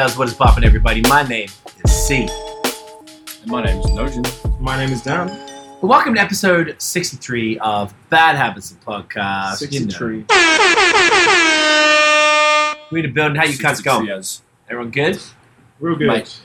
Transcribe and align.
does 0.00 0.16
what 0.16 0.26
is 0.26 0.32
popping, 0.32 0.64
everybody. 0.64 1.02
My 1.02 1.22
name 1.24 1.50
is 1.84 1.92
C. 1.92 2.26
And 3.42 3.50
my 3.50 3.62
name 3.62 3.80
is 3.80 3.86
Nojin. 3.88 4.58
My 4.58 4.78
name 4.78 4.94
is 4.94 5.02
Dan. 5.02 5.26
Well, 5.26 5.90
welcome 5.90 6.14
to 6.14 6.20
episode 6.22 6.74
63 6.78 7.58
of 7.58 7.92
Bad 8.08 8.34
Habits 8.34 8.70
of 8.70 8.80
Podcast. 8.80 9.60
You 9.70 9.80
know. 9.80 9.88
63. 9.88 10.24
We 12.90 13.00
in 13.00 13.06
the 13.06 13.12
building. 13.12 13.36
How 13.36 13.44
you 13.44 13.58
cunts 13.58 13.84
going? 13.84 14.06
Yes. 14.06 14.40
Everyone 14.70 14.90
good? 14.90 15.20
Real 15.80 15.96
good. 15.96 16.06
Mate. 16.06 16.40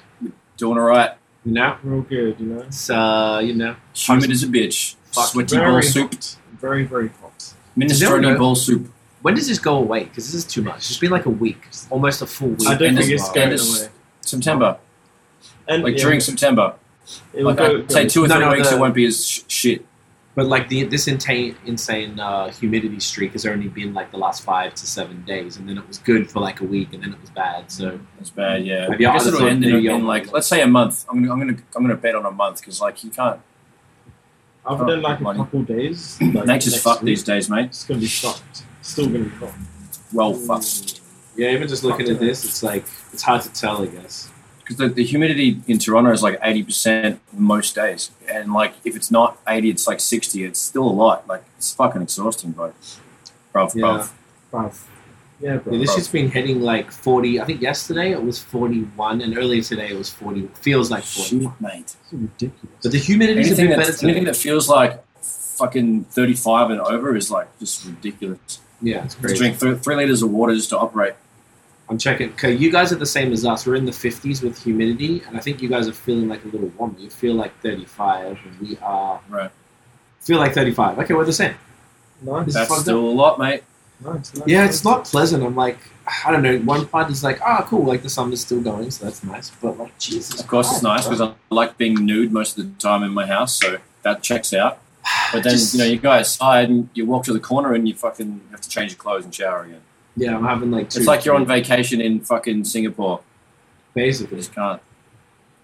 Doing 0.57 0.77
alright. 0.77 1.11
You 1.45 1.53
know? 1.53 1.77
Real 1.81 2.01
good, 2.01 2.37
you 2.37 2.47
know. 2.47 2.59
It's, 2.59 2.89
uh, 2.89 3.39
you 3.41 3.53
know. 3.53 3.77
Humid 3.93 4.31
as 4.31 4.43
a 4.43 4.47
bitch. 4.47 4.95
Sweaty 5.11 5.55
very 5.55 5.71
ball 5.71 5.81
soup. 5.81 6.13
Very, 6.59 6.83
very 6.83 7.07
hot. 7.07 7.53
Minestrone 7.77 8.21
know. 8.21 8.37
ball 8.37 8.55
soup. 8.55 8.91
When 9.25 9.33
does 9.33 9.47
this 9.47 9.57
go 9.57 9.77
away? 9.77 10.03
Because 10.03 10.25
this 10.31 10.35
is 10.35 10.45
too 10.45 10.61
much. 10.61 10.87
It's 10.91 10.99
been 10.99 11.09
like 11.09 11.25
a 11.25 11.31
week. 11.31 11.67
Almost 11.89 12.21
a 12.21 12.27
full 12.27 12.49
week. 12.49 12.67
I 12.67 12.75
don't 12.75 12.89
And 12.89 12.97
think 12.99 13.09
it's 13.09 13.27
going 13.31 13.49
this- 13.49 13.81
away. 13.81 13.91
September. 14.21 14.77
And 15.67 15.81
Like 15.81 15.95
yeah, 15.97 16.03
during 16.03 16.19
September. 16.19 16.75
it 17.33 17.39
will 17.39 17.45
Like 17.45 17.57
go, 17.57 17.77
I'd 17.79 17.91
say 17.91 18.07
two 18.07 18.23
or 18.23 18.27
three 18.27 18.37
no, 18.37 18.51
weeks 18.51 18.69
the- 18.69 18.75
it 18.75 18.79
won't 18.79 18.93
be 18.93 19.05
as 19.07 19.27
sh- 19.27 19.41
shit. 19.47 19.85
But 20.35 20.45
like 20.45 20.69
the 20.69 20.83
this 20.83 21.07
insane 21.07 21.55
insane 21.65 22.19
uh, 22.19 22.49
humidity 22.51 22.99
streak 22.99 23.31
has 23.31 23.47
only 23.47 23.67
been 23.67 23.95
like 23.95 24.11
the 24.11 24.17
last 24.19 24.43
five 24.43 24.75
to 24.75 24.85
seven 24.85 25.23
days, 25.25 25.57
and 25.57 25.67
then 25.67 25.79
it 25.79 25.87
was 25.87 25.97
good 25.97 26.29
for 26.29 26.39
like 26.39 26.61
a 26.61 26.65
week, 26.65 26.89
and 26.93 27.01
then 27.01 27.11
it 27.13 27.19
was 27.19 27.31
bad. 27.31 27.71
So 27.71 27.99
It's 28.19 28.29
bad, 28.29 28.63
yeah. 28.63 28.87
Maybe 28.89 29.07
I 29.07 29.13
guess 29.13 29.25
it'll 29.25 29.47
end 29.47 29.65
in, 29.65 29.83
in 29.87 30.05
like 30.05 30.31
let's 30.33 30.45
say 30.45 30.61
a 30.61 30.67
month. 30.67 31.03
I'm 31.09 31.21
gonna 31.23 31.33
I'm 31.33 31.39
gonna 31.39 31.57
I'm 31.75 31.81
gonna 31.81 31.95
bet 31.95 32.13
on 32.13 32.27
a 32.27 32.31
month 32.31 32.59
because 32.59 32.79
like 32.79 33.03
you 33.03 33.09
can't. 33.09 33.39
Other 34.67 34.85
than 34.85 35.01
like 35.01 35.19
a 35.19 35.23
Money. 35.23 35.39
couple 35.39 35.63
days, 35.63 36.19
like 36.35 36.45
Nature's 36.45 36.79
fucked 36.79 37.01
week, 37.01 37.07
these 37.15 37.23
days, 37.23 37.49
mate. 37.49 37.65
It's 37.67 37.83
gonna 37.85 37.99
be 38.01 38.07
fucked. 38.07 38.64
Still 38.85 39.07
gonna 39.07 39.23
be 39.23 39.29
fucked. 39.31 39.57
Well 40.13 40.33
fucked. 40.35 41.01
yeah, 41.35 41.49
even 41.49 41.67
just 41.67 41.83
looking 41.83 42.07
at 42.07 42.19
this, 42.19 42.45
it's 42.45 42.61
like 42.61 42.85
it's 43.11 43.23
hard 43.23 43.41
to 43.41 43.51
tell, 43.51 43.81
I 43.81 43.87
guess. 43.87 44.29
Because 44.59 44.77
the, 44.77 44.89
the 44.89 45.03
humidity 45.03 45.59
in 45.67 45.79
Toronto 45.79 46.11
is 46.11 46.21
like 46.21 46.39
eighty 46.43 46.63
percent 46.63 47.19
most 47.33 47.73
days, 47.73 48.11
and 48.31 48.53
like 48.53 48.73
if 48.83 48.95
it's 48.95 49.09
not 49.09 49.39
eighty, 49.47 49.71
it's 49.71 49.87
like 49.87 49.99
sixty. 49.99 50.43
It's 50.43 50.61
still 50.61 50.85
a 50.85 50.95
lot. 51.03 51.27
Like 51.27 51.43
it's 51.57 51.73
fucking 51.73 52.03
exhausting, 52.03 52.51
bro. 52.51 52.73
Bro, 53.51 53.69
bro. 53.69 53.95
Yeah. 53.95 54.07
Bruv. 54.51 54.83
Yeah, 55.39 55.57
bro. 55.57 55.73
Yeah, 55.73 55.79
this 55.79 55.95
shit's 55.95 56.07
been 56.07 56.29
hitting 56.29 56.61
like 56.61 56.91
forty. 56.91 57.41
I 57.41 57.45
think 57.45 57.61
yesterday 57.61 58.11
it 58.11 58.23
was 58.23 58.37
forty-one, 58.39 59.21
and 59.21 59.35
earlier 59.35 59.63
today 59.63 59.89
it 59.89 59.97
was 59.97 60.11
forty. 60.11 60.47
Feels 60.61 60.91
like 60.91 61.03
forty. 61.03 61.41
Shit, 61.41 61.49
mate. 61.59 61.95
It's 62.03 62.13
ridiculous. 62.13 62.75
But 62.83 62.91
the 62.91 62.99
humidity's 62.99 63.47
a 63.47 63.49
Anything 63.49 63.67
bit 63.67 63.77
that, 63.77 63.87
better 63.87 64.05
anything 64.05 64.25
that 64.25 64.35
feels 64.35 64.69
like 64.69 65.03
fucking 65.55 66.03
35 66.05 66.71
and 66.71 66.81
over 66.81 67.15
is 67.15 67.31
like 67.31 67.47
just 67.59 67.85
ridiculous. 67.85 68.59
Yeah, 68.81 69.03
it's 69.05 69.15
Just 69.15 69.21
crazy. 69.23 69.37
drink 69.37 69.59
th- 69.59 69.77
three 69.79 69.95
liters 69.95 70.21
of 70.21 70.31
water 70.31 70.53
just 70.55 70.69
to 70.69 70.77
operate. 70.77 71.13
I'm 71.87 71.97
checking. 71.97 72.31
Okay, 72.31 72.53
you 72.53 72.71
guys 72.71 72.91
are 72.91 72.95
the 72.97 73.05
same 73.05 73.31
as 73.31 73.45
us. 73.45 73.65
We're 73.65 73.75
in 73.75 73.85
the 73.85 73.91
fifties 73.91 74.41
with 74.41 74.61
humidity, 74.63 75.21
and 75.27 75.37
I 75.37 75.39
think 75.39 75.61
you 75.61 75.69
guys 75.69 75.87
are 75.87 75.93
feeling 75.93 76.27
like 76.27 76.43
a 76.43 76.47
little 76.47 76.69
warm. 76.77 76.95
You 76.99 77.09
feel 77.09 77.35
like 77.35 77.59
thirty-five, 77.61 78.39
and 78.43 78.59
we 78.59 78.77
are 78.81 79.19
Right. 79.29 79.51
feel 80.19 80.39
like 80.39 80.53
thirty-five. 80.53 80.97
Okay, 80.99 81.13
we're 81.13 81.25
the 81.25 81.33
same. 81.33 81.53
Nice. 82.21 82.53
That's 82.53 82.69
fucked 82.69 82.81
still 82.81 82.99
a 82.99 83.15
lot, 83.23 83.37
mate. 83.37 83.63
nice, 84.03 84.33
nice. 84.33 84.47
Yeah, 84.47 84.65
it's 84.65 84.83
not 84.83 85.05
pleasant. 85.05 85.43
I'm 85.43 85.55
like, 85.55 85.77
I 86.25 86.31
don't 86.31 86.41
know. 86.41 86.57
One 86.59 86.87
part 86.87 87.11
is 87.11 87.23
like, 87.23 87.39
ah, 87.41 87.63
cool, 87.69 87.85
like 87.85 88.01
the 88.01 88.09
sun 88.09 88.33
is 88.33 88.41
still 88.41 88.61
going, 88.61 88.89
so 88.89 89.05
that's 89.05 89.23
nice. 89.23 89.51
But 89.51 89.77
like, 89.77 89.97
Jesus, 89.99 90.39
Of 90.41 90.47
course, 90.47 90.71
it's 90.71 90.81
nice 90.81 91.03
because 91.05 91.21
I 91.21 91.33
like 91.51 91.77
being 91.77 91.93
nude 92.05 92.31
most 92.33 92.57
of 92.57 92.65
the 92.65 92.79
time 92.81 93.03
in 93.03 93.11
my 93.13 93.27
house, 93.27 93.55
so 93.59 93.77
that 94.01 94.23
checks 94.23 94.53
out. 94.53 94.79
But 95.31 95.43
then, 95.43 95.51
Just- 95.53 95.73
you 95.73 95.79
know, 95.79 95.85
you 95.85 95.97
go 95.99 96.11
outside 96.11 96.69
and 96.69 96.89
you 96.93 97.05
walk 97.05 97.23
to 97.25 97.33
the 97.33 97.39
corner 97.39 97.73
and 97.73 97.87
you 97.87 97.93
fucking 97.93 98.41
have 98.51 98.61
to 98.61 98.69
change 98.69 98.91
your 98.91 98.97
clothes 98.97 99.23
and 99.25 99.33
shower 99.33 99.63
again. 99.63 99.81
yeah, 100.15 100.35
I'm 100.35 100.43
having 100.45 100.71
like. 100.71 100.89
Two, 100.89 100.99
It's 100.99 101.07
like 101.07 101.25
you're 101.25 101.35
on 101.35 101.45
vacation 101.45 102.01
in 102.01 102.19
fucking 102.21 102.63
Singapore. 102.65 103.21
You 103.95 104.01
basically. 104.03 104.37
just 104.37 104.53
can't, 104.53 104.81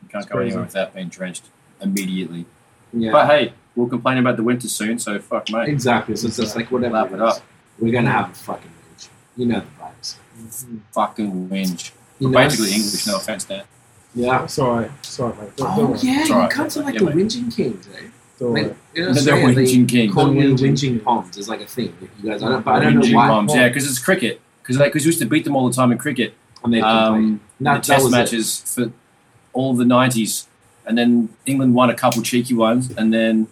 you 0.03 0.09
can't 0.09 0.23
It's 0.25 0.31
go 0.31 0.39
anywhere 0.39 0.63
without 0.63 0.93
being 0.93 1.07
drenched 1.09 1.45
immediately. 1.81 2.45
Yeah, 2.93 3.11
But 3.11 3.27
hey, 3.27 3.53
we'll 3.75 3.87
complain 3.87 4.17
about 4.19 4.37
the 4.37 4.43
winter 4.43 4.67
soon, 4.67 4.99
so 4.99 5.17
fuck, 5.19 5.49
mate. 5.51 5.69
exactly. 5.69 6.15
So 6.15 6.27
it's 6.27 6.37
just 6.37 6.55
like 6.55 6.71
whatever. 6.71 6.93
Lap 6.95 7.11
it 7.11 7.13
it 7.13 7.23
is. 7.27 7.37
up. 7.37 7.43
We're 7.79 7.91
gonna 7.93 8.11
have 8.11 8.31
a 8.31 8.33
fucking 8.33 8.69
whinge. 8.69 9.07
You 9.37 9.45
know 9.47 9.59
the 9.61 9.83
vibes. 9.83 10.15
Mhm. 10.39 10.79
Fucking 10.91 11.49
whinge. 11.49 11.91
You 12.19 12.29
know? 12.29 12.37
basically 12.37 12.73
English, 12.75 13.07
no 13.07 13.15
offense, 13.17 13.45
Dan. 13.45 13.63
Yeah. 14.13 14.45
sorry, 14.45 14.91
sorry, 15.01 15.33
mate. 15.37 15.55
Don't, 15.55 15.71
Oh 15.71 15.87
don't 15.87 16.03
yeah, 16.03 16.19
It's 16.19 16.29
you 16.29 16.35
alright. 16.35 16.51
cunts 16.51 16.77
are 16.77 16.83
like 16.83 16.93
Yeah, 16.95 16.99
the 16.99 17.05
mate. 17.07 17.15
whinging 17.15 17.55
kings, 17.55 17.87
eh? 17.95 18.07
Don't 18.41 18.53
Like, 18.55 18.63
worry. 18.65 18.75
in 18.95 19.03
They're 19.13 19.13
the 19.13 19.31
whinging 19.31 19.87
king. 19.87 20.11
Call 20.11 20.25
The 20.25 20.31
whinging 20.31 20.57
whinging 20.57 20.79
king. 20.81 20.99
poms 20.99 21.37
is 21.37 21.47
like 21.47 21.61
a 21.61 21.65
thing. 21.67 21.93
You 22.23 22.31
guys, 22.31 22.41
I 22.41 22.49
don't, 22.49 22.65
but 22.65 22.71
I 22.71 22.79
don't 22.79 22.95
know 22.99 23.15
why. 23.15 23.27
bombs, 23.27 23.53
yeah, 23.53 23.67
because 23.67 23.87
it's 23.87 23.99
cricket. 23.99 24.41
Because 24.63 24.77
like, 24.79 24.91
cause 24.91 25.03
we 25.03 25.07
used 25.07 25.19
to 25.19 25.25
beat 25.27 25.43
them 25.43 25.55
all 25.55 25.67
the 25.69 25.75
time 25.75 25.91
in 25.91 25.99
cricket. 25.99 26.33
And 26.63 26.73
they. 26.73 26.81
Um, 26.81 27.39
That- 27.59 27.59
the 27.59 27.63
that 27.63 27.83
test 27.83 28.03
was 28.05 28.11
it. 28.13 28.17
matches 28.17 28.61
for 28.65 28.91
all 29.53 29.75
the 29.75 29.83
90s. 29.85 30.47
And 30.87 30.97
then 30.97 31.29
England 31.45 31.75
won 31.75 31.91
a 31.91 31.93
couple 31.93 32.23
cheeky 32.23 32.55
ones. 32.55 32.89
And 32.97 33.13
then 33.13 33.45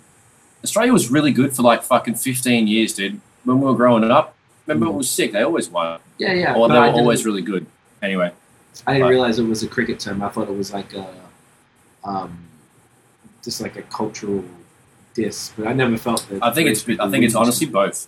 Australia 0.64 0.92
was 0.92 1.12
really 1.12 1.32
good 1.32 1.56
for 1.56 1.62
like 1.62 1.84
fucking 1.84 2.16
15 2.16 2.66
years, 2.68 2.94
dude. 2.94 3.22
When 3.44 3.60
we 3.62 3.68
were 3.68 3.76
growing 3.76 4.04
up, 4.10 4.34
remember 4.66 4.88
it 4.92 4.98
was 4.98 5.08
sick. 5.10 5.34
They 5.34 5.44
always 5.44 5.70
won. 5.70 6.00
Yeah, 6.18 6.34
yeah. 6.34 6.56
or 6.56 6.68
they 6.68 6.74
were 6.80 6.88
always 6.88 7.26
really 7.28 7.44
good. 7.44 7.68
Anyway, 8.02 8.32
I 8.88 8.94
didn't 8.94 9.06
But- 9.06 9.10
realize 9.12 9.38
it 9.38 9.44
was 9.46 9.62
a 9.62 9.68
cricket 9.68 10.00
term. 10.00 10.24
I 10.24 10.30
thought 10.30 10.50
it 10.50 10.58
was 10.58 10.74
like 10.74 10.94
a, 10.96 11.06
um, 12.04 12.40
just 13.44 13.62
like 13.62 13.76
a 13.78 13.84
cultural 13.84 14.44
diss. 15.24 15.52
But 15.58 15.68
I 15.68 15.74
never 15.74 15.98
felt 15.98 16.26
that. 16.30 16.44
I 16.44 16.52
think 16.52 16.70
it's 16.70 16.82
I 17.00 17.10
think 17.10 17.24
it's 17.26 17.36
honestly 17.36 17.68
both. 17.68 18.08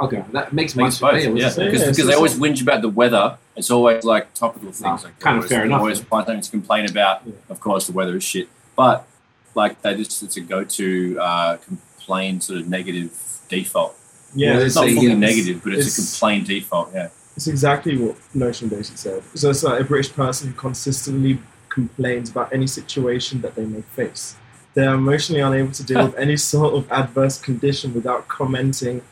okay. 0.00 0.24
That 0.32 0.52
makes 0.52 0.76
I 0.76 0.88
think 0.90 1.00
both. 1.00 1.12
yeah, 1.14 1.28
Yeah, 1.28 1.30
what's- 1.44 1.58
Yeah, 1.58 1.90
because 1.90 2.06
they 2.06 2.14
always 2.14 2.38
whinge 2.38 2.62
about 2.62 2.80
the 2.82 2.88
weather. 2.88 3.36
It's 3.56 3.70
always 3.70 4.04
like 4.04 4.32
topical 4.34 4.72
things. 4.72 5.04
Like 5.04 5.18
kind 5.20 5.36
of 5.36 5.44
always, 5.44 5.50
fair 5.50 5.64
enough, 5.64 5.80
Always 5.80 5.98
then. 5.98 6.06
find 6.06 6.26
things 6.26 6.44
to 6.46 6.50
complain 6.52 6.88
about. 6.88 7.22
Yeah. 7.26 7.32
Of 7.48 7.60
course, 7.60 7.86
the 7.86 7.92
weather 7.92 8.16
is 8.16 8.24
shit, 8.24 8.48
but 8.76 9.06
like 9.54 9.82
they 9.82 9.94
just 9.96 10.22
it's 10.22 10.36
a 10.36 10.40
go-to 10.40 11.18
uh, 11.20 11.56
complain 11.58 12.40
sort 12.40 12.60
of 12.60 12.68
negative 12.68 13.10
default. 13.48 13.96
Yeah, 14.34 14.54
Well, 14.54 14.62
It's 14.62 14.76
not 14.76 14.84
say, 14.84 14.94
fully 14.94 15.08
yeah, 15.08 15.14
negative, 15.14 15.60
but 15.64 15.72
it's, 15.74 15.98
a 15.98 16.02
complain 16.02 16.44
default. 16.44 16.90
Yeah. 16.94 17.08
It's 17.36 17.48
exactly 17.48 17.96
what 17.98 18.16
Notion 18.34 18.68
basically 18.68 18.96
said. 18.98 19.22
So 19.34 19.50
it's 19.50 19.62
like 19.64 19.80
a 19.80 19.84
British 19.84 20.12
person 20.12 20.48
who 20.48 20.54
consistently 20.54 21.38
complains 21.68 22.30
about 22.30 22.52
any 22.52 22.66
situation 22.66 23.40
that 23.42 23.54
they 23.56 23.64
may 23.64 23.82
face. 23.82 24.36
They 24.74 24.86
are 24.86 24.94
emotionally 24.94 25.40
unable 25.40 25.72
to 25.72 25.82
deal 25.84 26.04
with 26.06 26.16
any 26.16 26.36
sort 26.36 26.74
of 26.74 26.90
adverse 26.92 27.40
condition 27.40 27.92
without 27.92 28.28
commenting 28.28 29.02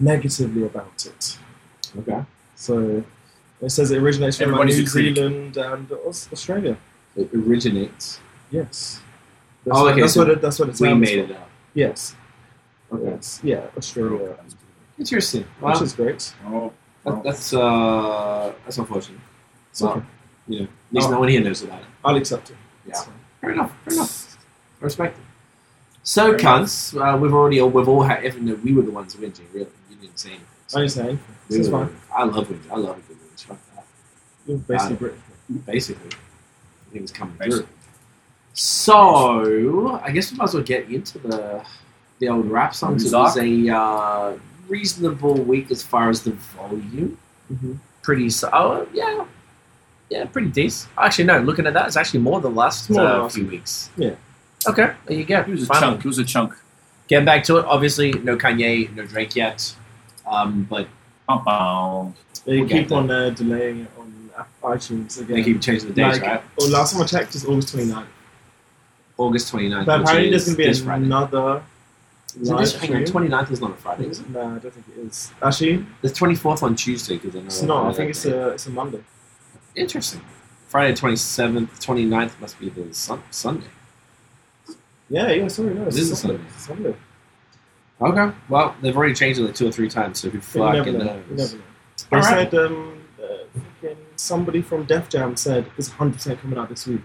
negatively 0.00 0.64
about 0.64 1.06
it. 1.06 1.38
Okay. 1.98 2.24
So 2.56 3.04
it 3.60 3.70
says 3.70 3.90
it 3.90 3.98
originates 4.02 4.38
from 4.38 4.46
Everybody's 4.48 4.78
New. 4.78 4.86
Zealand 4.86 5.56
and 5.56 5.90
Australia. 5.92 6.76
It 7.16 7.30
originates. 7.34 8.18
Yes. 8.50 9.00
That's, 9.64 9.78
Oh, 9.78 9.82
what- 9.84 9.92
okay, 9.92 10.00
that's 10.02 10.14
so 10.14 10.20
what 10.20 10.30
it, 10.30 10.40
that's 10.42 10.58
what 10.58 10.68
it 10.70 10.80
We 10.80 10.94
made 10.94 11.20
from. 11.26 11.30
it 11.30 11.36
up. 11.36 11.48
Yes. 11.74 12.14
Okay. 12.92 13.04
Yes. 13.10 13.40
Yeah, 13.42 13.66
Australia. 13.76 14.36
Interesting. 14.98 15.44
Well, 15.60 15.72
Which 15.72 15.82
is 15.82 15.92
great. 15.92 16.34
Oh, 16.46 16.72
that, 17.04 17.22
that's 17.24 17.52
uh, 17.52 18.52
that's 18.64 18.78
unfortunate. 18.78 19.20
It's 19.70 19.82
Well, 19.82 19.92
okay. 19.92 20.06
you 20.48 20.58
know, 20.60 20.64
at 20.66 20.70
least 20.92 21.08
Oh. 21.08 21.12
no 21.12 21.20
one 21.20 21.28
here 21.28 21.40
knows 21.40 21.62
about 21.62 21.80
it. 21.80 21.86
I'll 22.04 22.16
accept 22.16 22.50
it. 22.50 22.56
Yeah. 22.86 22.94
Fair 23.40 23.50
enough. 23.52 23.72
Fair 23.84 23.94
enough. 23.94 24.23
I 24.80 24.84
respect 24.84 25.18
it. 25.18 25.24
So, 26.02 26.34
cunts, 26.34 26.94
uh, 27.00 27.16
we've 27.16 27.32
already, 27.32 27.60
we've 27.62 27.88
all 27.88 28.02
had, 28.02 28.24
even 28.24 28.44
though 28.46 28.54
we 28.56 28.72
were 28.74 28.82
the 28.82 28.90
ones 28.90 29.14
whinging, 29.16 29.40
really. 29.54 29.66
You 29.90 29.96
didn't 30.00 30.18
say 30.18 30.30
anything. 30.30 30.46
I 30.74 30.80
ain't 30.82 30.90
saying. 30.92 31.18
We 31.48 31.56
This 31.58 31.66
is 31.66 31.72
were- 31.72 31.86
fine. 31.86 31.96
I 32.14 32.24
love 32.24 32.48
whinge. 32.48 32.70
I 32.70 32.76
love 32.76 32.98
a 32.98 33.00
good 33.00 33.16
whinge. 33.16 33.44
Fuck 33.44 33.58
that. 33.74 33.84
You're 34.46 34.58
basically 34.58 34.94
Uh, 34.94 34.98
British. 34.98 35.20
Basically. 35.66 36.10
Things 36.92 37.10
coming 37.12 37.34
Basically. 37.38 37.58
through. 37.60 37.68
So, 38.52 40.00
I 40.02 40.10
guess 40.10 40.30
we 40.30 40.38
might 40.38 40.44
as 40.44 40.54
well 40.54 40.62
get 40.62 40.88
into 40.90 41.18
the 41.18 41.64
the 42.20 42.28
old 42.28 42.46
rap 42.50 42.74
songs. 42.74 43.04
It 43.12 43.16
was 43.16 43.36
a 43.36 43.68
uh, 43.68 44.32
reasonable 44.68 45.34
week 45.34 45.70
as 45.72 45.82
far 45.82 46.08
as 46.10 46.22
the 46.22 46.30
volume. 46.30 47.18
Mm-hmm. 47.52 47.74
Pretty, 48.02 48.30
so, 48.30 48.48
oh, 48.52 48.86
yeah. 48.92 49.24
Yeah, 50.10 50.24
pretty 50.26 50.48
decent. 50.50 50.92
Actually, 50.96 51.24
no, 51.24 51.40
looking 51.40 51.66
at 51.66 51.74
that, 51.74 51.86
it's 51.88 51.96
actually 51.96 52.20
more 52.20 52.40
than 52.40 52.54
last 52.54 52.88
More 52.90 53.00
uh, 53.02 53.18
last 53.22 53.34
few 53.34 53.46
weeks. 53.46 53.90
Yeah. 53.96 54.14
Okay, 54.68 54.92
there 55.06 55.16
you 55.18 55.24
go. 55.24 55.40
it 55.40 55.48
was 55.48 55.62
a 55.64 55.66
Finally. 55.66 55.92
chunk. 55.92 56.04
It 56.04 56.08
was 56.08 56.18
a 56.18 56.24
chunk. 56.24 56.54
Getting 57.08 57.24
back 57.26 57.44
to 57.44 57.58
it, 57.58 57.64
obviously, 57.66 58.12
no 58.12 58.36
Kanye, 58.36 58.94
no 58.94 59.04
Drake 59.04 59.36
yet. 59.36 59.74
Um, 60.26 60.66
but 60.68 60.88
Bum-bum. 61.28 62.14
They 62.44 62.58
We'll 62.60 62.68
get 62.68 62.82
keep 62.88 62.92
on 62.92 63.10
uh, 63.10 63.30
delaying 63.30 63.80
it 63.80 63.90
on 63.98 64.30
iTunes 64.62 65.20
again. 65.20 65.36
they 65.36 65.42
keep 65.42 65.60
changing 65.60 65.88
the 65.88 65.94
dates, 65.94 66.18
Like, 66.18 66.26
right? 66.26 66.42
Oh, 66.60 66.66
last 66.66 66.92
time 66.92 67.02
I 67.02 67.06
checked 67.06 67.34
is 67.34 67.44
August 67.46 67.74
29th. 67.74 68.06
August 69.16 69.52
29th. 69.52 69.86
But 69.86 70.00
which 70.00 70.08
apparently 70.08 70.30
there's 70.30 70.42
is 70.42 70.48
going 70.48 70.56
to 70.56 70.62
be 70.62 70.68
this 70.68 70.82
Friday. 70.82 71.04
another 71.04 71.62
Is 72.40 72.48
it 72.48 72.52
live 72.52 72.60
this, 72.60 72.74
hang 72.76 72.96
on, 72.96 73.06
stream. 73.06 73.28
29th 73.30 73.50
is 73.52 73.60
not 73.60 73.70
a 73.70 73.74
Friday, 73.74 74.06
is 74.08 74.20
it? 74.20 74.30
No, 74.30 74.40
I 74.40 74.58
don't 74.58 74.70
think 74.74 74.86
it 74.96 75.00
is. 75.06 75.32
Actually, 75.42 75.86
The 76.02 76.08
24th 76.08 76.62
on 76.62 76.74
Tuesday, 76.74 77.16
because 77.18 77.36
I 77.36 77.40
know. 77.40 77.46
it's 77.46 77.62
not. 77.62 77.86
I 77.86 77.92
think 77.94 78.10
it's 78.10 78.24
a, 78.26 78.48
it's 78.50 78.66
a 78.66 78.70
Monday. 78.70 79.02
Interesting. 79.76 80.20
Friday 80.68 80.94
27th, 80.94 81.68
29th 81.84 82.40
must 82.40 82.58
be 82.58 82.68
the 82.70 82.92
sun- 82.92 83.22
Sunday. 83.30 83.66
Yeah, 85.08 85.30
yeah, 85.30 85.48
sorry, 85.48 85.74
no, 85.74 85.84
it's 85.86 85.96
It 85.96 86.00
is 86.02 86.18
Sunday. 86.18 86.36
Sunday. 86.38 86.48
It's 86.54 86.66
Sunday. 86.66 86.94
Okay. 88.00 88.36
Well, 88.48 88.74
they've 88.80 88.96
already 88.96 89.14
changed 89.14 89.38
it 89.40 89.44
like 89.44 89.54
two 89.54 89.68
or 89.68 89.72
three 89.72 89.88
times, 89.88 90.20
so 90.20 90.28
if 90.28 90.34
you 90.34 90.40
never 90.62 90.76
fucking 90.78 90.98
know. 90.98 91.04
knows? 91.04 91.24
You 91.30 91.36
never 91.36 91.56
know. 91.56 91.62
They 92.10 92.16
All 92.16 92.22
right. 92.22 92.50
said 92.50 92.54
um, 92.54 93.02
uh, 93.22 93.88
somebody 94.16 94.62
from 94.62 94.84
Def 94.84 95.08
Jam 95.08 95.36
said 95.36 95.66
it's 95.78 95.90
100% 95.90 96.38
coming 96.40 96.58
out 96.58 96.68
this 96.68 96.86
week. 96.86 97.00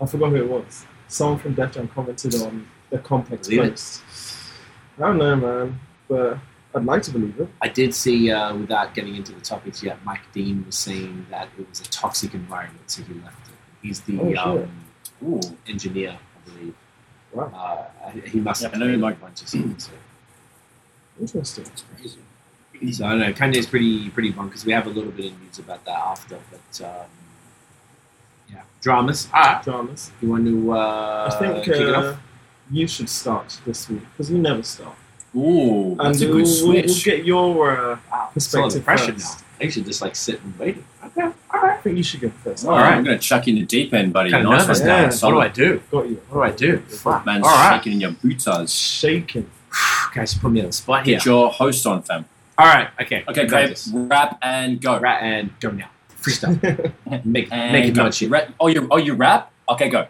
I 0.00 0.06
forgot 0.06 0.30
who 0.30 0.36
it 0.36 0.48
was. 0.48 0.86
Someone 1.08 1.38
from 1.38 1.54
Def 1.54 1.72
Jam 1.72 1.88
commented 1.88 2.34
on 2.36 2.68
the 2.90 2.98
complex 2.98 3.48
Believe 3.48 3.64
it. 3.64 3.70
post. 3.70 4.02
I 4.98 5.00
don't 5.02 5.18
know, 5.18 5.36
man, 5.36 5.80
but 6.08 6.38
I'd 6.74 6.84
like 6.84 7.02
to 7.02 7.10
believe 7.10 7.38
it. 7.40 7.48
I 7.60 7.68
did 7.68 7.94
see, 7.94 8.30
uh, 8.30 8.54
without 8.56 8.94
getting 8.94 9.16
into 9.16 9.32
the 9.32 9.40
topics 9.40 9.82
yet, 9.82 9.98
Mike 10.04 10.20
Dean 10.32 10.64
was 10.66 10.76
saying 10.76 11.26
that 11.30 11.48
it 11.58 11.68
was 11.68 11.80
a 11.80 11.84
toxic 11.84 12.34
environment, 12.34 12.88
so 12.90 13.02
he 13.02 13.14
left 13.14 13.48
it. 13.48 13.54
He's 13.82 14.00
the 14.02 14.18
Oh, 14.20 14.58
um, 14.62 14.70
Ooh. 15.26 15.40
engineer, 15.66 16.16
I 16.36 16.48
believe. 16.50 16.74
Wow, 17.32 17.86
Uh, 18.04 18.10
he 18.10 18.40
must 18.40 18.62
have 18.62 18.72
Yeah, 18.72 18.76
I 18.76 18.80
know 18.80 18.86
played 18.86 19.00
Mike- 19.00 19.16
a 19.16 19.20
bunch 19.20 19.42
of 19.42 19.48
songs. 19.48 19.84
So. 19.84 19.92
interesting. 21.20 21.64
That's 21.64 21.84
crazy. 21.96 22.92
So 22.92 23.06
I 23.06 23.10
don't 23.10 23.18
know. 23.20 23.32
Kanye's 23.32 23.66
pretty 23.66 24.08
pretty 24.10 24.30
fun 24.32 24.46
because 24.48 24.64
We 24.64 24.72
have 24.72 24.86
a 24.86 24.90
little 24.90 25.10
bit 25.10 25.32
of 25.32 25.40
news 25.42 25.58
about 25.58 25.84
that 25.84 25.98
after, 25.98 26.38
but 26.50 26.84
um, 26.86 27.06
yeah, 28.50 28.62
dramas. 28.80 29.28
Ah, 29.34 29.60
Dramas. 29.64 30.12
you 30.22 30.30
want 30.30 30.44
to 30.46 30.72
uh, 30.72 31.30
I 31.32 31.38
think 31.38 31.64
kick 31.64 31.74
it 31.76 31.94
uh, 31.94 32.12
off? 32.12 32.18
you 32.70 32.86
should 32.86 33.08
start 33.08 33.58
this 33.66 33.88
week 33.88 34.02
because 34.12 34.30
you 34.30 34.38
never 34.38 34.62
start. 34.62 34.94
Ooh, 35.36 35.96
that's 35.98 36.20
a 36.20 36.24
and 36.24 36.32
good 36.32 36.34
we'll, 36.34 36.34
we'll, 36.44 36.46
switch. 36.46 36.86
we'll 36.86 37.16
get 37.16 37.24
your. 37.26 37.76
Uh, 37.76 37.98
Wow, 38.10 38.30
it's 38.36 38.54
a 38.54 38.60
lot 38.60 38.66
of 38.66 38.72
perspective 38.72 38.84
pressure 38.84 39.12
first. 39.12 39.40
now. 39.40 39.46
I 39.60 39.68
should 39.68 39.84
just 39.84 40.00
like 40.02 40.14
sit 40.16 40.40
and 40.42 40.58
wait. 40.58 40.82
Okay, 41.04 41.22
all 41.22 41.32
I 41.64 41.76
think 41.78 41.96
you 41.96 42.02
should 42.02 42.20
go 42.20 42.30
first. 42.30 42.64
All 42.64 42.72
All 42.72 42.76
right, 42.78 42.84
right. 42.90 42.96
I'm 42.98 43.04
going 43.04 43.18
to 43.18 43.22
chuck 43.22 43.46
you 43.46 43.54
in 43.54 43.60
the 43.60 43.66
deep 43.66 43.92
end, 43.92 44.12
buddy. 44.12 44.30
Kind 44.30 44.46
of 44.46 44.52
nice 44.52 44.62
nervous 44.62 44.80
one, 44.80 44.88
Yeah. 44.88 44.96
now. 45.02 45.06
What 45.06 45.30
do 45.30 45.40
I 45.40 45.48
do? 45.48 45.82
Got 45.90 46.08
you. 46.08 46.22
What 46.28 46.34
do 46.36 46.42
I 46.42 46.56
do? 46.56 46.78
Fuck. 46.78 47.26
Man's 47.26 47.44
All 47.44 47.50
right, 47.52 47.76
shaking 47.78 47.92
in 47.94 48.00
your 48.00 48.10
boots. 48.12 48.72
Shaking. 48.72 49.50
guys, 50.14 50.34
put 50.34 50.50
me 50.52 50.60
on 50.60 50.66
the 50.66 50.72
spot 50.72 51.04
here. 51.04 51.16
Get 51.16 51.24
your 51.26 51.50
host 51.50 51.86
on, 51.86 52.02
fam. 52.02 52.24
All 52.56 52.66
right, 52.66 52.88
okay, 53.00 53.24
Okay, 53.28 53.46
got 53.46 53.68
babe, 53.68 53.76
rap 54.10 54.38
and 54.42 54.80
go. 54.80 54.98
Rat 54.98 55.22
and 55.22 55.50
go 55.60 55.70
now. 55.70 55.90
Freestyle. 56.20 56.92
Make 57.24 57.48
And 57.52 57.72
make 57.72 57.84
it 57.84 57.94
go. 57.94 58.02
not 58.04 58.14
shit. 58.14 58.28
Rap- 58.30 58.50
Oh, 58.58 58.66
you 58.66 58.88
oh 58.90 58.96
you 58.96 59.14
rap? 59.14 59.52
Okay, 59.68 59.88
go. 59.88 60.06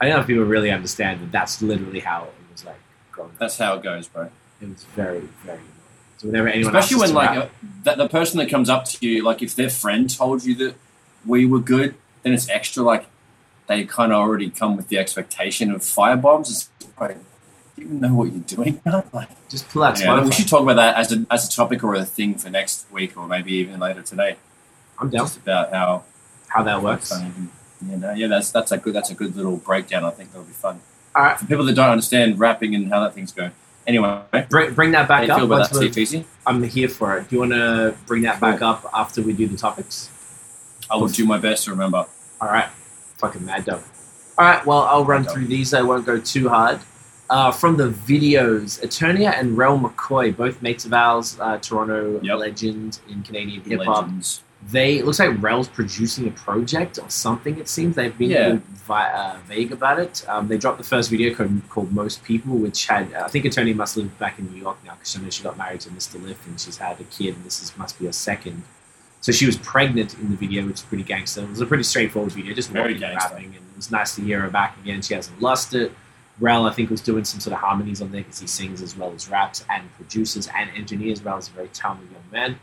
I 0.00 0.04
don't 0.06 0.14
know 0.14 0.20
if 0.20 0.26
people 0.28 0.44
really 0.44 0.70
understand 0.70 1.20
that 1.20 1.32
that's 1.32 1.60
literally 1.60 1.98
how 1.98 2.24
it 2.24 2.32
was 2.52 2.64
like 2.64 2.76
growing 3.10 3.30
up. 3.32 3.38
That's 3.38 3.58
how 3.58 3.74
it 3.74 3.82
goes, 3.82 4.06
bro. 4.06 4.30
It 4.62 4.68
was 4.68 4.84
very 4.94 5.28
very. 5.44 5.58
Annoying. 6.22 6.22
So 6.22 6.26
whenever 6.26 6.48
anyone 6.48 6.76
Especially 6.76 7.02
asks 7.02 7.12
when 7.12 7.14
like 7.14 7.30
rap, 7.30 7.44
uh, 7.44 7.66
that 7.84 7.98
the 7.98 8.08
person 8.08 8.38
that 8.38 8.50
comes 8.50 8.68
up 8.68 8.84
to 8.86 9.06
you, 9.06 9.22
like 9.22 9.42
if 9.42 9.54
their 9.54 9.70
friend 9.70 10.14
told 10.14 10.44
you 10.44 10.54
that 10.56 10.74
we 11.26 11.46
were 11.46 11.60
good, 11.60 11.94
then 12.22 12.32
it's 12.32 12.48
extra 12.48 12.82
like 12.82 13.06
they 13.66 13.84
kind 13.84 14.12
of 14.12 14.18
already 14.18 14.50
come 14.50 14.76
with 14.76 14.88
the 14.88 14.98
expectation 14.98 15.70
of 15.70 15.82
firebombs. 15.82 16.50
It's 16.50 16.70
like, 16.98 17.18
you 17.76 17.84
even 17.84 18.00
know 18.00 18.14
what 18.14 18.32
you're 18.32 18.40
doing? 18.40 18.80
like, 19.12 19.28
just 19.48 19.68
pull 19.68 19.84
out 19.84 20.00
yeah, 20.00 20.24
we 20.24 20.32
should 20.32 20.48
talk 20.48 20.62
about 20.62 20.76
that 20.76 20.96
as 20.96 21.12
a 21.12 21.24
as 21.30 21.46
a 21.46 21.50
topic 21.54 21.84
or 21.84 21.94
a 21.94 22.04
thing 22.04 22.34
for 22.34 22.50
next 22.50 22.90
week 22.90 23.16
or 23.16 23.26
maybe 23.26 23.52
even 23.52 23.78
later 23.78 24.02
today. 24.02 24.36
I'm 24.98 25.10
down. 25.10 25.26
Just 25.26 25.38
about 25.38 25.72
how 25.72 26.04
How 26.48 26.62
that 26.64 26.82
works. 26.82 27.10
Funny. 27.10 27.32
You 27.88 27.96
know, 27.96 28.12
yeah, 28.12 28.26
that's 28.26 28.50
that's 28.50 28.72
a 28.72 28.78
good 28.78 28.94
that's 28.94 29.10
a 29.10 29.14
good 29.14 29.36
little 29.36 29.56
breakdown. 29.56 30.04
I 30.04 30.10
think 30.10 30.32
that'll 30.32 30.46
be 30.46 30.52
fun. 30.52 30.80
All 31.14 31.22
right. 31.22 31.38
For 31.38 31.46
people 31.46 31.64
that 31.66 31.74
don't 31.74 31.90
understand 31.90 32.38
rapping 32.38 32.74
and 32.74 32.88
how 32.88 33.00
that 33.00 33.14
thing's 33.14 33.32
going. 33.32 33.52
Anyway, 33.88 34.20
Bring, 34.50 34.74
bring 34.74 34.90
that 34.92 35.08
back 35.08 35.28
up. 35.30 35.38
feel 35.38 35.46
about 35.46 35.70
that, 35.72 35.78
we're- 35.96 36.24
I'm 36.46 36.62
here 36.62 36.88
for 36.90 37.16
it. 37.16 37.28
Do 37.30 37.36
you 37.36 37.40
want 37.40 37.52
to 37.52 37.94
bring 38.06 38.22
that 38.22 38.38
back 38.38 38.60
up 38.60 38.88
after 38.94 39.22
we 39.22 39.32
do 39.32 39.48
the 39.48 39.56
topics? 39.56 40.10
I 40.90 40.96
will 40.96 41.08
do 41.08 41.24
my 41.24 41.38
best 41.38 41.64
to 41.64 41.70
remember. 41.70 42.04
All 42.40 42.48
right. 42.48 42.68
Fucking 43.16 43.44
mad 43.46 43.64
dog. 43.64 43.82
All 44.36 44.44
right. 44.46 44.64
Well, 44.66 44.82
I'll 44.82 45.04
run 45.06 45.24
through 45.24 45.46
these. 45.46 45.72
I 45.72 45.80
won't 45.82 46.04
go 46.06 46.20
too 46.20 46.50
hard. 46.50 46.80
Uh, 47.30 47.50
from 47.50 47.76
the 47.78 47.88
videos, 47.90 48.78
Eternia 48.86 49.32
and 49.38 49.56
Rel 49.56 49.78
McCoy, 49.78 50.34
both 50.36 50.62
mates 50.62 50.84
of 50.86 50.92
ours, 50.94 51.36
uh, 51.40 51.56
Toronto 51.58 52.20
Yep. 52.22 52.38
legend 52.38 53.00
in 53.08 53.22
Canadian 53.22 53.62
hip 53.62 53.82
hop. 53.84 54.08
They 54.60 54.98
it 54.98 55.06
looks 55.06 55.20
like 55.20 55.40
Rel's 55.40 55.68
producing 55.68 56.26
a 56.26 56.32
project 56.32 56.98
or 57.00 57.08
something. 57.08 57.58
It 57.58 57.68
seems 57.68 57.94
they've 57.94 58.16
been 58.18 58.30
Yeah. 58.30 58.58
vi- 58.86 59.12
uh, 59.12 59.36
vague 59.46 59.70
about 59.72 60.00
it. 60.00 60.24
Um, 60.28 60.48
they 60.48 60.58
dropped 60.58 60.78
the 60.78 60.84
first 60.84 61.10
video 61.10 61.32
called, 61.32 61.62
called 61.70 61.92
"Most 61.92 62.24
People," 62.24 62.56
which 62.56 62.86
had 62.86 63.12
I 63.14 63.28
think 63.28 63.44
Eternia 63.44 63.76
must 63.76 63.96
live 63.96 64.18
back 64.18 64.38
in 64.38 64.50
New 64.52 64.60
York 64.60 64.78
now 64.84 64.94
because 64.94 65.16
I 65.16 65.20
know 65.22 65.30
she 65.30 65.44
got 65.44 65.56
married 65.56 65.80
to 65.82 65.90
Mr. 65.90 66.20
Lift 66.22 66.46
and 66.46 66.60
she's 66.60 66.78
had 66.78 67.00
a 67.00 67.04
kid 67.04 67.36
and 67.36 67.44
this 67.44 67.62
is 67.62 67.72
must 67.78 67.98
be 68.00 68.06
her 68.06 68.12
second. 68.12 68.64
So 69.20 69.32
she 69.32 69.46
was 69.46 69.56
pregnant 69.56 70.14
in 70.14 70.30
the 70.30 70.36
video, 70.36 70.64
which 70.66 70.76
is 70.76 70.82
pretty 70.82 71.02
gangster. 71.04 71.42
It 71.42 71.50
was 71.50 71.60
a 71.60 71.66
pretty 71.66 71.82
straightforward 71.84 72.32
video, 72.32 72.52
just 72.54 72.70
Very 72.70 72.94
walking 72.94 73.04
and 73.08 73.16
rapping, 73.16 73.44
and 73.46 73.54
it 73.56 73.76
was 73.76 73.90
nice 73.90 74.14
to 74.16 74.22
hear 74.22 74.40
her 74.40 74.48
back 74.50 74.76
again. 74.82 75.02
She 75.02 75.14
hasn't 75.14 75.40
lost 75.40 75.72
it. 75.74 75.92
Rel, 76.40 76.66
I 76.66 76.72
think, 76.72 76.88
was 76.90 77.00
doing 77.00 77.24
some 77.24 77.40
sort 77.40 77.52
of 77.54 77.58
harmonies 77.60 78.00
on 78.00 78.12
there 78.12 78.20
because 78.22 78.38
he 78.38 78.46
sings 78.46 78.80
as 78.80 78.96
well 78.96 79.12
as 79.14 79.28
raps 79.28 79.64
and 79.68 79.92
produces 79.96 80.48
and 80.56 80.70
engineers. 80.76 81.20
Rel 81.24 81.38
is 81.38 81.48
a 81.48 81.50
very 81.52 81.66
talented 81.68 82.08
young 82.12 82.22
man. 82.30 82.60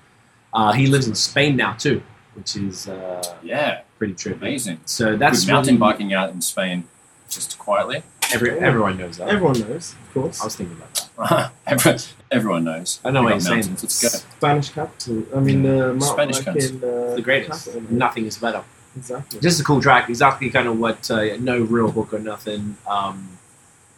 Uh, 0.57 0.71
he 0.71 0.87
lives 0.87 1.07
in 1.07 1.15
Spain 1.15 1.55
now 1.57 1.73
too, 1.73 2.01
which 2.35 2.55
is 2.55 2.87
uh, 2.87 3.21
Yeah, 3.43 3.81
pretty 3.97 4.13
trippy. 4.13 4.35
amazing. 4.37 4.79
So 4.85 5.17
that's 5.17 5.41
Good 5.43 5.51
mountain 5.51 5.75
really- 5.75 5.79
biking 5.93 6.13
out 6.13 6.29
in 6.31 6.41
Spain, 6.41 6.85
just 7.29 7.59
quietly. 7.59 8.03
Every, 8.33 8.51
everyone 8.69 8.97
knows 8.97 9.17
that. 9.17 9.27
Everyone 9.27 9.59
knows, 9.59 9.93
of 9.93 10.13
course. 10.13 10.41
I 10.41 10.45
was 10.45 10.55
thinking 10.55 10.77
about 10.77 10.93
that. 11.29 11.51
everyone, 11.67 11.99
everyone 12.31 12.63
knows. 12.63 12.99
I 13.05 13.11
know 13.11 13.19
We 13.19 13.25
what 13.25 13.31
you're 13.33 13.39
saying. 13.61 13.69
Let's 13.81 14.01
go. 14.01 14.07
Spanish 14.07 14.69
capital. 14.69 15.23
I 15.35 15.39
mean, 15.41 15.61
the 15.63 15.93
mountain 15.93 16.01
Spanish 16.01 16.39
biking, 16.39 16.77
uh, 16.83 17.15
The 17.15 17.21
greatest. 17.21 17.65
capital. 17.65 17.93
Nothing 17.93 18.25
is 18.25 18.37
better. 18.39 18.63
Exactly. 18.95 19.39
Just 19.41 19.59
a 19.59 19.63
cool 19.63 19.81
track. 19.81 20.09
Exactly 20.09 20.49
kind 20.49 20.67
of 20.67 20.79
what. 20.79 21.11
Uh, 21.11 21.35
no 21.37 21.59
real 21.61 21.91
hook 21.91 22.13
or 22.13 22.19
nothing. 22.19 22.77
Um, 22.87 23.37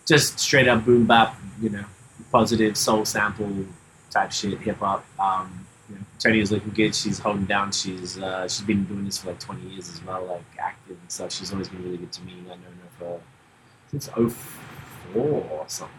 just 0.07 0.39
straight 0.39 0.67
up 0.67 0.83
boom 0.85 1.05
bap. 1.05 1.39
You 1.61 1.69
know, 1.69 1.85
positive 2.31 2.75
soul 2.75 3.05
sample 3.05 3.49
type 4.09 4.31
shit, 4.33 4.57
hip 4.59 4.79
hop. 4.79 5.05
Um, 5.19 5.66
Tony 6.19 6.39
is 6.39 6.51
looking 6.51 6.71
good. 6.71 6.95
She's 6.95 7.19
holding 7.19 7.45
down. 7.45 7.71
She's 7.71 8.17
uh, 8.17 8.47
she's 8.47 8.65
been 8.65 8.83
doing 8.85 9.05
this 9.05 9.19
for 9.19 9.29
like 9.29 9.39
20 9.39 9.69
years 9.69 9.89
as 9.89 10.03
well, 10.03 10.25
like 10.25 10.43
active 10.59 10.97
and 10.99 11.11
stuff. 11.11 11.31
She's 11.31 11.51
always 11.51 11.69
been 11.69 11.83
really 11.83 11.97
good 11.97 12.11
to 12.11 12.21
me. 12.23 12.33
I've 12.41 12.47
known 12.47 12.59
her 12.59 12.89
for 12.99 13.21
since 13.91 14.07
04 14.07 15.21
or 15.23 15.65
something, 15.67 15.95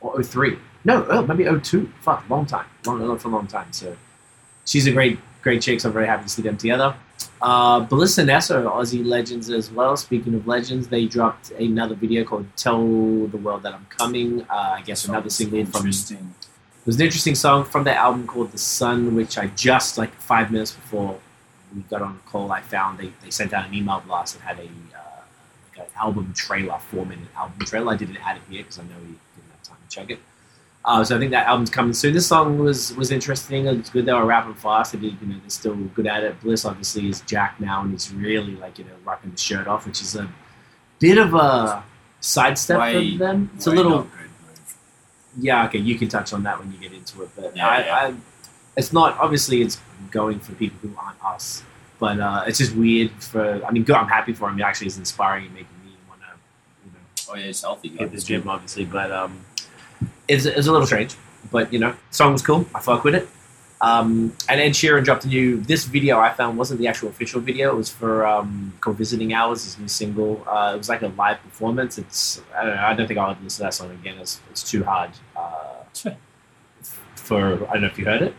or 0.00 0.22
03. 0.22 0.58
No, 0.84 1.06
oh, 1.08 1.26
maybe 1.26 1.44
02. 1.44 1.90
Fuck, 2.00 2.28
long 2.28 2.46
time, 2.46 2.66
long 2.86 3.18
for 3.18 3.28
a 3.28 3.30
long 3.30 3.46
time. 3.46 3.72
So 3.72 3.96
she's 4.64 4.86
a 4.86 4.92
great 4.92 5.18
great 5.42 5.62
chick. 5.62 5.80
So 5.80 5.88
I'm 5.88 5.92
very 5.92 6.06
happy 6.06 6.24
to 6.24 6.28
see 6.28 6.42
them 6.42 6.56
together. 6.56 6.94
Uh, 7.40 7.80
Bliss 7.80 8.18
n 8.18 8.30
Eso 8.30 8.66
are 8.66 8.82
Aussie 8.82 9.04
legends 9.04 9.50
as 9.50 9.70
well. 9.70 9.96
Speaking 9.96 10.34
of 10.34 10.46
legends, 10.46 10.88
they 10.88 11.06
dropped 11.06 11.50
another 11.52 11.94
video 11.94 12.24
called 12.24 12.46
"Tell 12.56 12.82
the 13.26 13.36
World 13.36 13.62
That 13.62 13.74
I'm 13.74 13.86
Coming." 13.86 14.42
Uh, 14.42 14.76
I 14.78 14.82
guess 14.82 15.04
another 15.06 15.30
single 15.30 15.64
from 15.66 15.86
Was 16.88 16.96
an 16.96 17.02
interesting 17.02 17.34
song 17.34 17.66
from 17.66 17.84
their 17.84 17.96
album 17.96 18.26
called 18.26 18.50
The 18.50 18.56
Sun, 18.56 19.14
which 19.14 19.36
I 19.36 19.48
just 19.48 19.98
like 19.98 20.10
five 20.14 20.50
minutes 20.50 20.72
before 20.72 21.18
we 21.76 21.82
got 21.82 22.00
on 22.00 22.14
the 22.14 22.30
call, 22.30 22.50
I 22.50 22.62
found 22.62 22.96
they, 22.96 23.12
they 23.22 23.28
sent 23.28 23.52
out 23.52 23.66
an 23.66 23.74
email 23.74 24.02
blast 24.06 24.38
that 24.38 24.40
had 24.40 24.58
a 24.58 24.62
uh, 24.62 25.20
like 25.68 25.86
an 25.86 25.92
album 26.00 26.32
trailer, 26.34 26.78
four 26.78 27.04
minute 27.04 27.28
album 27.36 27.58
trailer. 27.66 27.92
I 27.92 27.96
didn't 27.96 28.16
add 28.16 28.38
it 28.38 28.42
here 28.48 28.62
because 28.62 28.78
I 28.78 28.84
know 28.84 28.94
we 29.02 29.08
didn't 29.08 29.50
have 29.50 29.62
time 29.64 29.76
to 29.86 29.94
check 29.94 30.10
it. 30.10 30.18
Uh, 30.82 31.04
so 31.04 31.14
I 31.14 31.18
think 31.18 31.30
that 31.32 31.46
album's 31.46 31.68
coming 31.68 31.92
soon. 31.92 32.14
This 32.14 32.26
song 32.26 32.58
was 32.58 32.96
was 32.96 33.10
interesting. 33.10 33.66
It's 33.66 33.90
good. 33.90 34.06
They 34.06 34.14
were 34.14 34.24
rapping 34.24 34.54
fast. 34.54 34.92
They 34.92 34.98
did, 34.98 35.18
you 35.20 35.26
know, 35.26 35.36
they're 35.42 35.50
still 35.50 35.74
good 35.74 36.06
at 36.06 36.24
it. 36.24 36.40
Bliss 36.40 36.64
obviously 36.64 37.10
is 37.10 37.20
Jack 37.20 37.60
now, 37.60 37.82
and 37.82 37.90
he's 37.90 38.14
really 38.14 38.56
like 38.56 38.78
you 38.78 38.86
know 38.86 38.96
rocking 39.04 39.30
the 39.30 39.36
shirt 39.36 39.66
off, 39.66 39.86
which 39.86 40.00
is 40.00 40.16
a 40.16 40.26
bit 41.00 41.18
of 41.18 41.34
a 41.34 41.84
sidestep 42.20 42.78
for 42.78 43.18
them. 43.18 43.50
It's 43.56 43.66
a 43.66 43.72
little 43.72 43.90
not 43.90 44.04
good 44.04 44.12
move. 44.12 44.17
Yeah, 45.38 45.66
okay, 45.66 45.78
you 45.78 45.98
can 45.98 46.08
touch 46.08 46.32
on 46.32 46.42
that 46.44 46.58
when 46.58 46.72
you 46.72 46.78
get 46.78 46.92
into 46.92 47.22
it, 47.22 47.30
but 47.36 47.56
Yeah, 47.56 47.68
I, 47.68 47.78
yeah. 47.84 47.94
I, 47.96 48.14
it's 48.76 48.92
not 48.92 49.18
obviously 49.18 49.62
it's 49.62 49.80
going 50.10 50.38
for 50.40 50.52
people 50.54 50.78
who 50.82 50.94
aren't 50.98 51.22
us, 51.24 51.62
but 51.98 52.18
uh, 52.20 52.44
it's 52.46 52.58
just 52.58 52.74
weird 52.74 53.10
for. 53.22 53.64
I 53.64 53.70
mean, 53.70 53.84
good. 53.84 53.96
I'm 53.96 54.08
happy 54.08 54.32
for 54.32 54.48
him. 54.48 54.58
It 54.58 54.62
actually 54.62 54.86
is 54.88 54.98
inspiring 54.98 55.46
and 55.46 55.54
making 55.54 55.68
me 55.84 55.92
want 56.08 56.20
to, 56.20 56.26
you 56.84 56.92
know, 56.92 56.98
Oh 57.30 57.36
yeah, 57.36 57.46
it's 57.50 57.62
healthy. 57.62 57.88
hit 57.88 58.12
the 58.12 58.20
gym, 58.20 58.48
obviously. 58.48 58.84
But 58.84 59.10
um, 59.10 59.40
it's, 60.28 60.44
it's 60.44 60.66
a 60.66 60.72
little 60.72 60.86
strange. 60.86 61.14
But 61.50 61.72
you 61.72 61.78
know, 61.78 61.94
song 62.10 62.32
was 62.32 62.42
cool. 62.42 62.66
I 62.74 62.80
fuck 62.80 63.04
with 63.04 63.14
it. 63.14 63.28
Um, 63.80 64.32
and 64.48 64.60
Ed 64.60 64.70
Sheeran 64.70 65.04
dropped 65.04 65.24
a 65.24 65.28
new. 65.28 65.60
This 65.60 65.84
video 65.84 66.18
I 66.18 66.32
found 66.32 66.58
wasn't 66.58 66.80
the 66.80 66.88
actual 66.88 67.08
official 67.10 67.40
video. 67.40 67.70
It 67.70 67.76
was 67.76 67.88
for 67.88 68.26
um, 68.26 68.72
called 68.80 68.96
"Visiting 68.96 69.32
Hours." 69.32 69.64
His 69.64 69.78
new 69.78 69.86
single. 69.88 70.42
Uh, 70.48 70.72
it 70.74 70.78
was 70.78 70.88
like 70.88 71.02
a 71.02 71.08
live 71.08 71.40
performance. 71.42 71.96
It's 71.98 72.42
I 72.56 72.64
don't 72.64 72.74
know. 72.76 72.82
I 72.82 72.94
don't 72.94 73.06
think 73.06 73.18
I'll 73.18 73.30
ever 73.30 73.40
listen 73.42 73.58
to 73.58 73.62
that 73.64 73.74
song 73.74 73.90
again. 73.92 74.18
It's, 74.18 74.40
it's 74.50 74.68
too 74.68 74.84
hard. 74.84 75.10
Uh, 75.36 75.54
Sure. 75.94 76.16
for 77.14 77.54
I 77.68 77.72
don't 77.74 77.82
know 77.82 77.88
if 77.88 77.98
you 77.98 78.04
heard 78.04 78.22
it. 78.22 78.34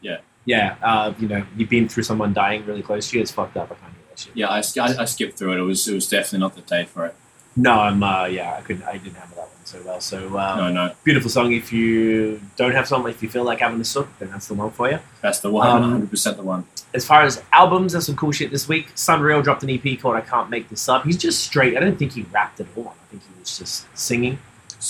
Yeah. 0.00 0.18
Yeah. 0.44 0.76
Uh, 0.82 1.14
you 1.18 1.28
know, 1.28 1.44
you've 1.56 1.68
been 1.70 1.88
through 1.88 2.02
someone 2.02 2.32
dying 2.34 2.66
really 2.66 2.82
close 2.82 3.08
to 3.10 3.16
you. 3.16 3.22
It's 3.22 3.30
fucked 3.30 3.56
up. 3.56 3.70
I 3.70 3.74
can't 3.74 3.92
hear 3.92 4.02
that 4.08 4.18
shit. 4.18 4.32
Yeah, 4.36 4.48
I, 4.48 4.58
I, 4.58 5.02
I 5.02 5.04
skipped 5.06 5.38
through 5.38 5.52
it. 5.52 5.58
It 5.58 5.62
was 5.62 5.86
it 5.88 5.94
was 5.94 6.08
definitely 6.08 6.40
not 6.40 6.54
the 6.54 6.62
day 6.62 6.84
for 6.84 7.06
it. 7.06 7.14
No, 7.56 7.72
I'm. 7.80 8.02
Uh, 8.02 8.24
yeah, 8.26 8.54
I 8.58 8.60
couldn't. 8.62 8.82
I 8.84 8.92
didn't 8.96 9.14
have 9.16 9.30
that 9.34 9.38
one 9.38 9.48
so 9.64 9.82
well. 9.84 10.00
So 10.00 10.38
um, 10.38 10.58
No, 10.58 10.72
no, 10.72 10.94
beautiful 11.04 11.30
song. 11.30 11.52
If 11.52 11.72
you 11.72 12.40
don't 12.56 12.72
have 12.72 12.86
something, 12.88 13.10
if 13.10 13.22
you 13.22 13.28
feel 13.28 13.44
like 13.44 13.60
having 13.60 13.80
a 13.80 13.84
sook, 13.84 14.08
then 14.18 14.30
that's 14.30 14.48
the 14.48 14.54
one 14.54 14.70
for 14.70 14.90
you. 14.90 14.98
that's 15.20 15.40
the 15.40 15.50
one. 15.50 15.68
Um, 15.68 15.80
100 15.82 16.10
percent 16.10 16.36
the 16.36 16.42
one. 16.42 16.64
As 16.94 17.06
far 17.06 17.22
as 17.22 17.42
albums, 17.52 17.92
there's 17.92 18.06
some 18.06 18.16
cool 18.16 18.32
shit 18.32 18.50
this 18.50 18.68
week. 18.68 18.94
SonReal 18.94 19.42
dropped 19.42 19.62
an 19.62 19.70
EP 19.70 19.98
called 20.00 20.16
"I 20.16 20.20
Can't 20.20 20.50
Make 20.50 20.68
This 20.68 20.88
Up." 20.88 21.04
He's 21.04 21.16
just 21.16 21.42
straight. 21.42 21.76
I 21.76 21.80
don't 21.80 21.98
think 21.98 22.12
he 22.12 22.22
rapped 22.22 22.60
at 22.60 22.66
all. 22.76 22.88
I 22.88 23.06
think 23.10 23.22
he 23.22 23.40
was 23.40 23.58
just 23.58 23.86
singing. 23.98 24.38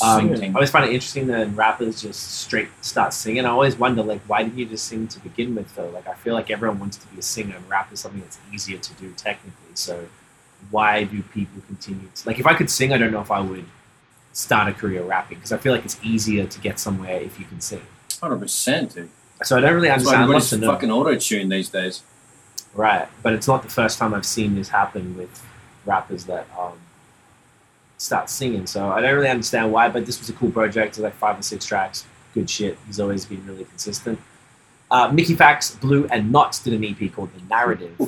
Um, 0.03 0.33
I 0.33 0.53
always 0.55 0.71
find 0.71 0.87
it 0.87 0.93
interesting 0.95 1.27
that 1.27 1.55
rappers 1.55 2.01
just 2.01 2.41
straight 2.41 2.69
start 2.81 3.13
singing. 3.13 3.45
I 3.45 3.51
always 3.51 3.77
wonder, 3.77 4.03
like, 4.03 4.23
why 4.23 4.43
didn't 4.43 4.57
you 4.57 4.65
just 4.65 4.87
sing 4.87 5.07
to 5.09 5.21
begin 5.21 5.55
with, 5.55 5.75
though? 5.75 5.91
Like, 5.91 6.09
I 6.09 6.15
feel 6.15 6.33
like 6.33 6.51
everyone 6.51 6.79
wants 6.79 6.97
to 6.97 7.07
be 7.09 7.19
a 7.19 7.23
singer, 7.23 7.57
and 7.57 7.69
rap 7.69 7.93
is 7.93 8.01
something 8.01 8.23
that's 8.23 8.39
easier 8.53 8.79
to 8.79 8.95
do 8.95 9.13
technically. 9.13 9.75
So, 9.75 10.07
why 10.71 11.05
do 11.05 11.23
people 11.23 11.61
continue 11.67 12.09
to 12.15 12.27
like? 12.27 12.39
If 12.39 12.47
I 12.47 12.55
could 12.55 12.71
sing, 12.71 12.93
I 12.93 12.99
don't 12.99 13.13
know 13.13 13.21
if 13.21 13.31
I 13.31 13.41
would 13.41 13.67
start 14.33 14.69
a 14.69 14.73
career 14.73 15.03
rapping 15.03 15.39
because 15.39 15.53
I 15.53 15.59
feel 15.59 15.73
like 15.73 15.85
it's 15.85 15.99
easier 16.03 16.47
to 16.47 16.61
get 16.61 16.79
somewhere 16.79 17.21
if 17.21 17.39
you 17.39 17.45
can 17.45 17.61
sing. 17.61 17.83
Hundred 18.21 18.39
percent, 18.39 18.95
dude. 18.95 19.11
So 19.43 19.57
I 19.57 19.61
don't 19.61 19.75
really 19.75 19.89
That's 19.89 20.01
understand. 20.01 20.31
Love 20.31 20.37
everybody's 20.37 20.51
to 20.51 20.67
fucking 20.67 20.91
auto 20.91 21.17
tune 21.17 21.49
these 21.49 21.69
days. 21.69 22.03
Right, 22.75 23.09
but 23.23 23.33
it's 23.35 23.47
not 23.47 23.63
the 23.63 23.69
first 23.69 23.99
time 23.99 24.15
I've 24.15 24.25
seen 24.25 24.55
this 24.55 24.71
happen 24.71 25.17
with 25.17 25.45
rappers 25.85 26.25
that 26.25 26.47
um, 26.59 26.79
start 27.99 28.31
singing. 28.31 28.67
So 28.67 28.91
I 28.91 29.01
don't 29.01 29.15
really 29.15 29.29
understand 29.29 29.73
why, 29.73 29.89
but 29.89 30.07
this 30.07 30.19
was 30.19 30.29
a 30.29 30.33
cool 30.33 30.51
project. 30.51 30.91
It's 30.91 30.99
like 30.99 31.15
five 31.15 31.39
or 31.39 31.43
six 31.43 31.67
tracks. 31.67 32.07
Good 32.35 32.49
shit. 32.49 32.79
He's 32.87 32.99
always 32.99 33.27
been 33.27 33.45
really 33.47 33.65
consistent. 33.65 34.19
Uh, 34.91 35.11
Mickey 35.11 35.35
Factz, 35.35 35.79
Blu, 35.81 36.07
and 36.11 36.33
Nottz 36.33 36.63
did 36.63 36.75
an 36.75 36.85
EP 36.85 37.13
called 37.13 37.33
The 37.35 37.43
Narrative, 37.49 37.99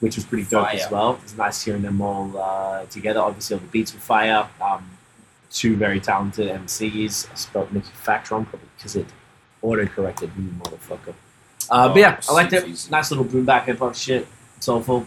which 0.00 0.16
was 0.16 0.24
pretty 0.24 0.44
dope 0.44 0.66
Fire. 0.66 0.76
as 0.76 0.90
well. 0.90 1.18
It's 1.22 1.36
nice 1.36 1.62
hearing 1.62 1.82
them 1.82 2.00
all 2.00 2.36
uh, 2.36 2.84
together. 2.86 3.20
Obviously, 3.20 3.54
all 3.54 3.60
the 3.60 3.66
beats 3.68 3.94
were 3.94 4.00
fire. 4.00 4.48
Um, 4.60 4.90
two 5.54 5.76
very 5.76 6.00
talented 6.00 6.48
MCs. 6.50 7.30
I 7.30 7.34
spelled 7.36 7.72
Mickey 7.72 7.88
Factz 8.04 8.30
wrong 8.30 8.44
probably 8.44 8.68
because 8.76 8.96
it 8.96 9.06
auto 9.62 9.86
corrected 9.86 10.36
me, 10.36 10.50
motherfucker. 10.58 11.14
Uh, 11.70 11.88
but 11.88 11.96
yeah, 11.96 12.20
I 12.28 12.32
liked 12.32 12.52
it. 12.52 12.68
Easy. 12.68 12.90
Nice 12.90 13.10
little 13.10 13.24
boom 13.24 13.44
back 13.46 13.66
hip 13.66 13.78
hop 13.78 13.94
shit. 13.94 14.26
Soulful. 14.60 15.06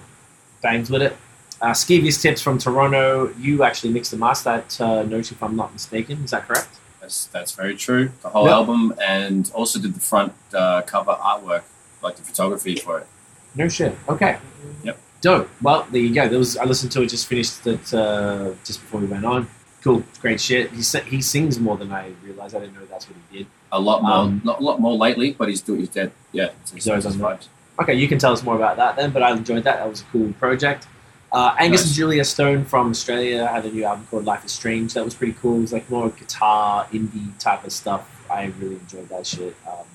Bangs 0.63 0.89
with 0.89 1.03
it. 1.03 1.15
Uh, 1.61 1.71
Skeevious 1.71 2.19
tips 2.21 2.41
from 2.41 2.57
Toronto. 2.57 3.31
You 3.39 3.63
actually 3.63 3.91
mixed 3.91 4.13
and 4.13 4.19
mastered 4.19 4.63
that 4.63 4.81
uh, 4.81 5.03
note, 5.03 5.31
if 5.31 5.41
I'm 5.43 5.55
not 5.55 5.73
mistaken. 5.73 6.23
Is 6.23 6.31
that 6.31 6.47
correct? 6.47 6.69
That's 7.01 7.27
that's 7.27 7.51
very 7.53 7.75
true. 7.75 8.11
The 8.21 8.29
whole 8.29 8.45
Yep. 8.45 8.53
album, 8.53 8.93
and 9.05 9.51
also 9.53 9.79
did 9.79 9.93
the 9.93 9.99
front 9.99 10.33
uh, 10.53 10.81
cover 10.83 11.13
artwork, 11.13 11.63
like 12.01 12.15
the 12.15 12.23
photography 12.23 12.75
for 12.75 12.99
it. 12.99 13.07
No 13.55 13.67
shit. 13.69 13.95
Okay. 14.09 14.37
Yep. 14.83 14.97
Dope. 15.21 15.49
Well, 15.61 15.87
there 15.91 16.01
you 16.01 16.13
go. 16.13 16.27
There 16.27 16.37
was 16.39 16.57
I 16.57 16.65
listened 16.65 16.91
to 16.93 17.01
it. 17.01 17.09
Just 17.09 17.27
finished 17.27 17.65
it 17.65 17.93
uh, 17.93 18.51
just 18.63 18.81
before 18.81 18.99
we 19.01 19.07
went 19.07 19.25
on. 19.25 19.47
Cool. 19.87 20.03
Great 20.21 20.41
shit. 20.41 20.71
He 20.71 20.81
he 21.15 21.21
sings 21.21 21.59
more 21.61 21.77
than 21.77 21.93
I 21.93 22.11
realized. 22.21 22.53
I 22.55 22.59
didn't 22.59 22.75
know 22.75 22.85
that's 22.85 23.07
what 23.07 23.15
he 23.31 23.37
did. 23.37 23.47
A 23.71 23.79
lot 23.79 24.01
more, 24.03 24.11
Um, 24.11 24.41
a 24.45 24.61
lot 24.61 24.81
more 24.81 24.97
lately, 24.97 25.31
but 25.31 25.47
he's 25.47 25.61
doing. 25.61 25.79
He's 25.79 25.89
dead. 25.89 26.11
Yeah, 26.33 26.49
it's, 26.61 26.71
He's 26.73 26.87
always 26.89 27.05
it's 27.05 27.15
on 27.15 27.21
vibes. 27.21 27.47
Okay, 27.81 27.93
you 27.93 28.07
can 28.09 28.19
tell 28.19 28.33
us 28.33 28.43
more 28.43 28.55
about 28.57 28.75
that 28.75 28.97
then. 28.97 29.11
But 29.11 29.23
I 29.23 29.31
enjoyed 29.31 29.63
that. 29.63 29.77
That 29.77 29.89
was 29.89 30.01
a 30.01 30.05
cool 30.11 30.33
project. 30.33 30.87
Uh, 31.31 31.55
Angus 31.57 31.81
Nice. 31.81 31.87
and 31.87 31.95
Julia 31.95 32.25
Stone 32.25 32.65
from 32.65 32.89
Australia 32.89 33.47
had 33.47 33.63
a 33.65 33.71
new 33.71 33.85
album 33.85 34.05
called 34.11 34.25
Life 34.25 34.43
is 34.43 34.51
Strange. 34.51 34.93
That 34.93 35.05
was 35.05 35.13
pretty 35.13 35.35
cool. 35.41 35.55
It 35.57 35.61
was 35.61 35.73
like 35.73 35.89
more 35.89 36.09
guitar 36.09 36.85
indie 36.91 37.37
type 37.39 37.63
of 37.65 37.71
stuff. 37.71 38.25
I 38.29 38.51
really 38.59 38.75
enjoyed 38.75 39.07
that 39.07 39.25
shit. 39.25 39.55
Um, 39.65 39.85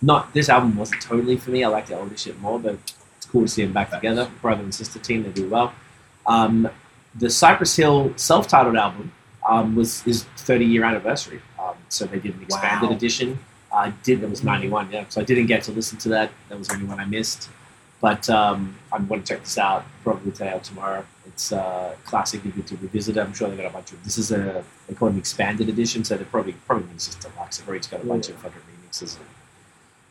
not 0.00 0.32
this 0.32 0.48
album 0.48 0.76
wasn't 0.76 1.02
totally 1.02 1.36
for 1.36 1.50
me. 1.50 1.64
I 1.64 1.68
like 1.68 1.86
the 1.86 1.98
older 1.98 2.16
shit 2.16 2.40
more, 2.40 2.58
but 2.58 2.78
it's 3.18 3.26
cool 3.26 3.42
to 3.42 3.48
see 3.48 3.62
them 3.64 3.74
back 3.74 3.90
together. 3.90 4.30
Brother 4.40 4.62
and 4.62 4.74
sister 4.74 4.98
team, 4.98 5.22
they 5.22 5.30
do 5.30 5.48
well. 5.50 5.74
Um, 6.26 6.68
the 7.14 7.28
Cypress 7.30 7.76
Hill 7.76 8.12
self-titled 8.16 8.76
album 8.76 9.12
um, 9.48 9.74
was 9.74 10.02
his 10.02 10.24
30 10.38 10.64
year 10.64 10.84
anniversary. 10.84 11.40
Um, 11.58 11.74
so 11.88 12.06
they 12.06 12.18
did 12.18 12.34
an 12.34 12.42
expanded 12.42 12.90
Wow. 12.90 12.96
edition. 12.96 13.38
I 13.72 13.90
did. 14.02 14.22
It 14.22 14.30
was 14.30 14.44
91. 14.44 14.90
Yeah, 14.92 15.04
so 15.08 15.20
I 15.20 15.24
didn't 15.24 15.46
get 15.46 15.62
to 15.64 15.72
listen 15.72 15.98
to 15.98 16.08
that. 16.10 16.30
That 16.48 16.58
was 16.58 16.68
the 16.68 16.74
only 16.74 16.86
one 16.86 17.00
I 17.00 17.04
missed. 17.04 17.48
But 18.00 18.28
um, 18.30 18.76
I'm 18.92 19.06
going 19.06 19.22
to 19.22 19.26
check 19.34 19.42
this 19.42 19.56
out 19.58 19.84
probably 20.02 20.30
today 20.32 20.52
or 20.52 20.60
tomorrow. 20.60 21.04
It's 21.26 21.52
uh, 21.52 21.94
classic. 22.04 22.44
You 22.44 22.52
get 22.52 22.66
to 22.68 22.76
revisit. 22.76 23.16
I'm 23.18 23.32
sure 23.32 23.48
they 23.48 23.56
got 23.56 23.66
a 23.66 23.70
bunch 23.70 23.92
of. 23.92 24.04
This 24.04 24.18
is 24.18 24.30
a 24.30 24.62
they 24.86 24.94
call 24.94 25.08
it 25.08 25.12
an 25.12 25.18
expanded 25.18 25.68
edition, 25.68 26.04
so 26.04 26.16
they 26.16 26.24
probably 26.24 26.52
probably 26.66 26.86
means 26.88 27.06
just 27.06 27.20
deluxe. 27.20 27.58
They've 27.58 27.68
already 27.68 27.88
got 27.88 28.02
a 28.02 28.06
bunch 28.06 28.28
of 28.28 28.36
fucking 28.36 28.60
remixes 28.60 29.16
and 29.16 29.26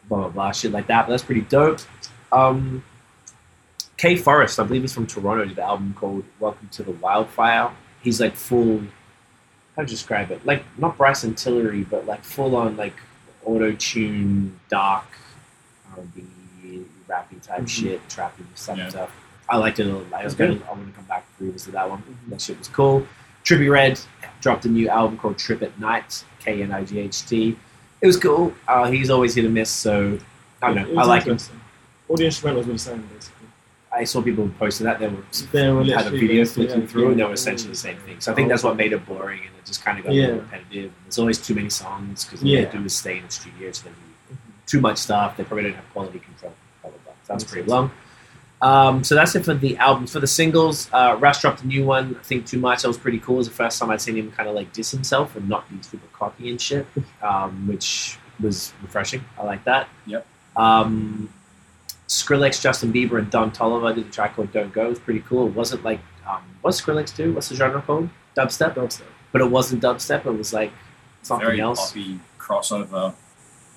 blah 0.09 0.17
blah 0.19 0.29
blah 0.29 0.51
shit 0.51 0.71
like 0.71 0.87
that. 0.87 1.05
But 1.05 1.11
that's 1.11 1.23
pretty 1.23 1.41
dope. 1.41 1.79
Um, 2.31 2.83
K 3.97 4.15
Forest, 4.17 4.59
I 4.59 4.63
believe, 4.63 4.83
is 4.83 4.93
from 4.93 5.05
Toronto. 5.07 5.45
Did 5.45 5.57
an 5.57 5.63
album 5.63 5.93
called 5.97 6.25
"Welcome 6.39 6.69
to 6.73 6.83
the 6.83 6.91
Wildfire." 6.93 7.71
He's 8.01 8.19
like 8.19 8.35
full. 8.35 8.81
How 9.75 9.81
to 9.81 9.87
describe 9.87 10.31
it? 10.31 10.45
Like 10.45 10.63
not 10.77 10.97
Bryson 10.97 11.33
Tillery, 11.35 11.83
but 11.83 12.05
like 12.05 12.23
full 12.23 12.55
on 12.55 12.77
like 12.77 12.93
auto 13.43 13.71
tune, 13.73 14.59
dark 14.69 15.05
R&B, 15.97 16.85
rappy 17.09 17.41
type 17.41 17.61
Mhm. 17.61 17.67
shit, 17.69 18.07
trappy 18.07 18.43
stuff. 18.55 18.77
Yeah. 18.77 18.89
stuff. 18.89 19.11
I 19.49 19.57
liked 19.57 19.79
it 19.79 19.87
a 19.87 19.93
lot. 19.93 20.13
I 20.13 20.23
was 20.23 20.33
Okay. 20.33 20.47
gonna, 20.47 20.65
I 20.65 20.73
want 20.73 20.87
to 20.87 20.93
come 20.93 21.05
back 21.05 21.25
and 21.39 21.47
revisit 21.47 21.73
that 21.73 21.89
one. 21.89 22.01
Mhm. 22.01 22.29
That 22.29 22.41
shit 22.41 22.57
was 22.59 22.67
cool. 22.67 23.05
Trippie 23.43 23.69
Redd 23.69 23.99
dropped 24.41 24.65
a 24.65 24.69
new 24.69 24.87
album 24.89 25.17
called 25.17 25.37
Trip 25.37 25.61
at 25.61 25.77
Night, 25.79 26.23
K 26.39 26.61
N 26.63 26.71
I 26.71 26.83
G 26.85 26.99
H 26.99 27.25
T. 27.25 27.57
It 28.01 28.07
was 28.07 28.17
cool. 28.17 28.53
Uh, 28.67 28.85
he's 28.91 29.09
always 29.09 29.35
hit 29.35 29.45
or 29.45 29.49
miss, 29.49 29.69
so 29.69 30.17
I 30.61 30.73
don't 30.73 30.93
know. 30.93 31.01
I 31.01 31.05
like 31.05 31.23
him. 31.23 31.37
All 32.07 32.15
the 32.15 32.25
instrumentals 32.25 32.65
were 32.67 32.73
the 32.73 32.79
same, 32.79 33.01
basically. 33.13 33.32
I 33.95 34.03
saw 34.05 34.21
people 34.21 34.49
posted 34.57 34.87
that 34.87 34.99
they 34.99 35.07
were 35.07 35.23
They 35.51 35.69
were 35.71 35.83
had 35.83 36.07
a 36.07 36.09
video 36.09 36.41
basically, 36.43 36.65
flicking 36.65 36.81
yeah, 36.81 36.87
through, 36.87 37.07
and 37.09 37.15
they 37.15 37.19
yeah, 37.19 37.25
were 37.25 37.29
yeah. 37.31 37.33
essentially 37.33 37.69
the 37.71 37.77
same 37.77 37.97
thing. 37.97 38.19
So 38.19 38.31
I 38.31 38.35
think 38.35 38.49
that's 38.49 38.63
what 38.63 38.75
made 38.75 38.91
it 38.93 39.05
boring, 39.05 39.39
and 39.41 39.49
it 39.57 39.65
just 39.65 39.83
kind 39.85 39.97
of 39.99 40.05
got 40.05 40.13
a 40.13 40.15
Yeah. 40.15 40.25
little 40.27 40.41
repetitive. 40.41 40.91
There's 41.03 41.19
always 41.19 41.37
too 41.37 41.53
many 41.53 41.69
songs 41.69 42.25
because 42.25 42.41
Yeah. 42.43 42.65
they 42.65 42.77
do 42.77 42.83
is 42.85 42.95
stay 42.95 43.17
in 43.17 43.25
the 43.25 43.31
studio, 43.31 43.71
so 43.71 43.83
they 43.85 43.89
do 43.91 44.37
too 44.65 44.81
much 44.81 44.97
stuff. 44.97 45.37
They 45.37 45.43
probably 45.43 45.63
don't 45.65 45.75
have 45.75 45.89
quality 45.93 46.19
control. 46.19 46.53
Blah 46.81 46.91
blah 46.91 46.99
blah. 47.03 47.13
That's 47.27 47.43
pretty 47.43 47.69
long. 47.69 47.91
Um, 48.61 49.03
so 49.03 49.13
that's 49.13 49.35
it 49.35 49.43
for 49.43 49.53
the 49.53 49.75
albums. 49.77 50.13
For 50.13 50.21
the 50.21 50.27
singles, 50.27 50.89
uh, 50.93 51.17
Russ 51.19 51.41
dropped 51.41 51.63
a 51.63 51.67
new 51.67 51.85
one. 51.85 52.15
I 52.19 52.23
think 52.23 52.45
too 52.45 52.59
much. 52.59 52.81
That 52.83 52.87
was 52.87 52.97
pretty 52.97 53.19
cool. 53.19 53.35
It 53.35 53.39
was 53.39 53.47
the 53.49 53.53
first 53.53 53.77
time 53.77 53.89
I'd 53.91 53.99
seen 54.01 54.15
him 54.15 54.31
kind 54.31 54.47
of 54.47 54.55
like 54.55 54.71
diss 54.71 54.89
himself 54.91 55.35
and 55.35 55.49
not 55.49 55.69
be 55.69 55.77
super 55.83 56.07
cocky 56.13 56.49
and 56.49 56.59
shit, 56.59 56.87
um, 57.21 57.67
which 57.67 58.17
was 58.39 58.71
refreshing. 58.81 59.23
I 59.37 59.43
like 59.43 59.65
that. 59.65 59.89
Yep. 60.05 60.25
Um, 60.55 61.29
Skrillex, 62.13 62.61
Justin 62.61 62.91
Bieber, 62.93 63.17
and 63.19 63.29
Don 63.31 63.51
Toliver 63.51 63.93
did 63.95 64.07
a 64.07 64.09
track 64.09 64.35
called 64.35 64.51
"Don't 64.51 64.71
Go." 64.73 64.85
It 64.85 64.89
was 64.89 64.99
pretty 64.99 65.21
cool. 65.21 65.47
It 65.47 65.53
wasn't 65.53 65.83
like 65.83 65.99
um, 66.27 66.41
what's 66.61 66.79
Skrillex 66.81 67.15
do? 67.15 67.33
What's 67.33 67.49
the 67.49 67.55
genre 67.55 67.81
called? 67.81 68.09
Dubstep. 68.37 68.75
Dubstep. 68.75 69.03
But 69.31 69.41
it 69.41 69.49
wasn't 69.49 69.81
dubstep. 69.83 70.25
It 70.25 70.31
was 70.37 70.53
like 70.53 70.71
something 71.23 71.45
Very 71.47 71.59
else. 71.61 71.89
poppy 71.89 72.19
crossover 72.39 73.13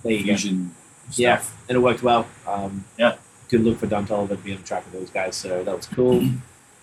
There 0.02 0.12
you 0.12 0.18
go. 0.20 0.24
fusion 0.36 0.74
Yeah. 1.12 1.42
and 1.68 1.76
it 1.76 1.80
worked 1.80 2.02
well. 2.02 2.26
Um, 2.46 2.84
Yeah. 2.98 3.16
Good 3.48 3.60
look 3.62 3.78
for 3.78 3.86
Don 3.86 4.06
Toliver 4.06 4.30
to 4.30 4.36
be 4.36 4.52
on 4.52 4.58
the 4.58 4.64
track 4.66 4.84
with 4.84 4.92
those 5.00 5.10
guys, 5.10 5.36
so 5.36 5.62
that 5.62 5.76
was 5.76 5.86
cool. 5.86 6.28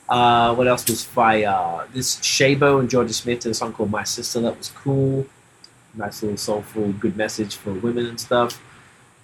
Uh, 0.08 0.54
what 0.56 0.68
else 0.68 0.88
was 0.90 1.04
fire? 1.04 1.86
This 1.94 2.16
Shaybo 2.18 2.80
and 2.80 2.90
Jorja 2.90 3.14
Smith 3.14 3.42
did 3.42 3.52
a 3.52 3.54
song 3.54 3.74
called 3.74 3.92
My 3.92 4.04
Sister. 4.04 4.40
That 4.42 4.58
was 4.58 4.70
cool. 4.70 5.26
Nice 5.96 6.24
little 6.24 6.38
soulful, 6.38 6.94
good 6.94 7.16
message 7.18 7.56
for 7.56 7.74
women 7.74 8.06
and 8.08 8.20
stuff. 8.20 8.62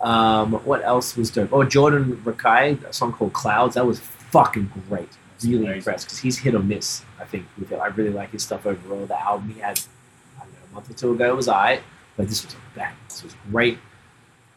Um, 0.01 0.53
what 0.65 0.83
else 0.83 1.17
was 1.17 1.29
dope? 1.29 1.51
Oh, 1.51 1.63
Jordan 1.63 2.21
Rakei, 2.23 2.81
a 2.85 2.93
song 2.93 3.11
called 3.11 3.33
Clouds. 3.33 3.75
That 3.75 3.85
was 3.85 3.99
fucking 3.99 4.71
great. 4.87 5.09
Really 5.43 5.57
Amazing. 5.57 5.77
impressed 5.77 6.05
because 6.07 6.19
he's 6.19 6.37
hit 6.37 6.55
or 6.55 6.59
miss. 6.59 7.03
I 7.19 7.25
think 7.25 7.45
with 7.57 7.71
it. 7.71 7.77
I 7.77 7.87
really 7.87 8.11
like 8.11 8.31
his 8.31 8.43
stuff 8.43 8.65
overall. 8.65 9.05
The 9.05 9.19
album 9.19 9.49
he 9.53 9.59
had, 9.59 9.79
I 10.37 10.43
don't 10.43 10.51
know, 10.53 10.59
a 10.71 10.73
month 10.75 10.89
or 10.89 10.93
two 10.93 11.11
ago 11.13 11.35
was 11.35 11.47
alright, 11.47 11.81
but 12.17 12.27
this 12.27 12.45
was 12.45 12.53
a 12.53 12.57
bang. 12.77 12.93
This 13.07 13.23
was 13.23 13.35
great. 13.51 13.77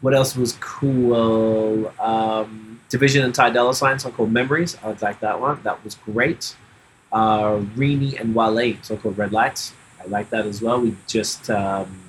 What 0.01 0.15
else 0.15 0.35
was 0.37 0.55
cool? 0.61 1.93
Um, 2.01 2.81
Division 2.89 3.25
and 3.25 3.35
Ty 3.35 3.51
Dolla 3.51 3.75
Sign 3.75 3.99
song 3.99 4.13
called 4.13 4.33
Memories. 4.33 4.77
I 4.83 4.89
like 5.01 5.21
that 5.21 5.41
one. 5.41 5.61
That 5.63 5.83
was 5.85 5.95
great. 5.95 6.57
Uh, 7.13 7.59
Rini 7.77 8.21
and 8.21 8.35
Wale 8.35 8.77
song 8.83 8.99
called 8.99 9.17
Red 9.19 9.33
Lights. 9.33 9.73
I 10.03 10.07
like 10.09 10.31
that 10.31 10.47
as 10.47 10.61
well. 10.61 10.81
We 10.81 10.97
just 11.07 11.49
um, 11.51 12.01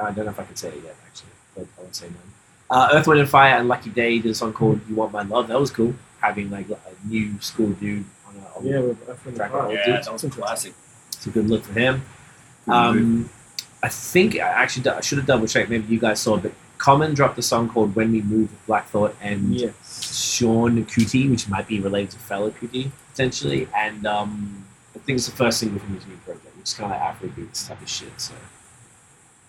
I 0.00 0.12
don't 0.12 0.24
know 0.24 0.30
if 0.30 0.38
I 0.38 0.44
can 0.44 0.56
say 0.56 0.68
it 0.68 0.82
yet 0.84 0.96
actually, 1.06 1.30
but 1.56 1.66
I 1.78 1.82
won't 1.82 1.96
say 1.96 2.06
none. 2.06 2.16
Uh, 2.70 2.88
Earth, 2.92 3.06
Wind 3.06 3.20
and 3.20 3.28
Fire 3.28 3.56
and 3.56 3.66
Lucky 3.68 3.90
Daye 3.90 4.20
did 4.20 4.30
a 4.30 4.34
song 4.34 4.52
called 4.52 4.80
"You 4.88 4.94
Want 4.94 5.12
My 5.12 5.22
Love." 5.22 5.48
That 5.48 5.58
was 5.58 5.70
cool. 5.70 5.94
Having 6.20 6.50
like 6.50 6.68
a 6.70 6.78
new 7.06 7.40
school 7.40 7.70
dude 7.70 8.04
on 8.28 8.36
a, 8.36 8.58
on 8.58 8.66
Yeah, 8.66 8.80
with 8.80 9.08
Earth, 9.08 9.24
Wind 9.24 9.36
Track 9.36 9.50
and 9.52 9.60
Fire. 9.62 9.72
Yeah, 9.74 9.86
dudes. 9.86 10.06
that 10.06 10.12
was 10.12 10.24
a 10.24 10.30
classic. 10.30 10.74
it's 11.12 11.26
a 11.26 11.30
good 11.30 11.48
look 11.48 11.64
for 11.64 11.72
him. 11.78 12.02
Um, 12.68 13.28
I 13.82 13.88
think 13.88 14.36
I 14.36 14.40
actually 14.48 14.88
I 14.90 15.00
should 15.00 15.18
have 15.18 15.26
double 15.26 15.46
checked. 15.46 15.70
Maybe 15.70 15.92
you 15.92 15.98
guys 15.98 16.20
saw, 16.20 16.36
it, 16.36 16.42
but 16.42 16.52
Common 16.78 17.14
dropped 17.14 17.38
a 17.38 17.42
song 17.42 17.68
called 17.68 17.94
"When 17.96 18.12
We 18.12 18.22
Move" 18.22 18.50
with 18.50 18.66
Black 18.66 18.86
Thought 18.88 19.16
and 19.20 19.54
Yes. 19.54 19.72
Seun 19.82 20.84
Kuti, 20.86 21.28
which 21.30 21.48
might 21.48 21.66
be 21.66 21.80
related 21.80 22.10
to 22.12 22.18
Fela 22.18 22.50
Kuti 22.52 22.90
potentially. 23.10 23.68
And 23.76 24.06
um, 24.06 24.64
I 24.94 24.98
think 25.00 25.16
it's 25.16 25.26
the 25.26 25.32
first 25.36 25.58
single 25.58 25.80
from 25.80 25.94
his 25.94 26.06
new 26.06 26.16
project, 26.18 26.56
which 26.56 26.68
is 26.68 26.74
kind 26.74 26.92
of 26.92 27.00
like 27.00 27.34
Afrobeats 27.36 27.66
type 27.68 27.82
of 27.82 27.88
shit. 27.88 28.18
So 28.20 28.34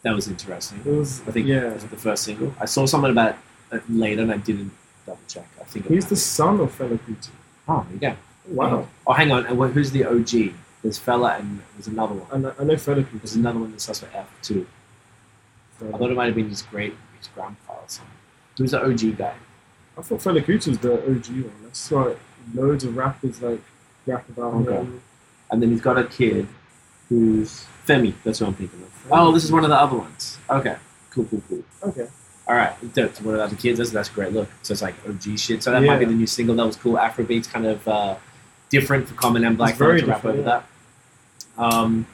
that 0.04 0.16
was 0.16 0.28
interesting. 0.28 0.80
It 0.86 0.90
was, 0.92 1.22
I 1.28 1.32
think 1.32 1.48
yeah. 1.48 1.68
it 1.70 1.74
was 1.74 1.86
the 1.86 1.98
first 1.98 2.24
single. 2.24 2.54
I 2.60 2.66
saw 2.66 2.86
something 2.86 3.12
about 3.12 3.36
it 3.72 3.84
later, 3.90 4.22
and 4.24 4.32
I 4.32 4.38
didn't 4.38 4.72
double 5.06 5.20
check. 5.28 5.48
I 5.60 5.64
think 5.66 5.88
He's 5.88 6.08
the 6.08 6.16
son 6.16 6.60
of 6.60 6.76
Fela 6.78 6.98
Kuti. 7.00 7.30
oh, 7.68 7.86
there 7.90 7.94
you 7.94 8.00
go. 8.00 8.16
Wow. 8.56 8.88
Oh, 9.06 9.14
hang 9.14 9.32
on. 9.32 9.46
And 9.46 9.74
who's 9.74 9.92
the 9.92 10.06
OG? 10.06 10.54
There's 10.82 11.00
Fela, 11.00 11.40
and 11.40 11.62
there's 11.76 11.88
another 11.88 12.16
one. 12.16 12.28
And 12.32 12.48
I, 12.48 12.54
I 12.60 12.64
know 12.64 12.74
Fela 12.76 13.06
There's 13.14 13.36
another 13.36 13.60
one 13.60 13.72
that 13.72 13.82
starts 13.82 14.02
with 14.02 14.14
F 14.16 14.28
too. 14.42 14.66
I 15.82 15.98
thought 15.98 16.12
it 16.12 16.16
might 16.16 16.26
have 16.26 16.36
been 16.36 16.50
his 16.50 16.62
great 16.64 16.94
his 17.18 17.28
grandpa 17.30 17.74
or 17.74 17.84
something. 17.88 18.14
Who's 18.58 18.72
the 18.72 18.84
OG 18.84 19.18
guy? 19.18 19.34
I 19.98 20.02
thought 20.02 20.20
Fela 20.20 20.44
Kuti 20.44 20.68
was 20.70 20.80
the 20.80 20.94
OG 20.94 21.28
one. 21.44 21.54
That's 21.64 21.92
why 21.92 22.16
loads 22.54 22.84
of 22.84 22.96
rappers 22.98 23.42
like 23.42 23.62
rap 24.06 24.28
about 24.30 24.54
Okay. 24.56 24.74
him. 24.76 25.02
And 25.52 25.62
then 25.62 25.70
he's 25.72 25.82
got 25.82 25.98
a 25.98 26.06
kid. 26.06 26.48
Who's 27.12 27.66
Femi. 27.86 28.14
That's 28.24 28.40
what 28.40 28.48
I'm 28.48 28.54
thinking 28.54 28.82
of. 28.82 29.12
Oh, 29.12 29.34
this 29.34 29.44
is 29.44 29.52
one 29.52 29.66
of 29.66 29.70
the 29.70 29.76
other 29.76 29.98
ones. 29.98 30.38
Okay, 30.50 30.78
cool, 31.10 31.26
cool, 31.26 31.42
cool. 31.50 31.64
okay? 31.84 32.08
All 32.48 32.56
right. 32.56 32.74
So 32.96 33.10
one 33.24 33.38
of 33.38 33.50
the 33.50 33.56
kids. 33.58 33.80
That's, 33.80 33.92
that's 33.92 34.10
a 34.10 34.14
great 34.14 34.32
look. 34.32 34.48
So 34.62 34.72
it's 34.72 34.82
like 34.82 34.96
OG 35.06 35.38
shit. 35.38 35.62
So 35.62 35.72
that 35.72 35.84
might 35.84 36.00
be 36.00 36.06
the 36.06 36.14
new 36.14 36.26
single. 36.26 36.56
That 36.56 36.66
was 36.66 36.78
cool. 36.78 36.94
Afrobeats, 36.94 37.50
kind 37.50 37.66
of 37.66 37.86
uh, 37.86 38.16
different 38.70 39.10
for 39.10 39.16
Common 39.16 39.44
and 39.44 39.58
Black 39.58 39.76
very 39.76 40.00
to 40.00 40.06
rap 40.06 40.20
different, 40.20 40.40
over 40.40 40.50
that. 40.50 40.66
Um, 41.58 42.08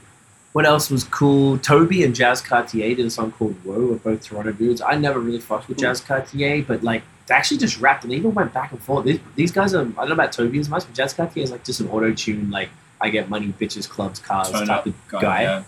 what 0.54 0.66
else 0.66 0.90
was 0.90 1.04
cool? 1.04 1.60
Toby 1.60 2.04
and 2.04 2.16
Jazz 2.16 2.42
Cartier 2.42 2.96
did 2.96 3.06
a 3.06 3.12
song 3.12 3.32
called 3.34 3.54
"Whoa." 3.64 3.92
We're 3.92 3.96
both 3.98 4.24
Toronto 4.24 4.52
dudes. 4.52 4.82
I 4.82 4.96
never 4.96 5.20
really 5.20 5.40
fucked 5.40 5.68
with 5.68 5.78
Cool. 5.78 5.84
Jazz 5.84 6.02
Cartier, 6.02 6.64
but 6.64 6.82
like 6.82 7.04
they 7.28 7.36
actually 7.36 7.58
just 7.58 7.80
rapped 7.80 8.04
and 8.04 8.12
they 8.12 8.18
even 8.18 8.34
went 8.34 8.52
back 8.52 8.72
and 8.72 8.82
forth. 8.82 9.06
These, 9.06 9.20
these 9.36 9.52
guys 9.52 9.76
are. 9.76 9.82
I 9.82 9.84
don't 9.84 10.08
know 10.10 10.14
about 10.14 10.32
Toby 10.32 10.60
as 10.60 10.70
much, 10.70 10.86
but 10.86 10.96
Jazz 10.96 11.14
Cartier 11.14 11.44
is 11.44 11.52
like 11.52 11.64
just 11.64 11.80
an 11.80 11.90
auto 11.90 12.12
tune. 12.12 12.50
Like 12.50 12.70
I 13.00 13.10
get 13.10 13.30
money, 13.30 13.48
bitches, 13.48 13.88
clubs, 13.88 14.20
cars 14.20 14.52
Tone 14.52 14.68
type 14.68 14.80
up 14.80 14.86
of 14.88 15.08
guy, 15.08 15.22
guy. 15.22 15.42
yeah. 15.44 15.64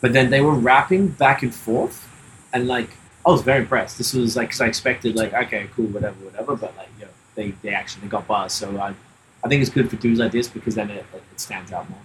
But 0.00 0.12
then 0.12 0.30
they 0.30 0.40
were 0.40 0.54
rapping 0.54 1.08
back 1.08 1.42
and 1.42 1.54
forth, 1.54 2.08
and 2.52 2.66
like 2.66 2.90
I 3.26 3.30
was 3.30 3.42
very 3.42 3.60
impressed. 3.60 3.98
This 3.98 4.14
was 4.14 4.36
like 4.36 4.48
because 4.48 4.60
I 4.60 4.66
expected 4.66 5.16
like 5.16 5.34
okay, 5.34 5.68
cool, 5.74 5.86
whatever, 5.86 6.16
whatever. 6.24 6.56
But 6.56 6.76
like 6.76 6.88
you 6.98 7.04
know, 7.04 7.10
they 7.34 7.50
they 7.62 7.70
actually 7.70 8.08
got 8.08 8.26
bars. 8.26 8.52
So 8.52 8.78
I 8.78 8.94
I 9.44 9.48
think 9.48 9.60
it's 9.62 9.70
good 9.70 9.90
for 9.90 9.96
dudes 9.96 10.18
like 10.18 10.32
this 10.32 10.48
because 10.48 10.74
then 10.74 10.90
it, 10.90 11.04
it 11.14 11.40
stands 11.40 11.72
out 11.72 11.88
more 11.90 12.00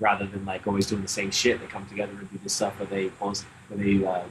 rather 0.00 0.26
than 0.26 0.44
like 0.44 0.66
always 0.66 0.86
doing 0.86 1.02
the 1.02 1.08
same 1.08 1.30
shit. 1.30 1.60
They 1.60 1.66
come 1.66 1.86
together 1.86 2.12
and 2.18 2.30
do 2.30 2.38
this 2.42 2.52
stuff 2.54 2.78
where 2.78 2.88
they 2.88 3.08
pause, 3.08 3.44
where 3.68 3.78
they 3.78 3.92
uh, 3.92 3.96
you 3.96 4.00
know, 4.02 4.24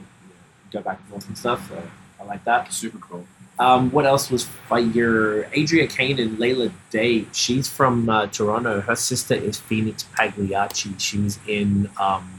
go 0.70 0.80
back 0.82 0.98
and 0.98 1.08
forth 1.08 1.28
and 1.28 1.38
stuff. 1.38 1.68
So 1.68 1.82
I 2.20 2.24
like 2.24 2.44
that. 2.44 2.72
Super 2.72 2.98
cool. 2.98 3.26
Um, 3.58 3.90
what 3.92 4.06
else 4.06 4.30
was 4.30 4.44
fire? 4.44 5.44
Adria 5.56 5.86
Kain 5.86 6.18
and 6.18 6.38
Layla 6.38 6.72
Day. 6.90 7.26
She's 7.32 7.68
from 7.68 8.08
uh, 8.08 8.26
Toronto. 8.28 8.80
Her 8.80 8.96
sister 8.96 9.34
is 9.34 9.58
Phoenix 9.58 10.04
Pagliacci. 10.16 10.94
She 10.98 11.18
was 11.18 11.38
in 11.46 11.90
um, 12.00 12.30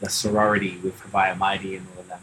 the 0.00 0.10
sorority 0.10 0.78
with 0.82 1.00
Haviah 1.00 1.38
Mighty 1.38 1.76
and 1.76 1.86
all 1.94 2.00
of 2.02 2.08
them. 2.08 2.20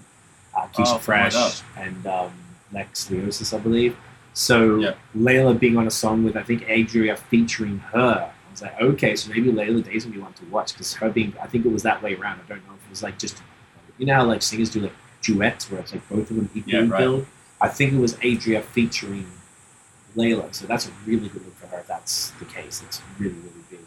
Uh, 0.55 0.67
Keisha 0.67 0.95
Oh, 0.95 0.97
Fresh 1.00 1.62
and 1.77 2.05
um, 2.05 2.31
Lex 2.71 3.07
Leosis, 3.09 3.53
I 3.57 3.59
believe. 3.59 3.95
So 4.33 4.77
Yeah. 4.79 4.93
Layla 5.17 5.57
being 5.59 5.77
on 5.77 5.88
a 5.88 5.91
song 5.91 6.23
with 6.23 6.35
I 6.35 6.43
think 6.43 6.63
Adria 6.69 7.15
featuring 7.15 7.79
her. 7.79 8.29
I 8.29 8.51
was 8.51 8.62
like, 8.62 8.79
okay, 8.81 9.15
so 9.15 9.31
maybe 9.31 9.51
Layla 9.51 9.83
Day's 9.83 10.03
gonna 10.03 10.15
be 10.15 10.21
one 10.21 10.33
to 10.33 10.45
watch 10.45 10.73
because 10.73 10.93
her 10.95 11.09
being. 11.09 11.33
I 11.41 11.47
think 11.47 11.65
it 11.65 11.71
was 11.71 11.83
that 11.83 12.03
way 12.03 12.13
around. 12.15 12.39
I 12.45 12.50
don't 12.50 12.67
know 12.67 12.73
if 12.75 12.85
it 12.85 12.89
was 12.89 13.01
like 13.01 13.17
just 13.17 13.41
you 13.97 14.05
know 14.05 14.15
how 14.15 14.25
like 14.25 14.41
singers 14.43 14.69
do 14.69 14.81
like 14.81 14.93
duets 15.21 15.71
where 15.71 15.79
it's 15.79 15.93
like 15.93 16.07
both 16.09 16.29
of 16.29 16.35
them 16.35 16.50
equally 16.53 16.73
Yeah, 16.77 16.88
right. 16.91 17.00
build. 17.00 17.25
I 17.65 17.70
think 17.70 17.93
it 17.93 18.00
was 18.08 18.13
Adria 18.29 18.62
featuring 18.62 19.27
Layla, 20.17 20.53
so 20.53 20.67
that's 20.67 20.86
a 20.88 20.91
really 21.08 21.29
good 21.34 21.43
look 21.46 21.55
for 21.62 21.67
her. 21.67 21.79
If 21.79 21.88
that's 21.88 22.32
the 22.41 22.46
case, 22.46 22.75
it's 22.86 23.01
really 23.20 23.36
really 23.48 23.63
big. 23.72 23.79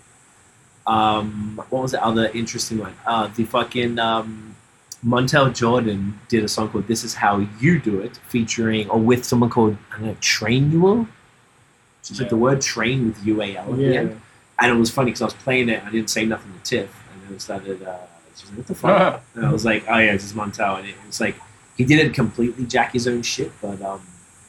Um, 0.87 1.61
what 1.71 1.83
was 1.83 1.92
the 1.92 2.02
other 2.04 2.26
interesting 2.40 2.78
one? 2.78 2.95
Uh, 3.06 3.28
the 3.37 3.45
fucking 3.45 3.99
um, 3.99 4.56
Montel 5.04 5.54
Jordan 5.54 6.18
did 6.28 6.42
a 6.45 6.49
song 6.49 6.68
called 6.71 6.87
"This 6.88 7.04
Is 7.04 7.14
How 7.14 7.35
You 7.61 7.78
Do 7.78 8.00
It," 8.00 8.16
featuring 8.28 8.88
or 8.90 8.99
with 8.99 9.25
someone 9.25 9.50
called 9.50 9.76
I 9.92 9.99
don't 9.99 10.06
know 10.06 10.16
Trainual. 10.21 11.06
Like 12.11 12.21
Yeah. 12.21 12.28
the 12.28 12.37
word 12.37 12.61
"train" 12.61 12.99
with 13.09 13.26
U 13.26 13.42
A 13.42 13.56
L 13.56 13.73
at 13.73 13.76
the 13.78 13.97
end. 13.97 14.21
And 14.59 14.73
it 14.75 14.78
was 14.78 14.90
funny 14.90 15.11
because 15.11 15.23
I 15.23 15.26
was 15.26 15.35
playing 15.35 15.68
it, 15.68 15.85
I 15.85 15.90
didn't 15.90 16.09
say 16.09 16.25
nothing 16.25 16.50
to 16.54 16.61
Tiff, 16.71 16.90
and 17.12 17.23
then 17.23 17.35
it 17.37 17.42
started. 17.42 17.83
Uh, 17.83 17.97
she's 18.37 18.49
like, 18.49 18.59
"What 18.59 18.66
the 18.68 18.75
fuck?" 18.75 19.23
And 19.35 19.45
I 19.47 19.52
was 19.52 19.64
like, 19.64 19.85
"Oh 19.88 19.99
yeah, 19.99 20.12
it's 20.14 20.25
just 20.25 20.35
Montel," 20.37 20.78
and 20.78 20.88
it 20.88 20.95
was 21.06 21.21
like 21.21 21.37
he 21.76 21.85
didn't 21.85 22.12
completely 22.14 22.64
jack 22.66 22.92
his 22.92 23.06
own 23.06 23.23
shit, 23.23 23.52
but 23.61 23.80
um, 23.83 24.00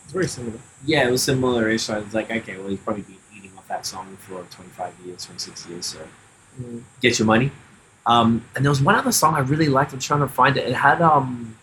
It's 0.04 0.14
very 0.14 0.28
similar. 0.28 0.60
yeah, 0.86 1.08
it 1.08 1.12
was 1.12 1.24
similar-ish. 1.24 1.84
So 1.84 1.96
I 1.96 2.00
was 2.00 2.14
like, 2.14 2.32
okay, 2.32 2.58
well, 2.58 2.68
he's 2.70 2.80
probably 2.80 3.04
been 3.04 3.18
eating 3.36 3.52
off 3.58 3.68
that 3.68 3.86
song 3.86 4.16
for 4.20 4.44
25 4.50 4.94
years, 5.06 5.26
26 5.26 5.68
years, 5.68 5.86
so 5.86 6.00
Mm. 6.62 6.82
get 7.02 7.20
your 7.20 7.26
money. 7.28 7.52
Um, 8.08 8.44
and 8.56 8.66
there 8.66 8.72
was 8.72 8.82
one 8.82 8.96
other 8.96 9.12
song 9.12 9.36
I 9.36 9.40
really 9.40 9.68
liked. 9.68 9.94
I'm 9.94 10.00
trying 10.00 10.22
to 10.22 10.28
find 10.28 10.58
it. 10.58 10.68
It 10.68 10.74
had 10.74 11.02
um, 11.04 11.56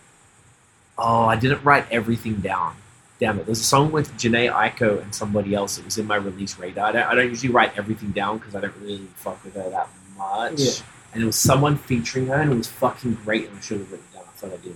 oh, 0.97 1.25
I 1.25 1.35
didn't 1.35 1.63
write 1.63 1.85
everything 1.91 2.35
down. 2.35 2.75
Damn 3.19 3.39
it! 3.39 3.45
There's 3.45 3.59
a 3.61 3.63
song 3.63 3.91
with 3.91 4.13
Jhené 4.17 4.51
Aiko 4.51 5.01
and 5.01 5.13
somebody 5.15 5.53
else. 5.53 5.77
It 5.77 5.85
was 5.85 5.97
in 5.97 6.05
my 6.05 6.15
release 6.17 6.57
radar. 6.59 6.87
I 6.87 6.91
don't, 6.91 7.03
I 7.07 7.15
don't 7.15 7.29
usually 7.29 7.51
write 7.53 7.77
everything 7.77 8.11
down 8.11 8.37
because 8.37 8.55
I 8.55 8.61
don't 8.61 8.75
really 8.81 9.07
fuck 9.15 9.43
with 9.43 9.55
her 9.55 9.69
that 9.69 9.87
much. 10.17 10.59
Yeah. 10.59 10.71
And 11.13 11.23
it 11.23 11.25
was 11.25 11.37
someone 11.37 11.77
featuring 11.77 12.27
her, 12.27 12.35
and 12.35 12.51
it 12.51 12.55
was 12.55 12.67
fucking 12.67 13.15
great. 13.25 13.47
And 13.49 13.57
I 13.57 13.61
should 13.61 13.79
have 13.79 13.91
written 13.91 14.05
it 14.11 14.15
down. 14.15 14.23
I 14.27 14.37
thought 14.37 14.53
I 14.53 14.57
did. 14.57 14.75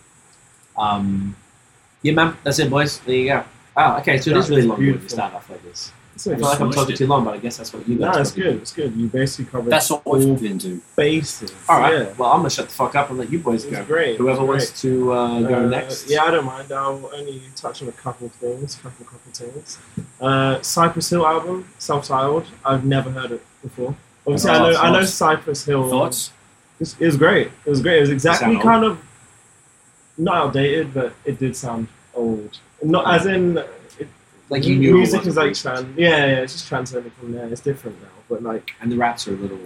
Um, 0.79 1.35
yeah, 2.01 2.13
man. 2.13 2.37
That's 2.43 2.59
it, 2.59 2.69
boys. 2.69 2.99
There 3.01 3.15
you 3.15 3.27
go. 3.27 3.43
Oh, 3.77 3.97
okay. 3.97 4.17
So 4.19 4.31
it 4.31 4.37
is 4.37 4.49
really 4.49 4.63
long 4.63 4.77
when 4.77 4.85
you 4.87 4.93
beautiful. 4.93 5.09
start 5.09 5.33
off 5.33 5.49
like 5.49 5.63
this. 5.63 5.91
It's 6.15 6.27
I 6.27 6.31
like, 6.31 6.39
feel 6.39 6.49
like 6.49 6.59
I'm 6.59 6.71
talking 6.71 6.95
too 6.97 7.07
long, 7.07 7.23
but 7.23 7.33
I 7.35 7.37
guess 7.37 7.57
that's 7.57 7.71
what 7.73 7.87
you 7.87 7.95
no, 7.95 8.07
guys. 8.11 8.19
it's 8.19 8.31
probably 8.31 8.51
good. 8.51 8.61
It's 8.61 8.73
good. 8.73 8.93
You 8.95 9.07
basically 9.07 9.45
covered 9.51 9.69
That's 9.71 9.89
what 9.89 10.01
all 10.03 10.17
we've 10.17 10.41
been 10.41 10.59
to. 10.59 10.81
bases. 10.97 11.53
All 11.69 11.79
right. 11.79 11.93
Yeah. 11.93 12.13
Well, 12.17 12.31
I'm 12.31 12.39
gonna 12.39 12.49
shut 12.49 12.67
the 12.67 12.73
fuck 12.73 12.95
up 12.95 13.09
and 13.09 13.19
let 13.19 13.31
you 13.31 13.39
boys 13.39 13.63
go. 13.63 13.85
great. 13.85 14.17
Whoever 14.17 14.41
It 14.41 14.45
wants 14.45 14.81
to 14.81 15.13
uh, 15.13 15.41
go 15.41 15.55
Uh, 15.65 15.69
next. 15.69 16.09
Yeah, 16.09 16.23
I 16.23 16.31
don't 16.31 16.43
mind. 16.45 16.71
I'll 16.73 17.09
only 17.13 17.41
touch 17.55 17.81
on 17.81 17.87
a 17.87 17.93
couple 17.93 18.27
of 18.27 18.33
things, 18.33 18.75
couple 18.75 19.05
couple 19.05 19.31
things. 19.31 19.77
Uh, 20.19 20.61
Cypress 20.61 21.09
Hill 21.09 21.25
album, 21.25 21.69
self-titled. 21.77 22.47
I've 22.65 22.83
never 22.83 23.11
heard 23.11 23.31
it 23.31 23.45
before. 23.61 23.95
Obviously, 24.27 24.51
I 24.51 24.59
know 24.59 24.77
I 24.77 24.91
know? 24.91 25.03
Cypress 25.05 25.63
Hill. 25.63 25.89
Thoughts? 25.89 26.31
It 26.81 26.97
was, 26.99 27.17
great. 27.17 27.47
It 27.65 27.69
was 27.69 27.81
great. 27.81 27.97
It 27.97 28.01
was 28.01 28.09
exactly 28.09 28.53
Sound 28.53 28.63
kind 28.63 28.83
of 28.85 28.99
not 30.19 30.35
outdated, 30.37 30.93
but 30.93 31.13
it 31.25 31.39
did 31.39 31.55
sound 31.55 31.87
old. 32.13 32.57
Not 32.83 33.11
as 33.15 33.25
in 33.25 33.57
it, 33.57 34.07
Like 34.49 34.65
you 34.65 34.75
knew 34.77 34.93
music 34.95 35.25
wasn't 35.25 35.27
is 35.27 35.35
like 35.37 35.53
trans. 35.55 35.97
Yeah, 35.97 36.09
yeah, 36.09 36.41
it's 36.43 36.53
just 36.53 36.67
transcending 36.67 37.11
from 37.19 37.31
there. 37.31 37.47
It's 37.47 37.61
different 37.61 38.01
now, 38.01 38.07
but 38.29 38.43
like 38.43 38.71
and 38.81 38.91
the 38.91 38.97
raps 38.97 39.27
are 39.27 39.33
a 39.33 39.37
little 39.37 39.59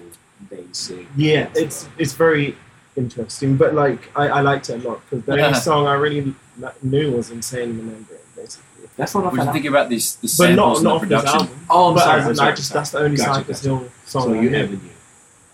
basic. 0.49 1.05
yeah, 1.15 1.49
it's 1.55 1.87
it's 1.97 2.13
very 2.13 2.55
interesting. 2.95 3.55
But 3.57 3.73
like 3.73 4.09
I, 4.15 4.27
I 4.27 4.41
liked 4.41 4.69
it 4.69 4.83
a 4.83 4.87
lot 4.89 5.01
because 5.09 5.25
the 5.25 5.35
Yeah. 5.37 5.47
only 5.47 5.59
song 5.59 5.87
I 5.87 5.93
really 5.93 6.21
li- 6.59 6.79
knew 6.81 7.11
was 7.17 7.31
"Insane 7.31 7.69
Remembering," 7.77 8.19
basically. 8.35 8.69
That's 8.97 9.15
not 9.15 9.23
off 9.25 9.31
What 9.31 9.39
do 9.39 9.45
that 9.45 9.47
you 9.47 9.53
think 9.53 9.65
about 9.65 9.89
this? 9.89 10.15
The 10.15 10.21
But 10.27 10.29
samples 10.29 10.83
not 10.83 10.89
not 11.01 11.09
the 11.09 11.15
off 11.15 11.23
this 11.23 11.31
production. 11.31 11.39
album. 11.49 11.65
Oh, 11.69 11.87
I'm 11.89 11.93
but 11.95 12.03
sorry. 12.03 12.21
I'm 12.21 12.29
in, 12.29 12.35
sorry, 12.35 12.51
I 12.51 12.55
just 12.55 12.71
I'm 12.71 12.75
that's 12.77 12.89
the 12.91 12.99
only 12.99 13.17
Gotcha, 13.17 13.33
Cypress 13.33 13.61
gotcha. 13.61 13.69
Hill 13.69 13.91
song. 14.05 14.21
So 14.23 14.29
I 14.33 14.35
you 14.35 14.41
knew. 14.41 14.49
never 14.49 14.71
knew. 14.73 14.89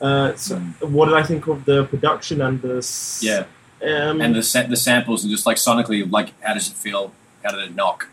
Uh, 0.01 0.35
so 0.35 0.55
what 0.81 1.05
did 1.07 1.15
I 1.15 1.23
think 1.23 1.47
of 1.47 1.63
the 1.65 1.83
production 1.85 2.41
and 2.41 2.61
the 2.61 2.77
s- 2.77 3.21
Yeah, 3.23 3.43
Um, 3.81 4.19
and 4.21 4.35
the 4.35 4.43
sa- 4.43 4.63
the 4.67 4.75
samples 4.75 5.23
and 5.23 5.31
just 5.31 5.45
like 5.45 5.57
sonically, 5.57 6.09
like 6.11 6.39
how 6.41 6.53
does 6.53 6.67
it 6.69 6.75
feel? 6.75 7.13
How 7.43 7.51
did 7.51 7.61
it 7.69 7.75
knock? 7.75 8.07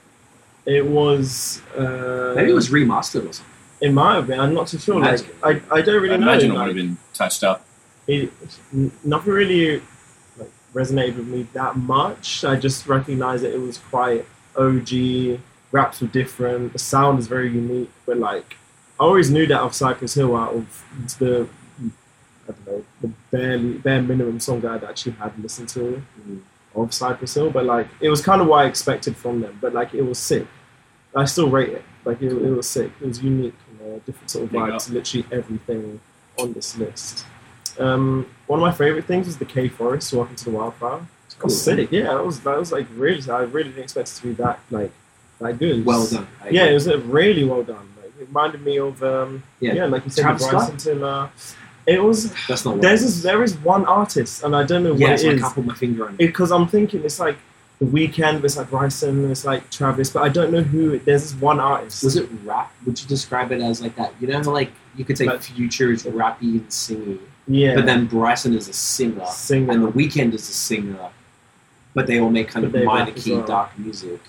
it 0.65 0.85
was 0.85 1.63
uh, 1.77 2.33
Maybe 2.35 2.51
it 2.51 2.55
was 2.55 2.71
remastered 2.71 3.29
or 3.29 3.33
something. 3.33 3.55
It 3.81 3.93
might 3.93 4.15
have 4.17 4.27
been. 4.27 4.41
I'm 4.41 4.53
not 4.55 4.67
too 4.69 4.79
sure. 4.79 4.99
Like 4.99 5.21
I, 5.45 5.61
I 5.71 5.81
don't 5.83 6.03
really 6.03 6.15
I 6.15 6.17
know. 6.17 6.29
imagine 6.29 6.51
it 6.51 6.55
would 6.55 6.67
have 6.67 6.75
been 6.75 6.97
touched 7.15 7.45
up. 7.45 7.65
it, 8.09 8.33
nothing 9.05 9.33
really 9.33 9.81
like 10.39 10.51
resonated 10.75 11.17
with 11.19 11.29
me 11.29 11.47
that 11.53 11.77
much. 11.77 12.45
I 12.45 12.57
just 12.57 12.87
recognized 12.89 13.45
that 13.45 13.55
it 13.55 13.61
was 13.61 13.79
quite 13.79 14.25
OG. 14.57 15.41
Raps 15.73 16.01
were 16.01 16.07
different. 16.09 16.73
The 16.73 16.79
sound 16.79 17.19
is 17.19 17.27
very 17.27 17.51
unique. 17.53 17.91
But 18.07 18.19
like, 18.19 18.57
I 18.99 19.05
always 19.05 19.31
knew 19.31 19.47
that 19.47 19.61
of 19.61 19.75
Cypress 19.75 20.15
Hill 20.15 20.35
out 20.37 20.55
of 20.55 20.85
the 21.19 21.49
I 22.49 22.53
don't 22.53 22.67
know 22.67 22.85
the 23.03 23.11
barely 23.37 23.73
bare 23.79 24.03
minimum 24.03 24.41
song 24.41 24.61
that 24.63 24.71
I'd 24.73 24.85
actually 24.85 25.13
had 25.13 25.33
listened 25.39 25.69
to 25.71 26.03
of 26.75 26.93
Cypress 26.93 27.35
Hill. 27.35 27.51
But 27.51 27.65
like, 27.65 27.89
it 28.01 28.11
was 28.11 28.21
kind 28.23 28.41
of 28.41 28.47
what 28.49 28.65
I 28.65 28.69
expected 28.69 29.17
from 29.17 29.41
them. 29.41 29.59
But 29.61 29.73
like, 29.75 29.95
it 29.95 30.03
was 30.03 30.19
sick. 30.19 30.47
I 31.15 31.25
still 31.25 31.49
rate 31.49 31.71
it. 31.71 31.85
Like, 32.05 32.21
it, 32.23 32.33
it 32.33 32.51
was 32.51 32.69
sick. 32.69 32.91
It 33.01 33.07
was 33.07 33.23
unique. 33.23 33.55
You 33.73 33.87
know, 33.87 34.03
different 34.07 34.31
sort 34.31 34.45
of 34.45 34.53
Big 34.53 34.61
vibe 34.61 34.85
to 34.87 34.93
literally 34.93 35.27
everything 35.33 36.01
on 36.39 36.53
this 36.53 36.77
list. 36.77 37.25
Um, 37.79 38.27
one 38.47 38.59
of 38.61 38.63
my 38.63 38.73
favorite 38.73 39.05
things 39.07 39.27
was 39.27 39.37
the 39.39 39.45
K 39.45 39.69
Forest 39.69 40.13
Walking 40.13 40.37
to 40.37 40.45
the 40.45 40.51
was 40.51 41.07
Cool. 41.39 41.51
sick. 41.51 41.93
Yeah, 41.93 42.15
that 42.15 42.25
was 42.25 42.41
that 42.41 42.59
was 42.59 42.73
like 42.73 42.87
really. 42.97 43.23
I 43.31 43.41
really 43.41 43.71
didn't 43.71 43.85
expect 43.85 44.09
it 44.11 44.15
to 44.17 44.23
be 44.29 44.33
that 44.35 44.59
like 44.71 44.93
that 45.41 45.59
good. 45.59 45.85
Well 45.85 46.07
done. 46.07 46.27
Yeah, 46.51 46.65
it 46.67 46.75
was 46.75 46.89
uh, 46.89 46.99
really 47.01 47.45
well 47.45 47.63
done. 47.63 47.87
Like 48.01 48.13
it 48.21 48.29
reminded 48.29 48.63
me 48.63 48.79
of 48.79 49.03
um, 49.03 49.43
Yeah. 49.61 49.75
yeah. 49.75 49.85
like 49.87 50.05
you 50.05 50.11
said, 50.11 50.23
Travis 50.23 50.47
the 50.47 50.51
Bryson 50.53 50.77
Tiller. 50.79 51.31
It 51.87 52.03
was 52.03 52.33
That's 52.49 52.65
not. 52.65 52.81
there's 52.81 53.03
this, 53.03 53.23
there 53.23 53.43
is 53.45 53.57
one 53.59 53.85
artist, 53.87 54.43
and 54.43 54.57
I 54.57 54.65
don't 54.65 54.83
know 54.83 54.95
Yeah, 54.95 55.13
what 55.13 55.23
it 55.25 55.35
is 55.35 55.43
I 55.45 55.53
put 55.53 55.65
my 55.67 55.75
finger 55.75 56.07
on 56.09 56.15
it. 56.15 56.19
because 56.19 56.51
I'm 56.51 56.67
thinking 56.67 57.05
it's 57.05 57.21
like 57.21 57.37
the 57.79 57.87
Weeknd. 57.87 58.43
It's 58.43 58.57
like 58.57 58.71
Bryson. 58.71 59.31
It's 59.31 59.45
like 59.45 59.71
Travis, 59.71 60.11
but 60.11 60.23
I 60.23 60.29
don't 60.29 60.51
know 60.51 60.63
who. 60.63 60.95
It, 60.95 61.05
there's 61.05 61.23
this 61.33 61.41
one 61.41 61.61
artist. 61.61 62.03
Was 62.03 62.17
it 62.17 62.29
rap? 62.45 62.73
Would 62.87 63.01
you 63.01 63.07
describe 63.09 63.53
it 63.53 63.61
as 63.61 63.81
like 63.81 63.95
that? 63.97 64.13
You 64.21 64.27
know, 64.29 64.41
like 64.41 64.73
you 64.97 65.05
could 65.05 65.17
say 65.19 65.27
Like- 65.27 65.43
Future 65.43 65.93
is 65.93 66.03
rappy 66.05 66.53
and 66.61 66.69
singy, 66.69 67.19
Yeah, 67.47 67.75
but 67.77 67.87
then 67.87 68.07
Bryson 68.07 68.55
is 68.55 68.69
a 68.69 68.73
singer, 68.73 69.25
singer. 69.27 69.73
and 69.73 69.85
The 69.85 69.93
Weeknd 69.93 70.33
is 70.35 70.49
a 70.49 70.53
singer, 70.53 71.11
but 71.95 72.07
they 72.09 72.19
all 72.19 72.31
make 72.31 72.49
kind 72.49 72.71
But 72.73 72.81
of 72.81 72.87
minor 72.87 73.13
key 73.13 73.35
well. 73.37 73.47
dark 73.47 73.79
music. 73.79 74.21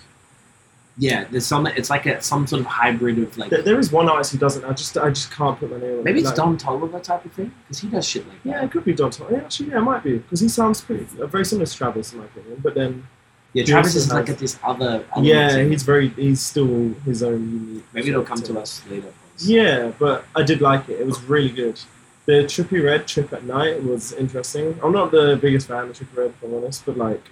Yeah, 1.00 1.26
there's 1.30 1.46
some. 1.46 1.68
It's 1.68 1.90
like 1.92 2.06
a 2.08 2.22
some 2.22 2.48
sort 2.48 2.62
of 2.62 2.66
hybrid 2.66 3.20
of 3.20 3.38
like 3.38 3.52
There- 3.52 3.62
there 3.62 3.78
is 3.80 3.92
one 3.92 4.10
artist 4.10 4.32
who 4.32 4.40
doesn't. 4.40 4.66
I 4.66 4.74
just 4.74 4.98
I 4.98 5.10
just 5.10 5.30
can't 5.32 5.60
put 5.60 5.70
my 5.70 5.78
name 5.78 6.00
on. 6.00 6.04
maybe 6.04 6.20
it. 6.20 6.22
it's 6.22 6.30
Like, 6.30 6.36
Don 6.38 6.58
Toliver 6.58 7.02
type 7.04 7.24
of 7.24 7.32
thing 7.34 7.52
because 7.68 7.80
he 7.80 7.88
does 7.88 8.08
shit 8.08 8.28
like 8.28 8.42
that. 8.44 8.50
Yeah, 8.50 8.64
it 8.64 8.72
could 8.72 8.84
be 8.84 8.94
Don 8.94 9.12
Toliver. 9.12 9.32
Yeah, 9.34 9.38
actually, 9.40 9.70
yeah, 9.70 9.78
it 9.78 9.82
might 9.82 10.04
be 10.04 10.18
because 10.18 10.40
he 10.40 10.50
sounds 10.50 10.82
pretty 10.82 11.06
uh, 11.22 11.28
very 11.28 11.46
similar 11.46 11.68
to 11.68 11.76
Travis 11.78 12.14
in 12.14 12.20
my 12.20 12.26
opinion. 12.26 12.60
But 12.64 12.74
then, 12.74 13.06
Yeah, 13.54 13.64
Travis 13.66 13.94
is 13.96 14.12
like 14.12 14.28
at 14.30 14.40
this 14.40 14.58
other. 14.64 15.04
yeah, 15.22 15.64
he's 15.64 15.84
very 15.84 16.10
he's 16.10 16.42
still 16.42 16.94
his 17.06 17.22
own 17.22 17.42
unique. 17.52 17.86
maybe 17.94 18.10
it'll 18.10 18.24
come 18.24 18.42
to 18.42 18.60
us 18.60 18.82
later. 18.90 19.12
Yeah, 19.40 19.92
but 20.00 20.26
I 20.36 20.42
did 20.42 20.62
like 20.62 20.90
it. 20.90 21.00
It 21.00 21.06
was 21.06 21.22
really 21.24 21.50
good. 21.52 21.80
The 22.26 22.44
Trippie 22.54 22.84
Redd 22.84 23.08
Trip 23.08 23.32
at 23.34 23.44
Night 23.44 23.84
was 23.84 24.14
interesting. 24.14 24.80
I'm 24.84 24.92
not 24.94 25.12
the 25.12 25.38
biggest 25.40 25.68
fan 25.68 25.84
of 25.90 25.98
Trippie 25.98 26.18
Redd, 26.18 26.32
if 26.32 26.44
I'm 26.44 26.56
honest, 26.56 26.86
but 26.88 26.98
like, 26.98 27.24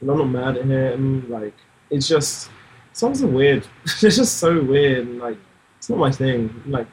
I'm 0.00 0.08
not 0.08 0.24
mad 0.24 0.56
at 0.58 0.64
him. 0.66 1.30
Like, 1.30 1.54
it's 1.88 2.08
just 2.08 2.50
songs 2.92 3.22
are 3.22 3.28
weird. 3.28 3.66
it's 3.84 4.00
just 4.16 4.38
so 4.38 4.62
weird, 4.62 5.06
and 5.06 5.18
like, 5.18 5.38
it's 5.78 5.88
not 5.88 5.98
my 5.98 6.10
thing. 6.10 6.62
Like, 6.66 6.86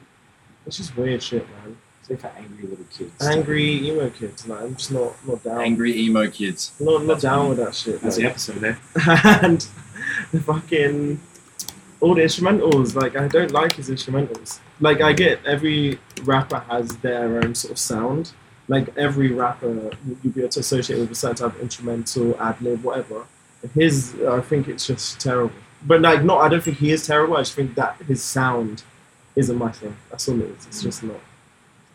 it's 0.65 0.77
just 0.77 0.95
weird 0.97 1.21
shit, 1.21 1.47
man. 1.49 1.77
It's 2.01 2.09
like 2.09 2.19
for 2.19 2.39
angry 2.39 2.67
little 2.67 2.85
kids. 2.85 3.27
Angry 3.27 3.88
emo 3.88 4.09
kids. 4.09 4.47
Like, 4.47 4.62
I'm 4.62 4.75
just 4.75 4.91
not 4.91 5.13
not 5.27 5.43
down. 5.43 5.62
Angry 5.62 5.97
emo 5.99 6.29
kids. 6.29 6.73
Not 6.79 7.05
not 7.05 7.21
down 7.21 7.38
funny. 7.38 7.49
with 7.49 7.57
that 7.59 7.75
shit. 7.75 8.01
That's 8.01 8.17
like. 8.17 8.23
the 8.23 8.29
episode 8.29 8.59
there. 8.59 8.79
Eh? 8.95 9.39
and 9.43 9.67
the 10.31 10.39
fucking 10.39 11.19
all 12.01 12.15
the 12.15 12.21
instrumentals. 12.21 12.95
Like 12.95 13.15
I 13.15 13.27
don't 13.27 13.51
like 13.51 13.73
his 13.73 13.89
instrumentals. 13.89 14.59
Like 14.79 15.01
I 15.01 15.13
get 15.13 15.45
every 15.45 15.99
rapper 16.23 16.59
has 16.59 16.97
their 16.97 17.43
own 17.43 17.55
sort 17.55 17.71
of 17.71 17.79
sound. 17.79 18.31
Like 18.67 18.95
every 18.97 19.31
rapper 19.31 19.91
you'll 20.23 20.33
be 20.33 20.41
able 20.41 20.49
to 20.49 20.59
associate 20.59 20.99
with 20.99 21.12
a 21.12 21.15
certain 21.15 21.38
type 21.38 21.55
of 21.55 21.62
instrumental, 21.62 22.39
ad 22.39 22.62
lib, 22.62 22.83
whatever. 22.83 23.25
His, 23.73 24.15
I 24.27 24.39
think 24.41 24.67
it's 24.67 24.88
just 24.88 25.19
terrible. 25.19 25.55
But 25.85 26.01
like, 26.01 26.23
not. 26.23 26.41
I 26.41 26.49
don't 26.49 26.63
think 26.63 26.77
he 26.77 26.91
is 26.91 27.05
terrible. 27.05 27.37
I 27.37 27.41
just 27.41 27.53
think 27.53 27.75
that 27.75 27.95
his 28.07 28.21
sound 28.21 28.83
isn't 29.35 29.57
my 29.57 29.71
thing. 29.71 29.95
That's 30.09 30.27
all 30.27 30.41
it 30.41 30.49
is. 30.49 30.67
It's 30.67 30.83
just 30.83 31.03
not. 31.03 31.19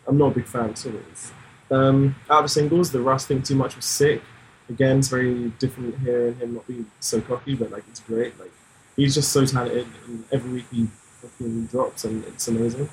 I'm 0.07 0.17
not 0.17 0.31
a 0.31 0.35
big 0.35 0.45
fan. 0.45 0.67
That's 0.67 0.85
all 0.85 0.95
it 0.95 1.05
is. 1.13 1.31
Um, 1.71 2.15
out 2.29 2.43
of 2.43 2.51
singles, 2.51 2.91
the 2.91 3.01
Russ 3.01 3.25
thing 3.25 3.41
too 3.41 3.55
much 3.55 3.75
was 3.75 3.85
sick 3.85 4.21
again, 4.69 4.99
it's 4.99 5.07
very 5.09 5.49
different 5.59 5.99
hearing 5.99 6.35
him 6.35 6.55
not 6.55 6.67
be 6.67 6.85
so 6.99 7.21
cocky, 7.21 7.55
but 7.55 7.71
like 7.71 7.83
it's 7.89 7.99
great. 8.01 8.39
Like 8.39 8.51
he's 8.95 9.15
just 9.15 9.31
so 9.31 9.45
talented, 9.45 9.87
and 10.07 10.23
every 10.31 10.51
week 10.51 10.65
he 10.71 10.87
fucking 11.21 11.67
drops, 11.67 12.05
and 12.05 12.23
it's 12.25 12.47
amazing. 12.47 12.89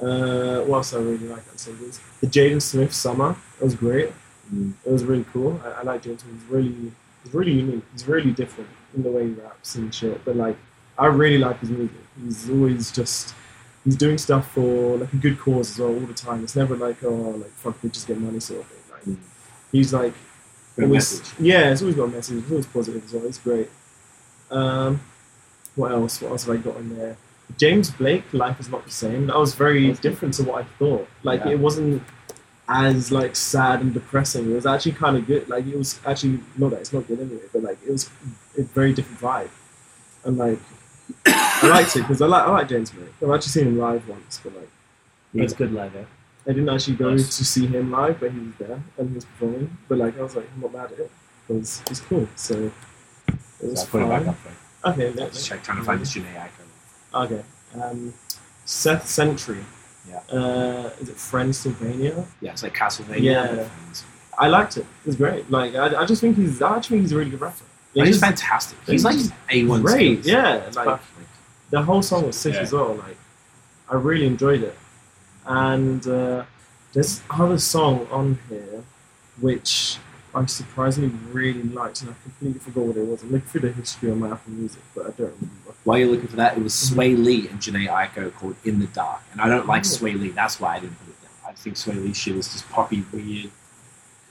Uh, 0.00 0.60
what 0.62 0.78
else 0.78 0.94
I 0.94 0.98
really 0.98 1.28
like 1.28 1.48
on 1.50 1.56
singles? 1.56 2.00
The 2.20 2.26
Jaden 2.26 2.60
Smith 2.60 2.92
Summer 2.92 3.36
that 3.58 3.64
was 3.64 3.74
great. 3.74 4.10
Mm. 4.52 4.74
It 4.84 4.92
was 4.92 5.04
really 5.04 5.24
cool. 5.32 5.60
I, 5.64 5.80
I 5.80 5.82
like 5.82 6.02
Jaden. 6.02 6.22
He's 6.32 6.44
really, 6.48 6.92
he's 7.24 7.34
really 7.34 7.52
unique. 7.52 7.82
He's 7.92 8.06
really 8.06 8.30
different 8.30 8.70
in 8.94 9.02
the 9.02 9.10
way 9.10 9.26
he 9.28 9.32
raps 9.32 9.74
and 9.74 9.92
shit. 9.92 10.24
But 10.24 10.36
like, 10.36 10.56
I 10.98 11.06
really 11.06 11.38
like 11.38 11.58
his 11.60 11.70
music. 11.70 11.96
He's 12.22 12.48
always 12.50 12.92
just. 12.92 13.34
He's 13.84 13.96
doing 13.96 14.16
stuff 14.16 14.50
for 14.52 14.96
like 14.96 15.12
a 15.12 15.16
good 15.16 15.38
cause 15.38 15.72
as 15.72 15.78
well 15.78 15.90
all 15.92 16.00
the 16.00 16.14
time. 16.14 16.42
It's 16.42 16.56
never 16.56 16.74
like 16.74 17.02
oh 17.04 17.12
like 17.12 17.50
fuck 17.50 17.82
we 17.82 17.90
just 17.90 18.06
get 18.06 18.18
money 18.18 18.40
sort 18.40 18.60
of 18.62 18.66
thing. 18.68 18.82
Like 18.90 19.02
Mm. 19.04 19.22
he's 19.72 19.92
like 19.92 20.14
always, 20.80 21.34
yeah, 21.38 21.70
it's 21.70 21.82
always 21.82 21.94
got 21.96 22.04
a 22.04 22.08
message. 22.08 22.38
It's 22.38 22.50
always 22.50 22.66
positive 22.66 23.04
as 23.04 23.12
well. 23.12 23.26
It's 23.26 23.36
great. 23.38 23.68
Um, 24.50 25.00
what 25.76 25.92
else? 25.92 26.22
What 26.22 26.30
else 26.32 26.44
have 26.46 26.54
I 26.54 26.58
got 26.58 26.76
in 26.76 26.96
there? 26.96 27.16
James 27.58 27.90
Blake, 27.90 28.24
Life 28.32 28.58
is 28.58 28.70
Not 28.70 28.84
the 28.86 28.90
Same. 28.90 29.26
That 29.26 29.36
was 29.36 29.54
very 29.54 29.88
That's 29.88 30.00
different 30.00 30.32
to 30.34 30.44
what 30.44 30.62
I 30.62 30.66
thought. 30.78 31.06
Like 31.22 31.44
Yeah. 31.44 31.52
it 31.52 31.58
wasn't 31.58 32.02
as 32.68 33.12
like 33.12 33.36
sad 33.36 33.80
and 33.80 33.92
depressing. 33.92 34.50
It 34.50 34.54
was 34.54 34.66
actually 34.66 34.92
kind 34.92 35.16
of 35.16 35.26
good. 35.26 35.48
Like 35.48 35.66
it 35.66 35.76
was 35.76 36.00
actually 36.06 36.40
not 36.56 36.70
that 36.70 36.80
it's 36.80 36.92
not 36.92 37.06
good 37.06 37.20
anyway, 37.20 37.42
but 37.52 37.62
like 37.62 37.78
it 37.86 37.90
was 37.90 38.10
a 38.58 38.62
very 38.62 38.92
different 38.92 39.20
vibe. 39.20 39.50
And 40.24 40.38
like 40.38 40.58
I 41.26 41.68
liked 41.68 41.94
it 41.96 42.00
because 42.00 42.22
I 42.22 42.26
like 42.26 42.42
I 42.44 42.50
like 42.50 42.68
James 42.68 42.90
Blake. 42.90 43.10
I've 43.22 43.30
actually 43.30 43.50
seen 43.50 43.66
him 43.68 43.78
live 43.78 44.08
once, 44.08 44.40
but 44.42 44.54
like 44.56 44.68
He's 45.32 45.52
good 45.52 45.72
live, 45.72 45.94
eh? 45.96 46.04
I 46.46 46.52
didn't 46.52 46.68
actually 46.68 46.96
go 46.96 47.10
Nice. 47.10 47.36
to 47.38 47.44
see 47.44 47.66
him 47.66 47.90
live, 47.90 48.20
but 48.20 48.30
he 48.30 48.38
was 48.38 48.54
there 48.58 48.80
and 48.98 49.08
he 49.08 49.14
was 49.16 49.24
performing. 49.24 49.76
But 49.88 49.98
like 49.98 50.18
I 50.18 50.22
was 50.22 50.36
like, 50.36 50.48
I'm 50.54 50.60
not 50.62 50.72
mad 50.72 50.92
at 50.92 50.98
it 51.00 51.10
because 51.48 51.82
he's 51.88 52.00
cool. 52.00 52.28
So 52.36 52.54
it 52.54 52.72
was 53.70 53.80
So 53.88 53.98
it 53.98 54.08
back 54.08 54.20
fine. 54.22 54.28
up 54.28 54.36
there. 54.44 54.92
Okay, 54.92 55.12
next. 55.18 55.46
check, 55.46 55.62
trying 55.64 55.78
to 55.78 55.84
find 55.84 56.00
this 56.00 56.14
Janae 56.14 56.36
icon. 56.36 57.24
Okay. 57.24 57.42
Um, 57.82 58.14
Seth 58.64 59.06
Sentry. 59.08 59.64
Yeah. 60.08 60.20
Uh, 60.32 60.90
is 61.00 61.08
it 61.08 61.16
Friend 61.16 61.54
Sylvania? 61.54 62.24
Yeah, 62.40 62.52
it's 62.52 62.62
like 62.62 62.74
Castlevania. 62.74 63.22
Yeah. 63.22 63.68
I 64.38 64.48
liked 64.48 64.76
it. 64.76 64.80
It 65.02 65.06
was 65.06 65.16
great. 65.16 65.50
Like 65.50 65.74
I, 65.74 66.02
I 66.02 66.06
just 66.06 66.20
think 66.20 66.36
he's 66.36 66.60
I 66.60 66.76
actually 66.76 66.96
think 66.98 67.02
he's 67.02 67.12
a 67.12 67.16
really 67.18 67.30
good 67.30 67.40
rapper. 67.40 67.64
He's, 67.94 68.08
just- 68.08 68.20
fantastic. 68.20 68.78
He's 68.86 69.04
like 69.04 69.16
A1 69.50 69.82
great. 69.82 69.94
skills. 70.22 70.26
Yeah. 70.26 70.56
It's 70.56 70.76
Like 70.76 70.86
perfect. 70.86 71.28
the 71.70 71.82
whole 71.82 72.02
song 72.02 72.26
was 72.26 72.36
sick 72.36 72.54
Yeah. 72.54 72.60
as 72.60 72.72
well. 72.72 72.94
Like, 72.94 73.16
I 73.88 73.94
really 73.94 74.26
enjoyed 74.26 74.62
it. 74.62 74.76
And 75.46 76.06
uh, 76.06 76.44
there's 76.92 77.22
other 77.30 77.58
song 77.58 78.06
on 78.10 78.38
here 78.48 78.82
which 79.40 79.98
I 80.34 80.46
surprisingly 80.46 81.12
really 81.32 81.62
liked, 81.62 82.02
and 82.02 82.10
I 82.10 82.14
completely 82.22 82.58
forgot 82.60 82.84
what 82.86 82.96
it 82.96 83.06
was. 83.06 83.22
I'm 83.22 83.30
looking 83.32 83.48
through 83.48 83.60
the 83.62 83.72
history 83.72 84.10
on 84.10 84.18
my 84.20 84.30
Apple 84.30 84.52
Music, 84.52 84.82
but 84.94 85.06
I 85.06 85.10
don't 85.10 85.34
remember. 85.40 85.63
While 85.84 85.98
you're 85.98 86.08
looking 86.08 86.28
for 86.28 86.36
that, 86.36 86.56
it 86.56 86.62
was 86.62 86.74
mm-hmm. 86.74 86.98
Swae 86.98 87.24
Lee 87.24 87.48
and 87.48 87.60
Jhené 87.60 87.88
Aiko 87.88 88.34
called 88.34 88.56
In 88.64 88.80
the 88.80 88.86
Dark. 88.86 89.22
And 89.32 89.40
I 89.40 89.48
don't 89.48 89.66
like 89.66 89.82
Oh. 89.82 89.88
Swae 89.88 90.18
Lee. 90.18 90.30
That's 90.30 90.58
why 90.58 90.76
I 90.76 90.80
didn't 90.80 90.98
put 90.98 91.08
it 91.08 91.22
down. 91.22 91.50
I 91.50 91.52
think 91.52 91.76
Swae 91.76 92.02
Lee 92.02 92.14
shit 92.14 92.36
is 92.36 92.52
just 92.52 92.68
poppy, 92.70 93.04
weird. 93.12 93.50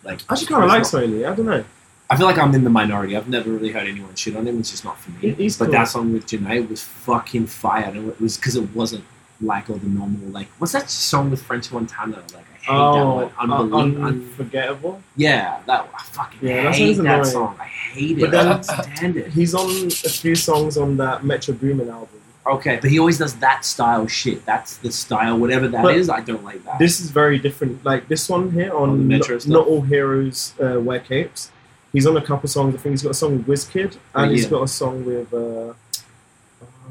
Like 0.04 0.22
I 0.30 0.34
actually 0.34 0.48
kind 0.48 0.64
of 0.64 0.70
like 0.70 0.84
Swae 0.84 1.10
Lee. 1.10 1.26
I 1.26 1.36
don't 1.36 1.46
know. 1.46 1.64
I 2.10 2.18
feel 2.18 2.26
like 2.26 2.38
I'm 2.38 2.54
in 2.54 2.64
the 2.64 2.70
minority. 2.70 3.16
I've 3.16 3.30
never 3.30 3.50
really 3.50 3.72
heard 3.72 3.88
anyone 3.88 4.14
shit 4.16 4.36
on 4.36 4.46
him. 4.48 4.60
It's 4.60 4.72
just 4.72 4.84
not 4.84 5.00
for 5.00 5.12
me. 5.12 5.32
He's 5.32 5.58
but 5.58 5.66
cool. 5.66 5.74
that 5.74 5.86
song 5.86 6.14
with 6.14 6.28
Jhené 6.28 6.68
was 6.70 6.84
fucking 6.84 7.48
fire. 7.48 7.86
And 7.86 8.10
it 8.10 8.22
was 8.22 8.38
because 8.38 8.56
it 8.56 8.76
wasn't 8.76 9.04
like 9.42 9.70
all 9.70 9.78
the 9.78 9.88
normal. 9.88 10.30
Like, 10.30 10.48
what's 10.60 10.74
that 10.74 10.90
song 10.90 11.32
with 11.32 11.42
French 11.42 11.72
Montana? 11.72 12.18
Like, 12.34 12.46
I 12.68 12.72
hate 12.72 12.78
that 12.78 13.02
Oh, 13.02 13.16
one. 13.16 13.24
uh, 13.26 13.54
Unbelievable. 13.64 14.06
unforgettable. 14.06 15.02
yeah, 15.16 15.60
that 15.68 15.90
I 15.94 16.04
fucking 16.04 16.40
Yeah, 16.48 16.72
hate 16.72 16.96
song's 16.96 17.08
that 17.08 17.26
song. 17.26 17.56
I 17.60 17.64
hate 17.66 18.18
it. 18.18 18.22
But 18.22 18.30
I 18.30 18.32
then- 18.44 18.46
don't 18.48 18.64
stand 18.66 19.18
it. 19.18 19.28
He's 19.32 19.54
on 19.54 19.70
a 19.88 19.90
few 19.90 20.36
songs 20.36 20.78
on 20.78 20.98
that 20.98 21.24
Metro 21.26 21.54
Boomin 21.54 21.90
album. 21.90 22.20
Okay, 22.46 22.78
but 22.82 22.90
he 22.90 23.00
always 23.00 23.18
does 23.18 23.36
that 23.36 23.64
style 23.64 24.06
shit. 24.08 24.46
That's 24.46 24.76
the 24.78 24.92
style, 24.92 25.38
whatever 25.38 25.68
that 25.70 25.86
is. 25.96 26.08
But 26.08 26.18
I 26.18 26.22
don't 26.22 26.44
like 26.44 26.64
that. 26.66 26.78
This 26.78 27.00
is 27.00 27.10
very 27.10 27.40
different. 27.40 27.86
Like 27.86 28.10
this 28.10 28.28
one 28.30 28.52
here 28.52 28.74
On 28.74 28.90
on 28.90 29.08
Metro 29.08 29.36
not. 29.36 29.48
Not 29.48 29.68
All 29.68 29.82
Heroes 29.82 30.54
uh, 30.62 30.80
Wear 30.82 31.00
Capes. 31.00 31.52
He's 31.94 32.06
on 32.06 32.18
a 32.18 32.22
couple 32.22 32.50
songs. 32.50 32.76
I 32.76 32.80
think 32.80 32.94
he's 32.94 33.04
got 33.04 33.12
a 33.12 33.14
song 33.14 33.38
with 33.38 33.48
Wizkid, 33.48 33.96
and 34.16 34.32
he's 34.32 34.44
Yeah. 34.44 34.50
got 34.50 34.64
a 34.64 34.68
song 34.68 35.06
with 35.06 35.34
uh, 35.34 35.38
oh, 35.38 35.76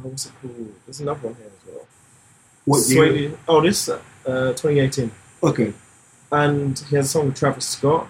what's 0.02 0.24
it 0.26 0.32
called? 0.40 0.72
There's 0.87 1.00
another 1.00 1.20
one 1.28 1.35
here 1.35 1.46
as 1.46 1.74
well. 1.74 1.87
What 2.64 2.88
year? 2.88 3.32
Oh, 3.48 3.61
this 3.61 3.88
uh, 3.90 3.98
2018, 4.24 5.11
Okay. 5.42 5.72
and 6.31 6.78
he 6.90 6.96
has 6.96 7.07
a 7.07 7.09
song 7.09 7.26
with 7.26 7.37
Travis 7.38 7.66
Scott. 7.68 8.07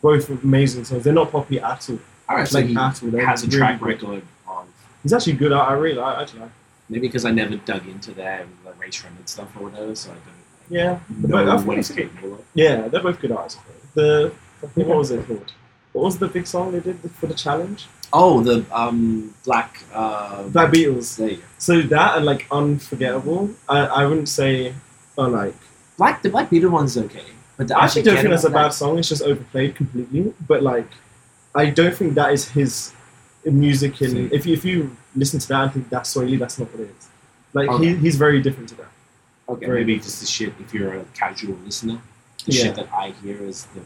Both 0.00 0.28
amazing 0.30 0.84
songs. 0.84 1.04
They're 1.04 1.12
not 1.12 1.30
poppy 1.30 1.60
at 1.60 1.88
all. 1.90 1.98
All 2.28 2.36
right, 2.38 2.48
so 2.48 2.58
like 2.58 2.66
he 2.68 2.76
at 2.76 3.02
all. 3.02 3.10
They're 3.10 3.26
has 3.26 3.44
a 3.44 3.46
really 3.46 3.58
track 3.58 3.78
good. 3.80 3.86
record 3.88 4.22
of 4.48 4.66
He's 5.02 5.12
actually 5.12 5.34
good. 5.34 5.52
I, 5.52 5.58
I 5.60 5.72
really, 5.74 6.00
I 6.00 6.22
actually 6.22 6.40
like. 6.40 6.50
maybe 6.88 7.06
because 7.08 7.24
I 7.24 7.30
never 7.30 7.56
dug 7.56 7.86
into 7.88 8.12
their 8.12 8.46
like, 8.64 8.80
Rae 8.80 8.88
Sremmurd 8.88 9.28
stuff 9.28 9.48
or 9.56 9.64
whatever, 9.64 9.94
so 9.94 10.10
I 10.10 10.14
don't 10.14 10.22
Yeah, 10.70 10.98
know 11.08 11.44
but 11.44 11.64
what 11.66 11.78
it's 11.78 11.88
he's 11.88 11.96
good. 11.96 12.10
capable 12.14 12.34
of. 12.34 12.44
Yeah, 12.54 12.88
they're 12.88 13.02
both 13.02 13.20
good 13.20 13.32
artists. 13.32 13.60
The 13.94 14.32
I 14.62 14.80
what 14.82 14.98
was 14.98 15.10
it 15.10 15.26
called? 15.26 15.52
What 15.92 16.04
was 16.04 16.18
the 16.18 16.28
big 16.28 16.46
song 16.46 16.72
they 16.72 16.80
did 16.80 16.98
for 17.12 17.26
the 17.26 17.34
challenge? 17.34 17.86
Oh, 18.12 18.42
the 18.42 18.64
um 18.72 19.34
black 19.44 19.82
uh 19.92 20.44
Black 20.48 20.70
Beatles. 20.72 21.16
there 21.16 21.30
you 21.30 21.36
go. 21.36 21.42
So 21.58 21.82
that 21.82 22.16
and 22.16 22.24
like 22.26 22.46
unforgettable. 22.50 23.50
I, 23.68 23.78
I 23.80 24.06
wouldn't 24.06 24.28
say 24.28 24.74
oh 25.18 25.28
like 25.28 25.54
Black 26.02 26.22
the 26.22 26.30
Black 26.30 26.50
Beatle 26.50 26.70
one's 26.78 26.96
okay. 26.98 27.24
But 27.56 27.68
the 27.68 27.76
I 27.78 27.84
actually 27.84 28.02
don't 28.02 28.16
think 28.16 28.30
that's 28.30 28.44
a 28.44 28.50
bad 28.50 28.70
song. 28.80 28.98
It's 28.98 29.08
just 29.08 29.22
overplayed 29.22 29.76
completely. 29.76 30.32
But 30.50 30.60
like 30.72 30.88
I 31.54 31.64
don't 31.78 31.94
think 31.98 32.14
that 32.14 32.32
is 32.36 32.48
his 32.48 32.92
music. 33.44 34.02
In 34.02 34.32
if 34.32 34.44
you, 34.46 34.52
if 34.54 34.64
you 34.64 34.96
listen 35.14 35.38
to 35.40 35.48
that 35.48 35.62
and 35.64 35.72
think 35.74 35.88
that's 35.90 36.16
Lee, 36.16 36.36
that's 36.36 36.58
not 36.58 36.68
what 36.72 36.80
it 36.80 36.90
is. 36.98 37.08
Like 37.52 37.68
Okay. 37.68 37.88
he, 37.90 37.94
he's 38.04 38.16
very 38.16 38.40
different 38.46 38.68
to 38.70 38.76
that. 38.76 38.90
Okay, 39.48 39.66
Very 39.66 39.80
maybe 39.80 39.94
good. 39.96 40.04
just 40.04 40.20
the 40.20 40.26
shit 40.26 40.52
if 40.64 40.72
you're 40.74 40.94
a 40.94 41.04
casual 41.14 41.56
listener. 41.64 41.98
The 42.46 42.52
Yeah. 42.52 42.62
shit 42.62 42.74
that 42.76 42.88
I 42.92 43.06
hear 43.22 43.36
is 43.52 43.66
the 43.74 43.82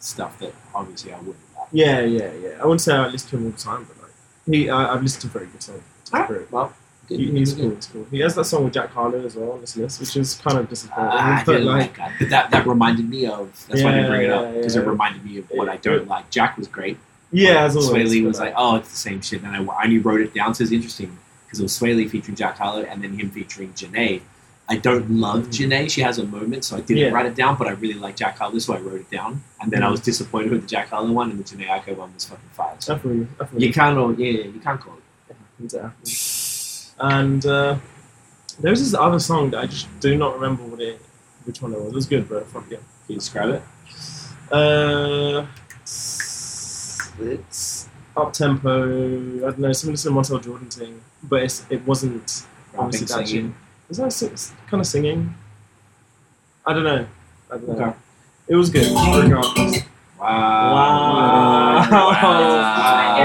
stuff 0.00 0.38
that 0.40 0.52
obviously 0.74 1.12
I 1.12 1.18
wouldn't 1.18 1.36
like. 1.58 1.68
Yeah, 1.72 2.00
yeah, 2.02 2.30
yeah. 2.44 2.50
I 2.60 2.64
wouldn't 2.66 2.82
say 2.82 2.94
I 2.94 3.08
listen 3.08 3.30
to 3.30 3.36
him 3.38 3.44
all 3.46 3.50
the 3.58 3.64
time, 3.70 3.82
but 3.88 3.96
like 4.02 4.14
he, 4.46 4.70
I, 4.70 4.92
I've 4.94 5.02
listened 5.02 5.22
to 5.22 5.28
very 5.38 5.46
good 5.46 5.62
songs. 5.62 5.82
Great. 6.28 6.52
well, 6.52 6.72
He, 7.08 7.30
he's 7.30 7.54
cool. 7.54 7.70
He's 7.74 7.86
cool. 7.86 8.06
He 8.10 8.20
has 8.20 8.34
that 8.34 8.44
song 8.44 8.64
with 8.64 8.74
Jack 8.74 8.90
Harlow 8.90 9.24
as 9.24 9.34
well 9.34 9.52
on 9.52 9.60
this 9.62 9.76
list, 9.76 9.98
which 10.00 10.16
is 10.16 10.34
kind 10.34 10.58
of 10.58 10.68
disappointing. 10.68 11.10
Ah, 11.12 11.40
I 11.40 11.44
but 11.44 11.52
didn't 11.52 11.66
like, 11.68 11.98
like 11.98 12.18
that. 12.18 12.28
That, 12.30 12.50
that 12.50 12.66
reminded 12.66 13.08
me 13.08 13.26
of. 13.26 13.50
That's 13.68 13.82
why 13.82 13.90
I 13.92 13.94
didn't 13.94 14.10
bring 14.10 14.22
it 14.24 14.30
up 14.30 14.54
because 14.54 14.76
yeah. 14.76 14.82
it 14.82 14.86
reminded 14.86 15.24
me 15.24 15.38
of 15.38 15.50
what 15.50 15.68
I 15.68 15.76
don't 15.78 16.06
like. 16.06 16.28
Jack 16.30 16.56
was 16.58 16.68
great. 16.68 16.98
yeah, 17.32 17.64
as 17.64 17.76
always. 17.76 18.10
Lee 18.10 18.22
was 18.22 18.38
like, 18.40 18.54
oh, 18.56 18.76
it's 18.76 18.90
the 18.90 18.96
same 18.96 19.20
shit. 19.22 19.42
And 19.42 19.56
I, 19.56 19.64
I 19.72 19.84
only 19.84 19.98
wrote 19.98 20.20
it 20.20 20.34
down, 20.34 20.54
so 20.54 20.62
it's 20.64 20.72
interesting 20.72 21.16
because 21.46 21.60
it 21.60 21.62
was 21.62 21.78
Swae 21.78 21.96
Lee 21.96 22.08
featuring 22.08 22.36
Jack 22.36 22.58
Harlow 22.58 22.82
and 22.82 23.02
then 23.02 23.18
him 23.18 23.30
featuring 23.30 23.72
Jhené. 23.72 24.20
I 24.70 24.76
don't 24.76 25.10
love 25.12 25.44
Mhm. 25.46 25.70
Jhené. 25.70 25.90
She 25.90 26.02
has 26.02 26.18
a 26.18 26.24
moment, 26.26 26.62
so 26.62 26.76
I 26.76 26.80
didn't 26.82 26.98
Yeah. 27.04 27.08
write 27.08 27.24
it 27.24 27.34
down, 27.34 27.56
but 27.56 27.68
I 27.68 27.70
really 27.70 27.94
like 27.98 28.16
Jack 28.16 28.36
Harlow, 28.36 28.58
so 28.58 28.74
I 28.74 28.78
wrote 28.80 29.00
it 29.00 29.10
down. 29.10 29.42
And 29.62 29.70
then 29.70 29.82
I 29.82 29.88
was 29.90 30.00
disappointed 30.00 30.50
with 30.50 30.60
the 30.60 30.66
Jack 30.68 30.90
Harlow 30.90 31.10
one, 31.10 31.30
and 31.30 31.38
the 31.42 31.44
Jhené 31.44 31.66
Aiko 31.68 31.96
one 31.96 32.12
was 32.12 32.26
fucking 32.26 32.50
fire. 32.52 32.74
So 32.80 32.94
definitely, 32.94 33.26
definitely. 33.38 33.66
you 33.66 33.72
can't, 33.72 33.96
all- 33.96 34.12
yeah, 34.20 34.42
you 34.44 34.60
can't 34.62 34.78
call 34.78 34.92
it. 34.94 35.34
Exactly. 35.64 36.12
And 37.00 37.44
uh, 37.46 37.76
there's 38.60 38.80
this 38.80 38.94
other 38.94 39.18
song 39.18 39.50
that 39.50 39.60
I 39.60 39.66
just 39.66 39.88
do 40.00 40.16
not 40.16 40.34
remember 40.34 40.62
what 40.64 40.80
it, 40.80 41.00
which 41.44 41.62
one 41.62 41.72
it 41.72 41.78
was. 41.78 41.88
It 41.88 41.94
was 41.94 42.06
good, 42.06 42.28
but 42.28 42.46
fuck 42.46 42.64
yeah. 42.70 42.78
Can 42.78 42.86
you 43.08 43.14
describe 43.16 43.50
it? 43.50 43.62
Uh, 44.52 45.46
it's, 45.80 47.12
it's 47.20 47.88
up 48.16 48.32
tempo. 48.32 49.38
I 49.38 49.50
don't 49.50 49.58
know, 49.60 49.72
similar 49.72 49.96
to 49.96 50.04
the 50.04 50.10
Montel 50.10 50.42
Jordan 50.42 50.68
thing, 50.70 51.00
but 51.22 51.42
it's, 51.42 51.64
it 51.70 51.86
wasn't. 51.86 52.44
Rapping, 52.72 52.86
Obviously, 52.86 53.06
that 53.06 53.28
singing. 53.28 53.54
Is 53.88 53.96
that 53.96 54.52
kind 54.68 54.80
of 54.80 54.86
singing? 54.86 55.34
I 56.66 56.72
don't 56.74 56.84
know. 56.84 57.06
I 57.50 57.56
don't 57.56 57.68
know. 57.68 57.74
Okay. 57.74 57.96
It 58.48 58.56
was 58.56 58.70
good. 58.70 58.86
Regardless. 59.22 59.87
Wow. 60.18 61.88
Wow. 61.90 61.90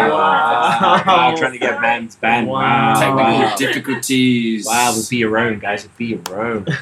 Wow. 0.09 1.03
Wow. 1.05 1.35
Trying 1.35 1.53
to 1.53 1.59
get 1.59 1.81
man's 1.81 2.15
banned. 2.15 2.47
Wow. 2.47 2.93
Technical 2.99 3.23
Wow. 3.23 3.55
difficulties. 3.57 4.65
Wow, 4.65 4.95
with 4.95 5.09
be 5.09 5.17
your 5.17 5.37
own, 5.37 5.59
guys. 5.59 5.83
With 5.83 5.97
be 5.97 6.05
your 6.07 6.41
own. 6.41 6.67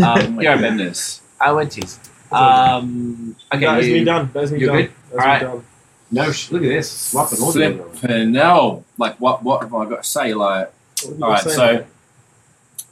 Um, 0.00 0.36
my 0.36 0.42
yeah, 0.44 0.56
goodness. 0.56 1.22
I 1.40 1.50
went 1.50 1.72
tease. 1.72 1.98
Um, 2.30 3.34
okay, 3.52 3.64
that 3.64 3.80
is 3.80 3.88
you- 3.88 3.94
me 3.94 4.04
done. 4.04 4.30
That 4.32 4.44
is 4.44 4.52
me 4.52 4.60
you're 4.60 4.68
done. 4.68 4.82
good? 4.82 4.90
That 4.90 4.94
is 4.94 5.12
me 5.16 5.18
Alright. 5.20 5.40
done. 5.42 5.64
No, 6.12 6.30
sh- 6.30 6.50
look 6.52 6.62
at 6.62 6.68
this. 6.68 6.88
Swapping 6.92 7.42
audio. 7.42 7.88
Flipping 7.90 8.34
hell. 8.34 8.84
Like, 8.96 9.16
what, 9.20 9.42
what 9.42 9.62
have 9.62 9.74
I 9.74 9.86
got 9.86 10.04
to 10.04 10.08
say? 10.08 10.34
Like, 10.34 10.70
What 11.04 11.22
All 11.22 11.30
right, 11.32 11.42
saying? 11.42 11.56
so 11.56 11.84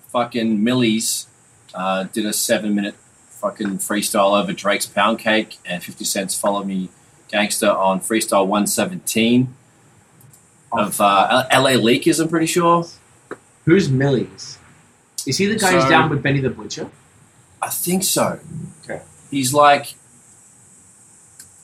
fucking 0.08 0.58
Millyz 0.58 1.26
uh, 1.74 2.04
did 2.12 2.26
a 2.26 2.32
seven 2.32 2.74
minute 2.74 2.96
fucking 3.46 3.78
freestyle 3.78 4.40
over 4.40 4.52
Drake's 4.52 4.86
Pound 4.86 5.18
Cake 5.20 5.58
and 5.64 5.82
50 5.82 6.04
Cent's 6.04 6.38
Follow 6.38 6.64
Me 6.64 6.88
Gangster 7.28 7.70
on 7.70 8.00
Freestyle 8.00 8.46
117 8.46 9.54
of 10.72 11.00
uh, 11.00 11.46
LA 11.52 11.70
Leakers, 11.72 12.20
I'm 12.20 12.28
pretty 12.28 12.46
sure. 12.46 12.84
Who's 13.64 13.88
Millyz? 13.88 14.58
Is 15.26 15.38
he 15.38 15.46
the 15.46 15.56
guy 15.56 15.72
who's 15.72 15.88
down 15.88 16.10
with 16.10 16.22
Benny 16.22 16.40
the 16.40 16.50
Butcher? 16.50 16.90
I 17.62 17.68
think 17.68 18.02
so. 18.04 18.40
Okay. 18.84 19.02
He's 19.30 19.54
like, 19.54 19.94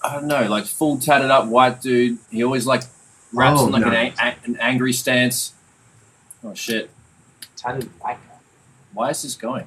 I 0.05 0.15
don't 0.15 0.27
know, 0.27 0.49
like 0.49 0.67
full 0.67 0.99
tatted 0.99 1.31
up 1.31 1.47
white 1.47 1.81
dude. 1.81 2.19
He 2.31 2.43
always 2.45 2.67
like 2.67 2.83
raps 3.33 3.61
Oh, 3.61 3.67
in 3.67 3.73
like 3.73 3.83
no. 3.83 3.89
an, 3.93 4.13
a- 4.21 4.37
an 4.45 4.57
angry 4.61 4.93
stance. 4.93 5.53
Oh 6.45 6.55
shit. 6.55 6.91
Tatted 7.57 7.85
white 8.01 8.19
guy. 8.29 8.37
Why 8.93 9.11
is 9.11 9.23
this 9.23 9.35
going? 9.35 9.67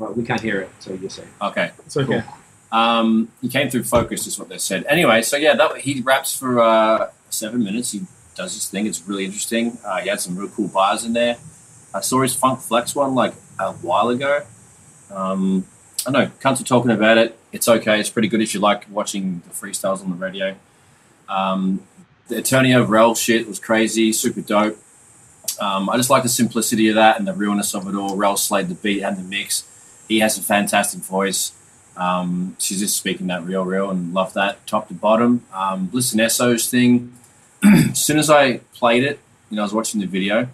Well, 0.00 0.14
we 0.14 0.24
can't 0.24 0.40
hear 0.40 0.62
it, 0.62 0.70
so 0.78 0.94
you're 0.94 1.10
saying. 1.10 1.28
Okay. 1.42 1.72
It's 1.84 1.94
okay. 1.94 2.22
Um, 2.72 3.30
he 3.42 3.50
came 3.50 3.68
through 3.68 3.84
focus, 3.84 4.26
is 4.26 4.38
what 4.38 4.48
they 4.48 4.56
said. 4.56 4.86
Anyway, 4.88 5.20
so 5.20 5.36
yeah, 5.36 5.54
that 5.54 5.76
he 5.76 6.00
raps 6.00 6.34
for 6.34 6.58
uh, 6.58 7.10
seven 7.28 7.62
minutes. 7.62 7.92
He 7.92 8.06
does 8.34 8.54
his 8.54 8.66
thing. 8.66 8.86
It's 8.86 9.06
really 9.06 9.26
interesting. 9.26 9.76
Uh, 9.84 9.98
he 9.98 10.08
had 10.08 10.18
some 10.18 10.36
real 10.36 10.48
cool 10.48 10.68
bars 10.68 11.04
in 11.04 11.12
there. 11.12 11.36
I 11.92 12.00
saw 12.00 12.22
his 12.22 12.34
Funk 12.34 12.60
Flex 12.60 12.94
one 12.94 13.14
like 13.14 13.34
a 13.58 13.72
while 13.72 14.08
ago. 14.08 14.46
Um, 15.10 15.66
I 16.06 16.12
know, 16.12 16.30
cunts 16.40 16.62
are 16.62 16.64
talking 16.64 16.92
about 16.92 17.18
it. 17.18 17.38
It's 17.52 17.68
okay. 17.68 18.00
It's 18.00 18.08
pretty 18.08 18.28
good 18.28 18.40
if 18.40 18.54
you 18.54 18.60
like 18.60 18.88
watching 18.88 19.42
the 19.46 19.50
freestyles 19.50 20.02
on 20.02 20.08
the 20.08 20.16
radio. 20.16 20.56
Um, 21.28 21.86
the 22.28 22.36
Eternia 22.36 22.80
of 22.80 22.88
Rel 22.88 23.14
shit 23.14 23.46
was 23.46 23.58
crazy, 23.58 24.14
super 24.14 24.40
dope. 24.40 24.78
Um, 25.60 25.90
I 25.90 25.98
just 25.98 26.08
like 26.08 26.22
the 26.22 26.30
simplicity 26.30 26.88
of 26.88 26.94
that 26.94 27.18
and 27.18 27.28
the 27.28 27.34
realness 27.34 27.74
of 27.74 27.86
it 27.86 27.94
all. 27.94 28.16
Rel 28.16 28.38
slayed 28.38 28.68
the 28.68 28.74
beat 28.74 29.02
and 29.02 29.18
the 29.18 29.22
mix. 29.22 29.66
He 30.10 30.18
has 30.18 30.36
a 30.36 30.42
fantastic 30.42 31.02
voice. 31.02 31.52
Um, 31.96 32.56
she's 32.58 32.80
just 32.80 32.96
speaking 32.96 33.28
that 33.28 33.44
real, 33.44 33.64
real, 33.64 33.88
and 33.90 34.12
love 34.12 34.34
that 34.34 34.66
top 34.66 34.88
to 34.88 34.94
bottom. 34.94 35.44
Um, 35.54 35.86
Bliss 35.86 36.10
and 36.10 36.20
Eso's 36.20 36.68
thing. 36.68 37.12
as 37.64 38.04
soon 38.04 38.18
as 38.18 38.28
I 38.28 38.58
played 38.74 39.04
it, 39.04 39.20
you 39.50 39.56
know, 39.56 39.62
I 39.62 39.66
was 39.66 39.72
watching 39.72 40.00
the 40.00 40.08
video. 40.08 40.48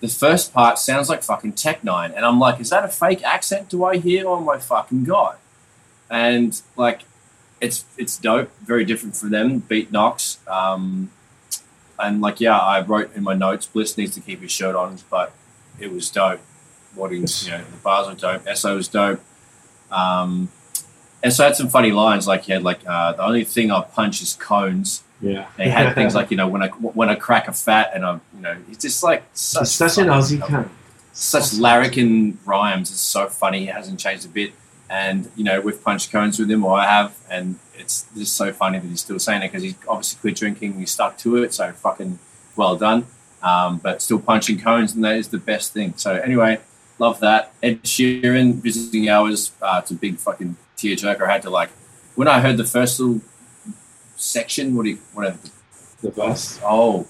The 0.00 0.08
first 0.08 0.52
part 0.52 0.80
sounds 0.80 1.08
like 1.08 1.22
fucking 1.22 1.52
Tech 1.52 1.82
N9ne, 1.82 2.16
and 2.16 2.24
I'm 2.24 2.40
like, 2.40 2.58
is 2.58 2.70
that 2.70 2.84
a 2.84 2.88
fake 2.88 3.22
accent? 3.22 3.68
Do 3.68 3.84
I 3.84 3.98
hear? 3.98 4.26
Oh 4.26 4.40
my 4.40 4.58
fucking 4.58 5.04
god! 5.04 5.36
And 6.10 6.60
like, 6.74 7.02
it's 7.60 7.84
it's 7.96 8.18
dope. 8.18 8.50
Very 8.58 8.84
different 8.84 9.14
for 9.14 9.26
them. 9.26 9.60
Beat 9.60 9.92
knocks. 9.92 10.38
Um, 10.48 11.12
and 11.96 12.20
like, 12.20 12.40
yeah, 12.40 12.58
I 12.58 12.80
wrote 12.80 13.14
in 13.14 13.22
my 13.22 13.34
notes, 13.34 13.66
Bliss 13.66 13.96
needs 13.96 14.16
to 14.16 14.20
keep 14.20 14.42
his 14.42 14.50
shirt 14.50 14.74
on, 14.74 14.98
but 15.08 15.32
it 15.78 15.92
was 15.92 16.10
dope. 16.10 16.40
What 16.96 17.12
he's, 17.12 17.46
you 17.46 17.52
know, 17.52 17.58
the 17.58 17.76
bars 17.78 18.08
were 18.08 18.14
dope. 18.14 18.46
Eso 18.46 18.74
was 18.74 18.88
dope. 18.88 19.20
Um, 19.90 20.50
and 21.22 21.32
so 21.32 21.44
I 21.44 21.48
had 21.48 21.56
some 21.56 21.68
funny 21.68 21.92
lines, 21.92 22.26
like 22.26 22.44
he 22.44 22.52
had 22.52 22.62
like 22.62 22.80
uh, 22.86 23.12
the 23.12 23.24
only 23.24 23.44
thing 23.44 23.70
I 23.70 23.82
punch 23.82 24.22
is 24.22 24.34
cones. 24.34 25.02
Yeah. 25.20 25.48
They 25.56 25.68
had 25.68 25.94
things 25.94 26.14
like 26.18 26.30
you 26.30 26.36
know 26.36 26.48
when 26.48 26.62
I 26.62 26.68
when 26.68 27.08
I 27.08 27.14
crack 27.14 27.48
a 27.48 27.52
fat 27.52 27.92
and 27.94 28.04
I 28.04 28.20
you 28.34 28.40
know 28.42 28.56
it's 28.70 28.82
just 28.82 29.02
like 29.02 29.24
such 29.32 29.68
such 29.68 29.98
an 29.98 30.06
Aussie 30.08 30.38
cunt. 30.38 30.68
such 31.12 31.54
larrikin 31.54 32.38
rhymes. 32.44 32.90
It's 32.90 33.00
so 33.00 33.28
funny. 33.28 33.60
He 33.60 33.66
hasn't 33.66 33.98
changed 33.98 34.24
a 34.24 34.28
bit. 34.28 34.52
And 34.88 35.28
you 35.34 35.42
know 35.42 35.60
we've 35.60 35.82
punched 35.82 36.12
cones 36.12 36.38
with 36.38 36.48
him, 36.48 36.64
or 36.64 36.78
I 36.78 36.86
have, 36.86 37.18
and 37.28 37.58
it's 37.74 38.06
just 38.16 38.36
so 38.36 38.52
funny 38.52 38.78
that 38.78 38.86
he's 38.86 39.00
still 39.00 39.18
saying 39.18 39.42
it 39.42 39.48
because 39.48 39.64
he's 39.64 39.74
obviously 39.88 40.20
quit 40.20 40.36
drinking. 40.36 40.78
He 40.78 40.86
stuck 40.86 41.18
to 41.18 41.42
it, 41.42 41.52
so 41.52 41.72
fucking 41.72 42.20
well 42.54 42.76
done. 42.76 43.06
Um, 43.42 43.78
but 43.78 44.00
still 44.00 44.20
punching 44.20 44.60
cones, 44.60 44.94
and 44.94 45.04
that 45.04 45.16
is 45.16 45.28
the 45.28 45.38
best 45.38 45.72
thing. 45.72 45.94
So 45.96 46.14
anyway, 46.14 46.60
love 46.98 47.20
that. 47.20 47.52
Ed 47.62 47.82
Sheeran 47.82 48.54
visiting 48.54 49.08
hours. 49.08 49.52
Uh, 49.60 49.80
it's 49.82 49.90
a 49.90 49.94
big 49.94 50.18
fucking 50.18 50.56
tearjerker. 50.76 51.22
I 51.22 51.32
had 51.32 51.42
to 51.42 51.50
like 51.50 51.70
when 52.14 52.28
I 52.28 52.40
heard 52.40 52.56
the 52.56 52.64
first 52.64 52.98
little 53.00 53.20
section. 54.16 54.74
What 54.74 54.84
do 54.84 54.90
you 54.90 54.98
whatever 55.12 55.38
The 56.02 56.10
best. 56.10 56.60
oh, 56.64 57.06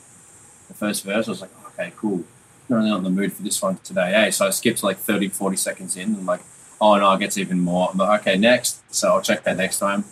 the 0.68 0.75
first 0.75 1.05
verse, 1.05 1.29
I 1.29 1.31
was 1.31 1.40
like, 1.40 1.51
okay, 1.68 1.92
cool. 1.96 2.25
Not 2.68 2.79
really 2.79 2.90
not 2.90 2.99
in 2.99 3.05
the 3.05 3.11
mood 3.11 3.33
for 3.33 3.42
this 3.42 3.62
one 3.62 3.79
today, 3.79 4.12
eh? 4.12 4.31
So 4.31 4.46
I 4.46 4.51
skipped 4.51 4.83
like 4.83 4.99
30, 4.99 5.29
40 5.29 5.57
seconds 5.57 5.96
in 5.96 6.14
and 6.14 6.27
like, 6.27 6.40
oh 6.81 6.96
no, 6.96 7.12
it 7.12 7.20
gets 7.20 7.38
even 7.38 7.61
more. 7.61 7.88
I'm 7.90 7.99
like, 7.99 8.20
okay, 8.22 8.37
next. 8.37 8.83
So 8.92 9.09
I'll 9.09 9.22
check 9.22 9.44
that 9.44 9.57
next 9.57 9.79
time. 9.79 10.05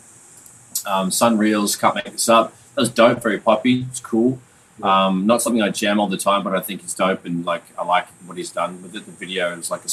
Um, 0.86 1.10
SonReal's, 1.10 1.76
can't 1.76 1.94
make 1.94 2.04
this 2.04 2.28
up. 2.28 2.54
That 2.74 2.82
was 2.82 2.90
dope, 2.90 3.22
very 3.22 3.38
poppy. 3.38 3.82
It's 3.82 4.00
cool. 4.00 4.38
Um, 4.82 5.26
not 5.26 5.40
something 5.40 5.62
I 5.62 5.70
jam 5.70 6.00
all 6.00 6.08
the 6.08 6.16
time, 6.16 6.42
but 6.42 6.54
I 6.54 6.60
think 6.60 6.82
it's 6.82 6.94
dope 6.94 7.24
and 7.24 7.44
like 7.44 7.62
I 7.78 7.84
like 7.84 8.08
what 8.26 8.36
he's 8.36 8.50
done 8.50 8.82
with 8.82 8.94
it. 8.96 9.06
The 9.06 9.12
video 9.12 9.52
is 9.52 9.70
like 9.70 9.84
a 9.84 9.88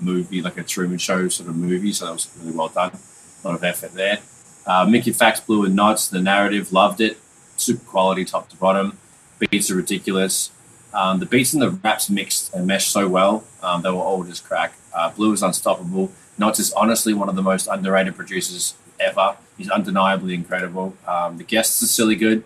movie, 0.00 0.42
like 0.42 0.58
a 0.58 0.62
Truman 0.62 0.98
Show 0.98 1.28
sort 1.28 1.48
of 1.48 1.56
movie, 1.56 1.92
so 1.92 2.06
that 2.06 2.12
was 2.12 2.28
really 2.38 2.56
well 2.56 2.68
done. 2.68 2.92
A 2.92 3.48
lot 3.48 3.54
of 3.54 3.64
effort 3.64 3.92
there. 3.92 4.18
Uh, 4.66 4.84
Mickey 4.84 5.12
Factz 5.12 5.44
Blu 5.44 5.64
and 5.64 5.78
Nottz, 5.78 6.10
the 6.10 6.20
narrative, 6.20 6.72
loved 6.72 7.00
it. 7.00 7.18
Super 7.56 7.84
quality, 7.84 8.24
top 8.24 8.48
to 8.50 8.56
bottom. 8.56 8.98
Beats 9.38 9.70
are 9.70 9.76
ridiculous. 9.76 10.50
Um, 10.92 11.20
the 11.20 11.26
beats 11.26 11.52
and 11.52 11.62
the 11.62 11.70
raps 11.70 12.10
mixed 12.10 12.52
and 12.54 12.66
meshed 12.66 12.90
so 12.90 13.08
well. 13.08 13.44
Um, 13.62 13.82
they 13.82 13.90
were 13.90 13.96
all 13.96 14.24
just 14.24 14.44
crack. 14.44 14.74
Uh, 14.94 15.10
Blu 15.10 15.32
is 15.32 15.42
unstoppable. 15.42 16.10
Nottz 16.38 16.58
is 16.58 16.72
honestly 16.72 17.14
one 17.14 17.28
of 17.28 17.36
the 17.36 17.42
most 17.42 17.66
underrated 17.66 18.16
producers 18.16 18.74
ever. 18.98 19.36
He's 19.56 19.70
undeniably 19.70 20.34
incredible. 20.34 20.94
Um, 21.06 21.38
the 21.38 21.44
guests 21.44 21.82
are 21.82 21.86
silly 21.86 22.16
good. 22.16 22.44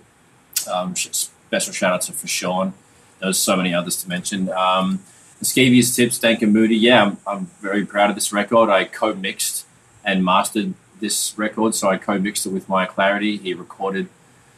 Um, 0.70 0.94
special 1.50 1.72
shout 1.72 1.92
out 1.92 2.00
to 2.02 2.12
for 2.12 2.28
Sean. 2.28 2.74
There's 3.20 3.36
so 3.36 3.56
many 3.56 3.74
others 3.74 4.00
to 4.02 4.08
mention. 4.08 4.50
Um, 4.50 5.00
the 5.40 5.82
Tips, 5.82 6.18
Dank 6.18 6.42
and 6.42 6.52
Moody. 6.52 6.76
Yeah, 6.76 7.02
I'm, 7.04 7.16
I'm 7.26 7.46
very 7.60 7.84
proud 7.84 8.08
of 8.08 8.14
this 8.14 8.32
record. 8.32 8.70
I 8.70 8.84
co-mixed 8.84 9.66
and 10.04 10.24
mastered 10.24 10.74
this 11.00 11.36
record, 11.36 11.74
so 11.74 11.88
I 11.88 11.96
co-mixed 11.96 12.46
it 12.46 12.50
with 12.50 12.68
Maya 12.68 12.86
Clarity. 12.86 13.36
He 13.36 13.52
recorded 13.52 14.08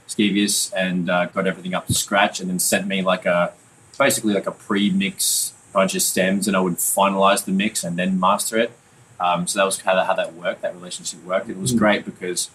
Skeevious 0.07 0.71
and 0.77 1.09
uh, 1.09 1.27
got 1.27 1.47
everything 1.47 1.73
up 1.73 1.87
to 1.87 1.95
scratch, 1.95 2.41
and 2.41 2.51
then 2.51 2.59
sent 2.59 2.87
me 2.87 3.01
like 3.01 3.25
a 3.25 3.55
basically 3.99 4.35
like 4.35 4.47
a 4.47 4.53
pre-mix 4.53 5.55
bunch 5.73 5.95
of 5.95 6.03
stems, 6.03 6.47
and 6.47 6.55
I 6.55 6.61
would 6.61 6.75
finalize 6.75 7.47
the 7.47 7.53
mix 7.53 7.85
and 7.85 7.97
then 7.97 8.21
master 8.21 8.59
it. 8.59 8.73
Um, 9.19 9.47
so 9.47 9.59
that 9.61 9.65
was 9.65 9.79
kind 9.79 9.99
of 9.99 10.07
how 10.07 10.15
that 10.15 10.35
worked. 10.35 10.61
That 10.61 10.75
relationship 10.75 11.25
worked. 11.25 11.49
It 11.49 11.57
was 11.57 11.73
Mm. 11.73 11.79
great 11.79 12.05
because 12.05 12.51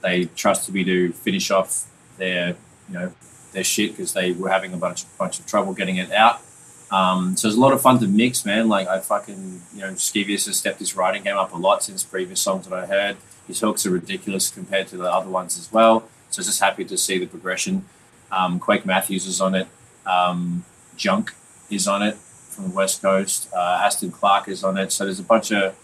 they 0.00 0.24
trusted 0.24 0.74
me 0.74 0.84
to 0.84 1.12
finish 1.12 1.50
off 1.50 1.84
their 2.16 2.56
you 2.88 2.94
know 2.94 3.12
their 3.54 3.64
shit 3.64 3.92
because 3.92 4.12
they 4.12 4.32
were 4.32 4.50
having 4.50 4.74
a 4.74 4.76
bunch 4.76 5.04
bunch 5.16 5.38
of 5.38 5.46
trouble 5.46 5.72
getting 5.72 5.96
it 5.96 6.12
out. 6.12 6.42
Um, 6.90 7.36
so 7.36 7.48
it's 7.48 7.56
a 7.56 7.60
lot 7.60 7.72
of 7.72 7.80
fun 7.80 7.98
to 8.00 8.06
mix, 8.06 8.44
man. 8.44 8.68
Like 8.68 8.86
I 8.86 9.00
fucking 9.00 9.62
you 9.74 9.80
know 9.80 9.92
Skeevious 9.92 10.46
has 10.46 10.56
stepped 10.56 10.78
his 10.78 10.94
writing 10.94 11.22
game 11.22 11.36
up 11.36 11.52
a 11.52 11.56
lot 11.56 11.82
since 11.82 12.04
previous 12.04 12.40
songs 12.40 12.68
that 12.68 12.78
I 12.78 12.86
heard. 12.86 13.16
His 13.46 13.60
hooks 13.60 13.86
are 13.86 13.90
ridiculous 13.90 14.50
compared 14.50 14.88
to 14.88 14.96
the 14.96 15.10
other 15.10 15.30
ones 15.30 15.58
as 15.58 15.72
well. 15.72 16.08
So 16.30 16.42
just 16.42 16.60
happy 16.60 16.84
to 16.84 16.98
see 16.98 17.18
the 17.18 17.26
progression. 17.26 17.84
Um, 18.30 18.58
Quake 18.58 18.84
Matthews 18.84 19.26
is 19.26 19.40
on 19.40 19.54
it. 19.54 19.68
Um, 20.06 20.64
Junk 20.96 21.34
is 21.70 21.86
on 21.86 22.02
it 22.02 22.16
from 22.16 22.68
the 22.68 22.74
West 22.74 23.02
Coast. 23.02 23.48
Uh, 23.54 23.80
Aston 23.82 24.10
Clark 24.10 24.48
is 24.48 24.64
on 24.64 24.76
it. 24.76 24.92
So 24.92 25.04
there's 25.04 25.20
a 25.20 25.24
bunch 25.24 25.52
of 25.52 25.76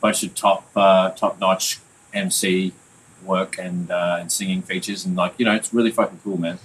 bunch 0.00 0.22
of 0.22 0.34
top 0.34 0.68
uh, 0.76 1.10
top 1.10 1.40
notch 1.40 1.80
MC 2.12 2.72
work 3.24 3.58
and 3.58 3.90
uh, 3.90 4.18
and 4.20 4.30
singing 4.30 4.62
features, 4.62 5.04
and 5.04 5.16
like 5.16 5.34
you 5.38 5.44
know, 5.44 5.54
it's 5.54 5.72
really 5.74 5.90
fucking 5.90 6.20
cool, 6.22 6.38
man. 6.38 6.58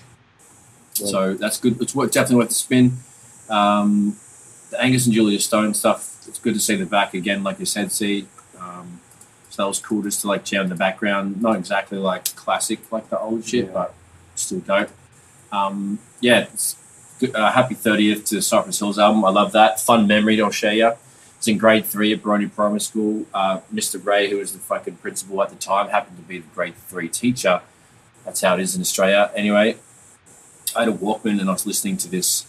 So 1.08 1.34
that's 1.34 1.60
good. 1.60 1.82
It's 1.82 1.96
worth, 1.96 2.12
definitely 2.12 2.38
worth 2.38 2.50
the 2.50 2.56
spin. 2.56 2.98
Um, 3.50 4.18
the 4.70 4.82
Angus 4.82 5.06
and 5.06 5.14
Julia 5.14 5.40
Stone 5.40 5.74
stuff. 5.74 6.26
It's 6.28 6.40
good 6.40 6.54
to 6.54 6.60
see 6.60 6.76
the 6.76 6.86
back 6.86 7.14
again, 7.14 7.44
like 7.44 7.60
you 7.60 7.66
said. 7.66 7.92
See, 7.92 8.28
um, 8.60 9.02
so 9.50 9.64
that 9.64 9.68
was 9.68 9.80
cool 9.80 10.02
just 10.04 10.22
to 10.22 10.28
like 10.28 10.46
jam 10.46 10.64
in 10.66 10.70
the 10.70 10.76
background. 10.76 11.42
Not 11.42 11.56
exactly 11.58 11.98
like 11.98 12.36
classic 12.36 12.92
like 12.92 13.10
the 13.10 13.20
old 13.20 13.44
shit, 13.46 13.66
Yeah. 13.66 13.72
but 13.74 13.94
still 14.36 14.60
dope. 14.60 14.90
Um, 15.52 16.00
yeah, 16.22 16.42
it's 16.54 16.78
good, 17.20 17.36
uh, 17.36 17.52
happy 17.52 17.76
30th 17.76 18.26
to 18.30 18.42
Cypress 18.42 18.80
Hills 18.80 18.98
album. 18.98 19.26
I 19.26 19.30
love 19.30 19.52
that. 19.52 19.80
Fun 19.80 20.08
memory 20.08 20.38
to 20.38 20.52
share 20.52 20.74
you. 20.74 20.94
It's 21.38 21.48
in 21.48 21.58
grade 21.58 21.86
three 21.88 22.14
at 22.14 22.22
Baroni 22.22 22.48
Primary 22.48 22.80
School. 22.80 23.26
Uh, 23.34 23.62
Mr. 23.74 24.04
Ray, 24.06 24.30
who 24.30 24.38
was 24.38 24.54
the 24.54 24.60
fucking 24.60 24.98
principal 24.98 25.42
at 25.42 25.50
the 25.50 25.56
time, 25.56 25.90
happened 25.90 26.18
to 26.18 26.24
be 26.24 26.38
the 26.38 26.48
grade 26.54 26.76
three 26.76 27.10
teacher. 27.10 27.62
That's 28.24 28.42
how 28.42 28.54
it 28.54 28.60
is 28.62 28.76
in 28.76 28.82
Australia. 28.82 29.32
Anyway, 29.36 29.78
I 30.76 30.82
had 30.82 30.90
a 30.90 30.94
Walkman 30.94 31.40
and 31.40 31.50
I 31.50 31.54
was 31.54 31.66
listening 31.66 31.98
to 31.98 32.08
this 32.10 32.46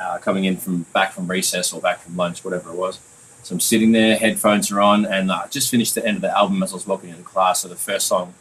uh, 0.00 0.18
coming 0.18 0.44
in 0.44 0.56
from 0.56 0.82
back 0.92 1.12
from 1.12 1.26
recess 1.28 1.72
or 1.72 1.80
back 1.80 2.00
from 2.00 2.16
lunch, 2.16 2.44
whatever 2.44 2.70
it 2.70 2.76
was. 2.76 2.98
So 3.42 3.54
I'm 3.54 3.60
sitting 3.60 3.92
there, 3.92 4.16
headphones 4.16 4.70
are 4.72 4.80
on, 4.80 5.06
and 5.06 5.30
I 5.30 5.46
just 5.48 5.70
finished 5.70 5.94
the 5.94 6.04
end 6.04 6.16
of 6.16 6.22
the 6.22 6.36
album 6.36 6.62
as 6.62 6.72
I 6.72 6.76
was 6.76 6.86
walking 6.86 7.10
into 7.10 7.22
class. 7.22 7.60
So 7.60 7.68
the 7.68 7.76
first 7.76 8.08
song 8.08 8.34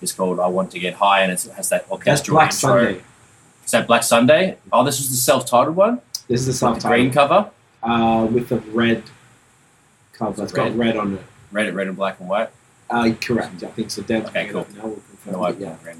is 0.00 0.12
called 0.12 0.38
"I 0.38 0.46
Want 0.46 0.70
to 0.72 0.78
Get 0.78 0.94
High," 0.94 1.22
and 1.22 1.32
it 1.32 1.42
has 1.56 1.68
that 1.70 1.80
That's 1.82 1.90
orchestral 1.90 2.36
Black 2.36 2.52
intro. 2.52 2.68
Sunday. 2.70 3.02
Is 3.64 3.70
that 3.72 3.86
Black 3.88 4.02
Sunday? 4.04 4.56
Oh, 4.72 4.84
this 4.84 4.98
was 4.98 5.10
the 5.10 5.16
self-titled 5.16 5.76
one 5.76 6.00
This 6.28 6.40
is 6.40 6.46
the 6.46 6.50
with 6.50 6.56
self 6.58 6.80
the 6.82 6.88
green 6.88 7.10
cover, 7.12 7.50
uh, 7.82 8.28
with 8.30 8.48
the 8.48 8.58
red 8.70 9.02
cover. 10.12 10.42
It's 10.44 10.52
got 10.52 10.68
Red. 10.70 10.78
red 10.78 10.96
on 10.96 11.14
it. 11.14 11.22
red, 11.50 11.74
red 11.74 11.88
and 11.88 11.96
black 11.96 12.20
and 12.20 12.28
white. 12.28 12.50
Uh, 12.88 13.10
correct. 13.20 13.62
I 13.64 13.66
think 13.68 13.90
so. 13.90 14.02
Dev, 14.02 14.26
Okay, 14.26 14.48
cool. 14.48 14.66
Now 14.76 14.86
we'll 14.86 14.94
confirm. 14.94 15.32
No, 15.32 15.44
it, 15.46 15.58
yeah. 15.58 15.76
red. 15.84 15.96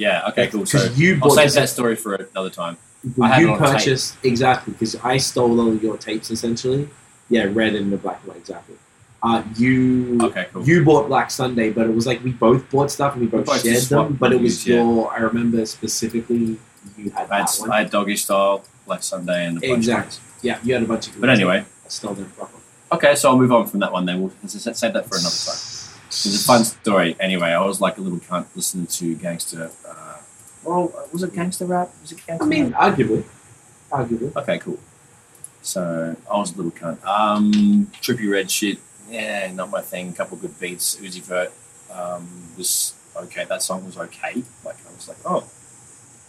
Yeah. 0.00 0.28
Okay. 0.28 0.46
Cool. 0.46 0.64
So 0.64 0.82
you 0.94 1.20
I'll 1.22 1.30
save 1.30 1.52
that 1.52 1.68
story 1.68 1.94
for 1.94 2.14
another 2.14 2.48
time. 2.48 2.78
You 3.04 3.56
purchased 3.56 4.16
exactly 4.24 4.72
because 4.72 4.96
I 4.96 5.18
stole 5.18 5.60
all 5.60 5.74
your 5.74 5.98
tapes 5.98 6.30
essentially. 6.30 6.88
Yeah, 7.28 7.46
red 7.50 7.74
and 7.74 7.92
the 7.92 7.98
black 7.98 8.20
and 8.20 8.28
white 8.28 8.38
exactly. 8.38 8.76
Uh, 9.22 9.42
you 9.56 10.18
Okay. 10.22 10.46
Cool. 10.52 10.64
you 10.66 10.82
bought 10.82 11.08
Black 11.08 11.30
Sunday, 11.30 11.70
but 11.70 11.86
it 11.86 11.94
was 11.94 12.06
like 12.06 12.24
we 12.24 12.32
both 12.32 12.68
bought 12.70 12.90
stuff 12.90 13.12
and 13.12 13.20
we 13.20 13.28
both, 13.28 13.44
both 13.44 13.62
shared 13.62 13.82
them. 13.82 14.14
But 14.14 14.32
it 14.32 14.40
was 14.40 14.66
reviews, 14.66 14.66
yeah. 14.66 15.16
I 15.16 15.18
remember 15.18 15.66
specifically 15.66 16.58
you 16.96 17.10
had 17.10 17.30
I 17.30 17.40
had, 17.40 17.50
one. 17.58 17.70
I 17.70 17.78
had 17.80 17.90
Doggy 17.90 18.16
Style, 18.16 18.64
Black 18.86 19.02
Sunday, 19.02 19.46
and 19.46 19.58
a 19.58 19.60
bunch 19.60 19.72
exactly. 19.72 20.18
Yeah, 20.40 20.58
you 20.62 20.72
had 20.72 20.82
a 20.82 20.86
bunch 20.86 21.08
of. 21.08 21.20
But 21.20 21.28
anyway, 21.28 21.66
I 21.84 21.88
stole 21.88 22.14
them 22.14 22.30
proper. 22.30 22.56
okay, 22.92 23.14
so 23.14 23.28
I'll 23.28 23.38
move 23.38 23.52
on 23.52 23.66
from 23.66 23.80
that 23.80 23.92
one 23.92 24.06
then. 24.06 24.22
We'll 24.22 24.32
save 24.48 24.94
that 24.94 25.06
for 25.06 25.16
another 25.16 25.36
time. 25.46 25.69
It's 26.10 26.42
a 26.42 26.44
fun 26.44 26.64
story. 26.64 27.16
Anyway, 27.20 27.50
I 27.50 27.64
was 27.64 27.80
like 27.80 27.96
a 27.96 28.00
little 28.00 28.18
cunt 28.18 28.46
listening 28.56 28.88
to 28.88 29.14
gangster. 29.14 29.70
Uh, 29.88 30.16
well, 30.64 30.92
was 31.12 31.22
it 31.22 31.32
gangster 31.32 31.66
rap? 31.66 31.90
Was 32.02 32.10
it 32.10 32.26
gangster 32.26 32.44
I 32.44 32.48
mean, 32.48 32.70
rap? 32.72 32.96
arguably, 32.96 33.24
arguably. 33.92 34.34
Okay, 34.34 34.58
cool. 34.58 34.80
So 35.62 36.16
I 36.28 36.36
was 36.36 36.52
a 36.52 36.56
little 36.56 36.72
cunt. 36.72 37.04
Um, 37.04 37.86
Trippie 38.02 38.28
Redd 38.28 38.50
shit. 38.50 38.78
Yeah, 39.08 39.52
not 39.52 39.70
my 39.70 39.82
thing. 39.82 40.08
A 40.08 40.12
couple 40.12 40.36
good 40.36 40.58
beats. 40.58 40.96
Uzi 40.96 41.22
Vert 41.22 41.52
um, 41.92 42.28
was 42.58 42.94
okay. 43.16 43.44
That 43.44 43.62
song 43.62 43.86
was 43.86 43.96
okay. 43.96 44.42
Like 44.64 44.76
I 44.88 44.92
was 44.92 45.06
like, 45.06 45.18
oh, 45.24 45.48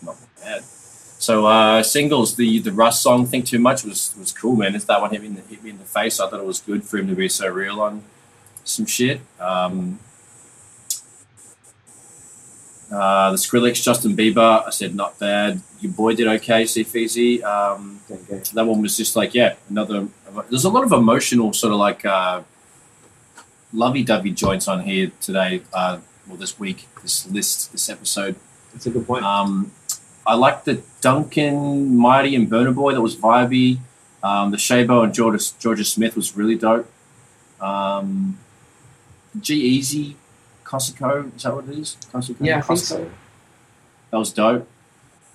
not 0.04 0.18
bad. 0.44 0.64
So 1.18 1.48
uh, 1.48 1.82
singles, 1.82 2.36
the 2.36 2.60
the 2.60 2.72
Russ 2.72 3.02
song 3.02 3.26
"Think 3.26 3.46
Too 3.46 3.58
Much" 3.58 3.84
was 3.84 4.14
was 4.18 4.32
cool, 4.32 4.56
man. 4.56 4.76
It's 4.76 4.86
that 4.86 5.02
one 5.02 5.10
hit 5.10 5.22
me 5.22 5.28
in 5.28 5.36
the, 5.36 5.42
hit 5.42 5.64
me 5.64 5.72
in 5.72 5.80
the 5.80 5.86
face. 5.86 6.20
I 6.20 6.30
thought 6.30 6.40
it 6.40 6.46
was 6.46 6.60
good 6.60 6.84
for 6.84 6.98
him 6.98 7.08
to 7.08 7.16
be 7.16 7.30
so 7.30 7.48
real 7.48 7.82
on 7.82 8.04
some 8.64 8.86
shit. 8.86 9.22
Um, 9.40 10.00
uh, 12.92 13.32
the 13.32 13.38
Skrillex, 13.38 13.82
Justin 13.82 14.16
Bieber, 14.18 14.68
I 14.68 14.70
said 14.70 14.96
not 14.96 15.18
bad. 15.18 15.62
Your 15.80 15.94
boy 15.94 16.14
did 16.16 16.28
okay, 16.28 16.66
C 16.66 16.84
Feezy. 16.84 17.42
Um, 17.44 18.00
Okay. 18.12 18.42
that 18.56 18.66
one 18.66 18.82
was 18.82 18.98
just 18.98 19.16
like 19.16 19.34
yeah 19.34 19.54
another 19.70 20.06
there's 20.50 20.66
a 20.66 20.70
lot 20.70 20.84
of 20.84 20.92
emotional 20.92 21.54
sort 21.54 21.72
of 21.72 21.80
like 21.80 22.04
uh 22.04 22.42
lovey-dovey 23.72 24.32
joints 24.32 24.68
on 24.68 24.82
here 24.82 25.14
today 25.22 25.62
uh 25.74 25.98
well 26.28 26.36
this 26.36 26.60
week 26.60 26.90
this 27.02 27.26
list 27.32 27.72
this 27.72 27.90
episode 27.90 28.36
That's 28.74 28.86
a 28.88 28.90
good 28.90 29.08
point. 29.08 29.24
um 29.24 29.72
i 30.28 30.36
like 30.36 30.66
the 30.66 30.82
Duncan 31.00 31.96
Mighty 31.96 32.36
and 32.36 32.52
Burna 32.52 32.76
Boy 32.76 32.92
that 32.94 33.00
was 33.02 33.16
vibey 33.16 33.78
um 34.24 34.52
the 34.52 34.58
Shaybo 34.58 35.06
and 35.06 35.14
Jorja 35.14 35.40
Jorja 35.62 35.86
Smith 35.86 36.18
was 36.18 36.36
really 36.36 36.56
dope 36.56 36.92
um 37.62 38.38
G-Eazy 39.40 40.16
Costco, 40.66 41.36
is 41.36 41.44
that 41.44 41.56
what 41.56 41.66
it 41.68 41.78
is? 41.78 41.98
Costco? 42.12 42.36
yeah, 42.40 42.58
I 42.58 42.62
think 42.62 42.80
so. 42.80 43.10
That 44.12 44.18
was 44.18 44.32
dope. 44.34 44.68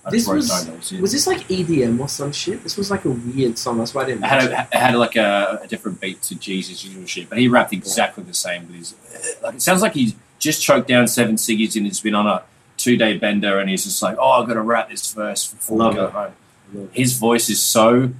I 0.05 0.09
This 0.09 0.27
was- 0.27 0.47
that 0.47 1.01
was 1.01 1.11
this 1.11 1.27
like 1.27 1.47
EDM 1.49 1.99
or 1.99 2.07
some 2.07 2.31
shit? 2.31 2.63
This 2.63 2.77
was 2.77 2.89
like 2.89 3.03
a 3.05 3.09
weird 3.09 3.57
song. 3.57 3.77
That's 3.79 3.93
why 3.93 4.03
I 4.03 4.05
didn't. 4.05 4.23
It 4.23 4.27
had, 4.27 4.43
a, 4.51 4.61
it 4.61 4.73
had 4.77 4.95
like 4.95 5.15
a, 5.15 5.59
a 5.63 5.67
different 5.67 5.99
beat 5.99 6.21
to 6.23 6.35
Jesus' 6.35 6.83
usual 6.85 7.05
shit, 7.05 7.27
but 7.29 7.37
he 7.39 7.47
rapped 7.47 7.73
exactly 7.73 8.23
the 8.23 8.33
same. 8.33 8.67
With 8.67 8.75
his, 8.77 8.95
like 9.43 9.55
it 9.55 9.61
sounds 9.61 9.81
like 9.81 9.93
he's 9.93 10.15
just 10.39 10.61
choked 10.63 10.87
down 10.87 11.07
seven 11.07 11.35
ciggies 11.35 11.75
and 11.75 11.85
he's 11.85 11.99
been 11.99 12.15
on 12.15 12.25
a 12.27 12.43
two 12.77 12.95
day 12.95 13.17
bender, 13.17 13.59
and 13.59 13.69
he's 13.69 13.83
just 13.83 14.01
like, 14.01 14.15
"Oh, 14.19 14.29
I've 14.41 14.47
got 14.47 14.53
to 14.53 14.61
rap 14.61 14.89
this 14.89 15.11
verse 15.11 15.51
before 15.51 15.77
Love 15.79 15.93
we 15.93 15.95
go 15.97 16.05
it. 16.05 16.11
home." 16.11 16.89
His 16.93 17.17
voice 17.17 17.49
is 17.49 17.59
so 17.61 18.11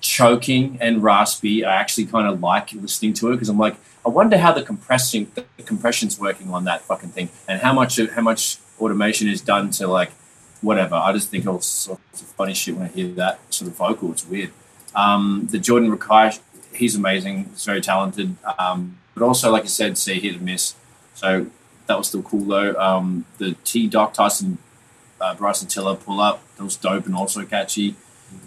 choking 0.00 0.78
and 0.80 1.02
raspy. 1.02 1.64
I 1.64 1.74
actually 1.74 2.06
kind 2.06 2.28
of 2.28 2.40
like 2.40 2.72
listening 2.72 3.14
to 3.14 3.30
it 3.30 3.32
because 3.36 3.48
I'm 3.48 3.58
like, 3.58 3.76
I 4.04 4.08
wonder 4.08 4.38
how 4.38 4.52
the 4.52 4.62
compressing 4.62 5.30
the 5.34 5.62
compression's 5.64 6.18
working 6.18 6.52
on 6.52 6.64
that 6.64 6.82
fucking 6.82 7.10
thing, 7.10 7.28
and 7.48 7.60
how 7.60 7.72
much 7.72 7.98
how 7.98 8.22
much 8.22 8.58
automation 8.80 9.28
is 9.28 9.40
done 9.40 9.70
to 9.70 9.86
like 9.86 10.10
whatever. 10.60 10.94
I 10.94 11.12
just 11.12 11.28
think 11.28 11.46
all 11.46 11.60
sorts 11.60 12.22
of 12.22 12.28
funny 12.28 12.54
shit 12.54 12.76
when 12.76 12.86
I 12.86 12.88
hear 12.88 13.08
that 13.08 13.38
sort 13.52 13.70
of 13.70 13.76
vocal. 13.76 14.12
It's 14.12 14.26
weird. 14.26 14.50
Um, 14.94 15.48
the 15.50 15.58
Jordan 15.58 15.96
Rakei, 15.96 16.40
he's 16.72 16.96
amazing. 16.96 17.44
He's 17.50 17.64
very 17.64 17.80
talented. 17.80 18.36
Um, 18.58 18.98
but 19.14 19.22
also, 19.24 19.50
like 19.50 19.64
I 19.64 19.66
said, 19.66 19.98
see 19.98 20.20
hit 20.20 20.36
and 20.36 20.42
miss. 20.42 20.74
So 21.14 21.46
that 21.86 21.98
was 21.98 22.08
still 22.08 22.22
cool 22.22 22.44
though. 22.44 22.74
Um, 22.74 23.26
the 23.38 23.54
T 23.64 23.88
Doc 23.88 24.14
Tyson, 24.14 24.58
uh, 25.20 25.34
Bryson 25.34 25.68
Tiller 25.68 25.96
pull 25.96 26.20
up 26.20 26.42
that 26.56 26.64
was 26.64 26.76
dope 26.76 27.06
and 27.06 27.14
also 27.14 27.44
catchy. 27.44 27.96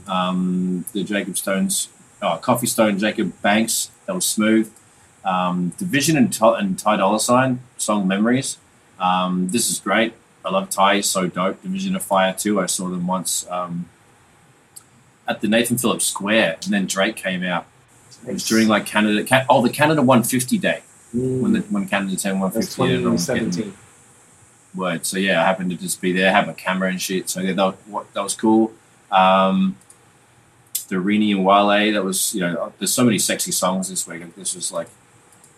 Um, 0.08 0.86
the 0.94 1.04
Jacob 1.04 1.38
Stones, 1.38 1.90
oh, 2.22 2.40
Kofi 2.42 2.68
Stone 2.68 2.98
Jacob 3.00 3.40
Banks 3.42 3.92
that 4.06 4.16
was 4.16 4.26
smooth. 4.26 4.72
Um, 5.26 5.72
dvsn 5.80 6.16
and, 6.18 6.32
Ty- 6.32 6.60
and 6.60 6.78
Ty 6.78 6.98
Dollar 6.98 7.20
Sign 7.20 7.60
song 7.78 8.08
Memories. 8.08 8.58
Um, 9.00 9.50
this 9.50 9.70
is 9.70 9.80
great. 9.80 10.14
I 10.46 10.52
love 10.52 10.70
Ty. 10.70 10.98
He's 10.98 11.10
so 11.10 11.28
dope. 11.28 11.62
dvsn 11.64 11.96
of 11.96 12.04
Fire 12.04 12.34
too. 12.34 12.62
I 12.62 12.68
saw 12.68 12.88
them 12.90 13.08
once 13.08 13.46
um, 13.50 13.90
at 15.28 15.42
the 15.42 15.48
Nathan 15.48 15.78
Phillips 15.78 16.06
Square, 16.06 16.58
and 16.64 16.74
then 16.74 16.86
Drake 16.86 17.16
came 17.16 17.44
out. 17.44 17.66
It 18.28 18.34
was 18.34 18.48
during 18.48 18.68
like 18.68 18.86
Canada. 18.86 19.24
Ca- 19.24 19.46
oh, 19.50 19.62
the 19.62 19.70
Canada 19.70 20.02
150 20.02 20.58
day 20.60 20.82
when 21.14 21.54
the 21.54 21.62
when 21.62 21.88
Canada 21.88 22.16
turned 22.18 22.40
150. 22.40 22.82
and 22.84 22.92
everyone 22.92 23.14
was 23.14 23.26
getting 23.26 23.52
2017. 23.52 23.78
word. 24.76 25.06
So 25.06 25.18
yeah, 25.18 25.42
I 25.42 25.46
happened 25.46 25.72
to 25.72 25.78
just 25.78 26.02
be 26.02 26.12
there, 26.12 26.32
have 26.32 26.48
a 26.48 26.54
camera 26.54 26.90
and 26.90 27.02
shit. 27.02 27.30
So 27.30 27.40
yeah, 27.42 27.54
that 27.54 27.76
that 28.14 28.22
was 28.22 28.36
cool. 28.36 28.74
Um, 29.12 29.78
the 30.90 30.96
Rini 30.98 31.36
and 31.36 31.44
Wale, 31.46 31.94
that 31.94 32.04
was 32.04 32.34
you 32.36 32.42
know, 32.42 32.72
there's 32.78 32.94
so 32.94 33.04
many 33.04 33.18
sexy 33.18 33.52
songs 33.52 33.90
this 33.90 34.08
week. 34.08 34.36
This 34.36 34.56
was 34.56 34.72
like, 34.72 34.88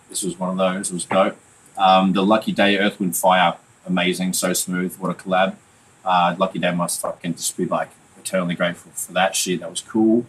this 0.10 0.24
was 0.24 0.38
one 0.40 0.50
of 0.52 0.58
those. 0.58 0.90
It 0.90 0.94
was 0.94 1.06
dope. 1.06 1.38
Um, 1.78 2.14
the 2.14 2.24
Lucky 2.24 2.52
Daye, 2.52 2.78
Earth, 2.78 3.00
Wind, 3.00 3.16
Fire, 3.16 3.56
amazing, 3.86 4.34
so 4.34 4.54
smooth. 4.54 4.96
What 4.98 5.12
a 5.12 5.14
collab. 5.14 5.56
Uh, 6.04 6.36
Lucky 6.38 6.60
Daye 6.60 6.74
must 6.74 7.02
fucking 7.02 7.34
just 7.36 7.56
be 7.58 7.66
like 7.66 7.90
eternally 8.18 8.56
grateful 8.56 8.92
for 8.94 9.12
that 9.14 9.36
shit. 9.36 9.60
That 9.60 9.70
was 9.70 9.82
cool. 9.82 10.26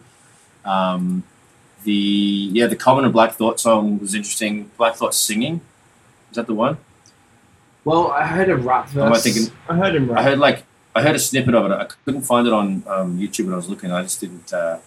Um, 0.65 1.23
the 1.83 1.91
yeah, 2.53 2.67
the 2.67 2.75
Common 2.75 3.05
and 3.05 3.13
Black 3.13 3.33
Thought 3.33 3.59
song 3.59 3.99
was 3.99 4.13
interesting. 4.13 4.69
Black 4.77 4.95
Thought 4.95 5.13
singing, 5.15 5.61
is 6.29 6.35
that 6.35 6.47
the 6.47 6.53
one? 6.53 6.77
Well, 7.85 8.11
I 8.11 8.25
heard 8.25 8.49
a 8.49 8.57
rap 8.57 8.89
verse. 8.89 9.05
Am 9.05 9.13
I 9.13 9.17
thinking- 9.19 9.53
I 9.67 9.75
heard 9.75 9.95
him 9.95 10.11
I 10.11 10.21
heard 10.23 10.39
like 10.39 10.63
I 10.95 11.01
heard 11.01 11.15
a 11.15 11.19
snippet 11.19 11.55
of 11.55 11.65
it. 11.65 11.71
I 11.71 11.85
couldn't 12.05 12.23
find 12.23 12.45
it 12.45 12.53
on 12.53 12.83
um, 12.87 13.17
YouTube 13.19 13.45
when 13.45 13.53
I 13.53 13.57
was 13.57 13.69
looking. 13.69 13.91
I 13.91 14.03
just 14.03 14.19
didn't 14.19 14.51
uh, 14.51 14.79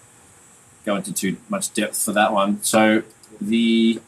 go 0.85 0.95
into 0.95 1.11
too 1.11 1.37
much 1.49 1.73
depth 1.73 2.01
for 2.03 2.11
that 2.11 2.31
one. 2.31 2.61
So 2.61 3.03
the 3.41 3.99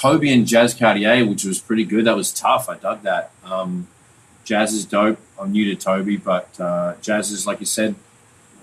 TOBi 0.00 0.32
and 0.32 0.46
Jazz 0.46 0.72
Cartier, 0.72 1.26
which 1.26 1.44
was 1.44 1.60
pretty 1.60 1.84
good. 1.84 2.06
That 2.06 2.16
was 2.16 2.32
tough. 2.32 2.70
I 2.70 2.76
dug 2.78 3.02
that. 3.02 3.32
Um, 3.44 3.86
Jazz 4.44 4.72
is 4.72 4.86
dope. 4.86 5.18
I'm 5.38 5.52
new 5.52 5.74
to 5.74 5.76
TOBi, 5.76 6.16
but 6.16 6.58
uh, 6.58 6.94
Jazz 7.02 7.30
is 7.30 7.46
like 7.46 7.60
you 7.60 7.66
said, 7.66 7.94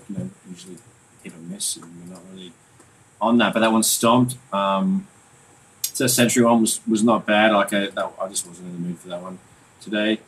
you 0.08 0.18
know, 0.18 0.30
usually 0.50 0.78
hit 1.22 1.32
or 1.32 1.38
miss, 1.38 1.76
and 1.76 1.84
we're 1.84 2.14
not 2.14 2.22
really 2.32 2.52
on 3.20 3.38
that. 3.38 3.54
But 3.54 3.60
that 3.60 3.70
one 3.70 3.84
stomped. 3.84 4.36
Um, 4.52 5.06
the 5.96 6.08
Century 6.08 6.44
one 6.44 6.60
was 6.60 6.80
was 6.88 7.04
not 7.04 7.24
bad. 7.26 7.52
Like 7.52 7.72
I, 7.72 7.86
that, 7.86 8.12
I 8.20 8.28
just 8.28 8.46
wasn't 8.46 8.68
in 8.68 8.72
the 8.72 8.88
mood 8.88 8.98
for 8.98 9.08
that 9.08 9.22
one 9.22 9.38
today. 9.80 10.20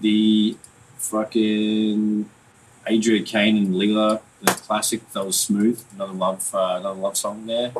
The 0.00 0.56
fucking 0.96 2.28
Adria 2.86 3.22
Kain 3.22 3.56
and 3.56 3.74
Leela, 3.74 4.20
the 4.40 4.52
classic 4.52 5.10
that 5.12 5.24
was 5.24 5.38
smooth. 5.38 5.82
Another 5.94 6.12
love, 6.12 6.54
uh, 6.54 6.76
another 6.78 7.00
love 7.00 7.16
song 7.16 7.46
there. 7.46 7.72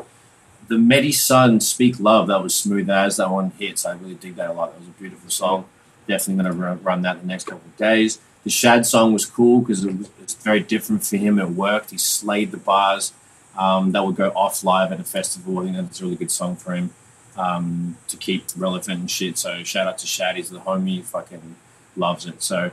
The 0.67 0.77
Medi 0.77 1.11
Sun, 1.11 1.59
Speak 1.61 1.99
Love, 1.99 2.27
that 2.27 2.41
was 2.41 2.55
smooth 2.55 2.89
as 2.89 3.17
that 3.17 3.29
one 3.29 3.51
hits. 3.51 3.85
I 3.85 3.93
really 3.93 4.15
dig 4.15 4.35
that 4.35 4.49
a 4.49 4.53
lot. 4.53 4.73
That 4.73 4.79
was 4.79 4.89
a 4.89 4.91
beautiful 4.91 5.29
song. 5.29 5.65
Definitely 6.07 6.43
going 6.43 6.77
to 6.77 6.83
run, 6.83 7.01
that 7.03 7.21
the 7.21 7.27
next 7.27 7.45
couple 7.45 7.67
of 7.67 7.77
days. 7.77 8.19
The 8.43 8.49
Shad 8.49 8.85
song 8.85 9.13
was 9.13 9.25
cool 9.25 9.59
because 9.61 9.83
it 9.83 9.97
was 9.97 10.09
it's 10.21 10.35
very 10.35 10.59
different 10.59 11.03
for 11.03 11.17
him. 11.17 11.39
It 11.39 11.49
worked. 11.49 11.91
He 11.91 11.97
slayed 11.97 12.51
the 12.51 12.57
bars. 12.57 13.13
Um, 13.57 13.91
that 13.93 14.05
would 14.05 14.15
go 14.15 14.29
off 14.29 14.63
live 14.63 14.91
at 14.91 14.99
a 14.99 15.03
festival. 15.03 15.59
I 15.59 15.63
think 15.63 15.75
that's 15.77 16.01
a 16.01 16.03
really 16.03 16.17
good 16.17 16.31
song 16.31 16.55
for 16.55 16.73
him 16.75 16.91
um, 17.37 17.97
to 18.07 18.17
keep 18.17 18.45
relevant 18.55 18.99
and 18.99 19.11
shit. 19.11 19.37
So 19.37 19.63
shout 19.63 19.87
out 19.87 19.97
to 19.99 20.07
Shad. 20.07 20.35
He's 20.35 20.49
the 20.49 20.59
homie. 20.59 21.03
Fucking 21.03 21.55
loves 21.95 22.25
it. 22.25 22.43
So 22.43 22.71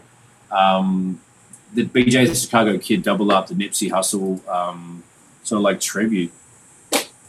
um, 0.51 1.21
the 1.73 1.85
BJ 1.85 2.27
the 2.27 2.35
Chicago 2.35 2.79
Kid 2.79 3.03
double 3.03 3.31
up 3.33 3.49
the 3.49 3.55
Nipsey 3.55 3.91
Hussle 3.91 4.47
um, 4.49 5.03
sort 5.43 5.59
of 5.59 5.63
like 5.63 5.81
tribute. 5.81 6.33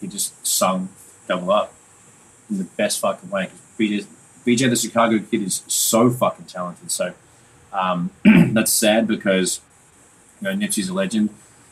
He 0.04 0.10
just 0.10 0.46
sung 0.46 0.90
double 1.28 1.50
up 1.52 1.74
in 2.50 2.58
the 2.58 2.66
best 2.66 3.00
fucking 3.00 3.30
way. 3.30 3.48
'Cause 3.48 3.60
BJ, 3.80 4.06
BJ 4.46 4.70
the 4.70 4.76
Chicago 4.76 5.18
Kid 5.20 5.42
is 5.42 5.64
so 5.68 6.10
fucking 6.12 6.46
talented. 6.46 6.92
So 6.92 7.14
um, 7.72 8.12
that's 8.54 8.72
sad 8.72 9.08
because 9.08 9.62
you 10.42 10.50
know 10.50 10.56
Nipsey's 10.56 10.90
a 10.90 10.94
legend. 10.94 11.30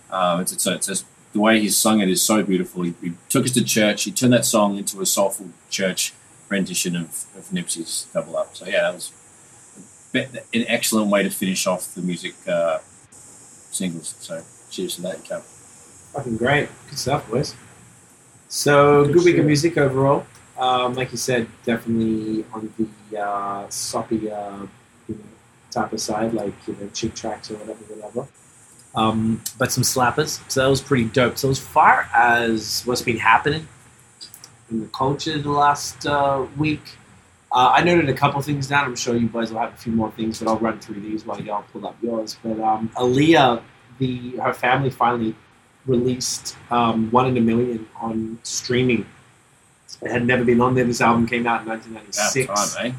Uh, 0.09 0.39
it's, 0.41 0.53
it's, 0.53 0.65
a, 0.67 0.73
it's 0.75 1.03
the 1.33 1.39
way 1.39 1.59
he 1.59 1.69
sung 1.69 1.99
it 1.99 2.09
is 2.09 2.21
so 2.23 2.41
beautiful. 2.43 2.83
He, 2.83 2.93
he 3.01 3.13
took 3.29 3.43
us 3.45 3.51
to 3.51 3.63
church. 3.63 4.03
He 4.03 4.11
turned 4.11 4.33
that 4.33 4.45
song 4.45 4.77
into 4.77 5.01
a 5.01 5.05
soulful 5.05 5.49
church 5.69 6.13
rendition 6.49 6.95
of, 6.95 7.25
of 7.37 7.49
Nipsey's 7.51 8.07
Double 8.13 8.37
Up. 8.37 8.55
So 8.55 8.65
yeah, 8.65 8.81
that 8.83 8.93
was 8.93 9.11
an 10.13 10.65
excellent 10.67 11.09
way 11.09 11.23
to 11.23 11.29
finish 11.29 11.67
off 11.67 11.93
the 11.95 12.01
music 12.01 12.35
uh, 12.47 12.79
singles. 13.71 14.15
So 14.19 14.43
cheers 14.69 14.95
to 14.95 15.01
that, 15.03 15.23
Cap. 15.25 15.43
Fucking 16.13 16.37
great. 16.37 16.67
Good 16.89 16.99
stuff, 16.99 17.29
boys. 17.29 17.55
So, 18.51 19.05
Good 19.05 19.13
good, 19.13 19.23
week 19.23 19.37
of 19.37 19.45
music 19.45 19.77
overall. 19.77 20.25
Um, 20.57 20.93
like 20.93 21.13
you 21.13 21.17
said, 21.17 21.47
definitely 21.63 22.43
on 22.51 22.69
the 22.77 23.17
uh, 23.17 23.69
soppy 23.69 24.29
uh, 24.29 24.65
you 25.07 25.15
know, 25.15 25.21
type 25.71 25.93
of 25.93 26.01
side, 26.01 26.33
like 26.33 26.53
you 26.67 26.75
know, 26.77 26.89
cheap 26.93 27.15
tracks 27.15 27.49
or 27.49 27.53
whatever, 27.53 27.79
whatever. 27.85 28.27
Um, 28.93 29.41
but 29.57 29.71
some 29.71 29.85
slappers. 29.85 30.41
So 30.51 30.63
that 30.63 30.67
was 30.67 30.81
pretty 30.81 31.05
dope. 31.05 31.37
So 31.37 31.49
as 31.49 31.59
far 31.59 32.09
as 32.13 32.81
what's 32.83 33.01
been 33.01 33.19
happening 33.19 33.69
in 34.69 34.81
the 34.81 34.87
culture 34.87 35.37
the 35.37 35.49
last 35.49 36.05
uh, 36.05 36.45
week, 36.57 36.97
uh, 37.53 37.71
I 37.73 37.85
noted 37.85 38.09
a 38.09 38.13
couple 38.13 38.41
things 38.41 38.67
down. 38.67 38.83
I'm 38.83 38.97
sure 38.97 39.15
you 39.15 39.29
guys 39.29 39.53
will 39.53 39.61
have 39.61 39.75
a 39.75 39.77
few 39.77 39.93
more 39.93 40.11
things, 40.11 40.39
but 40.39 40.49
I'll 40.49 40.59
run 40.59 40.77
through 40.81 40.99
these 40.99 41.25
while 41.25 41.41
y'all 41.41 41.63
pull 41.71 41.87
up 41.87 41.95
yours. 42.03 42.37
But 42.43 42.59
um, 42.59 42.89
Aaliyah, 42.95 43.61
the 43.97 44.31
her 44.39 44.53
family 44.53 44.89
finally 44.89 45.35
released 45.85 46.55
um, 46.69 47.09
One 47.11 47.27
in 47.27 47.37
a 47.37 47.41
Million 47.41 47.87
on 47.99 48.39
streaming. 48.43 49.05
It 50.01 50.11
had 50.11 50.25
never 50.25 50.43
been 50.43 50.61
on 50.61 50.75
there. 50.75 50.83
This 50.83 51.01
album 51.01 51.27
came 51.27 51.45
out 51.45 51.61
in 51.61 51.67
1996 51.67 52.75
time, 52.75 52.85
eh? 52.85 52.93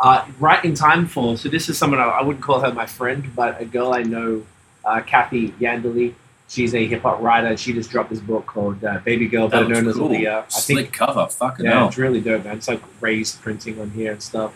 uh, 0.00 0.26
right 0.38 0.64
in 0.64 0.74
time 0.74 1.06
for. 1.06 1.36
So 1.36 1.48
this 1.48 1.68
is 1.68 1.78
someone 1.78 2.00
I, 2.00 2.04
I 2.04 2.22
wouldn't 2.22 2.44
call 2.44 2.60
her 2.60 2.72
my 2.72 2.86
friend, 2.86 3.34
but 3.34 3.60
a 3.60 3.64
girl 3.64 3.92
I 3.92 4.02
know, 4.02 4.44
uh, 4.84 5.00
Kathy 5.00 5.50
Iandoli. 5.52 6.14
She's 6.46 6.74
a 6.74 6.86
hip 6.86 7.02
hop 7.02 7.22
writer. 7.22 7.56
She 7.56 7.72
just 7.72 7.90
dropped 7.90 8.10
this 8.10 8.20
book 8.20 8.46
called 8.46 8.84
uh, 8.84 8.98
Baby 8.98 9.28
Girl, 9.28 9.48
better 9.48 9.66
known 9.66 9.88
as 9.88 9.94
cool. 9.94 10.10
Aaliyah. 10.10 10.44
I 10.44 10.48
Slick 10.48 10.76
think 10.76 10.92
cover. 10.92 11.26
Fucking 11.26 11.64
yeah, 11.64 11.78
hell. 11.78 11.88
it's 11.88 11.96
really 11.96 12.20
dope, 12.20 12.44
man. 12.44 12.58
It's 12.58 12.68
like 12.68 12.82
raised 13.00 13.40
printing 13.40 13.80
on 13.80 13.90
here 13.90 14.12
and 14.12 14.22
stuff. 14.22 14.54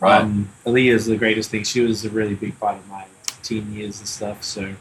Right. 0.00 0.22
Um, 0.22 0.48
Aaliyah 0.64 0.92
is 0.92 1.06
the 1.06 1.16
greatest 1.16 1.50
thing. 1.50 1.64
She 1.64 1.82
was 1.82 2.04
a 2.04 2.10
really 2.10 2.34
big 2.34 2.58
part 2.58 2.78
of 2.78 2.88
my 2.88 3.04
teen 3.42 3.72
years 3.74 3.98
and 3.98 4.08
stuff. 4.08 4.42
So 4.42 4.74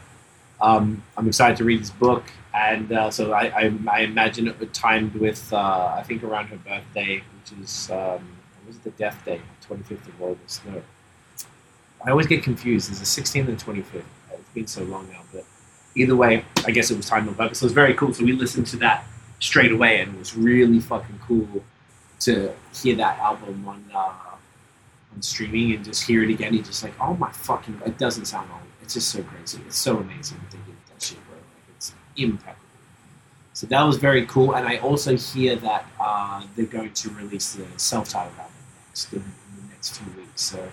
um, 0.61 1.03
I'm 1.17 1.27
excited 1.27 1.57
to 1.57 1.63
read 1.63 1.81
this 1.81 1.89
book. 1.91 2.23
And 2.53 2.91
uh, 2.91 3.11
so 3.11 3.33
I, 3.33 3.47
I, 3.47 3.73
I 3.91 3.99
imagine 4.01 4.47
it 4.47 4.57
was 4.59 4.69
timed 4.71 5.13
with, 5.15 5.51
uh, 5.51 5.95
I 5.97 6.03
think, 6.03 6.23
around 6.23 6.47
her 6.47 6.57
birthday, 6.57 7.17
which 7.17 7.59
is, 7.59 7.91
um, 7.91 8.25
was 8.65 8.77
it 8.77 8.83
the 8.83 8.91
death 8.91 9.21
day? 9.25 9.41
25th 9.69 10.07
of 10.07 10.21
August. 10.21 10.65
No. 10.65 10.81
I 12.05 12.11
always 12.11 12.27
get 12.27 12.43
confused. 12.43 12.89
There's 12.89 12.99
the 12.99 13.21
16th 13.21 13.47
and 13.47 13.57
25th. 13.57 14.03
It's 14.31 14.49
been 14.53 14.67
so 14.67 14.83
long 14.83 15.09
now. 15.11 15.21
But 15.33 15.43
either 15.95 16.15
way, 16.15 16.45
I 16.65 16.71
guess 16.71 16.91
it 16.91 16.97
was 16.97 17.07
timed 17.07 17.27
on 17.27 17.35
purpose. 17.35 17.59
So 17.59 17.65
it 17.65 17.67
was 17.67 17.73
very 17.73 17.93
cool. 17.93 18.13
So 18.13 18.23
we 18.23 18.33
listened 18.33 18.67
to 18.67 18.77
that 18.77 19.05
straight 19.39 19.71
away, 19.71 19.99
and 19.99 20.13
it 20.13 20.19
was 20.19 20.35
really 20.35 20.79
fucking 20.79 21.19
cool 21.27 21.63
to 22.21 22.53
hear 22.73 22.95
that 22.95 23.19
album 23.19 23.67
on 23.67 23.83
uh, 23.93 24.13
on 25.13 25.21
streaming 25.21 25.73
and 25.73 25.83
just 25.85 26.03
hear 26.03 26.23
it 26.23 26.29
again. 26.29 26.53
You're 26.53 26.63
just 26.63 26.83
like, 26.83 26.93
oh 27.01 27.15
my 27.15 27.31
fucking! 27.31 27.81
It 27.85 27.97
doesn't 27.97 28.25
sound 28.25 28.49
old. 28.51 28.61
It's 28.86 28.93
just 28.93 29.09
so 29.09 29.23
crazy. 29.23 29.59
It's 29.65 29.77
so 29.77 29.97
amazing 29.97 30.38
that 30.41 30.51
they 30.51 30.63
did 30.69 30.77
that 30.89 31.01
shit, 31.01 31.17
bro. 31.27 31.36
Like 31.36 31.75
it's 31.75 31.91
impeccable. 32.15 32.61
So 33.53 33.65
that 33.67 33.83
was 33.83 33.97
very 33.97 34.25
cool, 34.27 34.55
and 34.55 34.67
I 34.67 34.77
also 34.77 35.17
hear 35.17 35.55
that 35.55 35.86
uh, 35.99 36.43
they're 36.55 36.65
going 36.77 36.93
to 36.93 37.09
release 37.09 37.53
the 37.53 37.65
self-titled 37.77 38.38
album 38.38 38.53
next 38.88 39.11
in, 39.11 39.19
in 39.19 39.61
the 39.61 39.67
next 39.73 39.97
few 39.97 40.11
weeks. 40.21 40.41
So 40.41 40.69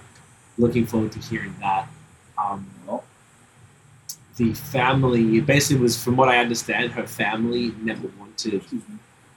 looking 0.59 0.85
forward 0.85 1.13
to 1.13 1.21
hearing 1.21 1.55
that. 1.61 1.89
Um, 2.37 2.67
Well, 2.87 3.05
the 4.37 4.53
family 4.55 5.39
it 5.39 5.47
basically 5.47 5.83
was, 5.83 6.03
from 6.03 6.17
what 6.17 6.29
I 6.29 6.39
understand, 6.39 6.93
her 6.93 7.07
family 7.07 7.73
never 7.81 8.09
wanted 8.19 8.63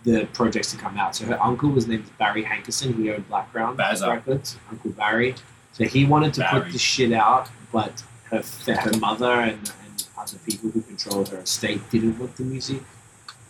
the 0.04 0.26
projects 0.34 0.72
to 0.72 0.78
come 0.78 0.98
out. 0.98 1.16
So 1.16 1.26
her 1.26 1.42
uncle 1.42 1.70
was 1.70 1.88
named 1.88 2.10
Barry 2.18 2.44
Hankerson, 2.44 2.94
who 2.96 3.12
owned 3.14 3.28
Blackground. 3.30 3.78
Records, 3.80 4.58
Uncle 4.70 4.92
Barry. 4.92 5.36
So 5.74 5.86
he 5.86 6.06
wanted 6.06 6.34
to 6.36 6.42
put 6.42 6.62
Barry. 6.62 6.72
the 6.72 6.80
shit 6.80 7.14
out, 7.14 7.50
but 7.72 8.04
her 8.30 8.44
her 8.74 8.98
mother 8.98 9.32
and, 9.32 9.72
and 9.86 10.08
other 10.18 10.38
people 10.46 10.70
who 10.70 10.82
controlled 10.82 11.30
her 11.30 11.40
estate 11.40 11.82
didn't 11.90 12.18
want 12.20 12.36
the 12.38 12.44
music 12.44 12.82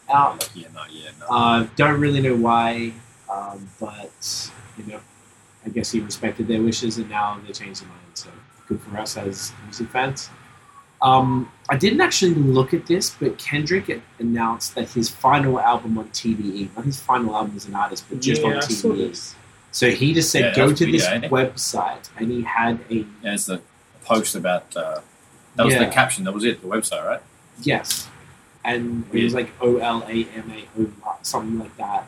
out. 0.10 0.50
yeah, 0.54 0.68
not 0.74 0.92
yet. 0.92 1.14
No. 1.20 1.26
Uh, 1.30 1.68
don't 1.76 2.00
really 2.00 2.22
know 2.22 2.36
why, 2.36 2.94
um, 3.32 3.70
but 3.80 4.52
you 4.78 4.86
know, 4.92 5.00
I 5.66 5.70
guess 5.70 5.92
he 5.92 6.00
respected 6.00 6.48
their 6.48 6.62
wishes, 6.62 6.98
and 6.98 7.10
now 7.10 7.40
they 7.46 7.54
changed 7.54 7.82
their 7.82 7.90
mind. 7.90 8.02
So 8.14 8.30
good 8.68 8.82
for 8.82 8.98
us 8.98 9.18
as 9.18 9.54
music 9.64 9.90
fans. 9.90 10.30
Um, 11.02 11.52
I 11.70 11.78
didn't 11.78 12.02
actually 12.02 12.34
look 12.36 12.74
at 12.74 12.88
this, 12.88 13.10
but 13.12 13.38
Kendrick 13.38 14.02
announced 14.20 14.76
that 14.76 14.90
his 14.90 15.10
final 15.10 15.60
album 15.60 15.98
on 15.98 16.06
TDE, 16.10 16.76
not 16.76 16.86
his 16.86 17.00
final 17.00 17.36
album 17.36 17.54
as 17.56 17.66
an 17.66 17.76
artist, 17.76 18.06
but 18.10 18.22
just 18.22 18.42
yeah, 18.42 18.48
on 18.48 18.58
I 18.58 18.60
saw 18.62 18.90
TDE. 18.90 19.36
So 19.72 19.92
he 19.92 20.14
just 20.14 20.32
said, 20.32 20.46
Yeah, 20.46 20.56
go 20.56 20.74
to 20.74 20.86
weird, 20.86 20.96
this 20.96 21.06
ain't 21.06 21.26
website, 21.26 22.10
and 22.18 22.32
he 22.32 22.44
had 22.44 22.80
a 22.90 23.06
Yeah, 23.22 23.34
it's 23.34 23.48
the 23.48 23.62
post 24.06 24.36
about. 24.36 24.76
Uh, 24.76 25.02
that 25.56 25.66
was 25.66 25.74
Yeah. 25.74 25.86
the 25.86 25.92
caption. 25.92 26.24
That 26.26 26.34
was 26.34 26.44
it. 26.44 26.62
The 26.62 26.68
website, 26.68 27.06
right? 27.06 27.22
Yes. 27.62 28.08
And 28.64 29.06
it 29.14 29.24
was 29.24 29.34
like 29.34 29.52
O 29.62 29.78
L 29.78 30.04
A 30.08 30.28
M 30.36 30.52
A 30.52 30.82
O 30.82 31.18
something 31.22 31.60
like 31.60 31.76
that. 31.78 32.08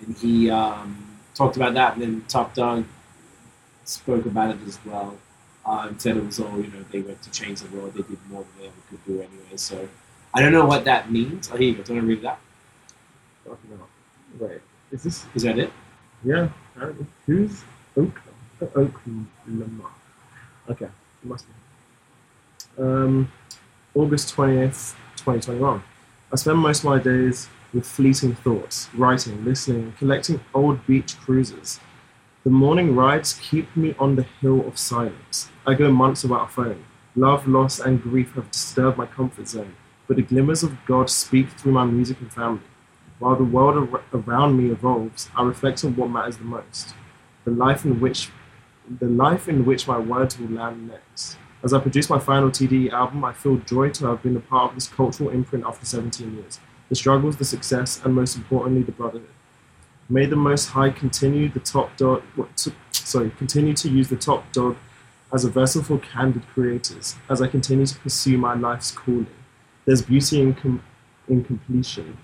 And 0.00 0.16
he 0.16 0.48
um, 0.50 1.18
talked 1.34 1.56
about 1.56 1.74
that, 1.74 1.94
and 1.94 2.02
then 2.02 2.24
Top 2.28 2.54
Dawg 2.54 2.84
spoke 3.84 4.26
about 4.26 4.50
it 4.54 4.58
as 4.66 4.78
well. 4.84 5.16
Uh, 5.66 5.86
and 5.88 6.00
said 6.00 6.16
it 6.16 6.24
was 6.24 6.40
all, 6.40 6.56
you 6.56 6.68
know, 6.68 6.82
they 6.90 7.00
went 7.02 7.20
to 7.22 7.30
change 7.30 7.60
the 7.60 7.76
world. 7.76 7.92
They 7.92 8.00
did 8.02 8.18
more 8.30 8.42
than 8.42 8.52
they 8.58 8.66
ever 8.68 8.76
could 8.88 9.04
do 9.04 9.14
anyway. 9.16 9.56
So 9.56 9.86
I 10.32 10.40
don't 10.40 10.52
know 10.52 10.64
what 10.64 10.84
that 10.84 11.10
means. 11.12 11.50
Oh, 11.52 11.56
here 11.56 11.68
you 11.70 11.74
go. 11.74 11.82
Do 11.82 11.92
you 11.92 11.98
want 12.00 12.08
to 12.08 12.14
read 12.14 12.22
that? 12.22 12.38
Fucking 13.44 13.70
hell. 13.76 13.88
Wait, 14.38 14.60
is 14.92 15.02
this? 15.02 15.26
Is 15.34 15.42
that 15.42 15.58
it? 15.58 15.70
Yeah. 16.24 16.48
Who's 17.26 17.64
Oak? 17.96 18.20
Oak 18.74 19.00
Lamar. 19.46 19.90
Okay, 20.70 20.86
it 20.86 20.90
must 21.22 21.46
be. 21.46 22.82
Um, 22.82 23.32
August 23.94 24.34
20th, 24.36 24.94
2021. 25.16 25.82
I 26.32 26.36
spend 26.36 26.58
most 26.58 26.80
of 26.80 26.84
my 26.84 26.98
days 26.98 27.48
with 27.72 27.86
fleeting 27.86 28.34
thoughts, 28.34 28.88
writing, 28.94 29.44
listening, 29.44 29.94
collecting 29.98 30.40
old 30.54 30.86
beach 30.86 31.18
cruises. 31.18 31.80
The 32.44 32.50
morning 32.50 32.94
rides 32.94 33.34
keep 33.34 33.76
me 33.76 33.94
on 33.98 34.16
the 34.16 34.22
hill 34.40 34.66
of 34.66 34.78
silence. 34.78 35.50
I 35.66 35.74
go 35.74 35.90
months 35.90 36.22
without 36.22 36.48
a 36.48 36.52
phone. 36.52 36.84
Love, 37.16 37.48
loss, 37.48 37.80
and 37.80 38.02
grief 38.02 38.34
have 38.34 38.50
disturbed 38.50 38.96
my 38.96 39.06
comfort 39.06 39.48
zone, 39.48 39.74
but 40.06 40.16
the 40.16 40.22
glimmers 40.22 40.62
of 40.62 40.76
God 40.86 41.10
speak 41.10 41.50
through 41.50 41.72
my 41.72 41.84
music 41.84 42.20
and 42.20 42.32
family. 42.32 42.62
While 43.18 43.36
the 43.36 43.44
world 43.44 43.92
ar- 43.92 44.02
around 44.12 44.56
me 44.56 44.70
evolves, 44.70 45.28
I 45.36 45.42
reflect 45.42 45.84
on 45.84 45.96
what 45.96 46.10
matters 46.10 46.36
the 46.36 46.44
most. 46.44 46.94
The 47.44 47.50
life 47.50 47.84
in 47.84 48.00
which 48.00 48.30
the 49.00 49.06
life 49.06 49.48
in 49.48 49.64
which 49.64 49.86
my 49.86 49.98
words 49.98 50.38
will 50.38 50.48
land 50.48 50.88
next. 50.88 51.36
As 51.62 51.72
I 51.72 51.80
produce 51.80 52.08
my 52.08 52.18
final 52.18 52.50
TDE 52.50 52.92
album, 52.92 53.24
I 53.24 53.32
feel 53.32 53.56
joy 53.56 53.90
to 53.90 54.06
have 54.06 54.22
been 54.22 54.36
a 54.36 54.40
part 54.40 54.70
of 54.70 54.74
this 54.76 54.88
cultural 54.88 55.30
imprint 55.30 55.64
after 55.64 55.84
17 55.84 56.36
years. 56.36 56.60
The 56.88 56.94
struggles, 56.94 57.36
the 57.36 57.44
success, 57.44 58.00
and 58.04 58.14
most 58.14 58.36
importantly, 58.36 58.82
the 58.82 58.92
brotherhood. 58.92 59.28
May 60.08 60.24
the 60.24 60.36
Most 60.36 60.66
High 60.66 60.90
continue 60.90 61.48
the 61.48 61.60
Top 61.60 61.96
Dawg. 61.96 62.22
To, 62.56 62.72
sorry, 62.92 63.30
continue 63.36 63.74
to 63.74 63.90
use 63.90 64.08
the 64.08 64.16
Top 64.16 64.50
Dawg 64.52 64.76
as 65.32 65.44
a 65.44 65.50
vessel 65.50 65.82
for 65.82 65.98
candid 65.98 66.46
creators. 66.48 67.16
As 67.28 67.42
I 67.42 67.48
continue 67.48 67.86
to 67.86 67.98
pursue 67.98 68.38
my 68.38 68.54
life's 68.54 68.90
calling, 68.90 69.26
there's 69.84 70.00
beauty 70.02 70.40
in, 70.40 70.54
com- 70.54 70.82
in 71.28 71.44
completion, 71.44 72.16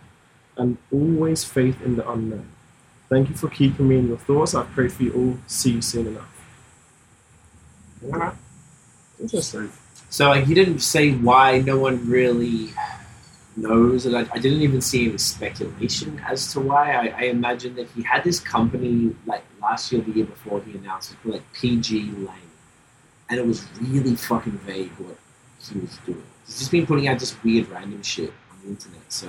and 0.57 0.79
always 0.93 1.45
faith 1.45 1.83
in 1.83 1.97
the 1.97 2.09
unknown. 2.11 2.49
Thank 3.11 3.29
you 3.29 3.35
for 3.35 3.49
keeping 3.49 3.89
me 3.89 3.99
in 3.99 4.09
your 4.09 4.19
thoughts. 4.19 4.55
I 4.55 4.62
pray 4.62 4.89
for 4.89 5.03
you 5.03 5.12
all. 5.12 5.39
See 5.47 5.73
you 5.73 5.83
soon 5.83 6.07
enough. 6.07 6.34
Interesting. 9.20 9.70
So 10.11 10.28
like, 10.28 10.44
he 10.44 10.55
didn't 10.55 10.80
say 10.80 11.12
why 11.12 11.59
no 11.61 11.78
one 11.78 12.09
really 12.09 12.70
knows, 13.57 14.07
and 14.07 14.16
I, 14.16 14.26
I 14.32 14.38
didn't 14.38 14.62
even 14.62 14.80
see 14.80 15.09
any 15.09 15.18
speculation 15.18 16.20
as 16.26 16.52
to 16.52 16.61
why. 16.61 16.92
I, 16.92 17.14
I 17.16 17.22
imagine 17.24 17.74
that 17.76 17.88
he 17.90 18.02
had 18.02 18.24
this 18.24 18.40
company 18.40 19.14
like 19.26 19.44
last 19.62 19.92
year, 19.92 20.02
the 20.02 20.11
year 20.12 20.26
before, 20.26 20.61
he 20.62 20.76
announced 20.76 21.12
it 21.12 21.18
called 21.22 21.34
like 21.36 21.52
pgLang, 21.55 22.28
and 23.28 23.38
it 23.38 23.46
was 23.46 23.64
really 23.80 24.16
fucking 24.16 24.59
vague 24.59 24.90
what 24.98 25.16
he 25.72 25.78
was 25.80 25.96
doing. 26.05 26.22
He's 26.46 26.59
just 26.59 26.70
been 26.70 26.86
putting 26.86 27.09
out 27.09 27.18
just 27.18 27.42
weird, 27.44 27.68
random 27.68 28.02
shit 28.02 28.32
on 28.50 28.59
the 28.62 28.68
internet. 28.70 29.11
So 29.12 29.28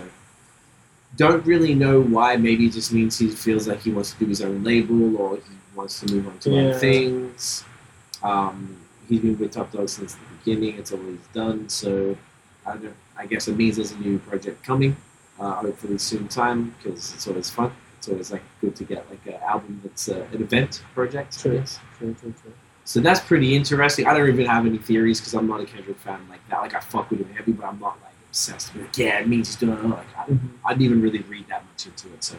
don't 1.16 1.46
really 1.46 1.74
know 1.76 2.02
why. 2.02 2.36
Maybe 2.36 2.66
it 2.66 2.74
just 2.74 2.92
means 2.92 3.18
he 3.18 3.30
feels 3.30 3.68
like 3.68 3.82
he 3.82 3.92
wants 3.92 4.12
to 4.14 4.20
do 4.20 4.26
his 4.26 4.42
own 4.42 4.64
label, 4.64 5.16
or 5.18 5.38
he 5.38 5.42
wants 5.76 6.00
to 6.02 6.14
move 6.14 6.28
on 6.28 6.38
to 6.40 6.50
Yeah. 6.50 6.62
other 6.70 6.80
things. 6.80 7.64
Um, 8.26 8.78
he's 9.08 9.22
been 9.22 9.38
with 9.38 9.52
Top 9.52 9.72
Dawg 9.72 9.88
since 9.90 10.16
the 10.16 10.22
beginning. 10.40 10.78
It's 10.80 10.92
all 10.92 11.00
he's 11.00 11.20
done. 11.34 11.70
So 11.70 12.18
I 12.66 12.76
don't. 12.78 12.96
I 13.18 13.26
guess 13.26 13.48
it 13.48 13.56
means 13.56 13.76
there's 13.78 13.92
a 13.92 14.00
new 14.00 14.18
project 14.20 14.64
coming. 14.64 14.96
Uh, 15.40 15.54
hopefully 15.56 15.98
soon 15.98 16.28
time 16.28 16.74
because 16.78 17.14
it's 17.14 17.28
always 17.28 17.50
fun. 17.50 17.72
It's 17.98 18.08
always 18.10 18.32
like 18.32 18.44
good 18.62 18.76
to 18.78 18.84
get 18.84 19.10
like 19.10 19.26
an 19.28 19.40
album 19.42 19.80
that's 19.84 20.10
uh, 20.10 20.26
an 20.34 20.42
event 20.42 20.82
project. 20.94 21.40
True. 21.40 21.64
True, 21.98 22.14
true, 22.20 22.34
true. 22.42 22.54
So 22.84 23.00
that's 23.00 23.20
pretty 23.20 23.56
interesting. 23.56 24.06
I 24.08 24.14
don't 24.16 24.28
even 24.30 24.46
have 24.46 24.66
any 24.66 24.78
theories 24.78 25.20
because 25.20 25.34
I'm 25.34 25.48
not 25.48 25.60
a 25.62 25.66
Kendrick 25.66 25.98
fan 25.98 26.20
like 26.30 26.40
that. 26.50 26.62
Like 26.62 26.74
I 26.76 26.80
fuck 26.80 27.10
with 27.10 27.20
him 27.22 27.34
heavy, 27.34 27.52
but 27.54 27.66
I'm 27.66 27.80
not 27.80 27.98
like 28.04 28.14
obsessed 28.30 28.74
with 28.76 28.86
it. 28.86 28.98
Yeah, 28.98 29.20
it 29.20 29.28
means 29.28 29.48
he's 29.50 29.56
doing 29.58 29.78
it. 29.78 29.84
Like, 29.86 30.06
I, 30.18 30.26
Mhm. 30.32 30.40
I 30.66 30.70
didn't 30.74 30.84
even 30.84 31.02
really 31.02 31.20
read 31.34 31.48
that 31.50 31.64
much 31.66 31.86
into 31.88 32.08
it, 32.14 32.24
so 32.24 32.36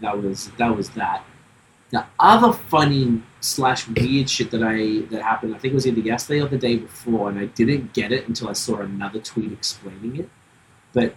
that 0.00 0.20
was 0.22 0.50
that 0.58 0.76
was 0.76 0.90
that. 0.90 1.24
The 1.90 2.04
other 2.20 2.52
funny 2.52 3.22
slash 3.40 3.88
weird 3.88 4.30
shit 4.30 4.50
that 4.52 4.62
I 4.62 5.00
that 5.10 5.22
happened, 5.22 5.54
I 5.54 5.58
think 5.58 5.72
it 5.72 5.74
was 5.74 5.86
either 5.86 6.00
yesterday 6.00 6.40
or 6.40 6.48
the 6.48 6.58
day 6.58 6.76
before, 6.76 7.28
and 7.30 7.38
I 7.38 7.46
didn't 7.46 7.92
get 7.92 8.12
it 8.12 8.28
until 8.28 8.48
I 8.48 8.52
saw 8.52 8.78
another 8.78 9.18
tweet 9.20 9.52
explaining 9.52 10.16
it. 10.16 10.28
But 10.92 11.14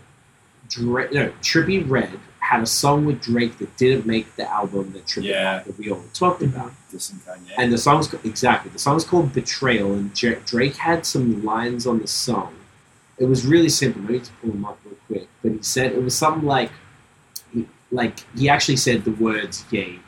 Dra- 0.70 1.12
no, 1.12 1.32
Trippie 1.42 1.88
Redd 1.88 2.20
had 2.40 2.62
a 2.64 2.66
song 2.66 3.06
with 3.06 3.22
Drake 3.22 3.58
that 3.60 3.76
didn't 3.78 4.06
make 4.06 4.36
the 4.36 4.50
album 4.50 4.94
that 4.94 5.06
Trippie 5.06 5.26
Yeah. 5.26 5.56
had 5.58 5.66
that 5.66 5.78
we 5.78 5.92
all 5.92 6.04
talked 6.14 6.42
about. 6.42 6.72
And 7.58 7.72
the 7.72 7.78
song's 7.78 8.12
exactly 8.24 8.72
the 8.72 8.80
song's 8.80 9.04
called 9.04 9.34
"Betrayal," 9.34 9.94
and 9.94 10.16
J- 10.16 10.40
Drake 10.46 10.78
had 10.78 11.06
some 11.06 11.44
lines 11.46 11.86
on 11.86 12.00
the 12.00 12.08
song. 12.08 12.54
It 13.20 13.26
was 13.26 13.46
really 13.46 13.70
simple. 13.70 14.02
Let 14.02 14.12
me 14.12 14.20
just 14.20 14.32
pull 14.42 14.52
them 14.52 14.66
up 14.66 14.80
real 14.86 14.96
quick. 15.08 15.28
But 15.44 15.52
he 15.52 15.62
said 15.62 15.92
it 15.92 16.02
was 16.04 16.16
something 16.16 16.46
like, 16.48 16.72
he, 17.54 17.68
like 17.92 18.16
he 18.36 18.50
actually 18.50 18.78
said 18.78 19.04
the 19.06 19.12
words 19.12 19.66
"yay," 19.70 20.00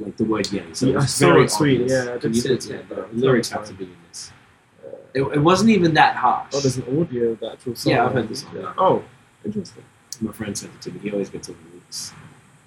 like 0.00 0.16
the 0.16 0.24
word 0.24 0.50
"yay." 0.52 0.64
So 0.72 0.86
Yeah, 0.86 0.96
it 0.96 1.02
I 1.02 1.06
very 1.06 1.44
obvious. 1.44 1.92
yeah, 1.92 2.14
I 2.14 2.18
did 2.18 2.36
see 2.36 2.52
it, 2.52 2.66
yeah, 2.66 2.82
the 2.88 3.06
lyrics 3.12 3.50
have 3.50 3.64
to 3.66 3.74
be 3.74 3.84
in 3.84 3.96
this. 4.08 4.32
Uh, 4.84 4.88
It, 5.14 5.22
it 5.36 5.40
wasn't 5.40 5.70
even 5.70 5.94
that 5.94 6.16
harsh. 6.16 6.50
oh, 6.54 6.60
there's 6.60 6.76
an 6.78 7.00
audio 7.00 7.30
of 7.30 7.40
the 7.40 7.52
actual 7.52 7.74
song. 7.76 7.92
Yeah, 7.92 8.04
I've 8.06 8.12
heard 8.12 8.28
the 8.28 8.36
song. 8.36 8.50
Yeah. 8.56 8.72
Oh, 8.78 9.02
interesting. 9.44 9.84
My 10.20 10.32
friend 10.32 10.56
sent 10.56 10.72
it 10.74 10.80
to 10.82 10.90
me. 10.92 10.98
He 11.00 11.10
always 11.12 11.28
gets 11.30 11.48
all 11.48 11.54
the 11.54 11.70
lyrics. 11.70 12.12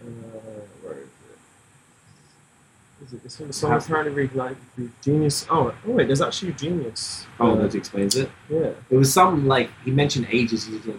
Uh, 0.02 0.06
where 0.84 0.94
is 0.94 1.00
it? 1.00 1.08
Is 3.06 3.14
it 3.14 3.24
this 3.24 3.40
one? 3.40 3.48
The 3.48 3.54
song 3.54 3.74
apparently 3.74 4.14
read 4.14 4.34
like 4.36 4.58
the 4.78 4.90
Genius. 5.02 5.46
Oh, 5.50 5.74
oh 5.88 5.92
wait, 5.92 6.08
there's 6.08 6.22
actually 6.22 6.54
Genius. 6.54 7.26
Oh, 7.40 7.52
Uh, 7.52 7.56
that 7.62 7.76
explains 7.76 8.16
it. 8.16 8.30
yeah. 8.50 8.72
It 8.90 8.96
was 8.98 9.12
something 9.14 9.46
like 9.46 9.70
he 9.86 9.92
mentioned 9.92 10.28
ages. 10.32 10.66
He 10.66 10.74
was 10.76 10.86
like, 10.86 10.98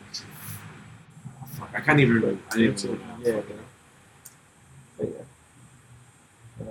oh, 1.43 1.47
fuck, 1.59 1.71
I 1.75 1.81
can't 1.81 2.01
even 2.01 2.15
remember. 2.15 2.41
I 2.53 2.57
didn't 2.57 2.85
yeah. 3.25 3.41
But 4.97 5.09
yeah. 5.09 5.15
Uh, 6.61 6.65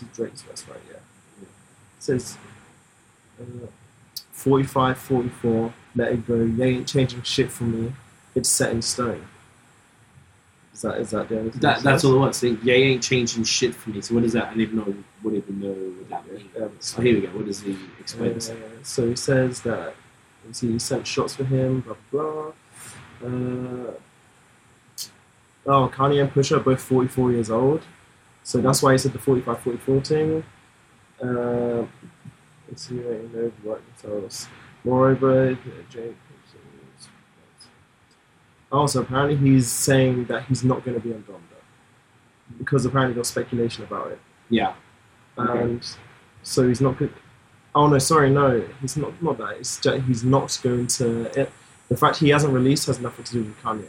is 0.00 0.08
Drake's 0.14 0.42
verse, 0.42 0.64
right? 0.68 0.80
Yeah. 0.88 0.96
It 1.42 1.48
says 1.98 2.38
uh, 3.40 3.66
45, 4.30 4.96
44, 4.98 5.74
let 5.96 6.12
it 6.12 6.26
go. 6.26 6.36
You 6.36 6.64
ain't 6.64 6.88
changing 6.88 7.22
shit 7.22 7.50
for 7.50 7.64
me. 7.64 7.92
It's 8.34 8.48
set 8.48 8.70
in 8.70 8.80
stone. 8.80 9.26
Is 10.72 10.80
that 10.82 10.98
is 10.98 11.10
that 11.10 11.28
the 11.28 11.38
only 11.38 11.50
thing 11.50 11.60
That, 11.60 11.82
that's 11.82 12.04
all 12.04 12.14
it 12.16 12.18
was. 12.18 12.40
They, 12.40 12.50
yeah, 12.62 12.74
you 12.74 12.84
ain't 12.92 13.02
changing 13.02 13.44
shit 13.44 13.74
for 13.74 13.90
me. 13.90 14.00
So 14.00 14.14
what 14.14 14.24
is 14.24 14.32
that? 14.32 14.44
I 14.44 14.50
don't 14.50 14.60
even 14.60 14.76
know. 14.78 14.94
What 15.20 15.34
even 15.34 15.60
know 15.60 15.68
what 15.68 16.08
that 16.08 16.32
means. 16.32 16.56
Um, 16.56 16.70
Oh, 16.98 17.02
here 17.02 17.14
we 17.14 17.26
go. 17.26 17.28
What 17.36 17.46
does 17.46 17.60
he 17.60 17.76
explain? 18.00 18.36
Uh, 18.36 18.82
so 18.82 19.08
he 19.08 19.16
says 19.16 19.60
that 19.62 19.94
he 20.60 20.78
sent 20.78 21.06
shots 21.06 21.36
for 21.36 21.44
him, 21.44 21.80
blah 21.80 21.94
blah 22.10 22.52
blah. 23.20 23.28
Uh, 23.28 23.92
oh, 25.66 25.88
Kanye 25.94 26.22
and 26.22 26.32
Pusha 26.32 26.56
are 26.56 26.60
both 26.60 26.80
44 26.80 27.32
years 27.32 27.50
old, 27.50 27.82
so 28.42 28.60
that's 28.60 28.82
why 28.82 28.92
he 28.92 28.98
said 28.98 29.12
the 29.12 29.18
45 29.18 29.60
44 29.60 30.00
thing. 30.02 30.44
Uh, 31.22 31.86
insinuating 32.68 33.30
no 33.32 33.52
what 33.62 33.80
else. 34.04 34.48
Moreover, 34.84 35.56
Jake. 35.88 36.16
Also, 38.70 39.02
apparently 39.02 39.36
he's 39.36 39.70
saying 39.70 40.24
that 40.26 40.44
he's 40.46 40.64
not 40.64 40.82
going 40.84 40.98
to 40.98 41.06
be 41.06 41.12
on 41.14 41.22
Donda 41.24 41.42
because 42.58 42.84
apparently 42.84 43.14
there's 43.14 43.28
speculation 43.28 43.84
about 43.84 44.10
it 44.10 44.20
yeah. 44.50 44.74
Okay. 45.38 45.60
and 45.62 45.96
so 46.42 46.66
he's 46.68 46.80
not 46.80 46.98
good. 46.98 47.12
Oh 47.74 47.86
no, 47.86 47.98
sorry, 47.98 48.28
no, 48.28 48.62
he's 48.82 48.96
not. 48.98 49.22
Not 49.22 49.38
that. 49.38 49.56
It's 49.58 49.80
just, 49.80 50.02
he's 50.04 50.24
not 50.24 50.58
going 50.62 50.86
to. 50.88 51.40
It, 51.40 51.50
the 51.88 51.96
fact 51.96 52.18
he 52.18 52.28
hasn't 52.30 52.52
released 52.52 52.86
has 52.86 52.98
nothing 53.00 53.24
to 53.24 53.32
do 53.32 53.44
with 53.44 53.56
Kanye. 53.62 53.80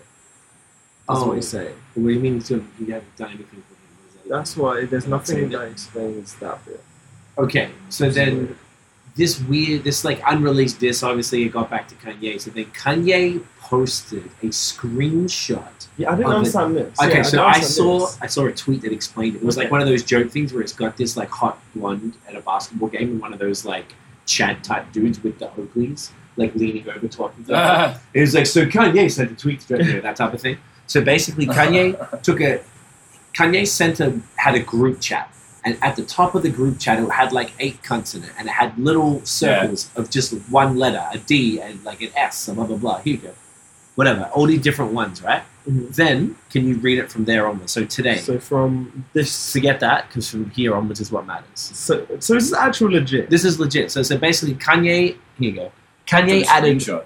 That's 1.08 1.20
Oh. 1.20 1.28
what 1.28 1.36
he's 1.36 1.49
saying. 1.49 1.76
What 1.95 2.04
do 2.08 2.10
you 2.14 2.20
mean? 2.20 2.36
You 2.47 2.64
haven't 2.93 3.16
done 3.18 3.32
anything 3.32 3.64
That's 4.36 4.57
why 4.57 4.86
there's 4.86 5.07
nothing 5.07 5.36
saying 5.36 5.49
that 5.49 5.59
that. 5.59 5.71
explains 5.71 6.36
that 6.43 6.57
bit. 6.65 6.81
Okay, 7.38 7.69
so 7.89 8.09
then 8.09 8.55
this 9.15 9.39
weird, 9.41 9.84
this 9.84 10.03
like 10.03 10.19
unreleased 10.25 10.79
disc, 10.79 11.03
obviously 11.03 11.43
it 11.43 11.49
got 11.59 11.69
back 11.69 11.88
to 11.89 11.95
Kanye. 12.03 12.41
So 12.41 12.49
then 12.51 12.65
Kanye 12.84 13.43
posted 13.59 14.25
a 14.41 14.47
screenshot. 14.47 15.88
Yeah, 15.97 16.11
I 16.11 16.15
didn't 16.15 16.25
Of 16.25 16.31
it. 16.31 16.38
understand 16.38 16.75
this. 16.77 16.99
Okay, 17.01 17.17
Yeah, 17.17 17.21
so 17.23 17.38
didn't 17.38 17.53
I 17.55 17.59
saw 17.59 17.99
this. 17.99 18.17
I 18.21 18.27
saw 18.27 18.45
a 18.47 18.51
tweet 18.51 18.81
that 18.81 18.91
explained 18.91 19.36
it. 19.36 19.39
It 19.43 19.45
was 19.45 19.57
like 19.57 19.71
one 19.71 19.81
of 19.81 19.88
those 19.88 20.03
joke 20.03 20.31
things 20.31 20.51
where 20.53 20.61
it's 20.63 20.73
got 20.73 20.97
this 20.97 21.15
like 21.15 21.29
hot 21.29 21.59
blonde 21.75 22.13
at 22.27 22.36
a 22.36 22.41
basketball 22.41 22.89
game 22.89 23.09
and 23.11 23.21
one 23.21 23.34
of 23.34 23.39
those 23.39 23.65
like 23.65 23.93
Chad 24.25 24.63
type 24.63 24.91
dudes 24.91 25.21
with 25.23 25.38
the 25.39 25.47
Oakleys 25.49 26.09
like 26.38 26.55
leaning 26.55 26.89
over 26.89 27.07
talking 27.07 27.43
to 27.45 27.51
them. 27.51 27.57
Ah, 27.61 28.01
It 28.13 28.21
was 28.21 28.34
like, 28.34 28.47
so 28.47 28.65
Kanye 28.65 29.11
sent 29.11 29.31
a 29.31 29.36
tweet 29.36 29.59
to 29.61 29.84
you 29.84 30.01
that 30.01 30.15
type 30.15 30.34
of 30.34 30.41
thing. 30.41 30.57
So 30.88 31.01
basically, 31.01 31.45
Kanye 31.45 32.21
took 32.27 32.41
a 32.41 32.61
Kanye 33.34 33.67
Center 33.67 34.21
had 34.36 34.55
a 34.55 34.59
group 34.59 34.99
chat, 35.01 35.29
and 35.65 35.77
at 35.81 35.95
the 35.95 36.03
top 36.03 36.36
of 36.36 36.43
the 36.43 36.49
group 36.49 36.79
chat, 36.79 36.99
it 37.01 37.09
had 37.09 37.31
like 37.31 37.51
eight 37.59 37.81
cunts 37.81 38.15
in 38.15 38.23
it, 38.23 38.31
and 38.38 38.47
it 38.47 38.51
had 38.51 38.77
little 38.77 39.23
circles 39.25 39.89
of 39.95 40.09
just 40.09 40.34
one 40.49 40.77
letter, 40.77 41.03
a 41.11 41.17
D 41.17 41.59
and 41.59 41.84
like 41.84 42.01
an 42.01 42.09
S, 42.15 42.47
and 42.47 42.57
blah 42.57 42.65
blah 42.65 42.77
blah. 42.77 42.97
Here 42.99 43.13
you 43.15 43.19
go, 43.19 43.31
whatever, 43.95 44.23
all 44.34 44.45
these 44.45 44.61
different 44.61 44.93
ones, 44.93 45.21
right? 45.23 45.43
Mhm. 45.67 45.95
Then 45.95 46.36
can 46.51 46.67
you 46.67 46.75
read 46.75 46.97
it 46.99 47.09
from 47.09 47.23
there 47.25 47.47
onwards? 47.47 47.71
So 47.71 47.86
today, 47.86 48.17
So 48.17 48.38
from 48.38 49.05
this, 49.13 49.53
forget 49.53 49.79
that 49.79 50.07
because 50.09 50.29
from 50.29 50.49
here 50.51 50.75
onwards 50.75 50.99
is 50.99 51.09
what 51.11 51.25
matters. 51.25 51.45
so 51.55 52.05
so 52.19 52.34
this 52.34 52.43
is 52.43 52.53
actual 52.53 52.91
legit. 52.91 53.29
This 53.29 53.45
is 53.45 53.59
legit. 53.59 53.89
So 53.91 54.03
so 54.03 54.17
basically, 54.17 54.55
Kanye. 54.55 55.15
Here 55.39 55.49
you 55.49 55.51
go. 55.53 55.71
Kanye 56.05 56.45
added 56.45 56.77
screenshot. 56.77 57.05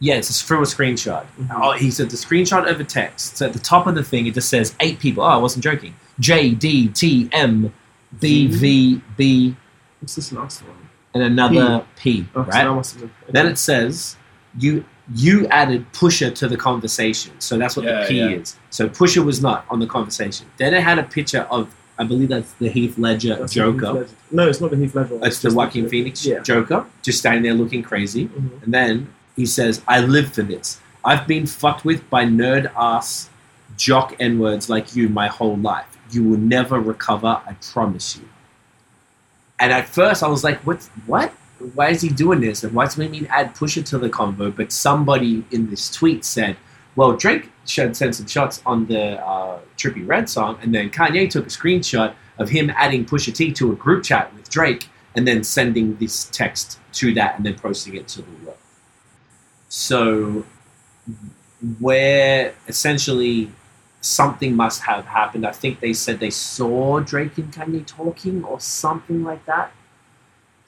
Yeah, 0.00 0.14
it's 0.14 0.40
through 0.42 0.60
a 0.60 0.62
screenshot. 0.62 1.24
Mhm. 1.40 1.50
Oh, 1.60 1.72
he 1.72 1.90
said 1.90 2.10
the 2.10 2.16
screenshot 2.16 2.66
over 2.66 2.84
text. 2.84 3.36
So 3.38 3.46
at 3.46 3.52
the 3.52 3.58
top 3.58 3.86
of 3.86 3.94
the 3.96 4.04
thing, 4.04 4.26
it 4.26 4.34
just 4.34 4.48
says 4.48 4.74
eight 4.80 4.98
people. 5.00 5.24
Oh, 5.24 5.26
I 5.26 5.36
wasn't 5.36 5.64
joking. 5.64 5.94
J 6.20 6.50
D 6.50 6.88
T 6.88 7.28
M 7.32 7.72
B 8.20 8.46
V 8.46 9.00
B 9.16 9.56
What's 10.00 10.14
this 10.14 10.32
last 10.32 10.62
one? 10.62 10.76
and 11.14 11.22
another 11.24 11.84
P. 11.96 12.26
Oh, 12.36 12.42
right? 12.42 12.54
have 12.64 13.00
been. 13.00 13.10
Then 13.30 13.46
it 13.46 13.58
says 13.58 14.16
you 14.58 14.84
you 15.14 15.46
added 15.48 15.90
Pusha 15.92 16.34
to 16.34 16.46
the 16.48 16.56
conversation. 16.56 17.32
So 17.40 17.56
that's 17.58 17.76
what 17.76 17.86
Yeah, 17.86 18.02
the 18.02 18.08
P 18.08 18.18
yeah. 18.18 18.28
is. 18.28 18.56
So 18.70 18.88
Pusha 18.88 19.24
was 19.24 19.40
not 19.42 19.64
on 19.70 19.80
the 19.80 19.86
conversation. 19.86 20.46
Then 20.58 20.74
it 20.74 20.82
had 20.82 20.98
a 20.98 21.02
picture 21.02 21.42
of 21.50 21.74
I 21.98 22.04
believe 22.04 22.28
that's 22.28 22.52
the 22.60 22.68
Heath 22.68 22.96
Ledger 22.96 23.34
That's 23.36 23.52
the 23.54 23.64
Heath 23.64 23.80
Joker. 23.80 23.92
Ledger. 24.00 24.08
No, 24.30 24.48
it's 24.48 24.60
not 24.60 24.70
the 24.70 24.76
Heath 24.76 24.94
Ledger. 24.94 25.16
one. 25.16 25.26
It's 25.26 25.40
the 25.40 25.52
Joaquin 25.52 25.82
Joker. 25.82 25.90
Phoenix 25.90 26.24
Yeah. 26.24 26.38
Joker, 26.40 26.84
just 27.02 27.18
standing 27.18 27.42
there 27.42 27.54
looking 27.54 27.82
crazy. 27.82 28.26
Mhm. 28.28 28.62
And 28.62 28.72
then 28.74 29.08
he 29.38 29.46
says, 29.46 29.82
I 29.86 30.00
live 30.00 30.32
for 30.32 30.42
this. 30.42 30.80
I've 31.04 31.28
been 31.28 31.46
fucked 31.46 31.84
with 31.84 32.10
by 32.10 32.24
nerd 32.24 32.72
ass 32.76 33.30
jock 33.76 34.16
N 34.18 34.40
words 34.40 34.68
like 34.68 34.96
you 34.96 35.08
my 35.08 35.28
whole 35.28 35.56
life. 35.56 35.96
You 36.10 36.24
will 36.24 36.38
never 36.38 36.80
recover, 36.80 37.40
I 37.46 37.54
promise 37.72 38.16
you. 38.16 38.28
And 39.60 39.72
at 39.72 39.88
first 39.88 40.24
I 40.24 40.28
was 40.28 40.42
like, 40.42 40.58
what? 40.66 40.82
What? 41.06 41.30
Why 41.74 41.90
is 41.90 42.00
he 42.02 42.08
doing 42.08 42.40
this? 42.40 42.64
And 42.64 42.72
why 42.72 42.86
does 42.86 42.96
he 42.96 43.06
mean 43.06 43.26
add 43.30 43.54
Pusha 43.54 43.84
to 43.86 43.98
the 43.98 44.10
convo? 44.10 44.54
But 44.54 44.72
somebody 44.72 45.44
in 45.52 45.70
this 45.70 45.88
tweet 45.88 46.24
said, 46.24 46.56
well, 46.96 47.12
Drake 47.12 47.50
should 47.64 47.96
send 47.96 48.16
some 48.16 48.26
shots 48.26 48.60
on 48.66 48.86
the 48.86 49.24
uh, 49.24 49.60
Trippie 49.76 50.06
Redd 50.06 50.28
song, 50.28 50.58
and 50.62 50.74
then 50.74 50.90
Kanye 50.90 51.30
took 51.30 51.46
a 51.46 51.50
screenshot 51.50 52.12
of 52.38 52.48
him 52.48 52.70
adding 52.70 53.04
Pusha 53.04 53.32
T 53.32 53.52
to 53.52 53.70
a 53.70 53.76
group 53.76 54.02
chat 54.02 54.34
with 54.34 54.50
Drake, 54.50 54.88
and 55.14 55.26
then 55.28 55.44
sending 55.44 55.96
this 55.96 56.24
text 56.30 56.80
to 56.94 57.14
that, 57.14 57.36
and 57.36 57.46
then 57.46 57.54
posting 57.54 57.94
it 57.94 58.08
to 58.08 58.22
the 58.22 58.32
world. 58.44 58.58
So, 59.68 60.44
where 61.78 62.54
essentially 62.66 63.50
something 64.00 64.54
must 64.54 64.82
have 64.82 65.04
happened. 65.04 65.46
I 65.46 65.50
think 65.52 65.80
they 65.80 65.92
said 65.92 66.20
they 66.20 66.30
saw 66.30 67.00
Drake 67.00 67.36
and 67.38 67.52
Kanye 67.52 67.84
talking 67.86 68.44
or 68.44 68.60
something 68.60 69.24
like 69.24 69.44
that. 69.46 69.72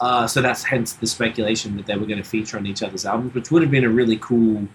Uh, 0.01 0.27
so 0.27 0.41
that's 0.43 0.65
hence 0.65 0.95
the 0.95 1.07
speculation 1.07 1.77
that 1.77 1.87
they 1.87 1.97
were 1.97 2.07
going 2.07 2.23
to 2.23 2.29
feature 2.29 2.57
on 2.57 2.67
each 2.67 2.83
other's 2.83 3.05
albums, 3.07 3.35
which 3.35 3.51
would 3.51 3.63
have 3.63 3.71
been 3.71 3.85
a 3.85 3.89
really 3.89 4.17
cool 4.17 4.67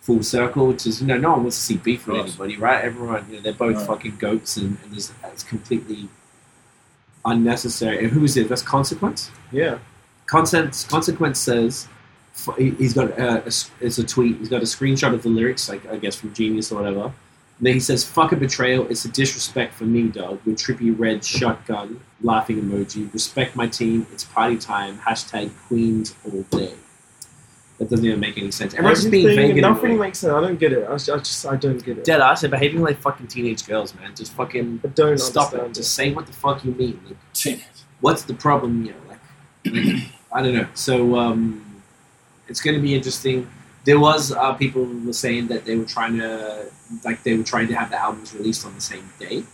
full 0.00 0.22
circle. 0.22 0.72
Because 0.72 1.00
you 1.00 1.06
know, 1.06 1.16
no 1.16 1.32
one 1.32 1.42
wants 1.44 1.56
to 1.58 1.62
see 1.62 1.76
beef 1.76 2.06
with 2.06 2.20
anybody, 2.20 2.56
right? 2.56 2.84
Everyone, 2.84 3.24
you 3.30 3.36
know, 3.36 3.42
they're 3.42 3.52
both 3.52 3.76
Right. 3.76 3.86
fucking 3.86 4.16
goats, 4.16 4.56
and, 4.56 4.76
and 4.84 4.94
it's 4.94 5.42
completely 5.44 6.08
unnecessary. 7.24 7.98
And 8.00 8.08
who 8.12 8.24
is 8.24 8.36
it? 8.36 8.48
That's 8.48 8.62
Consequence. 8.62 9.30
Yeah. 9.52 9.78
Consequence, 10.26 10.84
Consequence 10.84 11.38
says 11.38 11.88
he's 12.58 12.94
got 12.94 13.10
a, 13.18 13.42
a 13.44 13.46
s- 13.46 13.70
it's 13.80 13.98
a 13.98 14.04
tweet. 14.04 14.38
He's 14.38 14.48
got 14.48 14.60
a 14.62 14.66
screenshot 14.66 15.14
of 15.14 15.22
the 15.22 15.28
lyrics, 15.28 15.68
like 15.68 15.86
I 15.86 15.96
guess 15.96 16.16
from 16.16 16.32
Genius 16.34 16.72
or 16.72 16.76
whatever. 16.76 17.04
And 17.04 17.12
then 17.68 17.74
he 17.74 17.80
says, 17.80 18.04
"Fuck 18.04 18.32
a 18.32 18.36
betrayal. 18.36 18.86
It's 18.88 19.04
a 19.04 19.08
disrespect 19.08 19.74
for 19.74 19.84
me, 19.84 20.08
dog. 20.08 20.40
With 20.44 20.56
Trippie 20.58 20.94
Redd 20.98 21.24
shotgun 21.24 22.00
laughing 22.22 22.60
emoji. 22.60 23.12
Respect 23.12 23.54
my 23.54 23.68
team. 23.68 24.06
It's 24.12 24.24
party 24.24 24.58
time. 24.58 24.98
Hashtag 24.98 25.50
Queens 25.68 26.14
all 26.24 26.42
day." 26.50 26.74
That 27.78 27.90
doesn't 27.90 28.06
even 28.06 28.20
make 28.20 28.38
any 28.38 28.52
sense. 28.52 28.72
Everyone's 28.74 29.00
just 29.00 29.10
being 29.10 29.24
Everything- 29.26 29.48
vague. 29.54 29.64
and 29.64 29.72
Nothing 29.74 29.84
annoying. 29.86 30.00
makes 30.00 30.18
sense. 30.20 30.32
I 30.32 30.40
don't 30.40 30.60
get 30.60 30.72
it. 30.72 30.86
I, 30.88 30.92
just- 30.92 31.10
I 31.10 31.16
just 31.18 31.46
I 31.46 31.56
don't 31.56 31.84
get 31.84 31.98
it. 31.98 32.04
Dead 32.04 32.20
ass. 32.20 32.40
They're 32.42 32.50
behaving 32.50 32.82
like 32.82 32.98
fucking 32.98 33.26
teenage 33.26 33.66
girls, 33.66 33.94
man. 33.96 34.14
Just 34.14 34.32
fucking 34.32 34.80
I 34.84 34.88
don't 34.88 35.18
stop 35.18 35.52
it. 35.54 35.60
understand 35.60 35.74
Just 35.74 35.92
say 35.94 36.12
what 36.14 36.26
the 36.26 36.32
fuck 36.32 36.64
you 36.64 36.70
mean. 36.72 37.00
Like, 37.06 37.16
Shit. 37.34 37.60
what's 38.00 38.22
the 38.22 38.34
problem? 38.34 38.84
You 38.84 38.92
know, 38.92 38.98
like, 39.08 39.18
like, 39.86 40.02
I 40.32 40.42
don't 40.42 40.54
know. 40.54 40.68
So 40.74 41.16
um, 41.16 41.63
it's 42.48 42.60
going 42.60 42.76
to 42.76 42.82
be 42.82 42.94
interesting. 42.94 43.48
there 43.84 43.98
was 44.00 44.32
uh, 44.32 44.54
people 44.54 44.84
were 45.06 45.12
saying 45.12 45.48
that 45.48 45.64
they 45.64 45.76
were 45.76 45.84
trying 45.84 46.16
to 46.18 46.70
like 47.04 47.22
they 47.22 47.36
were 47.36 47.44
trying 47.44 47.68
to 47.68 47.74
have 47.74 47.90
the 47.90 47.98
albums 48.00 48.34
released 48.34 48.64
on 48.66 48.74
the 48.74 48.80
same 48.80 49.12
day. 49.18 49.44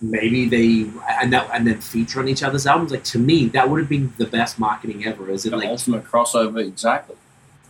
Maybe 0.00 0.48
they 0.48 0.90
and 1.20 1.32
that 1.32 1.50
and 1.52 1.66
then 1.66 1.80
feature 1.80 2.20
on 2.20 2.28
each 2.28 2.42
other's 2.44 2.66
albums. 2.66 2.92
Like 2.92 3.04
to 3.04 3.18
me, 3.18 3.48
that 3.48 3.68
would 3.68 3.80
have 3.80 3.88
been 3.88 4.12
the 4.16 4.26
best 4.26 4.58
marketing 4.58 5.04
ever. 5.04 5.28
Is 5.30 5.44
it 5.44 5.54
The 5.56 5.56
like 5.56 5.68
ultimate 5.68 6.04
crossover, 6.04 6.64
exactly. 6.66 7.16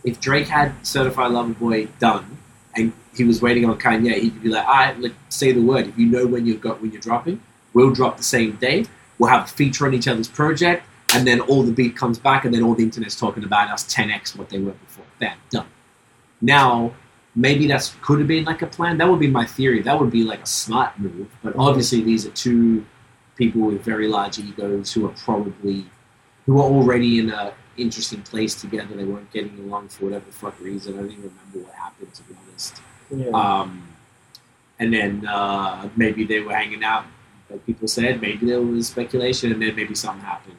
if 0.03 0.19
Drake 0.19 0.47
had 0.47 0.73
Certified 0.85 1.31
Lover 1.31 1.53
Boy 1.53 1.87
done 1.99 2.37
and 2.75 2.93
he 3.15 3.23
was 3.23 3.41
waiting 3.41 3.65
on 3.65 3.79
Kanye, 3.79 4.15
he 4.21 4.29
could 4.31 4.43
be 4.43 4.49
like, 4.49 4.65
all 4.67 4.73
right, 4.73 4.99
like 4.99 5.13
say 5.29 5.51
the 5.53 5.61
word. 5.61 5.87
If 5.87 5.97
you 5.97 6.05
know 6.07 6.27
when 6.27 6.45
you've 6.45 6.61
got 6.61 6.81
when 6.81 6.91
you're 6.91 7.01
dropping, 7.01 7.41
we'll 7.73 7.91
drop 7.93 8.17
the 8.17 8.23
same 8.23 8.57
day. 8.57 8.85
We'll 9.17 9.31
have 9.31 9.45
a 9.45 9.47
feature 9.47 9.87
on 9.87 9.93
each 9.95 10.07
other's 10.07 10.27
project, 10.27 10.83
and 11.13 11.25
then 11.25 11.39
all 11.41 11.63
the 11.63 11.71
beat 11.71 11.95
comes 11.95 12.19
back, 12.19 12.45
and 12.45 12.53
then 12.53 12.63
all 12.63 12.75
the 12.75 12.83
internet's 12.83 13.15
talking 13.15 13.43
about 13.43 13.69
us 13.69 13.83
10x 13.85 14.37
what 14.37 14.49
they 14.49 14.59
were 14.59 14.71
before. 14.71 15.05
Bam, 15.19 15.37
done. 15.49 15.67
Now, 16.41 16.93
maybe 17.35 17.67
that's 17.67 17.95
could 18.01 18.19
have 18.19 18.27
been 18.27 18.45
like 18.45 18.61
a 18.61 18.67
plan. 18.67 18.97
That 18.97 19.09
would 19.09 19.19
be 19.19 19.27
my 19.27 19.45
theory. 19.45 19.81
That 19.81 19.99
would 19.99 20.11
be 20.11 20.23
like 20.23 20.43
a 20.43 20.47
smart 20.47 20.99
move. 20.99 21.27
But 21.43 21.55
obviously, 21.57 22.01
these 22.01 22.25
are 22.25 22.31
two 22.31 22.85
people 23.35 23.61
with 23.61 23.81
very 23.81 24.07
large 24.07 24.39
egos 24.39 24.93
who 24.93 25.05
are 25.05 25.13
probably 25.25 25.85
who 26.45 26.59
are 26.59 26.69
already 26.69 27.19
in 27.19 27.29
a 27.29 27.53
interesting 27.77 28.21
place 28.21 28.59
together. 28.59 28.95
They 28.95 29.05
weren't 29.05 29.31
getting 29.31 29.57
along 29.59 29.89
for 29.89 30.05
whatever 30.05 30.25
fuck 30.31 30.59
reason. 30.59 30.95
I 30.95 30.97
don't 30.97 31.11
even 31.11 31.23
remember 31.23 31.67
what 31.67 31.73
happened 31.73 32.13
to 32.13 32.23
be 32.23 32.35
honest. 32.41 32.81
Yeah. 33.09 33.29
Um, 33.29 33.87
and 34.77 34.93
then 34.93 35.25
uh, 35.25 35.89
maybe 35.95 36.23
they 36.23 36.39
were 36.39 36.53
hanging 36.53 36.83
out, 36.83 37.05
like 37.49 37.65
people 37.65 37.87
said. 37.87 38.21
Maybe 38.21 38.45
there 38.45 38.61
was 38.61 38.87
speculation, 38.87 39.51
and 39.51 39.61
then 39.61 39.75
maybe 39.75 39.95
something 39.95 40.23
happened 40.23 40.55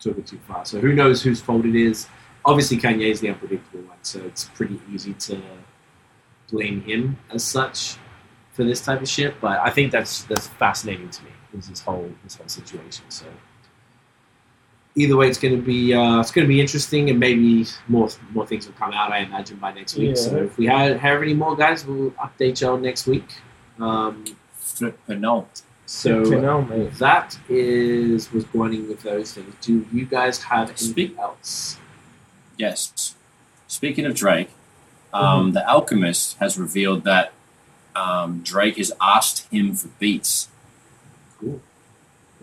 took 0.00 0.18
it 0.18 0.26
too 0.26 0.38
far. 0.48 0.64
So 0.64 0.80
who 0.80 0.92
knows 0.92 1.22
whose 1.22 1.40
fault 1.40 1.64
it 1.64 1.76
is? 1.76 2.08
Obviously, 2.44 2.78
Kanye 2.78 3.10
is 3.10 3.20
the 3.20 3.28
unpredictable 3.28 3.82
one, 3.86 3.98
so 4.02 4.20
it's 4.20 4.44
pretty 4.44 4.80
easy 4.92 5.12
to 5.14 5.40
blame 6.50 6.80
him 6.82 7.18
as 7.30 7.44
such 7.44 7.96
for 8.52 8.64
this 8.64 8.80
type 8.80 9.02
of 9.02 9.08
shit. 9.08 9.40
But 9.40 9.60
I 9.60 9.70
think 9.70 9.92
that's 9.92 10.24
that's 10.24 10.48
fascinating 10.48 11.10
to 11.10 11.24
me. 11.24 11.30
Is 11.58 11.68
this 11.68 11.80
whole 11.80 12.10
this 12.24 12.36
whole 12.36 12.48
situation? 12.48 13.04
So 13.10 13.26
either 14.94 15.16
way, 15.16 15.28
it's 15.28 15.38
going 15.38 15.56
to 15.56 15.62
be 15.62 15.92
uh, 15.92 16.20
it's 16.20 16.30
going 16.30 16.46
to 16.46 16.48
be 16.48 16.60
interesting, 16.60 17.10
and 17.10 17.20
maybe 17.20 17.66
more 17.88 18.08
more 18.32 18.46
things 18.46 18.66
will 18.66 18.74
come 18.74 18.92
out. 18.92 19.12
I 19.12 19.18
imagine 19.18 19.58
by 19.58 19.72
next 19.72 19.96
week. 19.96 20.16
Yeah. 20.16 20.22
So 20.22 20.36
if 20.36 20.56
we 20.56 20.66
have, 20.66 20.98
have 20.98 21.22
any 21.22 21.34
more 21.34 21.54
guys, 21.56 21.84
we'll 21.86 22.12
update 22.12 22.60
y'all 22.60 22.78
next 22.78 23.06
week. 23.06 23.28
Um, 23.78 24.24
But 25.06 25.18
no, 25.18 25.46
so 25.92 26.18
Okay, 26.20 26.40
now, 26.40 26.60
mate. 26.60 26.92
that 26.98 27.36
is 27.48 28.32
was 28.32 28.44
running 28.54 28.86
with 28.88 29.02
those 29.02 29.32
things. 29.34 29.52
Do 29.60 29.84
you 29.92 30.04
guys 30.06 30.40
have 30.44 30.68
anything 30.68 30.88
Speak- 30.92 31.18
else? 31.18 31.78
yes. 32.56 33.16
Speaking 33.66 34.04
of 34.06 34.14
Drake, 34.14 34.50
um, 35.12 35.50
the 35.52 35.68
Alchemist 35.68 36.36
has 36.38 36.56
revealed 36.58 37.02
that 37.04 37.32
um, 37.96 38.40
Drake 38.44 38.76
has 38.76 38.92
asked 39.00 39.48
him 39.52 39.74
for 39.74 39.88
beats. 39.98 40.48
Cool. 41.40 41.60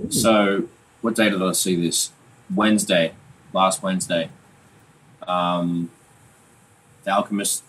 So, 0.10 0.68
what 1.02 1.16
day 1.16 1.30
did 1.30 1.42
I 1.42 1.54
see 1.54 1.76
this? 1.82 2.12
Wednesday, 2.54 3.14
last 3.54 3.82
Wednesday. 3.82 4.30
Um, 5.28 5.90
the 7.04 7.12
Alchemist, 7.12 7.64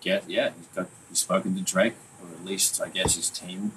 get 0.00 0.28
yeah, 0.28 0.50
he's, 0.56 0.66
got, 0.68 0.88
he's 1.08 1.18
spoken 1.20 1.54
to 1.56 1.62
Drake, 1.62 1.94
or 2.20 2.28
at 2.32 2.44
least 2.44 2.80
I 2.80 2.88
guess 2.88 3.14
his 3.16 3.30
team, 3.30 3.72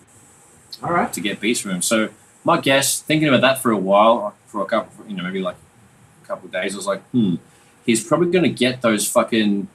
All 0.83 0.91
right. 0.91 1.11
to 1.13 1.21
get 1.21 1.39
beats 1.39 1.59
from 1.59 1.71
him. 1.71 1.81
So, 1.81 2.09
my 2.43 2.59
guess, 2.59 3.01
thinking 3.01 3.27
about 3.27 3.41
that 3.41 3.61
for 3.61 3.71
a 3.71 3.77
while, 3.77 4.35
for 4.45 4.61
a 4.61 4.65
couple, 4.65 5.05
you 5.07 5.15
know, 5.15 5.23
maybe 5.23 5.41
like 5.41 5.55
a 6.23 6.27
couple 6.27 6.45
of 6.45 6.51
days, 6.51 6.73
I 6.73 6.77
was 6.77 6.87
like, 6.87 7.03
hmm, 7.09 7.35
he's 7.85 8.03
probably 8.03 8.31
going 8.31 8.43
to 8.43 8.49
get 8.49 8.81
those 8.81 9.09
fucking, 9.09 9.67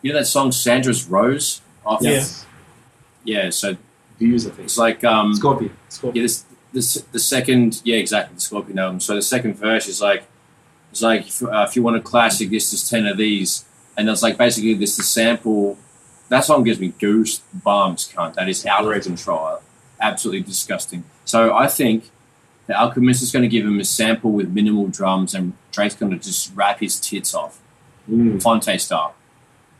you 0.00 0.12
know, 0.12 0.18
that 0.18 0.26
song 0.26 0.52
Sandra's 0.52 1.06
Rose 1.06 1.60
off. 1.84 2.02
Yes. 2.02 2.46
Yeah. 3.24 3.50
So 3.50 3.76
Views, 4.18 4.46
I 4.46 4.50
think. 4.50 4.66
it's 4.66 4.78
like 4.78 5.04
um, 5.04 5.34
Scorpion. 5.34 5.76
Scorpio. 5.88 6.20
yeah, 6.20 6.24
this, 6.24 6.44
this, 6.72 6.94
the 7.12 7.18
second, 7.18 7.82
yeah, 7.84 7.96
exactly, 7.96 8.34
the 8.36 8.40
Scorpion 8.40 8.78
album. 8.78 9.00
So 9.00 9.14
the 9.14 9.22
second 9.22 9.54
verse 9.54 9.88
is 9.88 10.00
like, 10.00 10.24
it's 10.90 11.02
like 11.02 11.26
if, 11.26 11.42
uh, 11.42 11.66
if 11.68 11.74
you 11.74 11.82
want 11.82 11.96
a 11.96 12.00
classic, 12.00 12.50
this 12.50 12.72
is 12.72 12.88
ten 12.88 13.06
of 13.06 13.16
these, 13.16 13.64
and 13.96 14.08
it's 14.08 14.22
like 14.22 14.36
basically 14.36 14.74
this 14.74 14.98
is 14.98 15.08
sample. 15.08 15.78
That 16.32 16.46
song 16.46 16.64
gives 16.64 16.80
me 16.80 16.94
goose 16.98 17.40
bumps, 17.52 18.10
cunt. 18.10 18.34
That 18.36 18.48
is 18.48 18.64
of 18.64 19.02
control, 19.02 19.60
absolutely 20.00 20.40
disgusting. 20.40 21.04
So 21.26 21.54
I 21.54 21.66
think 21.68 22.10
the 22.66 22.74
Alchemist 22.74 23.22
is 23.22 23.30
going 23.30 23.42
to 23.42 23.48
give 23.48 23.66
him 23.66 23.78
a 23.78 23.84
sample 23.84 24.32
with 24.32 24.48
minimal 24.48 24.86
drums, 24.86 25.34
and 25.34 25.52
Drake's 25.72 25.94
going 25.94 26.10
to 26.10 26.18
just 26.18 26.50
rap 26.56 26.80
his 26.80 26.98
tits 26.98 27.34
off, 27.34 27.60
Mm. 28.10 28.42
Phonte 28.42 28.80
style, 28.80 29.14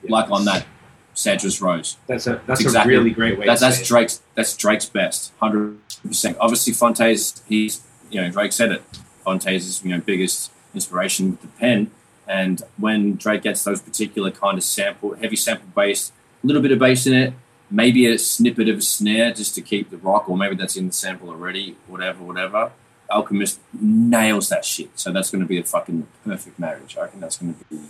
like 0.09 0.30
on 0.30 0.44
that 0.44 0.66
Sandra's 1.14 1.62
Rose. 1.62 1.96
That's 2.07 2.26
a 2.26 2.42
that's 2.46 2.61
Exactly. 2.61 2.94
a 2.94 2.98
really 2.98 3.11
great 3.11 3.38
way. 3.38 3.46
That, 3.46 3.55
to 3.55 3.61
that's 3.62 3.76
say 3.76 3.82
it. 3.82 3.86
Drake's. 3.88 4.20
That's 4.34 4.55
Drake's 4.55 4.86
best, 4.86 5.32
hundred 5.40 5.78
percent. 6.07 6.36
Obviously, 6.38 6.74
Phonte's. 6.74 7.42
He's 7.48 7.80
you 8.11 8.20
know 8.20 8.30
Drake 8.30 8.53
said 8.53 8.72
it. 8.72 8.82
Phonte's 9.24 9.66
is 9.66 9.82
you 9.82 9.90
know 9.90 10.00
biggest 10.00 10.53
inspiration 10.74 11.30
with 11.30 11.40
the 11.40 11.48
pen. 11.48 11.90
And 12.28 12.62
when 12.76 13.16
Drake 13.16 13.42
gets 13.42 13.64
those 13.64 13.80
particular 13.80 14.30
kind 14.30 14.57
of 14.59 14.64
sample, 14.64 15.14
heavy 15.14 15.36
sample 15.36 15.68
bass, 15.74 16.11
a 16.11 16.21
little 16.43 16.62
bit 16.62 16.72
of 16.72 16.78
bass 16.78 17.07
in 17.07 17.14
it, 17.14 17.34
maybe 17.70 18.07
a 18.07 18.18
snippet 18.18 18.68
of 18.68 18.78
a 18.78 18.82
snare 18.82 19.32
just 19.32 19.55
to 19.55 19.62
keep 19.62 19.90
the 19.90 19.97
rock, 19.99 20.28
or 20.28 20.36
maybe 20.36 20.55
that's 20.55 20.76
in 20.76 20.86
the 20.88 20.93
sample 20.93 21.28
already. 21.30 21.76
Whatever, 21.86 22.22
whatever. 22.24 22.72
Alchemist 23.11 23.61
nails 23.78 24.49
that 24.49 24.64
shit. 24.64 24.90
So 24.99 25.12
that's 25.12 25.30
going 25.30 25.43
to 25.43 25.49
be 25.49 25.59
a 25.59 25.64
fucking 25.64 26.07
perfect 26.24 26.59
marriage. 26.59 26.97
I 26.97 27.03
reckon 27.03 27.20
that's 27.20 27.36
going 27.38 27.55
to 27.55 27.64
be, 27.64 27.80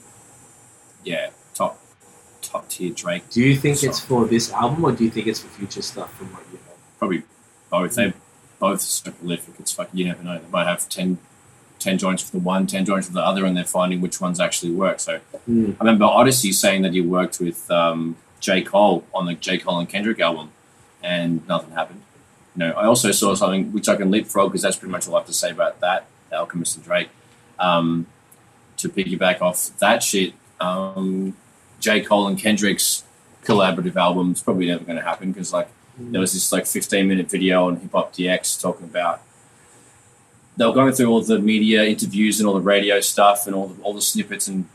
yeah, 1.04 1.30
top 1.54 1.78
top 2.40 2.68
tier 2.68 2.90
Drake. 2.92 3.30
Do 3.30 3.40
you 3.40 3.56
think 3.56 3.82
it's 3.84 4.00
for 4.00 4.26
this 4.26 4.52
album, 4.52 4.84
or 4.84 4.92
do 4.92 5.04
you 5.04 5.10
think 5.10 5.26
it's 5.28 5.40
for 5.40 5.48
future 5.48 5.82
stuff? 5.82 6.12
From 6.14 6.32
what 6.32 6.42
you 6.50 6.58
know. 6.58 6.74
probably 6.98 7.22
both. 7.70 7.94
They 7.94 8.12
both 8.58 8.80
so 8.80 9.10
prolific. 9.12 9.54
It's 9.60 9.72
fucking 9.72 9.98
you 9.98 10.06
never 10.06 10.22
know. 10.22 10.38
They 10.38 10.48
might 10.50 10.66
have 10.66 10.88
10, 10.88 11.18
10 11.78 11.98
joints 11.98 12.22
for 12.22 12.32
the 12.32 12.38
one, 12.42 12.66
10 12.66 12.84
joints 12.84 13.06
for 13.08 13.12
the 13.12 13.20
other, 13.24 13.44
and 13.44 13.56
they're 13.56 13.64
finding 13.64 14.00
which 14.00 14.20
ones 14.20 14.40
actually 14.40 14.72
work. 14.72 14.98
So 15.00 15.20
Mm. 15.48 15.74
I 15.80 15.84
remember 15.84 16.04
Odyssey 16.04 16.52
saying 16.52 16.82
that 16.82 16.92
he 16.92 17.00
worked 17.00 17.40
with 17.40 17.68
um, 17.70 18.16
J 18.42 18.60
Cole 18.60 19.06
on 19.14 19.24
the 19.24 19.34
J 19.34 19.56
Cole 19.56 19.78
and 19.78 19.88
Kendrick 19.88 20.20
album, 20.20 20.50
and 21.02 21.46
nothing 21.48 21.70
happened. 21.70 22.02
You 22.54 22.66
know, 22.66 22.72
I 22.72 22.84
also 22.84 23.10
saw 23.12 23.34
something 23.34 23.72
which 23.72 23.88
I 23.88 23.96
can 23.96 24.10
leapfrog 24.10 24.50
because 24.50 24.60
that's 24.60 24.76
pretty 24.76 24.92
much 24.92 25.08
all 25.08 25.14
I 25.14 25.20
have 25.20 25.26
to 25.28 25.32
say 25.32 25.50
about 25.50 25.80
that. 25.80 26.04
Alchemist 26.30 26.76
and 26.76 26.84
Drake. 26.84 27.08
Um, 27.58 28.06
to 28.76 28.88
piggyback 28.88 29.40
off 29.40 29.70
that 29.78 30.02
shit, 30.02 30.34
um, 30.60 31.36
J 31.80 32.02
Cole 32.02 32.26
and 32.26 32.38
Kendrick's 32.38 33.04
collaborative 33.44 33.96
album 33.96 34.32
is 34.32 34.42
probably 34.42 34.66
never 34.66 34.84
going 34.84 34.98
to 34.98 35.04
happen 35.04 35.32
because 35.32 35.52
like 35.52 35.68
there 35.98 36.20
was 36.20 36.32
this 36.32 36.52
like 36.52 36.66
15 36.66 37.08
minute 37.08 37.30
video 37.30 37.66
on 37.66 37.76
Hip 37.76 37.92
Hop 37.92 38.12
DX 38.12 38.60
talking 38.60 38.86
about 38.86 39.20
they 40.56 40.66
were 40.66 40.72
going 40.72 40.92
through 40.92 41.08
all 41.08 41.22
the 41.22 41.38
media 41.38 41.84
interviews 41.84 42.38
and 42.38 42.46
all 42.46 42.54
the 42.54 42.60
radio 42.60 43.00
stuff 43.00 43.46
and 43.46 43.56
all 43.56 43.68
the, 43.68 43.82
all 43.82 43.94
the 43.94 44.02
snippets 44.02 44.46
and 44.48 44.68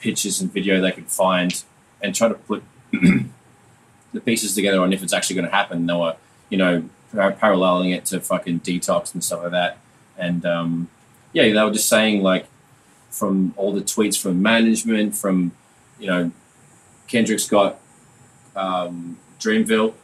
pictures 0.00 0.40
and 0.40 0.52
video 0.52 0.80
they 0.80 0.92
could 0.92 1.08
find 1.08 1.64
and 2.00 2.14
try 2.14 2.28
to 2.28 2.34
put 2.34 2.62
the 4.12 4.20
pieces 4.20 4.54
together 4.54 4.80
on 4.80 4.92
if 4.92 5.02
it's 5.02 5.12
actually 5.12 5.36
going 5.36 5.46
to 5.46 5.54
happen. 5.54 5.86
They 5.86 5.94
were, 5.94 6.16
you 6.48 6.58
know, 6.58 6.88
par- 7.12 7.32
paralleling 7.32 7.90
it 7.90 8.04
to 8.06 8.20
fucking 8.20 8.60
detox 8.60 9.14
and 9.14 9.22
stuff 9.22 9.42
like 9.42 9.52
that. 9.52 9.78
And 10.18 10.44
um, 10.46 10.88
yeah, 11.32 11.44
they 11.44 11.62
were 11.62 11.70
just 11.70 11.88
saying 11.88 12.22
like 12.22 12.46
from 13.10 13.54
all 13.56 13.72
the 13.72 13.80
tweets 13.80 14.20
from 14.20 14.42
management, 14.42 15.14
from 15.14 15.52
you 15.98 16.06
know, 16.06 16.30
Kendrick's 17.06 17.48
got 17.48 17.78
um, 18.54 19.18
Dreamville, 19.38 19.94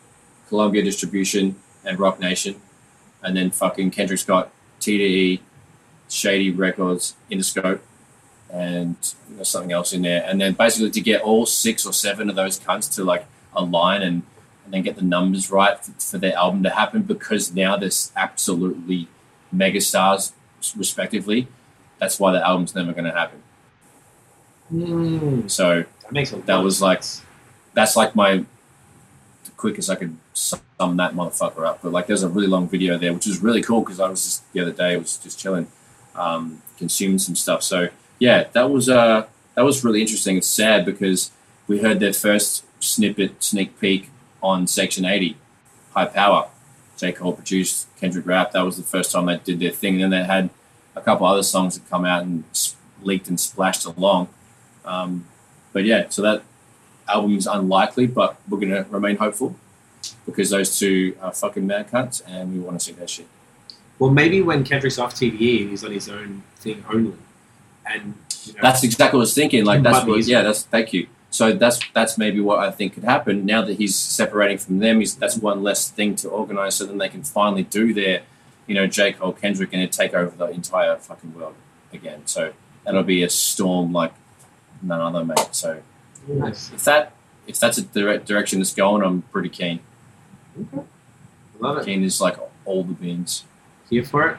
Columbia 0.49 0.83
Distribution, 0.83 1.57
and 1.85 1.99
Roc 1.99 2.21
Nation, 2.21 2.61
and 3.23 3.37
then 3.37 3.51
fucking 3.51 3.91
Kendrick's 3.91 4.25
got 4.25 4.51
TDE, 4.81 5.41
Shady 6.09 6.51
Records, 6.51 7.15
Interscope, 7.31 7.81
and 8.53 8.97
there's 9.31 9.49
something 9.49 9.73
else 9.73 9.93
in 9.93 10.03
there. 10.03 10.23
And 10.25 10.41
then 10.41 10.53
basically 10.53 10.91
to 10.91 11.01
get 11.01 11.23
all 11.23 11.47
six 11.47 11.87
or 11.87 11.93
seven 11.93 12.29
of 12.29 12.37
those 12.37 12.61
cunts 12.61 12.95
to 12.97 13.05
like 13.05 13.27
align 13.55 14.03
and, 14.03 14.23
and 14.65 14.75
then 14.75 14.83
get 14.83 14.97
the 14.97 15.03
numbers 15.03 15.51
right 15.51 15.83
for, 15.83 15.93
for 15.93 16.19
their 16.19 16.37
album 16.37 16.63
to 16.65 16.71
happen 16.71 17.03
because 17.03 17.55
now 17.55 17.77
there's 17.77 18.13
absolutely 18.15 19.09
megastars 19.55 20.33
respectively. 20.77 21.49
That's 21.99 22.21
why 22.21 22.33
the 22.33 22.47
album's 22.47 22.75
never 22.75 22.93
going 22.93 23.05
to 23.07 23.13
happen. 23.13 23.43
Mm. 24.73 25.51
So 25.51 25.85
That 26.03 26.13
makes 26.13 26.31
That 26.31 26.63
was 26.63 26.83
like- 26.83 27.05
that's 27.75 27.97
like 27.97 28.15
my 28.15 28.45
the 29.45 29.51
quickest 29.57 29.89
I 29.89 29.95
could 29.95 30.17
sum 30.35 30.61
that 30.79 31.15
motherfucker 31.15 31.67
up. 31.67 31.81
But 31.83 31.93
like, 31.93 32.07
there's 32.07 32.23
a 32.23 32.29
really 32.29 32.47
long 32.47 32.69
video 32.69 32.99
there, 32.99 33.13
which 33.15 33.27
is 33.27 33.39
really 33.41 33.63
cool 33.63 33.81
because 33.81 33.99
I 33.99 34.09
was 34.09 34.23
just 34.23 34.53
the 34.53 34.61
other 34.61 34.73
day, 34.73 34.93
I 34.93 34.97
was 34.99 35.17
just 35.17 35.39
chilling, 35.39 35.69
um, 36.15 36.63
consuming 36.79 37.19
some 37.19 37.35
stuff. 37.35 37.63
So 37.63 37.89
yeah, 38.23 38.45
that 38.53 38.71
was 38.71 38.89
uh 38.89 39.27
that 39.57 39.63
was 39.63 39.83
really 39.83 40.01
interesting. 40.01 40.37
It's 40.37 40.47
sad 40.47 40.85
because 40.85 41.33
we 41.67 41.81
heard 41.81 41.99
their 41.99 42.13
first 42.13 42.65
snippet 42.79 43.43
sneak 43.43 43.81
peek 43.81 44.11
on 44.41 44.69
Section 44.69 45.05
80, 45.05 45.37
High 45.93 46.07
Power. 46.07 46.49
J 46.97 47.11
Cole 47.11 47.33
produced 47.33 47.89
Kendrick 47.99 48.25
Rap. 48.25 48.53
That 48.53 48.63
was 48.63 48.77
the 48.77 48.85
first 48.85 49.11
time 49.11 49.27
they 49.27 49.39
did 49.39 49.59
their 49.59 49.73
thing. 49.73 50.01
And 50.01 50.13
then 50.13 50.21
they 50.21 50.25
had 50.25 50.51
a 50.95 51.01
couple 51.01 51.27
other 51.27 51.43
songs 51.43 51.77
that 51.77 51.91
come 51.91 52.05
out 52.05 52.23
and 52.23 52.45
leaked 53.03 53.29
and 53.29 53.41
splashed 53.41 53.85
along. 53.87 54.29
Um, 54.85 55.27
but 55.73 55.83
yeah, 55.83 56.09
so 56.09 56.23
that 56.23 56.45
album 57.09 57.37
is 57.37 57.49
unlikely, 57.49 58.07
but 58.07 58.37
we're 58.49 58.61
gonna 58.61 58.87
remain 58.89 59.17
hopeful 59.17 59.57
because 60.27 60.51
those 60.51 60.79
two 60.79 61.17
are 61.21 61.33
fucking 61.33 61.67
mad 61.67 61.91
cunts, 61.91 62.23
and 62.25 62.53
we 62.53 62.61
want 62.61 62.79
to 62.79 62.85
see 62.85 62.93
that 62.93 63.11
shit. 63.11 63.27
Well, 63.99 64.11
maybe 64.11 64.41
when 64.43 64.63
Kendrick's 64.63 65.01
off 65.01 65.13
TDE 65.13 65.63
and 65.63 65.71
he's 65.71 65.83
on 65.83 65.91
his 65.91 66.09
own 66.09 66.45
thing 66.61 66.85
only, 66.89 67.15
and 67.87 68.15
you 68.45 68.55
know, 68.55 68.61
That's 68.63 68.83
exactly 68.83 69.17
what 69.17 69.23
I 69.23 69.25
was 69.25 69.35
thinking. 69.35 69.65
Like 69.65 69.83
that's 69.83 70.07
what, 70.07 70.25
yeah, 70.25 70.43
that's 70.43 70.65
thank 70.65 70.93
you. 70.93 71.07
So 71.31 71.53
that's 71.53 71.81
that's 71.95 72.19
maybe 72.19 72.41
what 72.41 72.59
I 72.59 72.71
think 72.71 72.95
could 72.95 73.05
happen 73.05 73.47
now 73.47 73.63
that 73.63 73.79
he's 73.79 73.97
separating 73.97 74.59
from 74.59 74.79
them. 74.81 75.01
He's, 75.01 75.15
that's 75.17 75.37
one 75.37 75.63
less 75.63 75.89
thing 75.89 76.15
to 76.17 76.29
organize, 76.29 76.77
so 76.77 76.85
then 76.85 76.99
they 76.99 77.09
can 77.09 77.23
finally 77.23 77.63
do 77.63 77.95
their, 77.95 78.23
you 78.67 78.75
know, 78.75 78.87
J 78.87 79.13
Cole, 79.13 79.33
Kendrick, 79.33 79.71
and 79.73 79.91
take 79.91 80.13
over 80.13 80.37
the 80.37 80.47
entire 80.47 80.97
fucking 80.97 81.35
world 81.35 81.55
again. 81.93 82.27
So 82.27 82.53
that'll 82.85 83.03
be 83.03 83.23
a 83.23 83.31
storm 83.31 83.93
like 83.93 84.13
none 84.83 85.01
other, 85.01 85.25
mate. 85.25 85.49
So 85.53 85.81
nice. 86.29 86.71
if 86.73 86.85
that 86.85 87.15
if 87.47 87.59
that's 87.59 87.79
a 87.79 87.83
direct 87.83 88.27
direction 88.27 88.59
that's 88.59 88.75
going, 88.75 89.03
I'm 89.03 89.23
pretty 89.23 89.49
keen. 89.49 89.81
Okay. 90.61 90.87
Love 91.61 91.79
it. 91.79 91.85
Keen 91.87 92.05
is 92.05 92.21
like 92.21 92.37
all 92.65 92.85
the 92.85 92.93
beans. 92.93 93.45
Here 93.89 94.05
for 94.05 94.29
it. 94.31 94.39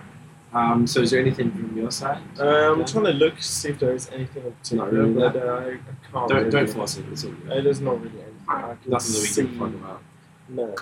Um, 0.54 0.86
so, 0.86 1.02
is 1.02 1.12
there 1.12 1.20
anything 1.20 1.52
from 1.52 1.76
your 1.76 1.90
side? 1.90 2.22
Um, 2.40 2.82
I'm 2.82 2.86
trying 2.86 3.06
to 3.06 3.14
look 3.14 3.42
see 3.42 3.70
if 3.70 3.80
there 3.80 3.96
is 3.96 4.10
anything 4.12 4.46
in 4.46 4.52
particular, 4.52 4.86
Not 4.86 4.94
really, 4.94 5.14
but 5.14 5.36
uh, 5.36 5.52
I, 5.52 5.64
I 5.64 5.80
can't. 6.12 6.30
Don't 6.30 6.32
really. 6.32 6.50
don't 6.52 6.70
force 6.70 6.98
it. 6.98 7.06
It's 7.12 7.24
all 7.24 7.32
good. 7.32 7.52
Uh, 7.52 7.62
there's 7.62 7.82
not 7.82 8.00
really 8.00 8.22
anything. 8.22 8.40
I 8.48 8.76
Nothing 8.86 9.14
that 9.14 9.22
we 9.22 9.48
can 9.48 9.60
talk 9.60 9.74
about. 9.74 10.04
No. 10.50 10.76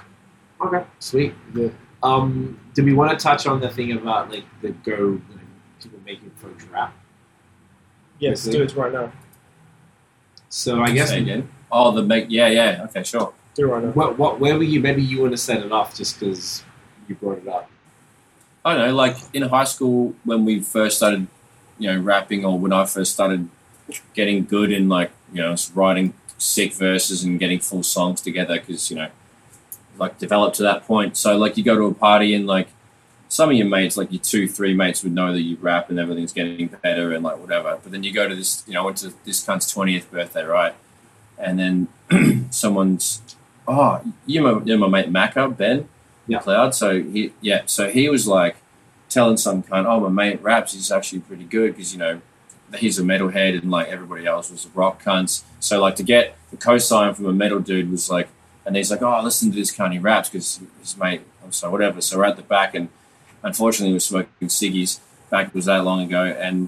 Okay, 0.62 0.86
sweet. 1.00 1.34
Good. 1.54 1.74
Um, 2.04 2.60
do 2.74 2.84
we 2.84 2.94
want 2.94 3.18
to 3.18 3.24
touch 3.24 3.48
on 3.48 3.62
the 3.62 3.70
thing 3.70 3.94
about 3.94 4.32
like 4.32 4.46
the 4.62 4.70
go 4.70 4.98
you 4.98 5.14
know, 5.14 5.22
people 5.80 6.00
making 6.06 6.32
folks 6.32 6.66
rap? 6.66 6.94
Yes, 8.20 8.44
do 8.44 8.62
it 8.62 8.76
right 8.76 8.92
now. 8.92 9.12
So 10.50 10.82
I 10.82 10.92
guess 10.92 11.10
Say 11.10 11.22
again. 11.22 11.50
Oh, 11.72 11.92
the 11.92 12.04
make. 12.04 12.26
Yeah, 12.30 12.48
yeah. 12.48 12.86
Okay, 12.90 13.04
sure. 13.04 13.34
Do 13.56 13.66
it 13.66 13.74
right 13.74 13.84
now. 13.84 13.92
what 13.92 14.18
what 14.18 14.40
where 14.40 14.58
were 14.58 14.64
you? 14.64 14.82
Maybe 14.82 15.02
you 15.02 15.22
want 15.22 15.32
to 15.32 15.38
set 15.38 15.64
it 15.64 15.72
off 15.72 15.96
just 15.96 16.20
because 16.20 16.64
you 17.08 17.16
brought 17.16 17.38
it 17.38 17.48
up. 17.48 17.70
I 18.64 18.76
don't 18.76 18.88
know, 18.88 18.96
like 18.96 19.18
in 19.34 19.44
high 19.44 19.64
school 19.64 20.14
when 20.24 20.46
we 20.46 20.60
first 20.60 20.98
started, 20.98 21.28
you 21.80 21.92
know, 21.92 22.00
rapping, 22.00 22.46
or 22.46 22.60
when 22.60 22.72
I 22.72 22.86
first 22.86 23.14
started 23.14 23.50
getting 24.14 24.46
good 24.46 24.72
in 24.72 24.88
like, 24.88 25.12
you 25.34 25.42
know, 25.42 25.56
writing 25.74 26.14
sick 26.38 26.74
verses 26.74 27.24
and 27.24 27.40
getting 27.40 27.60
full 27.60 27.84
songs 27.84 28.22
together, 28.22 28.60
because 28.60 28.92
you 28.92 28.98
know, 28.98 29.10
like 29.98 30.20
developed 30.20 30.58
to 30.58 30.64
that 30.64 30.86
point. 30.86 31.18
So 31.18 31.38
like 31.38 31.58
you 31.58 31.64
go 31.64 31.76
to 31.76 31.86
a 31.86 31.94
party 31.94 32.36
and 32.36 32.46
like 32.46 32.70
some 33.30 33.50
of 33.50 33.56
your 33.56 33.68
mates, 33.68 33.98
like 33.98 34.12
your 34.12 34.22
two, 34.22 34.48
three 34.48 34.76
mates, 34.76 35.04
would 35.04 35.14
know 35.14 35.34
that 35.34 35.42
you 35.42 35.58
rap 35.60 35.90
and 35.90 36.00
everything's 36.00 36.34
getting 36.34 36.68
better 36.68 37.14
and 37.14 37.24
like 37.24 37.40
whatever. 37.40 37.80
But 37.82 37.92
then 37.92 38.04
you 38.04 38.14
go 38.14 38.28
to 38.28 38.36
this, 38.36 38.64
you 38.68 38.74
know, 38.74 38.84
I 38.84 38.86
went 38.86 38.98
to 38.98 39.14
this 39.26 39.44
cunt's 39.44 39.72
twentieth 39.72 40.12
birthday, 40.12 40.44
right? 40.44 40.76
And 41.40 41.58
then 41.58 42.48
someone's, 42.52 43.24
oh, 43.68 44.02
you 44.28 44.42
know, 44.42 44.62
you 44.64 44.78
know 44.78 44.88
my 44.88 45.02
mate 45.02 45.12
Macca 45.12 45.58
Ben 45.58 45.88
Yeah. 46.28 46.40
Cloud. 46.40 46.76
So 46.76 47.02
he, 47.02 47.34
yeah, 47.42 47.64
so 47.66 47.90
he 47.90 48.10
was 48.10 48.28
like 48.28 48.58
telling 49.10 49.38
some 49.38 49.64
kind, 49.64 49.86
oh, 49.88 50.00
my 50.00 50.10
mate 50.10 50.42
raps. 50.42 50.74
He's 50.74 50.92
actually 50.92 51.20
pretty 51.20 51.44
good 51.44 51.76
because 51.76 51.94
you 51.94 52.00
know 52.00 52.22
he's 52.78 53.00
a 53.00 53.04
metalhead 53.04 53.60
and 53.60 53.70
like 53.70 53.88
everybody 53.88 54.26
else 54.26 54.50
was 54.50 54.66
a 54.66 54.70
rock 54.70 55.04
cunts. 55.04 55.44
So 55.60 55.82
like 55.82 55.96
to 55.98 56.04
get 56.04 56.38
the 56.52 56.58
cosign 56.58 57.16
from 57.16 57.26
a 57.26 57.34
metal 57.34 57.60
dude 57.60 57.92
was 57.92 58.10
like, 58.10 58.30
and 58.66 58.76
he's 58.76 58.92
like, 58.92 59.02
oh, 59.02 59.22
listen 59.24 59.52
to 59.52 59.58
this 59.58 59.76
cunt 59.76 59.94
he 59.94 60.00
raps 60.00 60.30
because 60.30 60.60
his 60.80 60.98
mate. 60.98 61.22
I'm 61.44 61.52
sorry, 61.52 61.72
whatever. 61.72 62.02
So 62.02 62.20
we're 62.20 62.26
at 62.26 62.36
the 62.38 62.44
back 62.44 62.76
and 62.76 62.90
unfortunately 63.44 63.94
we're 63.94 64.00
smoking 64.00 64.48
ciggies. 64.48 65.00
Back 65.30 65.56
was 65.56 65.66
that 65.66 65.86
long 65.86 66.02
ago, 66.02 66.26
and 66.26 66.68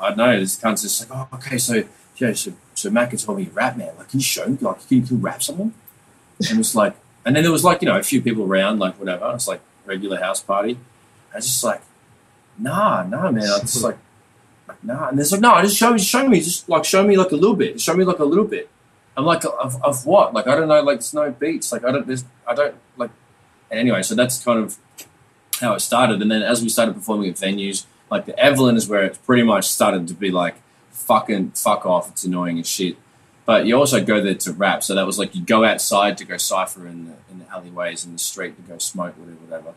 I 0.00 0.08
don't 0.08 0.18
know 0.18 0.40
this 0.40 0.58
cunt's 0.58 0.82
just 0.82 1.08
like, 1.08 1.16
oh, 1.16 1.36
okay, 1.36 1.58
so 1.58 1.84
yeah, 2.16 2.32
so 2.32 2.52
so 2.74 2.90
Macca 2.90 3.24
told 3.24 3.38
me 3.38 3.48
rap, 3.52 3.76
man. 3.76 3.92
Like, 3.96 4.08
can 4.08 4.20
you 4.20 4.24
show 4.24 4.46
me? 4.46 4.58
Like, 4.60 4.86
can 4.88 5.06
you, 5.06 5.16
rap 5.16 5.42
something? 5.42 5.72
And 6.50 6.60
it's 6.60 6.74
like, 6.74 6.96
and 7.24 7.34
then 7.34 7.42
there 7.42 7.52
was 7.52 7.64
like 7.64 7.82
you 7.82 7.88
know 7.88 7.98
a 7.98 8.02
few 8.02 8.20
people 8.20 8.44
around, 8.44 8.78
like 8.78 8.98
whatever. 8.98 9.32
It's 9.34 9.48
like 9.48 9.60
regular 9.84 10.18
house 10.18 10.40
party. 10.40 10.78
I 11.32 11.36
was 11.36 11.46
just 11.46 11.64
like, 11.64 11.82
nah, 12.58 13.02
nah, 13.02 13.30
man. 13.30 13.44
I 13.44 13.60
just 13.60 13.82
like, 13.82 13.98
nah. 14.82 15.08
And 15.08 15.18
it's 15.18 15.32
like, 15.32 15.40
no, 15.40 15.60
just 15.62 15.76
show 15.76 15.92
me, 15.92 15.98
show 15.98 16.28
me, 16.28 16.40
just 16.40 16.68
like 16.68 16.84
show 16.84 17.02
me 17.04 17.16
like 17.16 17.32
a 17.32 17.36
little 17.36 17.56
bit, 17.56 17.80
show 17.80 17.94
me 17.94 18.04
like 18.04 18.18
a 18.18 18.24
little 18.24 18.44
bit. 18.44 18.70
I'm 19.16 19.24
like, 19.24 19.44
of, 19.44 19.82
of 19.82 20.06
what? 20.06 20.34
Like, 20.34 20.48
I 20.48 20.56
don't 20.56 20.68
know. 20.68 20.82
Like, 20.82 20.96
there's 20.96 21.14
no 21.14 21.30
beats. 21.30 21.70
Like, 21.70 21.84
I 21.84 21.92
don't. 21.92 22.06
There's, 22.06 22.24
I 22.46 22.54
don't 22.54 22.74
like. 22.96 23.10
Anyway, 23.70 24.02
so 24.02 24.14
that's 24.14 24.42
kind 24.42 24.58
of 24.58 24.76
how 25.60 25.74
it 25.74 25.80
started. 25.80 26.20
And 26.20 26.30
then 26.30 26.42
as 26.42 26.62
we 26.62 26.68
started 26.68 26.94
performing 26.94 27.30
at 27.30 27.36
venues, 27.36 27.86
like 28.10 28.26
the 28.26 28.38
Evelyn 28.38 28.76
is 28.76 28.88
where 28.88 29.04
it's 29.04 29.18
pretty 29.18 29.42
much 29.42 29.68
started 29.68 30.08
to 30.08 30.14
be 30.14 30.30
like, 30.30 30.56
fucking 30.90 31.52
fuck 31.52 31.86
off. 31.86 32.10
It's 32.10 32.24
annoying 32.24 32.58
as 32.58 32.68
shit. 32.68 32.96
But 33.46 33.66
you 33.66 33.76
also 33.76 34.02
go 34.02 34.22
there 34.22 34.34
to 34.34 34.52
rap. 34.52 34.82
So 34.82 34.94
that 34.94 35.06
was 35.06 35.18
like 35.18 35.34
you 35.34 35.42
go 35.42 35.64
outside 35.64 36.16
to 36.18 36.24
go 36.24 36.36
cipher 36.36 36.86
in 36.86 37.06
the 37.06 37.14
in 37.30 37.38
the 37.40 37.48
alleyways 37.50 38.04
in 38.04 38.12
the 38.12 38.18
street 38.18 38.56
to 38.56 38.62
go 38.62 38.78
smoke 38.78 39.14
whatever 39.18 39.36
whatever. 39.44 39.74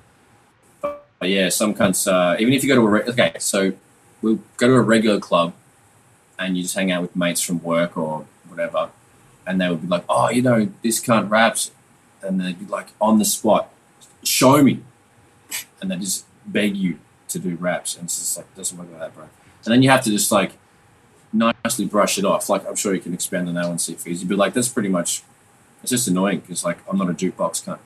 But, 1.20 1.30
yeah, 1.30 1.50
some 1.50 1.74
cunts. 1.74 2.12
Uh, 2.12 2.38
even 2.40 2.54
if 2.54 2.64
you 2.64 2.70
go 2.70 2.76
to 2.76 2.82
a 2.82 2.90
re- 2.90 3.04
okay, 3.10 3.34
so 3.40 3.74
we'll 4.22 4.40
go 4.58 4.68
to 4.68 4.74
a 4.74 4.82
regular 4.82 5.20
club, 5.20 5.54
and 6.38 6.56
you 6.56 6.64
just 6.64 6.76
hang 6.76 6.92
out 6.92 7.02
with 7.02 7.16
mates 7.16 7.42
from 7.42 7.62
work 7.64 7.98
or 7.98 8.26
whatever, 8.48 8.92
and 9.46 9.60
they 9.60 9.68
would 9.68 9.82
be 9.82 9.88
like, 9.88 10.04
oh, 10.08 10.30
you 10.30 10.44
know, 10.44 10.70
this 10.84 11.04
cunt 11.04 11.30
raps, 11.30 11.72
and 12.22 12.40
they'd 12.40 12.60
be 12.60 12.66
like 12.66 12.90
on 13.02 13.18
the 13.18 13.26
spot, 13.26 13.72
show 14.24 14.62
me, 14.62 14.82
and 15.82 15.90
they 15.90 15.96
just 15.96 16.26
beg 16.46 16.78
you 16.78 17.00
to 17.30 17.40
do 17.40 17.56
raps, 17.56 17.96
and 17.96 18.06
it's 18.06 18.20
just 18.20 18.38
like 18.38 18.56
doesn't 18.56 18.78
work 18.78 18.88
like 18.92 19.00
that, 19.00 19.16
bro. 19.16 19.24
And 19.66 19.74
then 19.74 19.82
you 19.82 19.90
have 19.90 20.04
to 20.04 20.12
just 20.12 20.32
like 20.32 20.54
nicely 21.34 21.86
brush 21.86 22.18
it 22.18 22.26
off. 22.26 22.50
Like 22.50 22.68
I'm 22.68 22.76
sure 22.76 22.94
you 22.94 23.02
can 23.02 23.14
expand 23.14 23.48
on 23.48 23.56
that 23.56 23.68
one, 23.68 23.80
see 23.80 23.94
if 23.94 24.08
easy. 24.08 24.26
But 24.26 24.38
like 24.38 24.54
that's 24.54 24.70
pretty 24.70 24.90
much 24.90 25.24
it's 25.82 25.92
just 25.92 26.08
annoying 26.08 26.40
because 26.40 26.64
like 26.64 26.78
I'm 26.90 26.98
not 26.98 27.10
a 27.10 27.14
jukebox 27.14 27.64
cunt. 27.66 27.80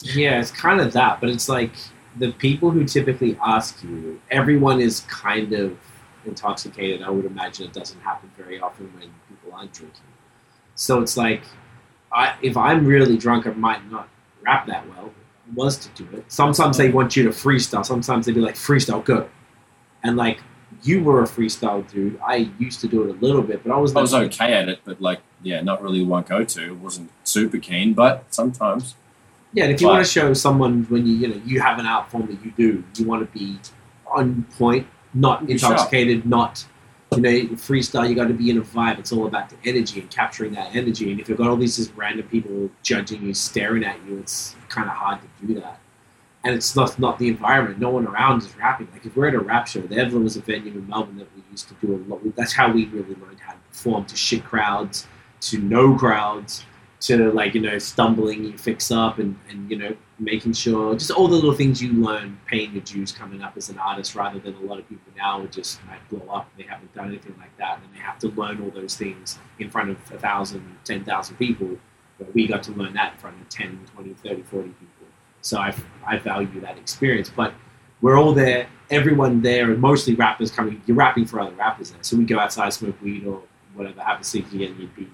Yeah, 0.00 0.40
it's 0.40 0.50
kind 0.50 0.80
of 0.80 0.92
that, 0.92 1.20
but 1.20 1.28
it's 1.28 1.48
like 1.48 1.72
the 2.18 2.32
people 2.32 2.70
who 2.70 2.84
typically 2.84 3.38
ask 3.44 3.82
you, 3.82 4.20
everyone 4.30 4.80
is 4.80 5.00
kind 5.08 5.52
of 5.52 5.76
intoxicated. 6.24 7.02
I 7.02 7.10
would 7.10 7.24
imagine 7.24 7.66
it 7.66 7.72
doesn't 7.72 8.00
happen 8.00 8.30
very 8.36 8.60
often 8.60 8.92
when 8.94 9.10
people 9.28 9.52
aren't 9.52 9.72
drinking. 9.72 10.02
So 10.74 11.00
it's 11.00 11.16
like, 11.16 11.42
I, 12.12 12.36
if 12.42 12.56
I'm 12.56 12.86
really 12.86 13.16
drunk, 13.16 13.46
I 13.46 13.50
might 13.50 13.90
not 13.90 14.08
rap 14.42 14.66
that 14.66 14.88
well. 14.88 15.10
I 15.46 15.54
was 15.54 15.76
to 15.78 15.88
do 16.02 16.16
it. 16.16 16.24
Sometimes 16.28 16.76
they 16.76 16.90
want 16.90 17.16
you 17.16 17.24
to 17.24 17.30
freestyle. 17.30 17.84
Sometimes 17.84 18.26
they'd 18.26 18.34
be 18.34 18.40
like, 18.40 18.54
freestyle, 18.54 19.04
go. 19.04 19.28
And 20.02 20.16
like, 20.16 20.40
you 20.82 21.02
were 21.02 21.22
a 21.22 21.26
freestyle 21.26 21.88
dude. 21.90 22.18
I 22.24 22.50
used 22.58 22.80
to 22.80 22.88
do 22.88 23.02
it 23.04 23.10
a 23.10 23.18
little 23.24 23.42
bit, 23.42 23.62
but 23.64 23.72
I 23.72 23.76
was 23.76 23.94
I 23.96 24.00
was 24.00 24.14
okay 24.14 24.52
at 24.54 24.68
it, 24.68 24.80
but 24.84 25.00
like 25.00 25.20
yeah, 25.42 25.60
not 25.60 25.82
really 25.82 26.04
one 26.04 26.24
go 26.24 26.44
to. 26.44 26.64
It 26.64 26.76
wasn't 26.78 27.10
super 27.24 27.58
keen, 27.58 27.94
but 27.94 28.24
sometimes 28.34 28.94
Yeah, 29.54 29.64
and 29.64 29.72
if 29.72 29.80
you 29.80 29.86
But- 29.86 29.94
want 29.94 30.06
to 30.06 30.10
show 30.10 30.34
someone 30.34 30.84
when 30.90 31.06
you 31.06 31.14
you 31.14 31.28
know 31.28 31.40
you 31.44 31.60
have 31.60 31.78
an 31.78 31.86
art 31.86 32.10
form 32.10 32.26
that 32.26 32.44
you 32.44 32.52
do, 32.56 32.84
you 32.96 33.06
want 33.06 33.20
to 33.30 33.38
be 33.38 33.58
on 34.06 34.44
point, 34.58 34.86
not 35.14 35.48
intoxicated, 35.48 36.26
not 36.26 36.64
you 37.14 37.20
know 37.22 37.30
freestyle. 37.56 38.06
You 38.08 38.14
got 38.14 38.28
to 38.28 38.34
be 38.34 38.50
in 38.50 38.58
a 38.58 38.62
vibe. 38.62 38.98
It's 38.98 39.10
all 39.12 39.26
about 39.26 39.48
the 39.50 39.56
energy 39.64 40.00
and 40.00 40.10
capturing 40.10 40.52
that 40.52 40.76
energy. 40.76 41.10
And 41.10 41.18
if 41.20 41.28
you've 41.28 41.38
got 41.38 41.48
all 41.48 41.56
these 41.56 41.76
just 41.76 41.92
random 41.96 42.26
people 42.28 42.70
judging 42.82 43.22
you, 43.22 43.32
staring 43.34 43.84
at 43.84 43.96
you, 44.06 44.18
it's 44.18 44.54
kind 44.68 44.88
of 44.88 44.94
hard 44.94 45.18
to 45.22 45.46
do 45.46 45.54
that. 45.60 45.80
And 46.44 46.54
it's 46.54 46.76
not 46.76 46.98
not 46.98 47.18
the 47.18 47.28
environment. 47.28 47.80
No 47.80 47.90
one 47.90 48.06
around 48.06 48.42
is 48.42 48.56
rapping. 48.56 48.88
Like 48.92 49.04
if 49.04 49.16
we're 49.16 49.28
at 49.28 49.34
a 49.34 49.40
rap 49.40 49.66
show, 49.66 49.80
the 49.80 49.96
Evelyn 49.96 50.24
was 50.24 50.36
a 50.36 50.40
venue 50.40 50.72
in 50.72 50.86
Melbourne 50.86 51.18
that 51.18 51.28
we 51.34 51.42
used 51.50 51.68
to 51.68 51.74
do 51.74 51.94
a 51.94 51.98
lot. 52.08 52.20
That's 52.36 52.52
how 52.52 52.70
we 52.70 52.86
really 52.86 53.16
learned 53.16 53.40
how 53.40 53.52
to 53.52 53.58
perform 53.70 54.04
to 54.06 54.16
shit 54.16 54.44
crowds, 54.44 55.06
to 55.40 55.58
no 55.58 55.96
crowds, 55.96 56.64
to 57.00 57.30
like 57.32 57.54
you 57.54 57.60
know 57.60 57.78
stumbling 57.78 58.44
you 58.44 58.58
fix 58.58 58.90
up 58.90 59.18
and 59.18 59.36
and 59.48 59.70
you 59.70 59.76
know 59.76 59.94
making 60.18 60.52
sure 60.52 60.94
just 60.94 61.10
all 61.12 61.28
the 61.28 61.34
little 61.34 61.54
things 61.54 61.80
you 61.80 61.92
learn 61.92 62.38
paying 62.46 62.72
your 62.72 62.82
dues 62.82 63.12
coming 63.12 63.40
up 63.40 63.56
as 63.56 63.68
an 63.68 63.78
artist 63.78 64.16
rather 64.16 64.38
than 64.40 64.54
a 64.54 64.60
lot 64.60 64.78
of 64.78 64.88
people 64.88 65.12
now 65.16 65.40
would 65.40 65.52
just 65.52 65.84
might 65.86 66.06
blow 66.08 66.34
up 66.34 66.50
they 66.56 66.64
haven't 66.64 66.92
done 66.94 67.06
anything 67.06 67.34
like 67.38 67.56
that 67.56 67.78
and 67.82 67.94
they 67.94 68.00
have 68.00 68.18
to 68.18 68.28
learn 68.30 68.60
all 68.62 68.70
those 68.70 68.96
things 68.96 69.38
in 69.60 69.70
front 69.70 69.90
of 69.90 69.96
a 70.12 70.18
thousand 70.18 70.76
ten 70.84 71.04
thousand 71.04 71.36
people 71.36 71.70
but 72.18 72.34
we 72.34 72.48
got 72.48 72.64
to 72.64 72.72
learn 72.72 72.92
that 72.94 73.12
in 73.12 73.18
front 73.18 73.40
of 73.40 73.48
10 73.48 73.78
20 73.94 74.14
30 74.14 74.42
40 74.42 74.68
people 74.70 74.97
so 75.40 75.58
i, 75.58 75.74
I 76.06 76.18
value 76.18 76.60
that 76.60 76.78
experience 76.78 77.30
but 77.34 77.52
we're 78.00 78.18
all 78.18 78.32
there 78.32 78.68
everyone 78.90 79.42
there 79.42 79.70
and 79.70 79.80
mostly 79.80 80.14
rappers 80.14 80.50
coming 80.50 80.80
you're 80.86 80.96
rapping 80.96 81.26
for 81.26 81.40
other 81.40 81.54
rappers 81.54 81.90
there 81.90 82.02
so 82.02 82.16
we 82.16 82.24
go 82.24 82.38
outside 82.38 82.72
smoke 82.72 83.00
weed 83.02 83.26
or 83.26 83.42
whatever 83.74 84.02
have 84.02 84.20
a 84.20 84.22
ciggy 84.22 84.66
and 84.66 84.78
you'd 84.78 84.94
be 84.94 85.08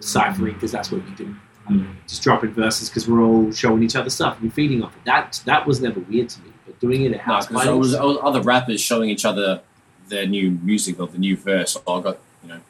ciphering 0.00 0.54
because 0.54 0.72
that's 0.72 0.90
what 0.90 1.06
you 1.08 1.14
do. 1.16 1.34
Um, 1.68 1.96
just 2.08 2.22
dropping 2.22 2.52
verses 2.52 2.88
because 2.88 3.08
we're 3.08 3.22
all 3.22 3.52
showing 3.52 3.82
each 3.82 3.94
other 3.94 4.10
stuff 4.10 4.40
and 4.40 4.52
feeding 4.52 4.82
off 4.82 4.96
it. 4.96 5.04
That 5.04 5.40
that 5.44 5.66
was 5.66 5.80
never 5.80 6.00
weird 6.00 6.28
to 6.30 6.42
me, 6.42 6.50
but 6.66 6.78
doing 6.80 7.04
it 7.04 7.12
at 7.12 7.18
no, 7.18 7.34
house 7.34 7.46
there 7.46 7.56
parties, 7.58 7.76
was 7.76 7.94
other 7.94 8.40
rappers 8.40 8.80
showing 8.80 9.10
each 9.10 9.24
other 9.24 9.60
their 10.08 10.26
new 10.26 10.50
music 10.50 10.98
or 10.98 11.06
the 11.06 11.18
new 11.18 11.36
verse. 11.36 11.76
Or 11.86 11.98
I 11.98 12.02
got 12.02 12.18
you 12.42 12.48
know, 12.48 12.60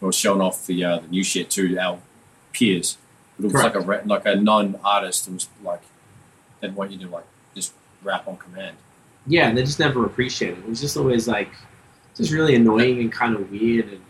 we 0.00 0.06
were 0.06 0.12
showing 0.12 0.40
off 0.40 0.66
the 0.66 0.82
uh, 0.82 1.00
the 1.00 1.08
new 1.08 1.22
shit 1.22 1.50
to 1.50 1.76
our 1.78 2.00
peers. 2.52 2.96
But 3.36 3.46
it 3.46 3.52
was 3.52 3.62
like 3.62 3.74
a 3.74 4.08
like 4.08 4.26
a 4.26 4.36
non 4.36 4.80
artist. 4.82 5.28
It 5.28 5.34
was 5.34 5.48
like 5.62 5.82
they'd 6.60 6.74
want 6.74 6.90
you 6.90 6.98
do 6.98 7.08
like 7.08 7.24
just 7.54 7.72
rap 8.02 8.26
on 8.28 8.36
command. 8.36 8.76
yeah, 9.26 9.48
and 9.48 9.56
they 9.58 9.62
just 9.62 9.78
never 9.78 10.04
appreciated 10.06 10.58
it. 10.58 10.62
It 10.64 10.68
was 10.68 10.80
just 10.80 10.96
always 10.96 11.26
like 11.28 11.50
just 12.16 12.32
really 12.32 12.54
annoying 12.54 13.00
and 13.00 13.12
kind 13.12 13.34
of 13.36 13.50
weird. 13.50 13.88
And 13.88 14.00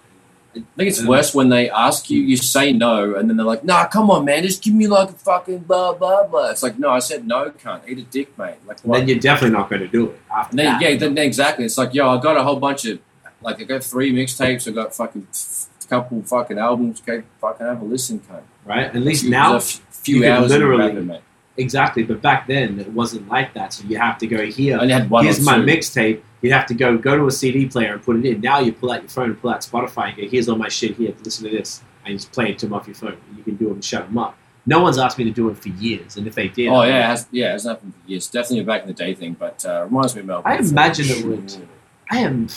I 0.56 0.60
think 0.76 0.88
it's 0.88 1.04
worse 1.04 1.34
when 1.34 1.50
they 1.50 1.68
ask 1.70 2.08
you, 2.10 2.20
you 2.20 2.36
say 2.36 2.72
no, 2.72 3.14
and 3.14 3.28
then 3.28 3.36
they're 3.36 3.44
like, 3.46 3.64
"Nah, 3.64 3.86
come 3.86 4.10
on, 4.10 4.24
man, 4.24 4.42
just 4.42 4.62
give 4.62 4.74
me 4.74 4.86
like 4.88 5.10
a 5.10 5.12
fucking 5.12 5.58
blah 5.60 5.92
blah 5.94 6.26
blah." 6.26 6.50
It's 6.50 6.62
like, 6.62 6.78
no, 6.78 6.90
I 6.90 6.98
said 7.00 7.26
no, 7.26 7.50
can't 7.50 7.82
eat 7.86 7.98
a 7.98 8.02
dick, 8.02 8.36
mate. 8.38 8.56
Like, 8.66 8.82
And 8.84 8.94
then 8.94 9.08
you're 9.08 9.18
definitely 9.18 9.56
not 9.56 9.68
going 9.68 9.82
to 9.82 9.88
do 9.88 10.06
it. 10.10 10.20
After 10.34 10.56
then, 10.56 10.66
that. 10.66 10.80
yeah, 10.82 10.96
then 10.96 11.16
exactly. 11.18 11.64
It's 11.66 11.76
like, 11.78 11.92
yo, 11.94 12.08
I 12.08 12.20
got 12.20 12.36
a 12.36 12.42
whole 12.42 12.56
bunch 12.58 12.86
of, 12.86 12.98
like, 13.42 13.60
I 13.60 13.64
got 13.64 13.84
three 13.84 14.12
mixtapes, 14.12 14.66
I 14.66 14.72
got 14.72 14.94
fucking 14.94 15.26
a 15.30 15.86
couple 15.86 16.22
fucking 16.22 16.58
albums. 16.58 17.02
Go 17.02 17.22
fucking 17.40 17.66
have 17.66 17.82
a 17.82 17.84
listen, 17.84 18.18
cunt. 18.20 18.42
right? 18.64 18.86
At 18.86 18.96
least 18.96 19.22
Few- 19.22 19.30
now, 19.30 19.52
a 19.54 19.56
f- 19.56 19.80
few 19.90 20.26
hours 20.26 20.50
literally- 20.50 20.86
rapping, 20.86 21.06
mate. 21.06 21.20
Exactly. 21.58 22.02
But 22.04 22.22
back 22.22 22.46
then, 22.46 22.80
it 22.80 22.88
wasn't 22.92 23.28
like 23.28 23.52
that. 23.54 23.72
So 23.74 23.84
you 23.86 23.98
have 23.98 24.16
to 24.18 24.26
go 24.26 24.46
here. 24.46 24.78
only 24.78 24.92
had 24.94 25.10
one 25.10 25.24
Here's 25.24 25.44
my 25.44 25.58
mixtape. 25.58 26.22
You 26.40 26.52
have 26.52 26.66
to 26.66 26.74
go 26.74 26.96
go 26.96 27.16
to 27.16 27.26
a 27.26 27.30
CD 27.30 27.66
player 27.66 27.92
and 27.94 28.02
put 28.02 28.16
it 28.16 28.24
in. 28.24 28.40
Now 28.40 28.60
you 28.60 28.72
pull 28.72 28.92
out 28.92 29.02
your 29.02 29.10
phone 29.10 29.30
and 29.30 29.40
pull 29.40 29.50
out 29.50 29.60
Spotify 29.60 30.08
and 30.08 30.16
go, 30.16 30.28
here's 30.28 30.48
all 30.48 30.56
my 30.56 30.68
shit 30.68 30.96
here. 30.96 31.12
Listen 31.24 31.44
to 31.44 31.50
this, 31.50 31.82
and 32.04 32.12
you 32.12 32.18
just 32.18 32.32
play 32.32 32.50
it 32.50 32.58
to 32.60 32.66
them 32.66 32.74
off 32.74 32.86
your 32.86 32.94
phone. 32.94 33.16
You 33.36 33.42
can 33.42 33.56
do 33.56 33.64
them 33.66 33.74
and 33.74 33.84
shut 33.84 34.06
them 34.06 34.18
up. 34.18 34.36
No 34.64 34.80
one's 34.80 34.98
asked 34.98 35.18
me 35.18 35.24
to 35.24 35.30
do 35.30 35.48
it 35.48 35.56
for 35.58 35.70
years, 35.70 36.16
and 36.16 36.26
if 36.26 36.34
they 36.34 36.48
did, 36.48 36.68
Oh 36.68 36.82
yeah, 36.82 36.98
it 36.98 37.06
has, 37.06 37.26
yeah, 37.32 37.54
it's 37.54 37.64
happened 37.64 37.94
for 37.94 38.10
years. 38.10 38.26
Definitely 38.28 38.60
a 38.60 38.64
back 38.64 38.82
in 38.82 38.88
the 38.88 38.94
day 38.94 39.14
thing, 39.14 39.34
but 39.38 39.64
uh, 39.66 39.84
reminds 39.84 40.14
me 40.14 40.20
of 40.20 40.26
Melbourne. 40.26 40.52
I 40.52 40.56
imagine 40.58 41.06
it 41.08 41.24
would. 41.24 41.68
I 42.10 42.18
am. 42.18 42.48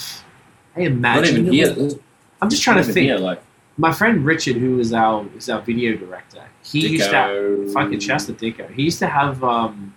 I 0.76 0.82
imagine. 0.82 1.22
Not 1.24 1.28
even 1.28 1.48
it 1.48 1.54
here. 1.54 1.74
would- 1.76 2.04
I'm 2.42 2.50
just 2.50 2.64
trying 2.64 2.78
to 2.78 2.84
think. 2.84 3.06
here, 3.06 3.18
like 3.18 3.42
My 3.82 3.92
friend 3.92 4.24
Richard, 4.24 4.58
who 4.58 4.80
is 4.80 4.94
our 4.94 5.26
is 5.36 5.50
our 5.50 5.60
video 5.60 5.98
director, 5.98 6.44
he 6.64 6.88
used 6.88 7.10
to 7.10 7.16
Dicko. 7.16 7.74
fucking 7.74 8.00
Chester 8.00 8.32
Dicko. 8.32 8.72
He 8.72 8.84
used 8.84 9.00
to 9.00 9.08
have 9.08 9.44
um, 9.44 9.96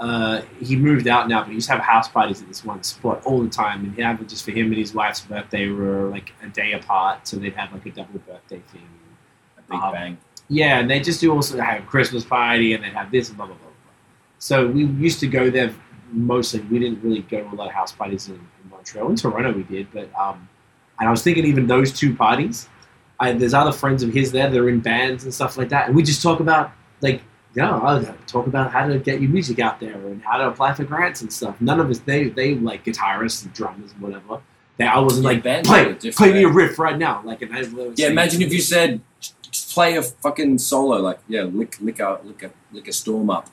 uh, 0.00 0.40
he 0.60 0.74
moved 0.74 1.06
out 1.06 1.28
now, 1.28 1.42
but 1.42 1.50
he 1.50 1.54
used 1.54 1.68
to 1.68 1.74
have 1.74 1.82
house 1.82 2.08
parties 2.08 2.42
at 2.42 2.48
this 2.48 2.64
one 2.64 2.82
spot 2.82 3.24
all 3.24 3.40
the 3.40 3.48
time, 3.48 3.84
and 3.84 3.94
he'd 3.94 4.02
have 4.02 4.20
it 4.20 4.28
just 4.28 4.44
for 4.44 4.50
him 4.50 4.66
and 4.72 4.78
his 4.78 4.94
wife's 4.94 5.20
birthday 5.20 5.68
were 5.68 6.08
like 6.10 6.32
a 6.42 6.48
day 6.48 6.72
apart, 6.72 7.24
so 7.28 7.36
they'd 7.36 7.54
have 7.54 7.72
like 7.72 7.86
a 7.86 7.92
double 7.92 8.18
birthday 8.18 8.60
thing. 8.72 8.88
a 9.58 9.62
big 9.70 9.80
Um, 9.80 9.92
bang. 9.92 10.18
Yeah, 10.48 10.80
and 10.80 10.90
they 10.90 10.98
just 10.98 11.20
do 11.20 11.32
also 11.32 11.60
have 11.60 11.84
a 11.84 11.86
Christmas 11.86 12.24
party, 12.24 12.72
and 12.74 12.82
they'd 12.82 12.94
have 12.94 13.12
this 13.12 13.28
and 13.28 13.36
blah 13.36 13.46
blah 13.46 13.54
blah. 13.54 13.64
blah. 13.66 13.92
So 14.40 14.66
we 14.66 14.86
used 15.06 15.20
to 15.20 15.28
go 15.28 15.50
there 15.50 15.72
mostly. 16.10 16.62
We 16.62 16.80
didn't 16.80 17.00
really 17.04 17.22
go 17.22 17.44
to 17.44 17.48
a 17.54 17.54
lot 17.54 17.68
of 17.68 17.74
house 17.74 17.92
parties 17.92 18.26
in, 18.26 18.34
in 18.34 18.70
Montreal. 18.70 19.08
In 19.08 19.14
Toronto, 19.14 19.52
we 19.52 19.62
did, 19.62 19.86
but 19.92 20.08
um, 20.18 20.48
and 20.98 21.06
I 21.06 21.12
was 21.12 21.22
thinking 21.22 21.44
even 21.46 21.68
those 21.68 21.92
two 21.92 22.12
parties. 22.16 22.68
I, 23.20 23.32
there's 23.32 23.54
other 23.54 23.72
friends 23.72 24.02
of 24.02 24.12
his 24.12 24.32
there. 24.32 24.48
They're 24.50 24.68
in 24.68 24.80
bands 24.80 25.24
and 25.24 25.34
stuff 25.34 25.56
like 25.58 25.70
that, 25.70 25.86
and 25.88 25.96
we 25.96 26.02
just 26.02 26.22
talk 26.22 26.40
about 26.40 26.72
like 27.00 27.22
yeah, 27.54 27.70
I'll 27.76 28.04
talk 28.26 28.46
about 28.46 28.70
how 28.72 28.86
to 28.86 28.98
get 28.98 29.20
your 29.20 29.30
music 29.30 29.58
out 29.58 29.80
there 29.80 29.94
and 29.94 30.22
how 30.22 30.36
to 30.38 30.48
apply 30.48 30.74
for 30.74 30.84
grants 30.84 31.22
and 31.22 31.32
stuff. 31.32 31.60
None 31.60 31.80
of 31.80 31.90
us 31.90 31.98
they 32.00 32.28
they 32.28 32.54
like 32.54 32.84
guitarists 32.84 33.44
and 33.44 33.52
drummers 33.54 33.92
and 33.92 34.00
whatever. 34.00 34.40
They, 34.76 34.86
I 34.86 34.98
wasn't 35.00 35.26
Yeah, 35.26 35.34
like 35.34 35.42
bands 35.42 35.68
play 35.68 35.94
play 36.12 36.32
me 36.32 36.44
a 36.44 36.48
eh? 36.48 36.52
riff 36.52 36.78
right 36.78 36.96
now. 36.98 37.22
Like 37.24 37.42
and 37.42 37.54
I 37.54 37.60
was 37.62 37.98
Yeah, 37.98 38.08
imagine 38.08 38.42
if 38.42 38.52
you 38.52 38.60
said 38.60 39.00
play 39.72 39.96
a 39.96 40.02
fucking 40.02 40.58
solo, 40.58 40.98
like 40.98 41.20
yeah, 41.28 41.42
lick 41.42 41.78
lick 41.80 42.00
a 42.00 42.20
lick 42.24 42.42
a 42.44 42.52
lick 42.72 42.88
a 42.88 42.92
storm 42.92 43.30
up. 43.30 43.48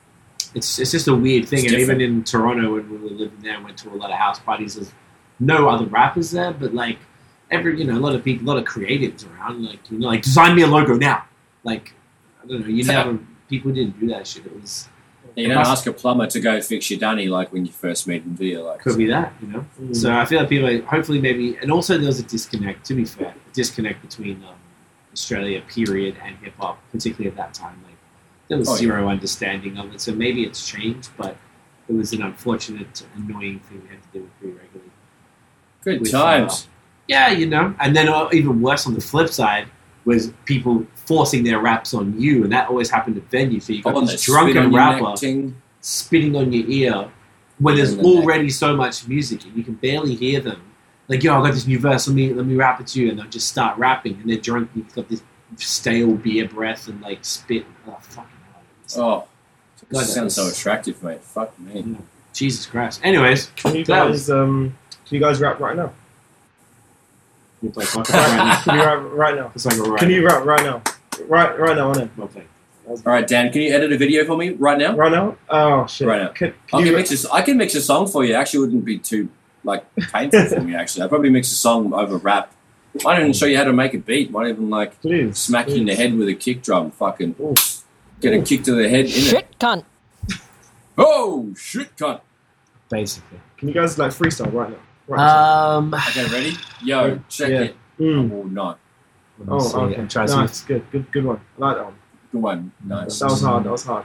it's 0.54 0.78
it's 0.78 0.92
just 0.92 1.08
a 1.08 1.14
weird 1.14 1.48
thing. 1.48 1.64
It's 1.64 1.72
and 1.72 1.80
even 1.82 2.00
in 2.00 2.24
Toronto, 2.24 2.74
when 2.74 2.90
we 2.90 2.98
were 2.98 3.10
living 3.10 3.40
there, 3.42 3.60
went 3.62 3.78
to 3.78 3.90
a 3.90 3.96
lot 3.96 4.10
of 4.10 4.16
house 4.18 4.38
parties. 4.38 4.76
There's 4.76 4.92
no 5.40 5.68
other 5.68 5.86
rappers 5.86 6.30
there, 6.30 6.52
but 6.52 6.74
like 6.74 6.98
every 7.50 7.78
you 7.78 7.84
know 7.84 7.96
a 7.96 8.00
lot 8.06 8.14
of 8.14 8.24
people, 8.24 8.46
a 8.46 8.48
lot 8.48 8.58
of 8.58 8.64
creatives 8.64 9.26
around. 9.30 9.64
Like 9.64 9.90
you 9.90 9.98
know, 9.98 10.08
like 10.08 10.22
design 10.22 10.54
me 10.56 10.62
a 10.62 10.66
logo 10.66 10.94
now. 10.96 11.24
Like 11.64 11.94
I 12.42 12.46
don't 12.46 12.60
know, 12.60 12.66
you 12.68 12.84
never 12.84 13.18
people 13.48 13.72
didn't 13.72 13.98
do 14.00 14.08
that 14.08 14.26
shit. 14.26 14.46
It 14.46 14.60
was 14.60 14.88
You 15.36 15.48
don't 15.48 15.58
ask 15.58 15.86
a 15.86 15.92
plumber 15.92 16.26
to 16.28 16.40
go 16.40 16.60
fix 16.60 16.90
your 16.90 16.98
dunny 16.98 17.26
like 17.28 17.52
when 17.52 17.66
you 17.66 17.72
first 17.72 18.06
meet 18.08 18.22
him, 18.22 18.34
do 18.34 18.44
you? 18.46 18.62
Like 18.62 18.80
could 18.80 18.96
be 18.98 19.06
that 19.06 19.32
you 19.40 19.48
know. 19.48 19.66
Mm. 19.80 19.94
So 19.94 20.12
I 20.12 20.24
feel 20.24 20.40
like 20.40 20.48
people, 20.48 20.80
hopefully, 20.86 21.20
maybe, 21.20 21.56
and 21.58 21.70
also 21.70 21.96
there 21.98 22.06
was 22.06 22.18
a 22.18 22.24
disconnect. 22.24 22.84
To 22.86 22.94
be 22.94 23.04
fair, 23.04 23.28
a 23.50 23.54
disconnect 23.54 24.02
between 24.02 24.42
um, 24.44 24.54
Australia, 25.12 25.62
period, 25.68 26.16
and 26.24 26.36
hip 26.38 26.54
hop, 26.58 26.78
particularly 26.90 27.30
at 27.30 27.36
that 27.36 27.52
time. 27.54 27.78
Like 27.84 27.96
there 28.48 28.58
was 28.58 28.68
Oh, 28.68 28.72
yeah. 28.72 28.78
zero 28.78 29.08
understanding 29.08 29.76
of 29.78 29.92
it. 29.94 30.00
So 30.00 30.12
maybe 30.14 30.44
it's 30.44 30.66
changed, 30.66 31.10
but 31.16 31.36
it 31.88 31.94
was 31.94 32.12
an 32.12 32.22
unfortunate, 32.22 33.04
annoying 33.16 33.60
thing 33.60 33.82
we 33.82 33.88
had 33.88 34.02
to 34.02 34.08
deal 34.12 34.22
with 34.22 34.38
pretty 34.40 34.54
regularly. 34.54 34.90
good 35.82 36.00
with, 36.00 36.10
times. 36.12 36.68
Yeah, 37.08 37.30
you 37.30 37.46
know. 37.46 37.74
And 37.80 37.94
then 37.94 38.08
uh, 38.08 38.28
even 38.32 38.60
worse 38.60 38.86
on 38.86 38.94
the 38.94 39.00
flip 39.00 39.28
side 39.30 39.68
was 40.04 40.32
people 40.44 40.86
forcing 40.94 41.44
their 41.44 41.58
raps 41.60 41.94
on 41.94 42.18
you, 42.20 42.44
and 42.44 42.52
that 42.52 42.68
always 42.68 42.90
happened 42.90 43.16
at 43.16 43.30
venues. 43.30 43.62
So 43.62 43.72
you 43.72 43.82
got 43.82 43.94
Oh, 43.94 44.00
this 44.02 44.10
they 44.10 44.16
spit 44.16 44.34
on 44.36 44.42
drunken 44.52 44.72
your 44.72 44.80
rapper 44.80 45.26
neck 45.26 45.54
spitting 45.80 46.34
on 46.36 46.52
your 46.52 46.66
ear 46.68 47.08
when 47.58 47.76
there's 47.76 47.90
And 47.92 48.00
then 48.04 48.04
they- 48.12 48.18
already 48.20 48.50
so 48.50 48.76
much 48.76 49.06
music 49.06 49.44
and 49.44 49.56
you 49.56 49.62
can 49.64 49.74
barely 49.74 50.14
hear 50.14 50.40
them. 50.40 50.60
Like, 51.08 51.22
yo, 51.22 51.38
I 51.40 51.46
got 51.46 51.54
this 51.54 51.66
new 51.66 51.78
verse. 51.78 52.08
Let 52.08 52.16
me 52.16 52.32
let 52.34 52.44
me 52.46 52.56
rap 52.56 52.80
it 52.80 52.88
to 52.88 53.00
you, 53.00 53.10
and 53.10 53.18
they'll 53.18 53.26
just 53.28 53.48
start 53.48 53.78
rapping, 53.78 54.14
and 54.20 54.28
they're 54.30 54.38
drunk. 54.38 54.70
You've 54.74 54.92
got 54.94 55.08
this 55.08 55.22
stale 55.56 56.12
beer 56.14 56.48
breath 56.48 56.88
and 56.88 57.00
like 57.00 57.24
spit. 57.24 57.64
Oh, 57.86 57.96
fucking 58.00 58.30
hell. 58.52 59.02
Oh, 59.04 59.28
God, 59.92 60.00
that 60.00 60.06
sounds 60.06 60.34
so 60.34 60.48
attractive, 60.48 61.00
mate. 61.04 61.22
Fuck 61.22 61.56
me. 61.60 61.96
Jesus 62.32 62.66
Christ. 62.66 63.00
Anyways, 63.04 63.50
Can 63.56 63.76
you 63.76 63.84
guys 63.84 64.28
um 64.28 64.76
can 65.06 65.14
you 65.14 65.20
guys 65.20 65.40
rap 65.40 65.60
right 65.60 65.76
now? 65.76 65.92
We 67.62 67.68
play 67.70 67.84
fuck 67.84 68.08
right 68.10 68.36
now. 68.36 68.62
Can 68.62 68.74
you 68.76 68.84
rap 68.84 69.02
right 69.12 69.34
now? 69.34 69.52
It's 69.54 69.66
like 69.66 69.76
a 69.78 69.82
right 69.82 69.98
Can 70.00 70.10
you 70.10 70.24
rap 70.26 70.44
right 70.44 70.62
now? 70.62 70.82
Right 71.26 71.58
right 71.58 71.76
now, 71.76 71.90
on 71.90 72.00
it. 72.00 72.14
played. 72.16 72.46
All 72.86 72.96
right, 73.04 73.26
Dan, 73.26 73.50
can 73.50 73.62
you 73.62 73.74
edit 73.74 73.92
a 73.92 73.98
video 73.98 74.24
for 74.24 74.36
me 74.36 74.50
right 74.50 74.78
now? 74.78 74.94
Right 74.94 75.10
now? 75.10 75.36
Oh 75.48 75.86
shit. 75.86 76.06
Right 76.06 76.22
now. 76.22 76.28
Can, 76.28 76.54
can 76.68 76.80
I 76.80 76.84
can 76.84 76.92
ra- 76.92 76.98
mix 76.98 77.24
a, 77.24 77.32
I 77.32 77.42
can 77.42 77.56
mix 77.56 77.74
a 77.74 77.80
song 77.82 78.06
for 78.06 78.24
you. 78.24 78.34
Actually, 78.34 78.58
it 78.58 78.60
wouldn't 78.66 78.84
be 78.84 78.98
too 78.98 79.28
like 79.64 79.84
painful 79.96 80.44
for 80.44 80.60
me. 80.60 80.74
Actually, 80.76 81.02
I'd 81.02 81.08
probably 81.08 81.30
mix 81.30 81.50
a 81.50 81.56
song 81.56 81.92
over 81.92 82.16
rap. 82.18 82.52
Might 83.02 83.18
even 83.18 83.32
show 83.32 83.46
you 83.46 83.56
how 83.56 83.64
to 83.64 83.72
make 83.72 83.92
a 83.94 83.98
beat. 83.98 84.30
Might 84.30 84.48
even 84.48 84.70
like 84.70 85.00
please 85.00 85.36
smack 85.38 85.68
you 85.68 85.76
in 85.76 85.86
the 85.86 85.94
head 85.94 86.14
with 86.16 86.28
a 86.28 86.34
kick 86.34 86.62
drum. 86.62 86.90
Fucking 86.92 87.34
Oof. 87.40 87.82
get 88.20 88.32
a 88.32 88.40
kick 88.42 88.62
to 88.64 88.72
the 88.72 88.88
head 88.88 89.06
in 89.06 89.10
it. 89.10 89.10
Shit 89.10 89.58
cunt. 89.58 89.84
Oh 90.96 91.52
shit, 91.56 91.94
cunt. 91.96 92.20
Basically. 92.88 93.40
Can 93.58 93.68
you 93.68 93.74
guys 93.74 93.98
like 93.98 94.12
freestyle 94.12 94.52
right 94.52 94.70
now? 94.70 94.76
Right 95.08 95.16
now. 95.18 95.76
Um, 95.78 95.94
Okay, 95.94 96.26
ready? 96.26 96.56
Yo, 96.82 97.20
check 97.28 97.50
Yeah. 97.50 97.60
it. 97.60 97.76
Mm. 98.00 98.32
Oh, 98.32 98.42
no. 98.44 98.66
let 99.38 99.48
Oh, 99.48 99.58
see. 99.60 99.76
okay. 99.76 99.96
I'm 100.00 100.08
trying 100.08 100.28
to 100.28 100.36
Nice, 100.36 100.60
good, 100.62 100.90
good, 100.90 101.10
good 101.12 101.24
one. 101.24 101.40
I 101.58 101.60
like 101.60 101.76
that 101.76 101.84
one. 101.84 101.94
Good 102.32 102.42
one. 102.42 102.72
Nice. 102.84 103.18
That 103.20 103.30
was 103.30 103.42
hard. 103.42 103.64
That 103.64 103.70
was 103.70 103.84
hard. 103.84 104.04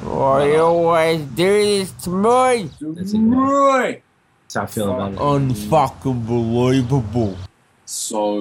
Why 0.00 0.46
you 0.52 0.56
always 0.60 1.22
do 1.22 1.62
this 1.62 1.92
to 2.02 2.10
me? 2.10 2.70
That's 2.80 3.12
it, 3.12 3.18
Right. 3.18 4.02
That's 4.42 4.54
how 4.54 4.62
I 4.62 4.66
feel 4.66 4.92
about 4.92 5.12
it. 5.12 5.18
Unfucking 5.18 6.26
believable. 6.26 7.36
So 7.84 8.40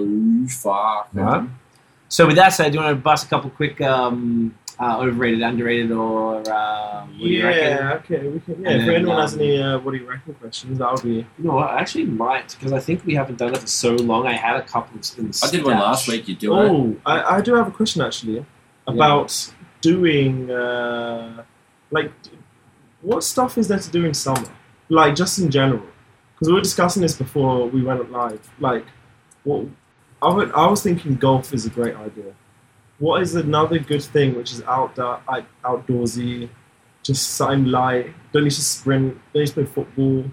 fucking. 0.50 1.22
Right. 1.22 1.48
So 2.10 2.28
with 2.28 2.36
that 2.38 2.50
said, 2.50 2.68
I 2.68 2.70
do 2.70 2.78
you 2.80 2.84
want 2.84 2.98
to 2.98 3.02
bust 3.02 3.26
a 3.26 3.30
couple 3.30 3.50
quick 3.52 3.80
um, 3.82 4.56
uh, 4.80 5.00
overrated, 5.00 5.42
underrated, 5.42 5.92
or 5.92 6.38
uh, 6.50 7.06
what 7.06 7.18
do 7.18 7.28
you 7.28 7.44
reckon? 7.46 7.62
Yeah, 7.62 7.94
okay, 7.94 8.28
we 8.28 8.40
can. 8.40 8.62
Yeah, 8.62 8.70
And 8.72 8.82
if 8.82 8.88
then, 8.88 8.96
anyone 8.96 9.20
has 9.20 9.34
um, 9.34 9.40
any 9.40 9.62
uh, 9.62 9.80
what 9.80 9.92
do 9.92 9.98
you 9.98 10.10
reckon 10.10 10.34
questions, 10.36 10.80
that'll 10.80 11.02
be. 11.02 11.10
You 11.10 11.26
know 11.40 11.54
what? 11.54 11.70
I 11.70 11.80
actually 11.80 12.06
might 12.06 12.56
because 12.58 12.74
I 12.74 12.80
think 12.80 13.06
we 13.06 13.16
haven't 13.16 13.38
done 13.38 13.54
it 13.54 13.60
for 13.60 13.68
so 13.68 13.96
long. 13.96 14.28
I 14.28 14.34
had 14.34 14.56
a 14.56 14.64
couple 14.64 14.96
in 14.96 15.28
the 15.30 15.42
I 15.44 15.52
did 15.52 15.64
one 15.64 15.78
last 15.78 16.08
week. 16.08 16.28
You 16.28 16.36
do 16.36 16.54
it. 16.54 16.70
Oh, 16.70 16.96
I, 17.06 17.38
I 17.38 17.42
do 17.42 17.54
have 17.56 17.68
a 17.68 17.72
question 17.72 18.02
actually 18.02 18.46
about 18.88 19.54
doing 19.82 20.50
uh, 20.50 21.44
like 21.92 22.12
what 23.02 23.24
stuff 23.24 23.58
is 23.58 23.68
there 23.68 23.80
to 23.80 23.92
do 23.92 24.06
in 24.06 24.14
summer, 24.14 24.50
like 24.90 25.16
just 25.16 25.38
in 25.40 25.52
general, 25.52 25.84
because 26.34 26.48
we 26.48 26.54
were 26.54 26.62
discussing 26.62 27.02
this 27.02 27.16
before 27.16 27.68
we 27.68 27.84
went 27.84 28.12
live. 28.12 28.50
Like, 28.60 28.86
what 29.44 29.66
I, 30.22 30.34
would, 30.34 30.52
I 30.54 30.68
was 30.68 30.82
thinking 30.82 31.16
golf 31.16 31.54
is 31.54 31.66
a 31.66 31.70
great 31.70 31.96
idea. 31.96 32.34
What 33.04 33.22
is 33.22 33.36
another 33.36 33.80
good 33.80 34.02
thing 34.02 34.34
which 34.36 34.54
is 34.54 34.62
outdoor, 34.64 35.20
like 35.28 35.46
outdoorsy, 35.64 36.48
just 37.04 37.32
something 37.32 37.66
light? 37.66 38.14
Don't 38.32 38.46
need 38.46 38.52
to 38.52 38.62
sprint. 38.62 39.18
Don't 39.34 39.42
need 39.42 39.48
to 39.48 39.54
play 39.56 39.66
football. 39.66 40.24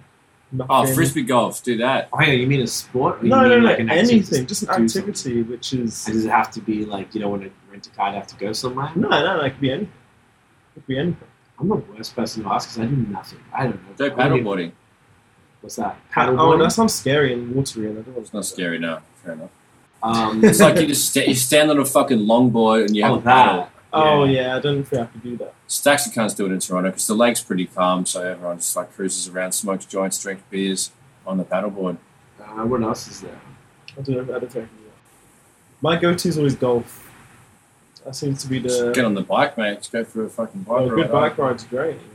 Oh, 0.69 0.87
frisbee 0.95 1.25
golf. 1.25 1.65
Do 1.65 1.77
that. 1.79 2.09
Oh, 2.13 2.21
yeah, 2.23 2.31
you 2.33 2.47
mean 2.47 2.61
a 2.61 2.69
sport? 2.69 3.19
Or 3.21 3.25
you 3.25 3.31
No, 3.31 3.41
mean 3.41 3.49
no, 3.49 3.59
no, 3.59 3.67
like 3.71 3.81
an 3.81 3.91
anything. 3.91 4.47
Just 4.47 4.63
an 4.63 4.69
to 4.69 4.89
something? 4.89 5.11
activity 5.11 5.43
which 5.43 5.73
is. 5.73 6.07
And 6.07 6.15
does 6.15 6.25
it 6.25 6.31
have 6.31 6.53
to 6.53 6.61
be 6.61 6.85
like 6.85 7.13
you 7.13 7.21
don't 7.23 7.31
want 7.33 7.43
to 7.43 7.51
rent 7.73 7.89
a 7.89 7.91
car 7.91 8.13
to 8.13 8.19
have 8.19 8.29
to 8.29 8.37
go 8.37 8.53
somewhere? 8.53 8.93
No, 8.95 9.09
no, 9.09 9.39
no, 9.39 9.41
it 9.45 9.51
could 9.51 9.61
be 9.61 9.73
anything. 9.73 9.93
It 10.77 10.81
could 10.81 10.87
be 10.87 10.99
anything. 10.99 11.29
I'm 11.59 11.69
the 11.71 11.75
worst 11.75 12.15
person 12.15 12.45
to 12.45 12.53
ask 12.53 12.69
because 12.69 12.83
I 12.87 12.87
do 12.89 12.97
nothing. 13.11 13.41
I 13.53 13.65
don't 13.65 13.75
know. 13.83 13.95
Go 13.97 14.05
I 14.05 14.09
don't 14.29 14.39
even- 14.39 14.45
paddleboarding. 14.47 14.73
What's 15.61 15.75
that? 15.77 15.97
Oh, 15.99 16.15
Paddleboarding. 16.15 16.63
that 16.63 16.71
sounds 16.71 16.95
scary 16.95 17.33
and 17.33 17.53
watery, 17.53 17.89
and 17.91 17.99
I 17.99 18.03
don't 18.03 18.15
want 18.15 18.27
It's 18.27 18.33
not 18.33 18.45
scary 18.45 18.79
now. 18.79 19.03
Fair 19.25 19.33
enough. 19.35 19.51
Um, 20.03 20.45
It's 20.45 20.61
like 20.61 20.79
you 20.81 20.87
just 20.87 21.11
sta 21.11 21.27
you 21.27 21.35
stand 21.35 21.71
on 21.71 21.79
a 21.79 21.85
fucking 21.85 22.19
longboard 22.19 22.87
and 22.87 22.97
you 22.97 23.03
have 23.03 23.13
Oh, 23.13 23.17
a 23.19 23.21
paddle. 23.23 23.63
that. 23.63 23.71
Oh 23.93 24.25
yeah, 24.25 24.57
I 24.57 24.61
don't 24.61 24.77
know 24.77 24.81
if 24.83 24.91
we 24.91 24.99
have 24.99 25.13
to 25.13 25.19
do 25.19 25.37
that. 25.39 25.55
Stacks 25.67 26.07
of 26.07 26.13
cunts 26.13 26.37
do 26.37 26.47
it 26.47 26.53
in 26.53 26.61
Toronto 26.61 26.91
because 26.91 27.07
the 27.07 27.15
lake's 27.15 27.41
pretty 27.43 27.67
calm, 27.67 28.07
so 28.07 28.23
everyone 28.23 28.59
just 28.59 28.75
like 28.77 28.95
cruises 28.95 29.29
around, 29.29 29.53
smokes 29.53 29.85
joints, 29.85 30.21
drinks 30.23 30.43
beers 30.51 30.91
on 31.27 31.39
the 31.39 31.45
paddleboard. 31.45 31.97
Uh, 32.41 32.65
what 32.67 32.83
else 32.83 33.07
is 33.09 33.21
there? 33.21 33.41
I 33.99 34.03
don't 34.03 34.29
know. 34.29 34.35
I 34.35 34.39
don't 34.39 34.51
think 34.53 34.65
I 34.65 34.69
can 34.69 34.77
do. 34.77 34.91
My 35.83 35.97
go-to 35.97 36.29
is 36.29 36.39
always 36.39 36.55
golf. 36.55 37.11
That 38.05 38.15
seems 38.17 38.43
to 38.43 38.49
be 38.49 38.61
Just 38.61 38.81
the 38.81 38.93
get 38.93 39.05
on 39.05 39.15
the 39.15 39.23
bike, 39.23 39.59
mate. 39.59 39.79
Just 39.79 39.93
go 39.93 40.05
for 40.05 40.25
a 40.25 40.31
fucking 40.31 40.63
bike 40.63 40.77
oh, 40.81 40.89
ride. 40.89 40.95
good 40.97 41.13
bike 41.13 41.39
ride's 41.39 41.65
great. 41.65 41.95
You 41.97 42.01
know? 42.01 42.07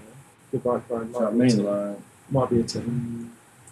Good 0.51 0.63
bike 0.63 0.89
ride 0.89 1.07
You 1.07 1.13
what 1.13 1.23
I 1.23 1.31
might, 1.31 1.47
be 1.49 1.55
mean? 1.55 1.63
Like, 1.65 1.97
might 2.31 2.49
be 2.49 2.59
a 2.61 2.63
tip. 2.63 2.83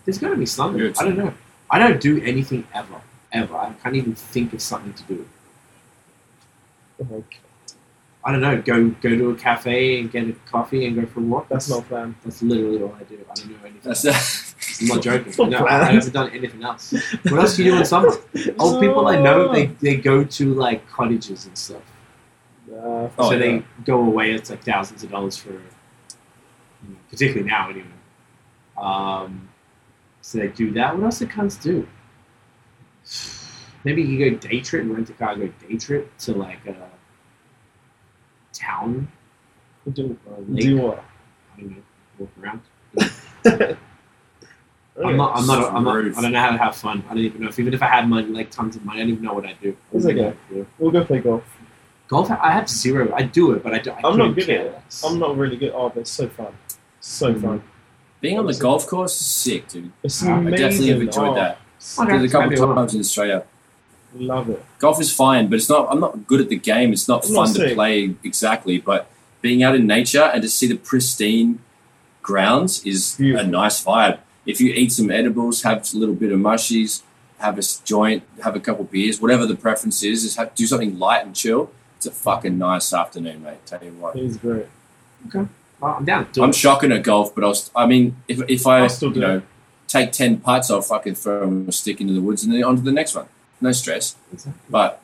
There's 0.05 0.17
got 0.19 0.29
to 0.29 0.35
be 0.35 0.45
something. 0.45 0.81
I 0.81 1.03
don't 1.03 1.17
know. 1.17 1.33
I 1.71 1.79
don't 1.79 1.99
do 2.01 2.21
anything 2.21 2.67
ever, 2.73 3.01
ever. 3.33 3.55
I 3.55 3.73
can't 3.81 3.95
even 3.95 4.15
think 4.15 4.53
of 4.53 4.61
something 4.61 4.93
to 4.93 5.03
do. 5.03 5.27
Oh 7.01 7.05
my 7.05 7.17
God. 7.17 7.25
I 8.25 8.31
don't 8.31 8.39
know. 8.41 8.61
Go 8.61 8.89
go 9.01 9.09
to 9.09 9.31
a 9.31 9.35
cafe 9.35 9.99
and 9.99 10.09
get 10.09 10.27
a 10.29 10.33
coffee 10.49 10.85
and 10.85 10.95
go 10.95 11.05
for 11.05 11.19
a 11.19 11.23
walk. 11.23 11.49
That's 11.49 11.69
not 11.69 11.85
planned. 11.89 12.15
That's 12.23 12.41
literally 12.41 12.81
all 12.81 12.95
I 12.97 13.03
do. 13.03 13.19
I 13.29 13.33
don't 13.33 13.49
know 13.49 13.57
anything. 13.63 13.81
That's 13.83 14.05
else. 14.05 14.55
I'm 14.81 14.87
not 14.87 15.01
joking. 15.01 15.33
Not 15.37 15.49
No, 15.49 15.57
planned. 15.65 15.83
I 15.83 15.91
haven't 15.91 16.13
done 16.13 16.29
anything 16.31 16.63
else. 16.63 16.93
What 17.23 17.33
else 17.39 17.57
do 17.57 17.65
you 17.65 17.71
do 17.71 17.77
in 17.79 17.85
summer? 17.85 18.11
Old 18.59 18.79
people 18.81 19.07
I 19.07 19.19
know, 19.19 19.51
they, 19.51 19.65
they 19.65 19.97
go 19.97 20.23
to 20.23 20.53
like 20.53 20.87
cottages 20.89 21.45
and 21.47 21.57
stuff. 21.57 21.81
Uh, 22.71 23.09
Oh, 23.19 23.29
so 23.29 23.31
yeah. 23.31 23.39
they 23.39 23.63
go 23.83 23.99
away. 23.99 24.31
It's 24.31 24.49
like 24.49 24.63
thousands 24.63 25.03
of 25.03 25.11
dollars 25.11 25.35
for, 25.35 25.51
you 25.51 25.59
know, 26.89 26.95
particularly 27.09 27.49
now 27.49 27.69
anyway. 27.69 27.87
Um, 28.77 29.49
so 30.21 30.37
they 30.39 30.47
do 30.47 30.71
that. 30.71 30.95
What 30.95 31.03
else 31.03 31.19
do 31.19 31.27
cunts 31.27 31.61
do? 31.61 31.85
Maybe 33.83 34.01
you 34.01 34.29
go 34.31 34.37
day 34.37 34.61
trip, 34.61 34.83
and 34.83 34.93
rent 34.95 35.09
a 35.09 35.13
car, 35.13 35.35
go 35.35 35.47
day 35.67 35.77
trip 35.77 36.15
to 36.19 36.33
like 36.33 36.65
a 36.65 36.75
town 38.53 39.07
do, 39.91 40.17
or 40.25 40.35
a 40.37 40.41
lake. 40.41 40.63
do 40.63 40.77
what? 40.77 41.03
I 41.57 41.61
don't 41.61 41.71
know, 41.71 41.83
walk 42.19 42.29
around. 42.41 42.61
I'm 45.03 45.17
not. 45.17 45.35
I'm 45.35 45.47
not. 45.47 45.73
I'm 45.73 45.83
not. 45.83 45.95
Rude. 45.95 46.15
I 46.15 46.21
don't 46.21 46.31
know 46.31 46.39
how 46.39 46.51
to 46.51 46.57
have 46.57 46.75
fun. 46.75 47.03
I 47.07 47.15
don't 47.15 47.23
even 47.23 47.41
know 47.41 47.47
if 47.49 47.59
even 47.59 47.73
if 47.73 47.81
I 47.81 47.87
had 47.87 48.07
money, 48.07 48.27
like 48.27 48.51
tons 48.51 48.75
of 48.75 48.85
money, 48.85 48.99
I 48.99 49.03
don't 49.03 49.13
even 49.13 49.23
know 49.23 49.33
what 49.33 49.45
I'd 49.45 49.59
do. 49.59 49.75
I 49.91 49.95
It's 49.95 50.05
don't 50.05 50.15
know 50.15 50.21
okay. 50.27 50.37
what 50.37 50.37
I'd 50.37 50.53
do. 50.53 50.67
We'll 50.77 50.91
go 50.91 51.03
play 51.03 51.19
golf. 51.19 51.43
Golf. 52.07 52.29
I 52.29 52.51
have 52.51 52.69
zero. 52.69 53.11
I 53.15 53.23
do 53.23 53.53
it, 53.53 53.63
but 53.63 53.73
I 53.73 53.79
don't. 53.79 53.97
I 54.05 54.07
I'm 54.07 54.17
not 54.19 54.35
good 54.35 54.45
care 54.45 54.59
at 54.59 54.65
it. 54.67 54.81
I'm 55.03 55.17
not 55.17 55.35
really 55.35 55.57
good. 55.57 55.71
Oh, 55.73 55.89
but 55.89 56.01
it's 56.01 56.11
so 56.11 56.27
fun. 56.29 56.53
So 56.99 57.33
Mhm. 57.33 57.41
fun. 57.41 57.63
Being 58.21 58.37
on 58.39 58.45
the 58.45 58.53
golf 58.53 58.85
course 58.87 59.19
is 59.19 59.25
sick, 59.27 59.67
dude. 59.67 59.91
It's 60.03 60.23
I 60.23 60.37
I 60.39 60.43
definitely 60.51 60.89
have 60.89 61.01
enjoyed 61.01 61.29
Oh, 61.29 61.35
that. 61.35 61.57
Okay, 61.99 62.17
Did 62.19 62.25
a 62.25 62.31
couple 62.31 62.49
maybe 62.51 62.61
times 62.61 62.93
in 62.93 62.99
Australia. 63.01 63.43
Love 64.15 64.49
it. 64.49 64.63
Golf 64.79 65.01
is 65.01 65.13
fine, 65.13 65.49
but 65.49 65.55
it's 65.55 65.69
not. 65.69 65.87
I'm 65.91 65.99
not 65.99 66.27
good 66.27 66.41
at 66.41 66.49
the 66.49 66.57
game. 66.57 66.93
It's 66.93 67.07
not 67.07 67.25
I'm 67.25 67.33
fun 67.33 67.53
not 67.53 67.55
to 67.55 67.73
play 67.73 68.15
exactly. 68.23 68.77
But 68.77 69.09
being 69.41 69.63
out 69.63 69.75
in 69.75 69.87
nature 69.87 70.23
and 70.23 70.41
to 70.41 70.49
see 70.49 70.67
the 70.67 70.75
pristine 70.77 71.59
grounds 72.21 72.83
is 72.85 73.15
Beautiful. 73.15 73.47
a 73.47 73.49
nice 73.49 73.83
vibe. 73.83 74.19
If 74.45 74.59
you 74.61 74.71
eat 74.73 74.91
some 74.91 75.09
edibles, 75.09 75.63
have 75.63 75.87
a 75.93 75.97
little 75.97 76.15
bit 76.15 76.31
of 76.31 76.39
mushies, 76.39 77.01
have 77.39 77.57
a 77.57 77.63
joint, 77.83 78.23
have 78.43 78.55
a 78.55 78.59
couple 78.59 78.83
beers, 78.85 79.21
whatever 79.21 79.45
the 79.45 79.55
preference 79.55 80.03
is, 80.03 80.23
is 80.23 80.35
have, 80.35 80.53
do 80.53 80.65
something 80.65 80.99
light 80.99 81.25
and 81.25 81.35
chill. 81.35 81.71
It's 81.97 82.05
a 82.05 82.11
fucking 82.11 82.57
nice 82.57 82.93
afternoon, 82.93 83.43
mate. 83.43 83.65
Tell 83.65 83.83
you 83.83 83.91
what. 83.93 84.15
He's 84.15 84.37
great. 84.37 84.67
Well, 85.33 85.47
I'm 85.97 86.05
down. 86.05 86.27
Do 86.31 86.43
I'm 86.43 86.49
it. 86.49 86.55
shocking 86.55 86.91
at 86.91 87.03
golf, 87.03 87.33
but 87.33 87.43
I 87.43 87.47
was. 87.47 87.71
I 87.75 87.85
mean, 87.85 88.17
if 88.27 88.41
if 88.49 88.67
I 88.67 88.79
I'll 88.81 88.89
do 88.89 89.09
you 89.09 89.21
know 89.21 89.41
take 89.87 90.11
ten 90.11 90.39
putts, 90.39 90.69
I'll 90.69 90.81
fucking 90.81 91.15
throw 91.15 91.65
a 91.67 91.71
stick 91.71 92.01
into 92.01 92.13
the 92.13 92.21
woods 92.21 92.43
and 92.43 92.53
then 92.53 92.63
on 92.63 92.75
to 92.75 92.81
the 92.81 92.91
next 92.91 93.15
one. 93.15 93.27
No 93.63 93.71
stress. 93.71 94.15
But 94.69 95.01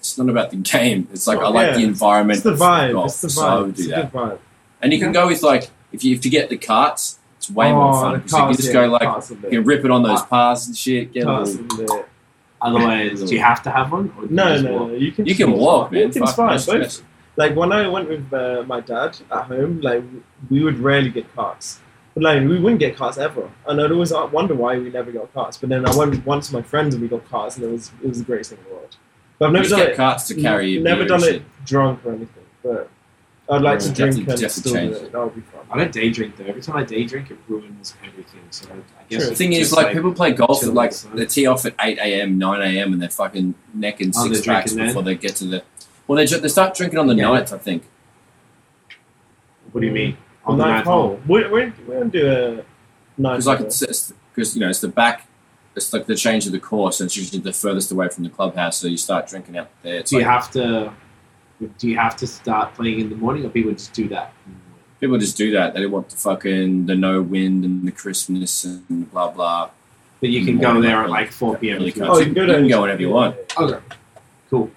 it's 0.00 0.16
not 0.18 0.28
about 0.28 0.50
the 0.50 0.56
game. 0.56 1.06
It's 1.12 1.26
like 1.26 1.38
I 1.38 1.42
Oh, 1.42 1.50
like 1.50 1.68
yeah. 1.68 1.76
the 1.76 1.84
environment. 1.84 2.36
It's 2.38 2.44
the 2.44 2.54
vibe. 2.54 2.92
golf, 2.92 3.06
It's 3.12 3.20
the 3.20 3.30
so 3.30 3.46
I 3.46 3.60
would 3.60 3.74
do 3.74 3.84
a 3.84 3.96
that. 3.96 4.12
vibe. 4.12 4.38
And 4.80 4.92
you 4.92 4.98
can 4.98 5.12
go 5.12 5.26
with 5.28 5.42
like 5.42 5.70
if 5.92 6.02
you 6.04 6.14
if 6.16 6.24
you 6.24 6.30
get 6.30 6.48
the 6.48 6.56
carts, 6.56 7.18
it's 7.36 7.50
way 7.50 7.70
more 7.72 7.90
Oh, 7.94 8.00
fun 8.00 8.12
because 8.20 8.32
you 8.32 8.38
can 8.38 8.56
just 8.56 8.68
yeah, 8.68 8.72
go 8.72 8.86
like 8.88 9.30
you 9.30 9.36
can 9.50 9.64
rip 9.64 9.84
it 9.84 9.90
on 9.90 10.02
those 10.02 10.20
Ah. 10.22 10.26
paths 10.32 10.66
and 10.66 10.76
shit. 10.76 11.12
Get 11.12 11.24
a 11.24 11.26
Cars 11.26 11.60
little. 11.60 12.04
Otherwise, 12.60 13.22
do 13.22 13.34
you 13.34 13.40
have 13.40 13.62
to 13.64 13.70
have 13.70 13.92
one? 13.92 14.12
Or 14.16 14.22
do 14.22 14.28
you 14.30 14.34
No, 14.34 14.60
no, 14.62 14.72
walk? 14.72 14.88
no. 14.90 14.94
You 14.96 15.12
can. 15.12 15.26
you 15.26 15.34
can 15.36 15.52
walk, 15.52 15.92
man. 15.92 16.02
You 16.02 16.08
can 16.08 16.26
Fuck, 16.26 16.36
fine. 16.36 16.46
no 16.46 16.52
Both. 16.54 16.62
stress. 16.62 17.02
Like 17.36 17.54
when 17.54 17.70
I 17.70 17.86
went 17.86 18.08
with 18.08 18.32
uh, 18.32 18.64
my 18.66 18.80
dad 18.80 19.16
at 19.30 19.44
home, 19.44 19.80
like 19.80 20.02
we 20.50 20.64
would 20.64 20.78
rarely 20.80 21.10
get 21.10 21.32
carts. 21.36 21.80
But 22.18 22.24
like 22.24 22.48
we 22.48 22.58
wouldn't 22.58 22.80
get 22.80 22.96
cars 22.96 23.16
ever, 23.16 23.48
and 23.68 23.80
I'd 23.80 23.92
always 23.92 24.12
wonder 24.12 24.52
why 24.52 24.76
we 24.76 24.90
never 24.90 25.12
got 25.12 25.32
cars. 25.32 25.56
But 25.56 25.68
then 25.68 25.86
I 25.86 25.94
went 25.94 26.26
once 26.26 26.50
with 26.50 26.64
my 26.64 26.68
friends 26.68 26.92
and 26.92 27.00
we 27.00 27.06
got 27.08 27.24
cars, 27.30 27.54
and 27.54 27.64
it 27.64 27.70
was 27.70 27.92
it 28.02 28.08
was 28.08 28.18
the 28.18 28.24
greatest 28.24 28.50
thing 28.50 28.58
in 28.58 28.64
the 28.64 28.74
world. 28.74 28.96
But 29.38 29.46
I've 29.46 29.52
never 29.52 29.62
just 29.62 29.76
done 29.76 29.86
get 29.86 29.92
it. 29.92 29.96
carts 29.96 30.26
to 30.26 30.34
carry 30.34 30.70
your 30.70 30.82
never 30.82 31.04
done 31.04 31.22
it 31.22 31.44
drunk 31.64 32.04
or 32.04 32.14
anything, 32.14 32.42
but 32.64 32.90
I'd 33.48 33.62
like 33.62 33.78
Yeah, 33.80 33.86
to 33.86 33.92
drink 33.92 34.16
definitely- 34.16 34.32
and 34.32 34.40
definitely 34.40 34.48
still 34.48 34.72
do 34.72 34.78
it. 34.78 35.02
it. 35.06 35.12
That 35.12 35.24
would 35.24 35.34
be 35.36 35.40
fun. 35.42 35.60
I 35.70 35.78
don't 35.78 35.92
day 35.92 36.10
drink 36.10 36.36
though. 36.36 36.44
Every 36.46 36.60
time 36.60 36.76
I 36.76 36.82
day 36.82 37.04
drink, 37.04 37.30
it 37.30 37.38
ruins 37.46 37.94
everything. 38.04 38.40
So 38.50 38.68
I, 38.68 38.72
I 38.74 39.04
guess 39.08 39.28
The 39.28 39.36
thing 39.36 39.52
is, 39.52 39.58
just 39.60 39.76
like, 39.76 39.92
people 39.92 40.12
play 40.12 40.32
golf 40.32 40.58
chill 40.58 40.70
at 40.70 40.74
like 40.74 40.90
with 40.90 41.12
the 41.12 41.18
they 41.18 41.26
tee 41.26 41.46
off 41.46 41.66
at 41.66 41.74
eight 41.80 41.98
a.m., 41.98 42.36
nine 42.36 42.62
a.m., 42.62 42.94
and 42.94 43.00
they're 43.00 43.10
fucking 43.10 43.54
necking 43.72 44.12
Oh, 44.16 44.24
six 44.26 44.44
they're 44.44 44.54
packs 44.54 44.72
drinking 44.72 44.78
then? 44.78 44.86
before 44.88 45.02
they 45.04 45.14
get 45.14 45.36
to 45.36 45.44
the. 45.44 45.62
Well, 46.08 46.16
they 46.16 46.26
ju- 46.26 46.40
they 46.40 46.48
start 46.48 46.74
drinking 46.74 46.98
on 46.98 47.06
the 47.06 47.14
Yeah. 47.14 47.28
ninth, 47.28 47.52
I 47.52 47.58
think. 47.58 47.84
What 49.70 49.82
do 49.82 49.86
you 49.86 49.92
mm. 49.92 49.94
mean? 49.94 50.16
On 50.48 50.58
the 50.58 50.64
ninth 50.64 50.74
ninth 50.74 50.86
hole. 50.86 51.08
hole. 51.08 51.20
We, 51.26 51.48
we, 51.48 51.72
we 51.86 52.08
do 52.10 52.26
a 52.28 52.48
ninth 53.20 53.44
Because 53.44 53.46
like 53.46 53.58
hole. 53.58 53.66
it's 53.66 54.12
because 54.34 54.54
you 54.54 54.60
know 54.60 54.68
it's 54.68 54.80
the 54.80 54.88
back, 54.88 55.26
it's 55.74 55.92
like 55.92 56.06
the 56.06 56.14
change 56.14 56.46
of 56.46 56.52
the 56.52 56.60
course, 56.60 57.00
and 57.00 57.06
it's 57.08 57.16
usually 57.16 57.40
the 57.40 57.52
furthest 57.52 57.90
away 57.92 58.08
from 58.08 58.24
the 58.24 58.30
clubhouse, 58.30 58.78
so 58.78 58.86
you 58.86 58.96
start 58.96 59.28
drinking 59.28 59.58
out 59.58 59.68
there. 59.82 59.96
It's 59.96 60.10
Do 60.10 60.18
you 60.18 60.24
have 60.24 60.50
to? 60.52 60.92
Do 61.78 61.88
you 61.88 61.96
have 61.96 62.16
to 62.16 62.26
start 62.26 62.74
playing 62.74 63.00
in 63.00 63.08
the 63.10 63.16
morning, 63.16 63.44
or 63.44 63.48
people 63.48 63.72
just 63.72 63.92
do 63.92 64.08
that? 64.08 64.32
in 64.46 64.52
the 64.52 64.58
morning? 64.58 64.68
people 65.00 65.18
just 65.18 65.36
do 65.36 65.52
that. 65.52 65.74
They 65.74 65.86
want 65.86 66.08
the 66.08 66.16
fucking 66.16 66.86
the 66.86 66.94
no 66.94 67.22
wind 67.22 67.64
and 67.64 67.86
the 67.86 67.92
crispness 67.92 68.64
and 68.64 69.10
blah 69.10 69.30
blah. 69.30 69.70
But 70.20 70.30
you 70.30 70.44
can 70.44 70.58
go 70.58 70.80
there 70.80 71.04
at 71.04 71.10
like, 71.10 71.26
like 71.26 71.32
4 71.32 71.58
p.m. 71.58 71.78
really 71.78 71.92
oh, 72.02 72.18
you 72.18 72.24
can 72.24 72.34
go 72.34 72.42
you 72.42 72.52
can 72.52 72.68
go 72.68 72.82
whenever 72.82 73.00
you 73.00 73.10
want. 73.10 73.36
Okay. 73.56 73.78
Cool. 74.50 74.70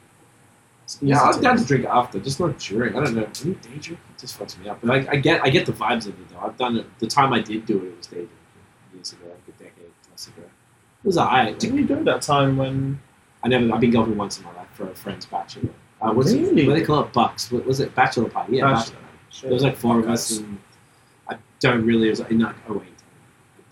Yeah, 1.02 1.22
I'm 1.22 1.34
to 1.34 1.42
down 1.42 1.58
to 1.58 1.64
drink 1.66 1.86
after, 1.86 2.20
just 2.20 2.40
not 2.40 2.58
during. 2.60 2.96
I 2.96 3.04
don't 3.04 3.16
know. 3.16 3.24
Any 3.44 3.54
day 3.56 3.70
drink 3.80 4.00
it 4.10 4.18
just 4.20 4.38
fucks 4.40 4.58
me 4.60 4.68
up. 4.70 4.80
But 4.82 4.92
I, 4.92 5.12
I 5.12 5.16
get, 5.18 5.42
I 5.44 5.50
get 5.50 5.66
the 5.66 5.72
vibes 5.74 6.08
of 6.08 6.20
it 6.20 6.30
though. 6.30 6.40
I've 6.40 6.58
done 6.58 6.78
it. 6.78 6.86
The 7.00 7.08
time 7.08 7.32
I 7.34 7.40
did 7.42 7.66
do 7.66 7.78
it, 7.78 7.86
it 7.86 7.98
was 7.98 8.08
day 8.08 8.16
drinking 8.18 8.30
years 8.94 9.14
ago, 9.14 9.26
like 9.30 9.56
a 9.56 9.64
decade 9.64 9.92
plus 10.08 10.28
ago. 10.28 10.42
It 10.44 11.08
was 11.08 11.18
alright. 11.18 11.58
Didn't 11.58 11.78
you 11.78 11.86
do 11.86 12.04
that 12.04 12.22
time 12.22 12.58
when 12.58 13.00
I 13.44 13.48
never. 13.48 13.72
I've 13.74 13.80
been 13.80 13.92
golfing 13.92 14.18
once 14.18 14.38
in 14.40 14.44
my 14.46 14.54
life 14.54 14.68
for 14.74 14.90
a 14.90 14.96
friend's 14.96 15.26
bachelor. 15.26 15.70
Uh, 16.02 16.12
what's 16.14 16.32
it? 16.32 16.42
Really? 16.42 16.68
What 16.68 16.74
do 16.74 16.80
they 16.80 16.86
call 16.86 17.02
it? 17.04 17.14
Bucks. 17.14 17.52
What 17.52 17.66
was 17.66 17.80
it? 17.80 17.94
Bachelor 17.96 18.30
party. 18.30 18.58
Yeah, 18.58 18.72
Bachelor. 18.72 18.96
bachelor. 19.30 19.50
There 19.50 19.54
was 19.54 19.64
like 19.64 19.78
four 19.78 20.00
of 20.00 20.10
us, 20.10 20.40
and 20.40 20.58
I 21.30 21.38
don't 21.60 21.86
really. 21.86 22.08
It 22.08 22.12
was 22.12 22.20
like, 22.22 22.32
not, 22.32 22.56
oh 22.68 22.74
wait, 22.74 22.84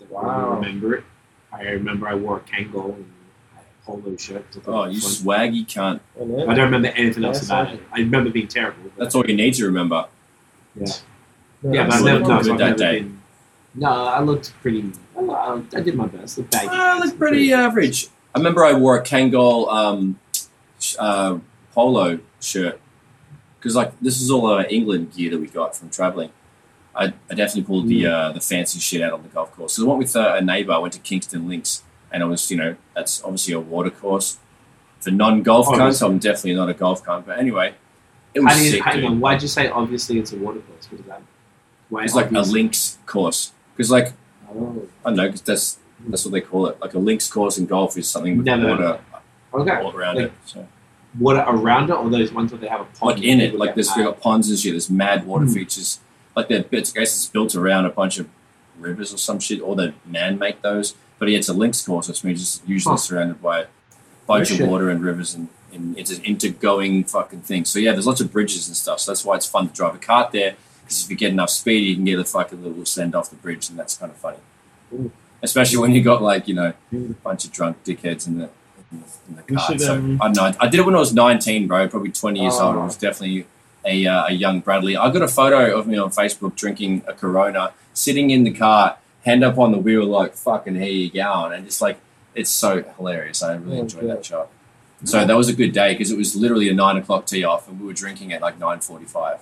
don't 0.04 0.10
Wow. 0.10 0.50
really 0.50 0.56
remember 0.66 0.94
it. 0.94 1.04
I 1.52 1.62
remember 1.62 2.08
I 2.08 2.14
wore 2.14 2.36
a 2.38 2.40
Kangol 2.40 2.94
and 2.94 3.04
a 3.04 3.19
polo 3.84 4.16
shirt. 4.16 4.44
I 4.56 4.60
thought 4.60 4.74
Oh, 4.74 4.84
you 4.84 4.94
was 4.94 5.20
fun. 5.20 5.26
swaggy 5.26 5.66
cunt. 5.66 6.00
I 6.16 6.54
don't 6.54 6.64
remember 6.70 6.88
anything 6.88 7.24
else 7.24 7.48
Yeah, 7.48 7.60
about 7.62 7.74
it. 7.74 7.80
I 7.92 7.98
remember 8.00 8.30
being 8.30 8.48
terrible. 8.48 8.90
That's 8.96 9.14
all 9.14 9.24
you 9.26 9.34
need 9.36 9.54
to 9.54 9.64
remember. 9.66 10.06
Yeah, 10.76 10.86
No, 11.62 11.72
yeah, 11.72 11.84
but 11.86 11.94
I've 11.94 12.04
never, 12.04 12.20
you 12.20 12.26
no, 12.28 12.36
did 12.38 12.44
so 12.46 12.52
I've 12.52 12.58
that 12.58 12.76
day. 12.76 13.00
been. 13.00 13.20
No, 13.74 13.88
I 13.90 14.20
looked 14.20 14.52
pretty. 14.62 14.92
I, 15.16 15.20
I, 15.22 15.62
I 15.76 15.80
did 15.80 15.94
my 15.94 16.06
best. 16.06 16.36
The 16.36 16.42
baggy. 16.42 16.68
Ah, 16.70 17.00
look 17.04 17.16
pretty 17.18 17.52
average. 17.52 18.08
I 18.34 18.38
remember 18.38 18.64
I 18.64 18.72
wore 18.74 18.96
a 18.98 19.02
Kangol 19.02 19.68
um, 19.72 20.18
uh, 20.98 21.38
polo 21.72 22.18
shirt 22.40 22.80
because 23.58 23.74
like 23.76 23.98
this 24.00 24.20
is 24.20 24.30
all 24.30 24.46
uh, 24.46 24.62
England 24.64 25.12
gear 25.14 25.30
that 25.30 25.38
we 25.38 25.46
got 25.46 25.76
from 25.76 25.90
traveling. 25.90 26.30
I, 26.94 27.12
I 27.30 27.34
definitely 27.34 27.62
pulled 27.62 27.86
the 27.88 28.06
uh, 28.06 28.32
the 28.32 28.40
fancy 28.40 28.80
shit 28.80 29.02
out 29.02 29.12
on 29.12 29.22
the 29.22 29.28
golf 29.28 29.52
course. 29.54 29.74
So 29.74 29.84
I 29.84 29.88
went 29.88 29.98
with 30.00 30.16
uh, 30.16 30.34
a 30.36 30.40
neighbour. 30.40 30.72
I 30.72 30.78
went 30.78 30.92
to 30.94 30.98
Kingston 31.00 31.48
Links, 31.48 31.82
and 32.12 32.22
it 32.22 32.26
was 32.26 32.50
you 32.50 32.56
know 32.56 32.76
that's 32.94 33.22
obviously 33.22 33.54
a 33.54 33.60
water 33.60 33.90
course 33.90 34.38
for 35.00 35.10
non 35.10 35.42
golf 35.42 35.66
cunts. 35.68 36.04
I'm 36.06 36.18
definitely 36.18 36.54
not 36.54 36.68
a 36.68 36.74
golf 36.74 37.04
cunt, 37.04 37.26
but 37.26 37.38
anyway, 37.38 37.74
it 38.34 38.40
was 38.40 38.54
sick, 38.56 38.82
hang 38.82 39.04
on, 39.04 39.20
why'd 39.20 39.42
you 39.42 39.48
say 39.48 39.68
obviously 39.68 40.18
it's 40.18 40.32
a 40.32 40.36
water 40.36 40.60
course? 40.60 40.90
What 40.90 41.00
is 41.00 41.06
that? 41.06 41.22
Why 41.88 42.04
It's 42.04 42.14
like 42.14 42.30
a 42.32 42.40
links 42.40 42.98
course 43.06 43.52
because 43.76 43.90
like 43.90 44.12
Oh, 44.52 44.82
I 45.04 45.10
don't 45.10 45.16
know 45.16 45.28
'cause 45.30 45.42
that's 45.42 45.78
that's 46.08 46.24
what 46.24 46.32
they 46.32 46.40
call 46.40 46.66
it. 46.66 46.80
Like 46.80 46.94
a 46.94 46.98
links 46.98 47.28
course 47.30 47.56
in 47.58 47.66
golf 47.66 47.96
is 47.96 48.08
something 48.08 48.36
with 48.38 48.46
Never. 48.46 48.68
water 48.68 49.00
okay. 49.54 49.70
all 49.82 49.94
around 49.94 50.16
Like, 50.16 50.24
it. 50.26 50.32
So. 50.46 50.66
Water 51.18 51.44
around 51.46 51.90
it, 51.90 51.94
or 51.94 52.08
those 52.08 52.32
ones 52.32 52.50
where 52.52 52.60
they 52.60 52.68
have 52.68 52.80
a 52.80 52.84
pond? 52.84 53.16
like 53.16 53.22
in 53.24 53.40
it, 53.40 53.54
like 53.56 53.74
there's 53.74 53.90
we 53.96 54.02
got 54.04 54.20
ponds 54.20 54.48
and 54.48 54.58
shit. 54.58 54.72
There's 54.72 54.88
mad 54.90 55.26
water 55.26 55.44
Hmm. 55.44 55.52
features. 55.52 55.98
Like 56.36 56.48
they're 56.48 56.62
bits. 56.62 56.92
I 56.96 57.00
guess 57.00 57.16
it's 57.16 57.26
built 57.26 57.54
around 57.56 57.86
a 57.86 57.90
bunch 57.90 58.18
of 58.18 58.28
rivers 58.78 59.12
or 59.12 59.18
some 59.18 59.40
shit, 59.40 59.60
or 59.60 59.74
they 59.76 59.92
man 60.06 60.38
make 60.38 60.62
those. 60.62 60.94
But 61.20 61.28
yeah, 61.28 61.38
it's 61.38 61.48
a 61.48 61.52
links 61.52 61.80
course, 61.86 62.08
which 62.08 62.24
means 62.24 62.40
it's 62.42 62.60
usually 62.66 62.94
Huh. 62.94 62.96
surrounded 62.96 63.40
by 63.40 63.60
a 63.60 63.66
bunch 64.26 64.50
No 64.58 64.64
of 64.64 64.70
water 64.70 64.90
and 64.90 65.00
rivers 65.04 65.34
and, 65.34 65.46
and 65.72 65.96
it's 65.96 66.10
an 66.10 66.20
intergoing 66.24 67.04
fucking 67.04 67.42
thing. 67.42 67.64
So 67.64 67.78
yeah, 67.78 67.92
there's 67.92 68.06
lots 68.08 68.20
of 68.20 68.32
bridges 68.32 68.66
and 68.66 68.76
stuff. 68.76 68.98
So 69.00 69.12
that's 69.12 69.24
why 69.24 69.36
it's 69.36 69.46
fun 69.46 69.68
to 69.68 69.72
drive 69.74 69.94
a 69.94 69.98
cart 69.98 70.32
there. 70.32 70.56
Because 70.82 71.04
if 71.04 71.10
you 71.10 71.16
get 71.16 71.30
enough 71.30 71.50
speed, 71.50 71.86
you 71.86 71.94
can 71.94 72.04
get 72.04 72.18
a 72.18 72.24
fucking 72.24 72.64
little 72.64 72.84
send 72.84 73.14
off 73.14 73.30
the 73.30 73.36
bridge, 73.36 73.68
and 73.70 73.78
that's 73.78 73.96
kind 73.96 74.10
of 74.10 74.18
funny. 74.18 74.38
Ooh. 74.92 75.12
Especially 75.42 75.78
when 75.78 75.92
you 75.92 76.02
got 76.02 76.20
like 76.22 76.48
you 76.48 76.54
know 76.54 76.72
a 76.92 76.96
bunch 77.22 77.44
of 77.44 77.52
drunk 77.52 77.84
dickheads 77.84 78.26
in 78.26 78.38
the 78.38 78.48
in 78.90 79.00
the, 79.00 79.06
in 79.28 79.36
the 79.36 79.42
We 79.48 79.56
car. 79.56 79.66
should, 79.68 79.80
so 79.80 79.94
um, 79.94 80.18
I 80.20 80.28
know. 80.28 80.52
I 80.58 80.66
did 80.68 80.80
it 80.80 80.86
when 80.86 80.96
I 80.96 80.98
was 80.98 81.14
19, 81.14 81.68
bro. 81.68 81.86
Probably 81.88 82.10
20 82.10 82.40
years 82.40 82.54
old. 82.58 82.74
I 82.74 82.80
Oh. 82.80 82.84
was 82.86 82.96
definitely 82.96 83.46
a, 83.84 84.06
uh, 84.06 84.26
a 84.26 84.32
young 84.32 84.60
Bradley. 84.60 84.96
I 84.96 85.10
got 85.12 85.22
a 85.22 85.28
photo 85.28 85.78
of 85.78 85.86
me 85.86 85.96
on 85.96 86.10
Facebook 86.10 86.56
drinking 86.56 87.02
a 87.06 87.12
Corona, 87.14 87.72
sitting 87.94 88.30
in 88.30 88.42
the 88.44 88.50
car, 88.52 88.96
hand 89.24 89.44
up 89.44 89.58
on 89.58 89.72
the 89.72 89.78
wheel, 89.78 90.04
like 90.06 90.34
fucking 90.34 90.74
here 90.76 90.84
you 90.90 91.10
going, 91.10 91.52
and 91.52 91.64
just 91.66 91.80
like 91.82 91.98
it's 92.34 92.50
so 92.50 92.82
hilarious. 92.96 93.42
I 93.42 93.54
really 93.56 93.78
Oh, 93.78 93.80
enjoyed 93.82 94.02
God. 94.02 94.10
that 94.18 94.24
shot. 94.24 94.48
So 95.04 95.24
that 95.24 95.36
was 95.36 95.48
a 95.48 95.54
good 95.54 95.72
day 95.72 95.94
because 95.94 96.10
it 96.10 96.18
was 96.18 96.36
literally 96.36 96.68
a 96.68 96.74
nine 96.74 96.96
o'clock 96.98 97.26
tee 97.26 97.42
off, 97.44 97.68
and 97.68 97.80
we 97.80 97.86
were 97.86 97.92
drinking 97.94 98.32
at 98.32 98.42
like 98.42 98.58
9:45. 98.58 99.38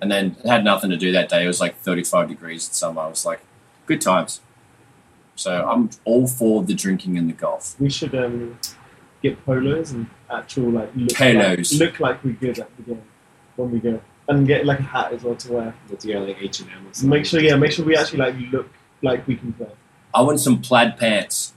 And 0.00 0.10
then 0.10 0.36
had 0.44 0.64
nothing 0.64 0.90
to 0.90 0.96
do 0.96 1.12
that 1.12 1.28
day. 1.28 1.44
It 1.44 1.46
was 1.46 1.60
like 1.60 1.76
35 1.80 2.28
degrees 2.28 2.66
in 2.66 2.72
summer. 2.72 3.02
I 3.02 3.08
was 3.08 3.24
like, 3.26 3.40
good 3.86 4.00
times. 4.00 4.40
So 5.36 5.68
I'm 5.68 5.90
all 6.04 6.26
for 6.26 6.62
the 6.62 6.74
drinking 6.74 7.18
and 7.18 7.28
the 7.28 7.34
golf. 7.34 7.76
We 7.78 7.90
should 7.90 8.14
um, 8.14 8.58
get 9.22 9.44
polos 9.44 9.90
and 9.92 10.06
actual 10.30 10.70
like 10.70 10.90
look 10.96 11.12
Polos. 11.14 11.72
like, 11.72 11.80
look 11.80 12.00
like 12.00 12.24
we're 12.24 12.32
good 12.32 12.58
at 12.60 12.74
the 12.76 12.82
game 12.82 13.02
when 13.56 13.70
we 13.72 13.78
go, 13.78 14.00
and 14.28 14.46
get 14.46 14.64
like 14.66 14.78
a 14.80 14.82
hat 14.82 15.12
as 15.12 15.22
well 15.22 15.34
to 15.36 15.52
wear. 15.52 15.74
Let's 15.90 16.04
go 16.04 16.18
like 16.20 16.36
H 16.40 16.60
and 16.60 16.70
M 16.70 16.86
or 16.86 16.94
something. 16.94 17.10
Make 17.10 17.26
sure, 17.26 17.40
yeah, 17.40 17.56
make 17.56 17.72
sure 17.72 17.84
we 17.84 17.96
actually 17.96 18.18
like 18.20 18.34
look 18.52 18.68
like 19.02 19.26
we 19.26 19.36
can 19.36 19.52
play. 19.52 19.68
I 20.14 20.22
want 20.22 20.40
some 20.40 20.60
plaid 20.60 20.96
pants. 20.98 21.52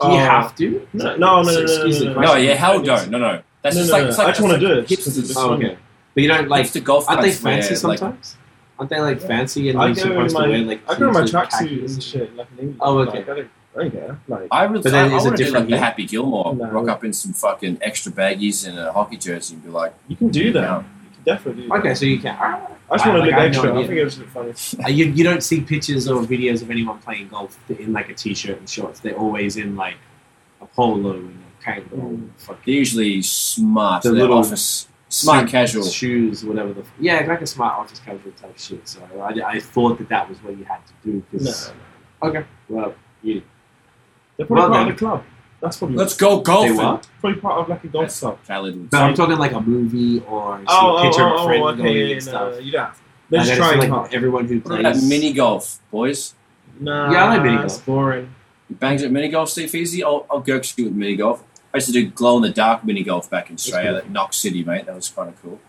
Do 0.00 0.08
you 0.08 0.14
Oh. 0.14 0.18
have 0.18 0.54
to? 0.56 0.88
No, 0.92 1.16
no, 1.16 1.42
no, 1.42 1.52
no, 1.52 1.64
no, 1.64 1.86
no, 1.86 2.12
no, 2.14 2.20
No, 2.20 2.34
yeah, 2.36 2.54
hell 2.54 2.80
no, 2.82 3.04
no, 3.06 3.18
no. 3.18 3.42
That's 3.62 3.76
no, 3.76 3.82
just 3.82 3.92
no, 3.92 3.98
like, 3.98 4.02
no. 4.10 4.16
like 4.16 4.18
I 4.26 4.30
just 4.30 4.40
want 4.40 4.54
to 4.54 4.60
do 4.60 4.72
it. 4.80 4.88
hipsters. 4.88 5.14
because 5.16 5.36
Oh, 5.36 5.52
okay. 5.54 5.78
But 6.14 6.22
you 6.22 6.28
don't 6.28 6.48
like. 6.48 6.66
Hipster 6.66 6.82
golf 6.84 7.08
Aren't 7.08 7.22
they 7.22 7.28
cunts 7.30 7.42
wear, 7.44 7.62
fancy 7.62 7.86
like- 7.86 7.98
sometimes? 7.98 8.36
Aren't 8.78 8.90
they 8.90 9.00
like 9.00 9.20
fancy 9.20 9.68
and 9.70 9.78
I 9.78 9.86
you're 9.88 9.94
go 9.94 10.00
in 10.02 10.08
supposed 10.28 10.34
my, 10.34 10.44
to 10.46 10.50
wear 10.50 10.58
like? 10.62 10.90
I 10.90 10.98
go 10.98 11.06
in 11.08 11.12
my 11.14 11.20
pleated 11.20 11.34
tracksuit 11.36 11.68
khakis? 11.68 11.94
and 11.94 12.02
shit 12.02 12.36
like 12.36 12.48
an 12.58 12.76
Oh, 12.80 12.98
okay. 12.98 13.18
Like, 13.18 13.28
I 13.28 13.34
don't, 13.34 13.50
I 13.76 13.78
don't 13.78 13.90
care. 13.92 14.18
Like, 14.26 14.48
I 14.50 14.64
really, 14.64 14.82
But 14.82 14.92
then 14.92 15.12
I 15.12 15.16
is 15.16 15.24
it 15.24 15.26
want 15.28 15.36
to 15.36 15.36
do 15.36 15.44
different 15.44 15.70
like 15.70 15.78
the? 15.78 15.84
Happy 15.86 16.06
Gilmore, 16.06 16.54
No. 16.56 16.64
rock 16.70 16.88
up 16.88 17.04
in 17.04 17.12
some 17.12 17.32
fucking 17.32 17.78
extra 17.80 18.10
baggies 18.10 18.66
and 18.66 18.76
a 18.78 18.90
hockey 18.92 19.16
jersey 19.18 19.54
and 19.54 19.62
be 19.62 19.70
like, 19.70 19.94
you 20.08 20.16
can 20.16 20.28
do 20.30 20.52
that. 20.52 20.62
You 20.62 20.68
can 20.84 20.84
definitely. 21.24 21.70
Okay, 21.70 21.94
so 21.94 22.04
you 22.06 22.18
can. 22.18 22.36
I 22.36 22.96
just 22.96 23.06
want 23.06 23.16
to 23.16 23.20
like, 23.20 23.30
look 23.30 23.34
I 23.34 23.42
have 23.44 23.52
no 23.52 23.58
extra. 23.60 23.72
I 23.80 23.86
think 23.86 23.98
it 23.98 24.04
was 24.04 24.16
funny. 24.16 24.84
Uh, 24.84 24.88
you, 24.88 25.06
you 25.06 25.24
don't 25.24 25.42
see 25.42 25.60
pictures 25.62 26.08
or 26.08 26.22
videos 26.22 26.62
of 26.62 26.70
anyone 26.70 26.98
playing 26.98 27.28
golf 27.28 27.58
in 27.70 27.92
like 27.92 28.08
a 28.10 28.14
t-shirt 28.14 28.58
and 28.58 28.68
shorts. 28.68 29.00
They're 29.00 29.14
always 29.16 29.56
in 29.56 29.76
like 29.76 29.96
a 30.60 30.66
polo 30.66 31.12
and 31.14 31.42
a 31.60 31.64
kind 31.64 31.78
of 31.78 31.88
Mm. 31.90 32.28
they're 32.46 32.74
usually 32.74 33.22
smart, 33.22 34.02
The 34.02 34.10
they're 34.10 34.20
little 34.22 34.38
office, 34.38 34.88
smart 35.08 35.40
smart 35.48 35.50
casual. 35.50 35.84
shoes, 35.84 36.44
whatever 36.44 36.72
the 36.72 36.84
yeah, 37.00 37.24
like 37.26 37.40
a 37.40 37.46
smart 37.46 37.78
office 37.78 38.00
casual 38.00 38.32
type 38.32 38.58
shit. 38.58 38.86
So 38.88 39.00
I, 39.20 39.54
I 39.56 39.60
thought 39.60 39.98
that 39.98 40.08
that 40.08 40.28
was 40.28 40.42
what 40.42 40.56
you 40.58 40.64
had 40.64 40.80
to 40.86 40.92
do. 41.04 41.12
No, 41.32 41.38
'cause- 41.38 41.72
no. 42.22 42.28
Okay, 42.28 42.44
well, 42.68 42.94
you 43.22 43.42
They're 44.36 44.46
probably 44.46 44.60
Well, 44.62 44.68
part 44.70 44.78
then. 44.86 44.92
of 44.92 44.94
the 44.94 44.98
club. 45.06 45.24
That's 45.62 45.76
probably 45.76 45.96
Let's 45.96 46.16
go 46.16 46.42
they 46.42 46.72
what? 46.72 47.08
probably 47.20 47.40
part 47.40 47.60
of 47.60 47.68
like 47.68 47.84
a 47.84 47.86
golf 47.86 48.04
That's 48.06 48.18
club. 48.18 48.38
Khaled 48.46 48.74
would 48.76 48.94
I'm 48.94 49.14
talking 49.14 49.38
like 49.38 49.52
a 49.52 49.60
movie 49.60 50.18
or 50.28 50.58
see 50.58 50.64
Oh, 50.68 50.96
a 50.96 51.00
oh, 51.00 51.02
picture 51.04 51.22
oh, 51.22 51.34
of 51.36 51.40
a 51.40 51.44
friend 51.44 51.62
oh, 51.62 51.74
going 51.76 51.80
okay, 51.88 51.98
yeah, 51.98 52.16
and 52.16 52.26
no, 52.26 52.30
stuff. 52.32 52.64
you 52.64 52.72
don't. 52.72 52.84
have 52.84 52.96
to. 52.96 53.02
They're 53.30 53.40
And 53.40 53.48
just 53.48 53.60
then 53.60 53.68
it's 53.70 53.78
like 53.78 53.90
hard. 53.90 54.14
everyone 54.14 54.46
who 54.48 54.58
What 54.58 54.80
about 54.80 54.92
plays 54.94 55.08
mini 55.08 55.32
golf, 55.32 55.78
boys? 55.92 56.34
Nah, 56.80 57.12
Yeah, 57.12 57.24
I 57.24 57.28
like 57.28 57.42
mini 57.44 57.56
golf. 57.58 57.66
It's 57.66 57.78
boring. 57.78 58.34
You 58.68 58.76
bangs 58.76 59.02
at 59.04 59.12
mini 59.12 59.28
golf, 59.28 59.50
Steve 59.50 59.72
Easy? 59.74 60.02
I'll, 60.02 60.26
I'll 60.28 60.40
go 60.40 60.60
shoot 60.60 60.84
with 60.84 60.94
mini 60.94 61.14
golf. 61.14 61.44
I 61.72 61.76
used 61.78 61.86
to 61.86 61.92
do 61.92 62.06
glow 62.10 62.36
in 62.36 62.42
the 62.42 62.50
dark 62.50 62.84
mini 62.84 63.04
golf 63.04 63.30
back 63.30 63.48
in 63.48 63.54
Australia 63.54 63.90
cool. 63.92 63.98
at 63.98 64.10
Knox 64.10 64.36
City, 64.38 64.64
mate. 64.64 64.86
That 64.86 64.94
was 64.96 65.08
kind 65.08 65.28
of 65.28 65.40
cool. 65.40 65.60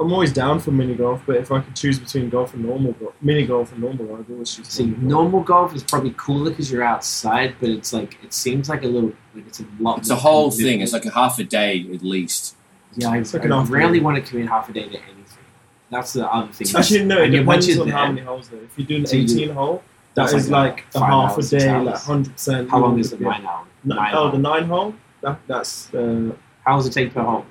I'm 0.00 0.10
always 0.14 0.32
down 0.32 0.60
for 0.60 0.70
mini 0.70 0.94
golf, 0.94 1.22
but 1.26 1.36
if 1.36 1.52
I 1.52 1.60
could 1.60 1.76
choose 1.76 1.98
between 1.98 2.30
golf 2.30 2.54
and 2.54 2.64
normal 2.64 2.92
golf, 2.92 3.12
mini 3.20 3.46
golf 3.46 3.70
and 3.72 3.82
normal, 3.82 4.16
I'd 4.16 4.30
always 4.30 4.54
choose 4.56 4.66
See, 4.68 4.84
normal 4.86 4.96
golf. 5.00 5.10
normal 5.10 5.40
golf 5.42 5.74
is 5.74 5.82
probably 5.84 6.14
cooler 6.16 6.48
because 6.50 6.72
you're 6.72 6.82
outside, 6.82 7.54
but 7.60 7.68
it's 7.68 7.92
like 7.92 8.16
it 8.24 8.32
seems 8.32 8.68
like 8.70 8.82
a 8.82 8.86
little 8.86 9.12
like 9.34 9.46
it's 9.46 9.60
a 9.60 9.64
lot. 9.78 9.98
It's 9.98 10.08
a 10.10 10.16
whole 10.16 10.50
commitment. 10.50 10.66
thing. 10.72 10.80
It's 10.80 10.92
like 10.94 11.04
a 11.04 11.10
half 11.10 11.38
a 11.38 11.44
day 11.44 11.86
at 11.94 12.02
least. 12.02 12.56
yeah, 12.96 13.10
I, 13.10 13.18
It's 13.18 13.34
like 13.34 13.42
I 13.42 13.46
an 13.46 13.52
afternoon. 13.52 13.78
rarely 13.80 14.00
want 14.00 14.16
to 14.16 14.22
commit 14.28 14.48
half 14.48 14.68
a 14.70 14.72
day 14.72 14.84
to 14.88 14.96
anything. 14.96 15.44
That's 15.90 16.14
the 16.14 16.26
other 16.32 16.50
thing. 16.52 16.66
Actually, 16.74 17.04
no, 17.04 17.18
it 17.18 17.24
And 17.24 17.34
you- 17.34 17.44
once 17.44 17.66
depends 17.66 17.80
on 17.82 17.88
there- 17.88 17.96
how 17.98 18.06
many 18.12 18.20
holes 18.26 18.48
though. 18.48 18.56
If 18.58 18.78
you 18.78 18.84
do 18.86 18.96
an 18.96 19.06
So 19.06 19.16
you 19.16 19.26
do- 19.26 19.34
18 19.42 19.50
hole, 19.54 19.82
That's 20.14 20.32
like 20.32 20.48
like 20.48 20.84
a 20.94 21.00
half 21.00 21.10
a 21.32 21.34
hours, 21.34 21.48
six 21.50 21.62
day, 21.64 21.68
hours. 21.68 21.86
like 21.86 21.98
100%. 22.00 22.70
How 22.70 22.78
long 22.78 22.98
is 22.98 23.10
the 23.10 23.18
nine 23.18 23.44
hour? 23.44 23.64
No, 23.84 23.96
nine 23.96 24.14
oh, 24.14 24.18
hole? 24.22 24.30
the 24.32 24.38
nine 24.38 24.64
hole? 24.64 24.94
That, 25.20 25.38
that's, 25.46 25.92
uh, 25.94 26.30
How 26.64 26.72
long 26.72 26.78
does 26.78 26.86
it 26.86 26.92
take 26.92 27.12
per 27.12 27.22
hole? 27.22 27.44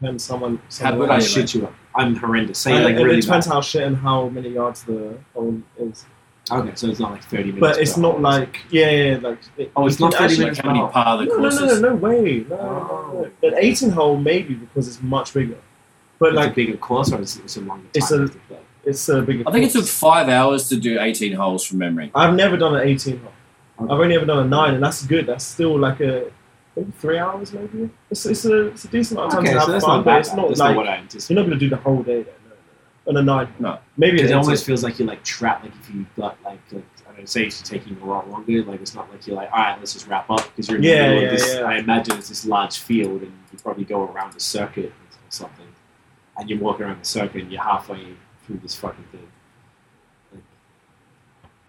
Depends 0.00 0.24
someone. 0.24 0.56
How 0.56 0.62
someone 0.68 0.98
good 0.98 1.10
I 1.10 1.12
are 1.12 1.16
else. 1.16 1.34
you, 1.36 1.40
shit 1.42 1.54
you 1.54 1.66
up. 1.66 1.74
I'm 1.94 2.14
horrendous. 2.16 2.58
Say 2.58 2.74
And 2.74 2.84
like 2.84 2.94
it, 2.96 3.02
really 3.02 3.18
it 3.18 3.22
depends 3.22 3.46
bad. 3.46 3.54
how 3.54 3.60
shit 3.60 3.82
and 3.82 3.96
how 3.96 4.28
many 4.28 4.50
yards 4.50 4.84
the 4.84 5.18
hole 5.34 5.60
is. 5.78 6.04
Okay, 6.50 6.70
so 6.74 6.88
it's 6.88 6.98
not 7.00 7.10
like 7.12 7.24
thirty 7.24 7.52
minutes. 7.52 7.60
But 7.60 7.78
it's 7.78 7.96
not 7.98 8.12
hole. 8.12 8.20
like, 8.22 8.60
yeah, 8.70 8.90
yeah, 8.90 9.18
like. 9.20 9.38
It, 9.58 9.72
Oh, 9.76 9.86
it's 9.86 10.00
not 10.00 10.12
can 10.14 10.28
30 10.28 10.38
minutes 10.40 10.58
Like 10.58 10.66
how 10.66 10.72
many 10.72 10.92
par 10.92 11.18
the 11.18 11.24
No, 11.24 11.34
no, 11.34 11.38
courses? 11.40 11.80
no, 11.80 11.88
no, 11.88 11.94
no 11.94 11.94
way. 11.96 12.46
No, 12.48 12.56
no, 12.56 12.62
Oh. 12.62 13.10
no, 13.12 13.20
no. 13.22 13.30
Oh. 13.42 13.46
An 13.48 13.54
18 13.58 13.90
hole, 13.90 14.16
maybe, 14.16 14.54
because 14.54 14.88
it's 14.88 15.02
much 15.02 15.34
bigger. 15.34 15.58
But 16.18 16.28
It's 16.30 16.36
like, 16.36 16.52
a 16.52 16.54
bigger 16.54 16.76
course 16.78 17.12
or 17.12 17.20
it's, 17.20 17.36
it's 17.36 17.56
a 17.58 17.60
longer 17.60 17.82
time 17.84 17.90
It's 17.94 18.10
a- 18.10 18.28
to 18.28 18.38
it's 18.84 19.08
a 19.10 19.20
bigger. 19.22 19.44
I 19.46 19.52
think 19.52 19.66
it 19.66 19.72
took 19.72 19.84
five 19.86 20.28
hours 20.30 20.68
to 20.70 20.76
do 20.76 20.98
18 20.98 21.32
holes 21.34 21.64
from 21.66 21.78
memory. 21.78 22.10
I've 22.14 22.34
never 22.34 22.56
done 22.56 22.74
an 22.74 22.88
18 22.88 23.18
hole. 23.18 23.32
Okay. 23.82 23.92
I've 23.92 24.00
only 24.00 24.16
ever 24.16 24.24
done 24.24 24.38
a 24.38 24.48
nine, 24.48 24.74
and 24.74 24.82
that's 24.82 25.04
good. 25.04 25.26
That's 25.26 25.44
still 25.44 25.78
like 25.78 26.00
a 26.00 26.30
maybe 26.78 26.92
three 26.92 27.18
hours, 27.18 27.52
maybe. 27.52 27.90
It's, 28.10 28.26
it's 28.26 28.44
a 28.44 28.66
it's 28.68 28.84
a 28.84 28.88
decent 28.88 29.18
amount 29.18 29.32
of 29.32 29.38
time 29.38 29.44
Okay, 29.44 29.52
to 29.52 29.58
have 29.58 29.66
so 29.66 29.72
that's 29.72 29.84
fun, 29.84 29.96
not 29.98 30.04
but 30.04 30.18
it's 30.20 30.32
not 30.34 30.48
that's 30.48 30.60
like 30.60 30.70
not 30.70 30.76
what 30.76 30.88
I 30.88 30.96
you're 30.96 31.36
not 31.36 31.42
going 31.46 31.50
to 31.50 31.56
do 31.58 31.68
the 31.68 31.76
whole 31.76 32.02
day 32.02 32.22
there. 32.22 32.34
No, 33.06 33.12
no, 33.12 33.20
no. 33.20 33.20
On 33.20 33.22
a 33.22 33.22
nine. 33.22 33.54
No. 33.58 33.78
Maybe 33.96 34.18
it 34.20 34.24
18. 34.26 34.36
almost 34.36 34.64
feels 34.66 34.82
like 34.84 34.98
you're 34.98 35.08
like 35.08 35.24
trapped. 35.24 35.64
Like 35.64 35.74
if 35.74 35.90
you 35.94 36.06
got 36.16 36.36
like, 36.44 36.60
like 36.72 36.84
I 37.02 37.10
don't 37.10 37.18
know, 37.20 37.24
say 37.24 37.46
if 37.46 37.58
you're 37.58 37.80
taking 37.80 38.00
a 38.00 38.04
lot 38.06 38.30
longer. 38.30 38.62
Like 38.64 38.80
it's 38.80 38.94
not 38.94 39.10
like 39.10 39.26
you're 39.26 39.36
like, 39.36 39.50
all 39.52 39.58
right, 39.58 39.78
let's 39.78 39.92
just 39.92 40.06
wrap 40.06 40.30
up 40.30 40.44
because 40.48 40.68
you're 40.68 40.78
in 40.78 40.84
Yeah, 40.84 41.08
the 41.08 41.14
middle 41.14 41.22
yeah, 41.22 41.28
of 41.28 41.38
this. 41.38 41.54
yeah. 41.54 41.60
I 41.62 41.76
imagine 41.78 42.16
it's 42.18 42.28
this 42.28 42.44
large 42.46 42.78
field, 42.78 43.22
and 43.22 43.32
you 43.52 43.58
probably 43.62 43.84
go 43.84 44.04
around 44.04 44.34
a 44.36 44.40
circuit 44.40 44.86
or 44.86 45.16
something, 45.30 45.66
and 46.38 46.48
you're 46.48 46.58
walking 46.58 46.86
around 46.86 47.00
the 47.00 47.04
circuit, 47.06 47.42
and 47.42 47.52
you're 47.52 47.62
halfway 47.62 48.14
through 48.46 48.58
this 48.62 48.74
fucking 48.74 49.04
thing. 49.12 49.28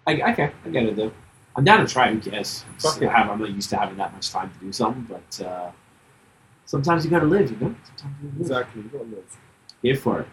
Like, 0.06 0.20
I, 0.22 0.32
okay, 0.32 0.52
I 0.64 0.68
get 0.70 0.84
it 0.84 0.96
though. 0.96 1.12
I'm 1.60 1.64
down 1.64 1.86
to 1.86 1.92
try. 1.92 2.10
Who 2.10 2.18
cares? 2.20 2.64
Fuck 2.78 3.02
I 3.02 3.04
it. 3.04 3.10
have, 3.10 3.28
I'm 3.28 3.38
not 3.38 3.50
used 3.50 3.68
to 3.68 3.76
having 3.76 3.98
that 3.98 4.14
much 4.14 4.30
time 4.30 4.50
to 4.50 4.58
do 4.64 4.72
something, 4.72 5.02
but 5.02 5.44
uh, 5.44 5.70
sometimes 6.64 7.04
you 7.04 7.10
gotta 7.10 7.26
live. 7.26 7.50
You 7.50 7.56
know, 7.58 7.74
sometimes 7.84 8.16
you 8.22 8.28
live 8.30 8.40
Exactly. 8.40 8.82
You 8.82 8.88
gotta 8.88 9.04
live. 9.04 9.38
here 9.82 9.96
for 9.96 10.20
it. 10.20 10.28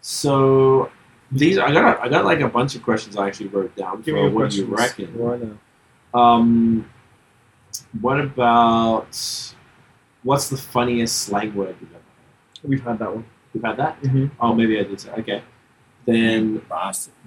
So 0.00 0.90
these 1.30 1.58
I 1.58 1.70
got 1.72 2.00
I 2.00 2.08
got 2.08 2.24
like 2.24 2.40
a 2.40 2.48
bunch 2.48 2.74
of 2.74 2.82
questions 2.82 3.18
I 3.18 3.26
actually 3.26 3.48
wrote 3.48 3.76
down 3.76 4.00
Give 4.00 4.14
for 4.14 4.30
what 4.30 4.54
you 4.54 4.64
reckon. 4.64 5.08
Why 5.18 5.36
now? 5.36 6.18
Um, 6.18 6.90
what 8.00 8.18
about 8.18 9.14
what's 10.22 10.48
the 10.48 10.56
funniest 10.56 11.18
slang 11.18 11.54
word 11.54 11.76
you've 11.82 11.90
ever 11.90 11.98
heard? 11.98 12.70
We've 12.70 12.82
had 12.82 12.98
that 12.98 13.14
one. 13.14 13.26
We've 13.52 13.62
had 13.62 13.76
that? 13.76 14.00
Mm-hmm. 14.00 14.26
Oh, 14.40 14.54
maybe 14.54 14.80
I 14.80 14.84
did. 14.84 14.98
Say. 15.00 15.10
Okay. 15.18 15.42
Then 16.04 16.62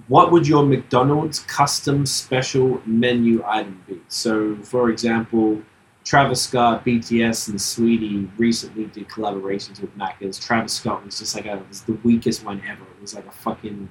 what 0.08 0.30
would 0.32 0.46
your 0.46 0.64
McDonald's 0.64 1.40
custom 1.40 2.06
special 2.06 2.80
menu 2.84 3.42
item 3.46 3.82
be? 3.86 4.00
So, 4.08 4.56
for 4.56 4.90
example, 4.90 5.62
Travis 6.04 6.42
Scott, 6.42 6.84
BTS, 6.84 7.48
and 7.48 7.58
Saweetie 7.58 8.30
recently 8.38 8.84
did 8.86 9.08
collaborations 9.08 9.80
with 9.80 9.96
Macca's. 9.98 10.38
Travis 10.38 10.74
Scott 10.74 11.04
was 11.04 11.18
just 11.18 11.34
like 11.34 11.46
a, 11.46 11.54
it 11.54 11.68
was 11.68 11.82
the 11.82 11.94
weakest 12.04 12.44
one 12.44 12.62
ever. 12.68 12.84
It 12.84 13.00
was 13.00 13.14
like 13.14 13.26
a 13.26 13.32
fucking 13.32 13.90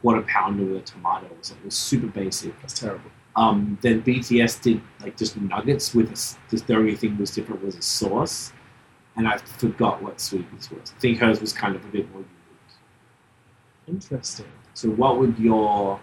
quarter 0.00 0.22
pounder 0.22 0.64
with 0.64 0.76
a 0.76 0.80
tomato. 0.80 1.26
It 1.26 1.36
was, 1.36 1.50
like, 1.50 1.60
it 1.60 1.64
was 1.66 1.74
super 1.74 2.06
basic. 2.06 2.58
That's 2.60 2.78
terrible. 2.78 3.10
Um, 3.36 3.78
then 3.82 4.02
BTS 4.02 4.62
did 4.62 4.80
like 5.00 5.16
just 5.16 5.36
nuggets 5.36 5.94
with 5.94 6.08
a, 6.08 6.50
just 6.50 6.66
the 6.66 6.74
only 6.74 6.96
thing 6.96 7.10
that 7.12 7.20
was 7.20 7.30
different 7.30 7.62
was 7.62 7.76
a 7.76 7.82
sauce, 7.82 8.52
and 9.16 9.28
I 9.28 9.36
forgot 9.36 10.02
what 10.02 10.16
Saweetie's 10.16 10.70
was. 10.70 10.92
I 10.96 11.00
think 11.00 11.18
hers 11.18 11.40
was 11.40 11.52
kind 11.52 11.76
of 11.76 11.84
a 11.84 11.88
bit 11.88 12.10
more 12.12 12.22
unique. 12.22 12.39
Interesting. 13.90 14.46
So, 14.74 14.88
what 14.90 15.18
would 15.18 15.38
your 15.38 16.00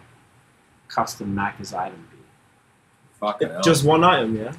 custom 0.87 1.35
Macca's 1.35 1.73
item 1.73 2.07
be? 2.11 2.17
Fucking 3.19 3.49
hell. 3.49 3.61
Just 3.61 3.83
one 3.85 4.03
item, 4.03 4.35
yeah. 4.35 4.51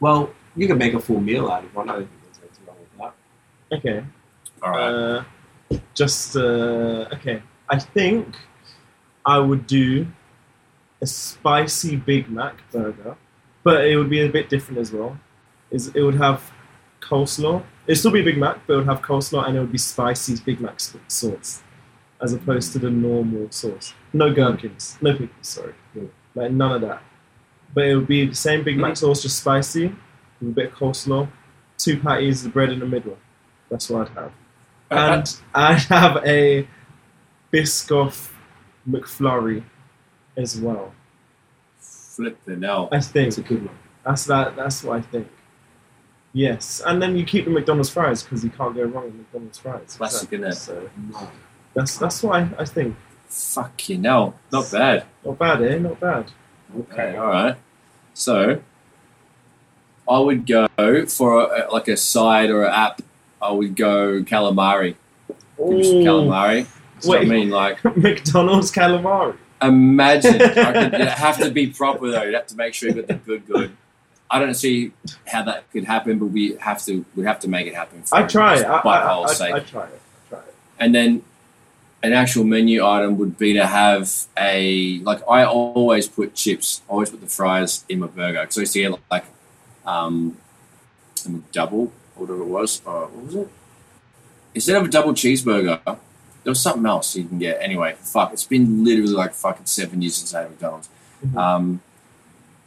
Well, 0.00 0.30
you 0.56 0.66
can 0.66 0.78
make 0.78 0.94
a 0.94 1.00
full 1.00 1.20
meal 1.20 1.50
out 1.50 1.64
of 1.64 1.74
one. 1.74 1.88
I 1.88 1.92
don't 1.96 2.08
think 2.08 2.22
there's 2.22 2.38
anything 2.42 2.66
wrong 2.66 2.76
with 2.80 3.12
that. 3.70 3.76
Okay. 3.78 4.06
All 4.62 4.70
right. 4.70 4.88
Uh, 4.88 5.24
just 5.94 6.36
uh, 6.36 7.08
okay. 7.14 7.42
I 7.68 7.78
think 7.78 8.34
I 9.24 9.38
would 9.38 9.66
do 9.66 10.06
a 11.02 11.06
spicy 11.06 11.96
Big 11.96 12.28
Mac 12.30 12.56
burger, 12.72 13.16
but 13.62 13.84
it 13.86 13.96
would 13.96 14.10
be 14.10 14.20
a 14.20 14.28
bit 14.28 14.48
different 14.48 14.78
as 14.80 14.92
well. 14.92 15.18
Is 15.70 15.88
it 15.94 16.02
would 16.02 16.16
have 16.16 16.50
coleslaw. 17.00 17.62
It'd 17.86 17.98
still 17.98 18.10
be 18.10 18.20
a 18.20 18.24
Big 18.24 18.38
Mac, 18.38 18.58
but 18.66 18.74
it 18.74 18.76
would 18.78 18.86
have 18.86 19.02
coleslaw 19.02 19.46
and 19.46 19.56
it 19.56 19.60
would 19.60 19.72
be 19.72 19.78
spicy 19.78 20.36
Big 20.44 20.60
Mac 20.60 20.74
s- 20.74 20.96
sauce, 21.08 21.62
as 22.22 22.32
opposed 22.32 22.72
to 22.72 22.78
the 22.78 22.90
normal 22.90 23.50
sauce. 23.50 23.94
No 24.12 24.32
gherkins, 24.32 24.98
no 25.00 25.12
pickles. 25.12 25.30
Sorry, 25.42 25.74
like 26.34 26.50
none 26.52 26.72
of 26.72 26.80
that. 26.82 27.02
But 27.74 27.84
it 27.86 27.96
would 27.96 28.08
be 28.08 28.26
the 28.26 28.34
same 28.34 28.64
Big 28.64 28.76
Mac 28.78 28.96
sauce, 28.96 29.22
just 29.22 29.38
spicy 29.38 29.88
with 30.40 30.50
a 30.50 30.52
bit 30.52 30.72
of 30.72 30.78
coleslaw, 30.78 31.28
two 31.78 31.98
patties, 32.00 32.42
the 32.42 32.48
bread 32.48 32.70
in 32.70 32.80
the 32.80 32.86
middle. 32.86 33.16
That's 33.70 33.88
what 33.88 34.08
I'd 34.10 34.14
have 34.16 34.32
uh, 34.90 34.94
and 35.18 35.40
I 35.54 35.74
have 35.74 36.16
a 36.26 36.66
Biscoff 37.52 38.32
McFlurry 38.88 39.62
as 40.36 40.60
well. 40.60 40.92
Flip 41.78 42.36
the 42.44 42.56
hell. 42.56 42.88
I 42.92 43.00
think 43.00 43.28
It's 43.28 43.38
a 43.38 43.42
good 43.42 43.64
one. 43.66 43.78
that's 44.04 44.24
that. 44.26 44.56
That's 44.56 44.82
what 44.82 44.98
I 44.98 45.00
think. 45.00 45.28
Yes, 46.32 46.80
and 46.86 47.00
then 47.02 47.16
you 47.16 47.24
keep 47.24 47.44
the 47.44 47.50
McDonald's 47.50 47.90
fries 47.90 48.22
because 48.22 48.44
you 48.44 48.50
can't 48.50 48.74
go 48.74 48.82
wrong 48.84 49.04
with 49.06 49.14
McDonald's 49.14 49.58
fries. 49.58 49.94
Classic, 49.96 50.30
innit? 50.30 50.54
So 50.54 50.88
No. 51.10 51.28
That's 51.74 51.98
that's 51.98 52.22
why 52.22 52.48
I 52.58 52.64
think 52.64 52.96
Fucking 53.30 54.02
hell. 54.02 54.34
Not 54.50 54.70
bad. 54.72 55.04
not 55.24 55.38
bad, 55.38 55.62
eh? 55.62 55.78
Not 55.78 56.00
bad. 56.00 56.32
Okay, 56.76 57.16
all 57.16 57.28
right. 57.28 57.56
So, 58.12 58.60
I 60.08 60.18
would 60.18 60.46
go 60.46 60.66
for 61.06 61.42
a, 61.42 61.72
like 61.72 61.86
a 61.86 61.96
side 61.96 62.50
or 62.50 62.64
an 62.64 62.74
app. 62.74 63.02
I 63.40 63.52
would 63.52 63.76
go 63.76 64.22
calamari. 64.24 64.96
Give 65.56 65.68
me 65.68 65.84
some 65.84 65.96
Ooh, 65.98 66.04
calamari. 66.04 66.66
So 66.98 67.14
I 67.14 67.20
Wait. 67.20 67.28
mean, 67.28 67.50
like, 67.50 67.82
McDonald's 67.96 68.72
calamari. 68.72 69.36
Imagine. 69.62 70.42
I 70.42 70.72
could, 70.72 70.94
it'd 70.94 71.08
have 71.08 71.38
to 71.38 71.50
be 71.52 71.68
proper 71.68 72.10
though. 72.10 72.22
You'd 72.24 72.34
have 72.34 72.48
to 72.48 72.56
make 72.56 72.74
sure 72.74 72.88
you 72.88 72.96
got 72.96 73.06
the 73.06 73.14
good, 73.14 73.46
good. 73.46 73.76
I 74.28 74.40
don't 74.40 74.54
see 74.54 74.92
how 75.26 75.44
that 75.44 75.70
could 75.70 75.84
happen, 75.84 76.18
but 76.18 76.26
we 76.26 76.56
have 76.56 76.84
to. 76.86 77.04
We 77.14 77.24
have 77.24 77.38
to 77.40 77.48
make 77.48 77.68
it 77.68 77.74
happen. 77.74 78.02
For 78.02 78.16
I 78.16 78.26
try 78.26 78.58
it. 78.58 78.64
I, 78.64 78.78
I, 78.78 78.82
butthole's 78.82 79.40
I. 79.40 79.50
I, 79.50 79.56
I 79.56 79.60
try 79.60 79.86
it. 79.86 80.00
I 80.26 80.28
try 80.28 80.38
it. 80.40 80.54
and 80.80 80.94
then 80.94 81.22
an 82.02 82.12
actual 82.12 82.44
menu 82.44 82.84
item 82.84 83.18
would 83.18 83.36
be 83.38 83.52
to 83.54 83.66
have 83.66 84.10
a 84.38 84.98
like 85.00 85.20
I 85.28 85.44
always 85.44 86.08
put 86.08 86.34
chips, 86.34 86.82
I 86.88 86.92
always 86.92 87.10
put 87.10 87.20
the 87.20 87.26
fries 87.26 87.84
in 87.88 88.00
my 88.00 88.06
burger 88.06 88.40
because 88.40 88.56
I 88.58 88.60
used 88.62 88.72
to 88.74 88.80
get 88.80 89.00
like 89.10 89.24
um, 89.84 90.36
a 91.26 91.30
double 91.52 91.92
or 92.16 92.26
whatever 92.26 92.42
it 92.42 92.46
was. 92.46 92.80
Uh, 92.86 93.06
what 93.06 93.24
was 93.24 93.34
it? 93.34 93.48
Instead 94.54 94.76
of 94.76 94.84
a 94.84 94.88
double 94.88 95.12
cheeseburger, 95.12 95.80
there 95.84 96.50
was 96.50 96.60
something 96.60 96.86
else 96.86 97.14
you 97.16 97.24
can 97.24 97.38
get. 97.38 97.60
Anyway, 97.60 97.94
fuck, 98.00 98.32
it's 98.32 98.44
been 98.44 98.84
literally 98.84 99.12
like 99.12 99.34
fucking 99.34 99.66
seven 99.66 100.00
years 100.02 100.16
since 100.16 100.34
I 100.34 100.42
had 100.42 100.50
McDonald's. 100.50 100.88
Mhm. 101.24 101.36
Um, 101.36 101.80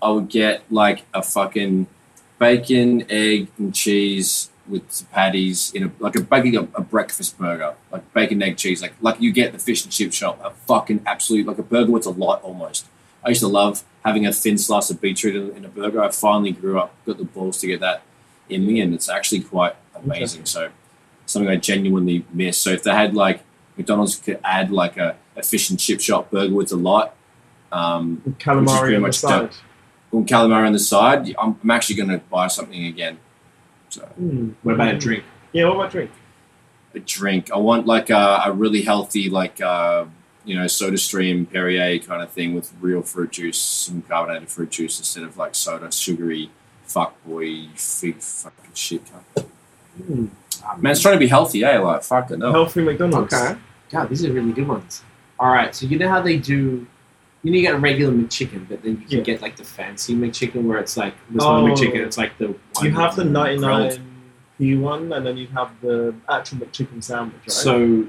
I 0.01 0.09
would 0.09 0.29
get 0.29 0.63
like 0.69 1.05
a 1.13 1.23
fucking 1.23 1.87
bacon, 2.37 3.05
egg, 3.09 3.47
and 3.57 3.73
cheese 3.73 4.49
with 4.67 4.89
some 4.91 5.07
patties 5.07 5.71
in 5.73 5.83
a 5.83 5.91
like 5.99 6.15
a 6.15 6.21
basically 6.21 6.55
a, 6.55 6.61
a 6.75 6.81
breakfast 6.81 7.37
burger, 7.37 7.75
like 7.91 8.13
bacon, 8.13 8.41
egg, 8.41 8.57
cheese, 8.57 8.81
like 8.81 8.93
like 9.01 9.19
you 9.19 9.31
get 9.31 9.51
the 9.51 9.59
fish 9.59 9.83
and 9.83 9.91
chip 9.91 10.13
shop. 10.13 10.39
A 10.43 10.51
fucking 10.51 11.01
absolute 11.05 11.45
like 11.45 11.57
a 11.57 11.63
burger 11.63 11.91
with 11.91 12.05
a 12.05 12.11
lot 12.11 12.41
almost. 12.43 12.85
I 13.23 13.29
used 13.29 13.41
to 13.41 13.47
love 13.47 13.83
having 14.03 14.25
a 14.25 14.33
thin 14.33 14.57
slice 14.57 14.89
of 14.89 14.99
beetroot 14.99 15.35
in, 15.35 15.57
in 15.57 15.65
a 15.65 15.69
burger. 15.69 16.01
I 16.01 16.09
finally 16.09 16.51
grew 16.51 16.79
up, 16.79 16.93
got 17.05 17.17
the 17.17 17.23
balls 17.23 17.59
to 17.59 17.67
get 17.67 17.79
that 17.79 18.03
in 18.49 18.65
me, 18.65 18.81
and 18.81 18.93
it's 18.93 19.09
actually 19.09 19.41
quite 19.41 19.75
amazing. 19.95 20.45
So 20.45 20.71
something 21.25 21.49
I 21.49 21.55
genuinely 21.55 22.25
miss. 22.33 22.57
So 22.57 22.71
if 22.71 22.83
they 22.83 22.91
had 22.91 23.13
like 23.15 23.41
McDonald's 23.77 24.15
could 24.15 24.39
add 24.43 24.71
like 24.71 24.97
a, 24.97 25.15
a 25.35 25.43
fish 25.43 25.69
and 25.69 25.79
chip 25.79 25.99
shop 25.99 26.31
burger 26.31 26.53
with 26.53 26.71
a 26.71 26.75
lot. 26.75 27.15
Um, 27.71 28.21
With 28.23 28.37
Which 28.37 28.43
is 28.43 28.43
pretty 28.43 28.65
calamari 28.65 28.95
on 28.95 29.03
the 29.03 29.13
side. 29.13 29.49
calamari 30.11 30.67
on 30.67 30.73
the 30.73 30.79
side, 30.79 31.35
I'm, 31.39 31.59
I'm 31.63 31.71
actually 31.71 31.95
going 31.95 32.09
to 32.09 32.19
buy 32.19 32.47
something 32.47 32.85
again. 32.85 33.17
So 33.93 34.09
Mm. 34.19 34.55
What 34.63 34.75
about 34.75 34.95
a 34.95 34.97
drink? 34.97 35.23
Yeah, 35.51 35.65
what 35.67 35.75
about 35.75 35.91
drink? 35.91 36.11
a 36.95 36.99
drink. 36.99 37.51
I 37.51 37.57
want 37.57 37.87
like 37.87 38.09
a, 38.09 38.43
a 38.45 38.51
really 38.51 38.83
healthy, 38.83 39.29
like 39.29 39.59
uh, 39.61 40.05
you 40.45 40.55
know, 40.55 40.67
Soda 40.67 40.97
Stream 40.97 41.45
Perrier 41.45 41.99
kind 41.99 42.21
of 42.21 42.29
thing 42.29 42.53
with 42.53 42.71
real 42.81 43.01
fruit 43.01 43.31
juice, 43.31 43.59
some 43.59 44.01
carbonated 44.03 44.49
fruit 44.49 44.69
juice 44.69 44.99
instead 44.99 45.23
of 45.23 45.37
like 45.37 45.55
soda, 45.55 45.91
sugary, 45.91 46.51
fuck 46.83 47.23
boy, 47.25 47.67
fig 47.75 48.17
fucking 48.21 48.73
shit. 48.73 49.01
Mm. 50.01 50.29
Man, 50.77 50.91
it's 50.91 51.01
trying 51.01 51.15
to 51.15 51.19
be 51.19 51.27
healthy, 51.27 51.63
eh? 51.63 51.79
Like 51.79 52.03
fuck 52.03 52.31
it, 52.31 52.37
no. 52.37 52.51
Healthy 52.51 52.81
McDonald's. 52.81 53.33
Okay. 53.33 53.59
God, 53.89 54.09
these 54.09 54.25
are 54.25 54.31
really 54.31 54.53
good 54.53 54.67
ones. 54.67 55.03
All 55.39 55.51
right, 55.51 55.73
so 55.73 55.85
you 55.85 55.97
know 55.97 56.09
how 56.09 56.21
they 56.21 56.37
do. 56.37 56.87
You 57.43 57.51
know, 57.51 57.57
you 57.57 57.61
get 57.61 57.75
a 57.75 57.77
regular 57.77 58.13
McChicken, 58.13 58.67
but 58.69 58.81
then 58.83 58.91
you 59.01 59.07
can 59.07 59.17
Yeah. 59.19 59.23
get 59.23 59.41
like 59.41 59.57
the 59.57 59.63
fancy 59.65 60.15
McChicken 60.15 60.63
where 60.63 60.79
it's 60.79 60.95
like 60.97 61.13
this 61.29 61.43
one 61.43 61.63
Oh. 61.69 61.73
McChicken. 61.73 61.95
It's 62.05 62.17
like 62.17 62.37
the 62.37 62.47
one 62.73 62.85
You 62.85 62.91
have 62.93 63.15
the 63.15 63.23
99p 63.25 64.75
one, 64.79 65.11
and 65.11 65.25
then 65.25 65.35
you 65.37 65.47
have 65.47 65.71
the 65.81 66.13
actual 66.29 66.59
McChicken 66.59 67.03
sandwich, 67.03 67.35
right? 67.41 67.51
So, 67.51 68.05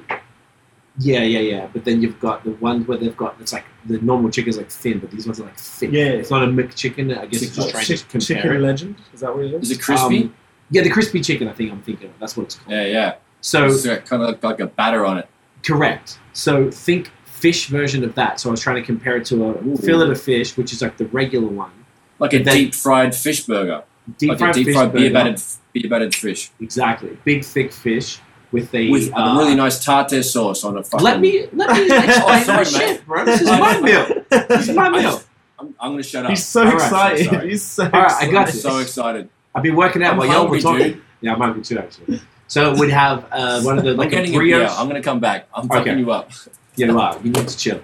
yeah, 0.99 1.23
yeah, 1.23 1.41
yeah. 1.41 1.67
But 1.73 1.85
then 1.85 2.01
you've 2.01 2.21
got 2.21 2.45
the 2.45 2.53
ones 2.53 2.87
where 2.87 2.97
they've 2.97 3.17
got 3.17 3.35
it's 3.41 3.53
like 3.53 3.65
the 3.87 3.99
normal 3.99 4.31
chicken's 4.31 4.57
like 4.57 4.71
thin, 4.71 5.01
but 5.01 5.11
these 5.11 5.27
ones 5.27 5.41
are 5.41 5.45
like 5.45 5.59
thick. 5.59 5.91
Yeah. 5.93 6.05
it's 6.05 6.31
not 6.31 6.45
a 6.45 6.47
McChicken. 6.47 7.19
I 7.19 7.27
guess 7.27 7.43
it's 7.43 7.57
just 7.57 7.59
Like 7.59 7.71
trying 7.73 7.85
chick- 7.87 7.99
to 8.01 8.05
compare 8.07 8.37
chicken 8.43 8.53
it. 8.57 8.61
legend. 8.61 8.95
Is 9.13 9.21
that 9.21 9.35
what 9.35 9.45
it 9.47 9.55
Is 9.55 9.71
is? 9.73 9.79
it 9.79 9.83
crispy? 9.83 10.23
Um, 10.25 10.35
yeah, 10.71 10.83
the 10.83 10.91
crispy 10.91 11.21
chicken. 11.21 11.49
I 11.49 11.53
think 11.53 11.73
I'm 11.73 11.83
thinking 11.83 12.09
of. 12.11 12.19
That's 12.21 12.37
what 12.37 12.45
it's 12.45 12.55
called. 12.55 12.71
yeah, 12.71 12.85
yeah. 12.87 13.15
So 13.41 13.67
It's 13.67 13.85
kind 13.85 14.23
of 14.23 14.29
like, 14.29 14.43
like 14.45 14.61
a 14.61 14.67
batter 14.67 15.05
on 15.05 15.19
it. 15.19 15.29
Correct. 15.67 16.19
So 16.33 16.71
think 16.71 17.11
fish 17.35 17.67
version 17.69 18.05
of 18.05 18.15
that. 18.15 18.41
So 18.41 18.49
I 18.49 18.53
was 18.53 18.61
trying 18.61 18.77
to 18.77 18.83
compare 18.83 19.17
it 19.17 19.27
to 19.27 19.45
a 19.45 19.49
Ooh. 19.67 19.77
fillet 19.77 20.11
of 20.11 20.21
fish, 20.21 20.57
which 20.57 20.73
is 20.73 20.81
like 20.83 20.97
the 20.97 21.07
regular 21.07 21.49
one. 21.49 21.73
Like 22.19 22.33
a 22.33 22.37
And 22.37 22.45
then- 22.47 22.55
deep 22.57 22.75
fried 22.75 23.15
fish 23.15 23.45
burger. 23.45 23.83
Deep 24.19 24.29
like 24.31 24.39
fried 24.39 24.51
a 24.51 24.55
deep 24.55 24.67
fish 24.67 24.75
fried 24.77 24.93
beer 24.93 25.11
battered 25.13 25.41
beer 25.73 25.89
battered 25.91 26.15
fish. 26.15 26.51
Exactly. 26.61 27.17
Big 27.25 27.43
thick 27.45 27.73
fish 27.73 28.19
with 28.53 28.73
a 28.75 28.91
With 28.91 29.09
a 29.11 29.19
uh, 29.19 29.39
really 29.39 29.55
nice 29.55 29.83
tartare 29.85 30.23
sauce 30.23 30.63
on 30.63 30.77
a 30.77 30.83
fucking 30.85 31.03
Let 31.05 31.21
me 31.21 31.47
let 31.53 31.71
me 31.77 31.85
explain 31.91 32.21
Oh, 32.23 32.43
sorry, 32.43 32.47
my 32.47 32.59
mate. 32.59 32.67
shit, 32.69 33.07
bro. 33.07 33.25
This 33.25 33.41
is 33.41 33.49
my 33.49 33.81
meal. 33.81 34.25
This 34.31 34.69
is 34.69 34.77
my 34.77 34.89
meal. 34.91 35.03
just- 35.03 35.27
I'm, 35.59 35.75
I'm 35.81 35.93
gonna 35.93 36.03
shut 36.03 36.25
up. 36.25 36.31
He's 36.31 36.45
so 36.45 36.61
All 36.63 36.67
right, 36.67 36.75
excited. 36.75 37.27
sorry. 37.31 37.49
He's 37.51 37.63
so 37.63 37.85
All 37.85 37.91
right, 38.03 38.13
I 38.13 38.31
got 38.31 38.41
I'm 38.49 38.53
this. 38.53 38.63
so 38.63 38.79
excited. 38.79 39.29
I've 39.55 39.63
been 39.63 39.77
working 39.77 40.03
out 40.03 40.13
I'm 40.13 40.19
while 40.19 40.27
y'all 40.29 40.49
were 40.49 40.61
talking. 40.61 40.93
dude. 40.95 41.03
Yeah, 41.21 41.33
I'm 41.35 41.41
hungry 41.41 41.63
too 41.63 41.79
actually. 41.79 42.21
So 42.47 42.75
we'd 42.79 42.91
have 42.91 43.27
uh, 43.33 43.63
one 43.63 43.79
of 43.79 43.85
the 43.85 43.93
I'm 43.93 43.97
like 43.97 44.09
a 44.09 44.17
getting 44.17 44.35
a 44.35 44.39
brioche. 44.39 44.71
I'm 44.79 44.87
gonna 44.89 45.03
come 45.03 45.21
back. 45.21 45.49
I'm 45.55 45.67
Okay. 45.67 45.79
fucking 45.79 45.99
you 45.99 46.11
up. 46.11 46.31
Yeah, 46.77 46.93
wow, 46.99 47.19
you 47.23 47.31
need 47.31 47.49
to 47.49 47.57
chill. 47.57 47.81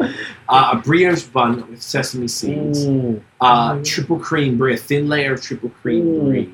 Uh, 0.48 0.70
a 0.72 0.76
brioche 0.76 1.24
bun 1.24 1.68
with 1.70 1.82
sesame 1.82 2.28
seeds. 2.28 2.84
Ooh. 2.86 3.22
uh, 3.40 3.74
Mm. 3.74 3.84
triple 3.84 4.18
cream 4.18 4.58
brie, 4.58 4.74
a 4.74 4.76
thin 4.76 5.08
layer 5.08 5.34
of 5.34 5.42
triple 5.42 5.70
cream 5.70 6.06
Ooh. 6.06 6.22
brie, 6.28 6.52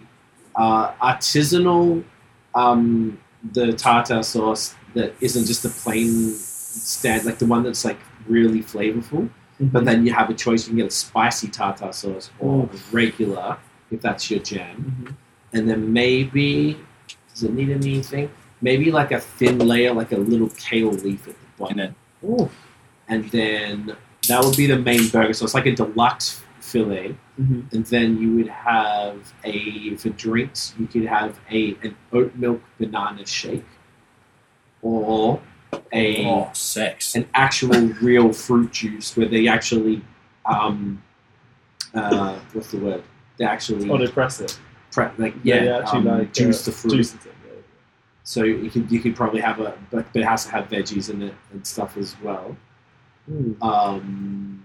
uh, 0.54 0.92
artisanal, 1.02 2.04
um, 2.54 3.18
the 3.52 3.72
tartar 3.72 4.22
sauce 4.22 4.74
that 4.94 5.14
isn't 5.20 5.44
just 5.46 5.64
a 5.64 5.68
plain 5.68 6.32
stand, 6.34 7.24
like 7.24 7.38
the 7.38 7.46
one 7.46 7.62
that's 7.62 7.84
like 7.84 7.98
really 8.28 8.62
flavorful. 8.62 9.28
But 9.58 9.86
then 9.86 10.04
you 10.04 10.12
have 10.12 10.28
a 10.28 10.34
choice. 10.34 10.64
You 10.66 10.70
can 10.72 10.76
get 10.78 10.86
a 10.88 10.90
spicy 10.90 11.48
tartar 11.48 11.90
sauce 11.92 12.30
or 12.38 12.64
Ooh. 12.64 12.70
regular, 12.92 13.56
if 13.90 14.02
that's 14.02 14.30
your 14.30 14.40
jam. 14.40 14.76
Mhm. 15.08 15.14
And 15.58 15.70
then 15.70 15.92
maybe, 15.94 16.78
does 17.36 17.44
it 17.44 17.52
need 17.52 17.68
anything? 17.70 18.30
Maybe 18.62 18.90
like 18.90 19.12
a 19.12 19.20
thin 19.20 19.58
layer, 19.58 19.92
like 19.92 20.12
a 20.12 20.16
little 20.16 20.48
kale 20.58 20.90
leaf 20.90 21.28
at 21.28 21.34
the 21.34 21.46
bottom. 21.58 21.78
And 21.78 21.88
then 21.90 21.94
Ooh. 22.24 22.50
And 23.08 23.30
then 23.30 23.96
that 24.28 24.42
would 24.42 24.56
be 24.56 24.66
the 24.66 24.78
main 24.78 25.06
burger. 25.08 25.34
So 25.34 25.44
it's 25.44 25.52
like 25.54 25.66
a 25.66 25.74
deluxe 25.74 26.42
fillet 26.60 27.14
Mhm. 27.40 27.70
and 27.72 27.84
then 27.86 28.18
you 28.20 28.34
would 28.36 28.48
have 28.48 29.32
a 29.44 29.94
for 29.96 30.08
drinks 30.08 30.74
you 30.78 30.86
could 30.88 31.04
have 31.04 31.38
a 31.50 31.76
an 31.84 31.94
oat 32.12 32.34
milk 32.34 32.60
banana 32.80 33.24
shake 33.26 33.62
or 34.82 35.40
a 35.92 36.24
oh, 36.26 36.50
sex. 36.54 37.14
an 37.14 37.28
actual 37.34 37.80
real 38.02 38.32
fruit 38.32 38.72
juice 38.72 39.16
where 39.16 39.28
they 39.28 39.46
actually 39.46 40.02
um 40.46 41.00
uh 41.94 42.34
what's 42.52 42.70
the 42.72 42.78
word 42.78 43.02
they 43.36 43.44
actually 43.44 43.88
Oh, 43.90 43.98
they 43.98 44.08
press 44.08 44.40
it. 44.40 44.58
Pre- 44.96 45.24
like 45.24 45.34
yeah, 45.44 45.60
they 45.60 45.68
actually 45.70 46.08
um, 46.10 46.18
like 46.18 46.32
juice 46.32 46.62
uh, 46.62 46.70
the 46.70 46.72
fruit 46.76 46.92
Juice 46.96 47.14
it. 47.14 47.20
Yeah. 47.26 47.52
so 48.24 48.42
you 48.42 48.70
could 48.70 48.90
you 48.90 49.00
could 49.00 49.14
probably 49.14 49.40
have 49.40 49.60
a 49.60 49.76
but, 49.90 50.10
but 50.12 50.22
it 50.22 50.24
has 50.24 50.44
to 50.46 50.50
have 50.52 50.68
veggies 50.68 51.10
in 51.10 51.22
it 51.22 51.34
and 51.52 51.66
stuff 51.66 51.96
as 51.96 52.16
well 52.22 52.56
Mm. 53.30 53.60
um 53.60 54.64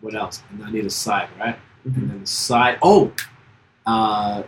what 0.00 0.14
else 0.14 0.42
and 0.50 0.64
I 0.64 0.70
need 0.70 0.86
a 0.86 0.90
side 0.90 1.28
right 1.38 1.58
Mhm. 1.86 1.96
and 1.96 2.10
then 2.10 2.20
the 2.20 2.26
side. 2.26 2.78
Oh, 2.80 3.12
uh, 3.86 4.44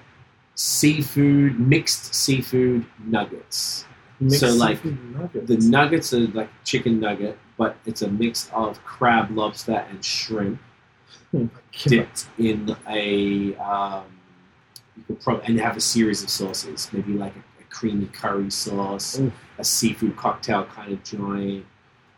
seafood, 0.54 1.58
mixed 1.58 2.14
seafood 2.14 2.86
nuggets. 3.04 3.84
Mixed 4.20 4.40
So, 4.40 4.54
like, 4.54 4.82
nuggets. 4.84 5.48
The 5.48 5.56
nuggets 5.68 6.14
are 6.14 6.26
like 6.28 6.48
chicken 6.64 7.00
nugget, 7.00 7.36
but 7.58 7.76
it's 7.86 8.02
a 8.02 8.08
mix 8.08 8.48
of 8.54 8.82
crab, 8.84 9.30
lobster, 9.36 9.84
and 9.90 10.04
shrimp 10.04 10.60
Oh 11.34 11.50
dipped 11.86 12.28
in 12.38 12.76
a. 12.88 13.56
Um, 13.56 14.04
you 14.96 15.02
could 15.06 15.20
probably 15.20 15.46
and 15.46 15.60
have 15.60 15.76
a 15.76 15.80
series 15.80 16.22
of 16.22 16.30
sauces, 16.30 16.88
maybe 16.92 17.12
like 17.12 17.34
a, 17.34 17.40
a 17.60 17.64
creamy 17.70 18.06
curry 18.06 18.50
sauce, 18.50 19.18
Oof. 19.18 19.32
a 19.58 19.64
seafood 19.64 20.16
cocktail 20.16 20.64
kind 20.64 20.92
of 20.92 21.02
joint. 21.04 21.66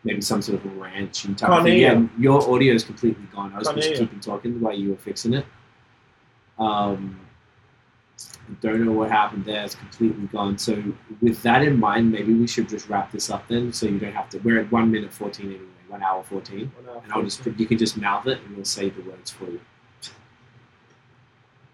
Maybe 0.05 0.21
some 0.21 0.41
sort 0.41 0.65
of 0.65 0.67
a 0.67 0.75
ranch 0.77 1.25
and 1.25 1.37
type 1.37 1.49
Can't 1.49 1.61
of 1.61 1.65
thing. 1.65 1.81
Yeah, 1.81 2.03
your 2.17 2.41
audio 2.49 2.75
is 2.75 2.85
completely 2.85 3.25
gone. 3.35 3.53
I 3.53 3.59
was 3.59 3.67
Can't 3.67 3.79
just 3.79 3.89
hear 3.89 3.97
you. 3.99 4.07
keeping 4.07 4.21
talking 4.21 4.61
while 4.61 4.75
you 4.75 4.91
were 4.91 4.97
fixing 4.97 5.35
it. 5.35 5.45
Um, 6.61 7.19
I 8.49 8.53
don't 8.61 8.85
know 8.85 8.93
what 8.93 9.11
happened 9.11 9.45
there. 9.45 9.65
It's 9.65 9.75
completely 9.75 10.27
gone. 10.29 10.59
So 10.59 10.81
with 11.21 11.43
that 11.43 11.63
in 11.63 11.81
mind, 11.81 12.13
maybe 12.13 12.33
we 12.33 12.47
should 12.47 12.69
just 12.69 12.89
wrap 12.89 13.11
this 13.11 13.31
up 13.31 13.49
then, 13.49 13.73
so 13.73 13.87
you 13.87 13.99
don't 13.99 14.13
have 14.13 14.29
to. 14.31 14.39
We're 14.39 14.61
at 14.61 14.71
one 14.71 14.93
minute 14.93 15.13
fourteen 15.13 15.47
anyway, 15.47 15.65
one 15.89 16.03
hour 16.05 16.23
fourteen, 16.23 16.71
and 17.03 17.13
I'll 17.13 17.23
just 17.23 17.45
you 17.45 17.67
can 17.67 17.77
just 17.77 17.97
mouth 17.97 18.29
it, 18.29 18.39
and 18.47 18.55
we'll 18.55 18.65
say 18.65 18.91
the 18.91 19.03
words 19.03 19.33
for 19.33 19.47
you. 19.47 19.61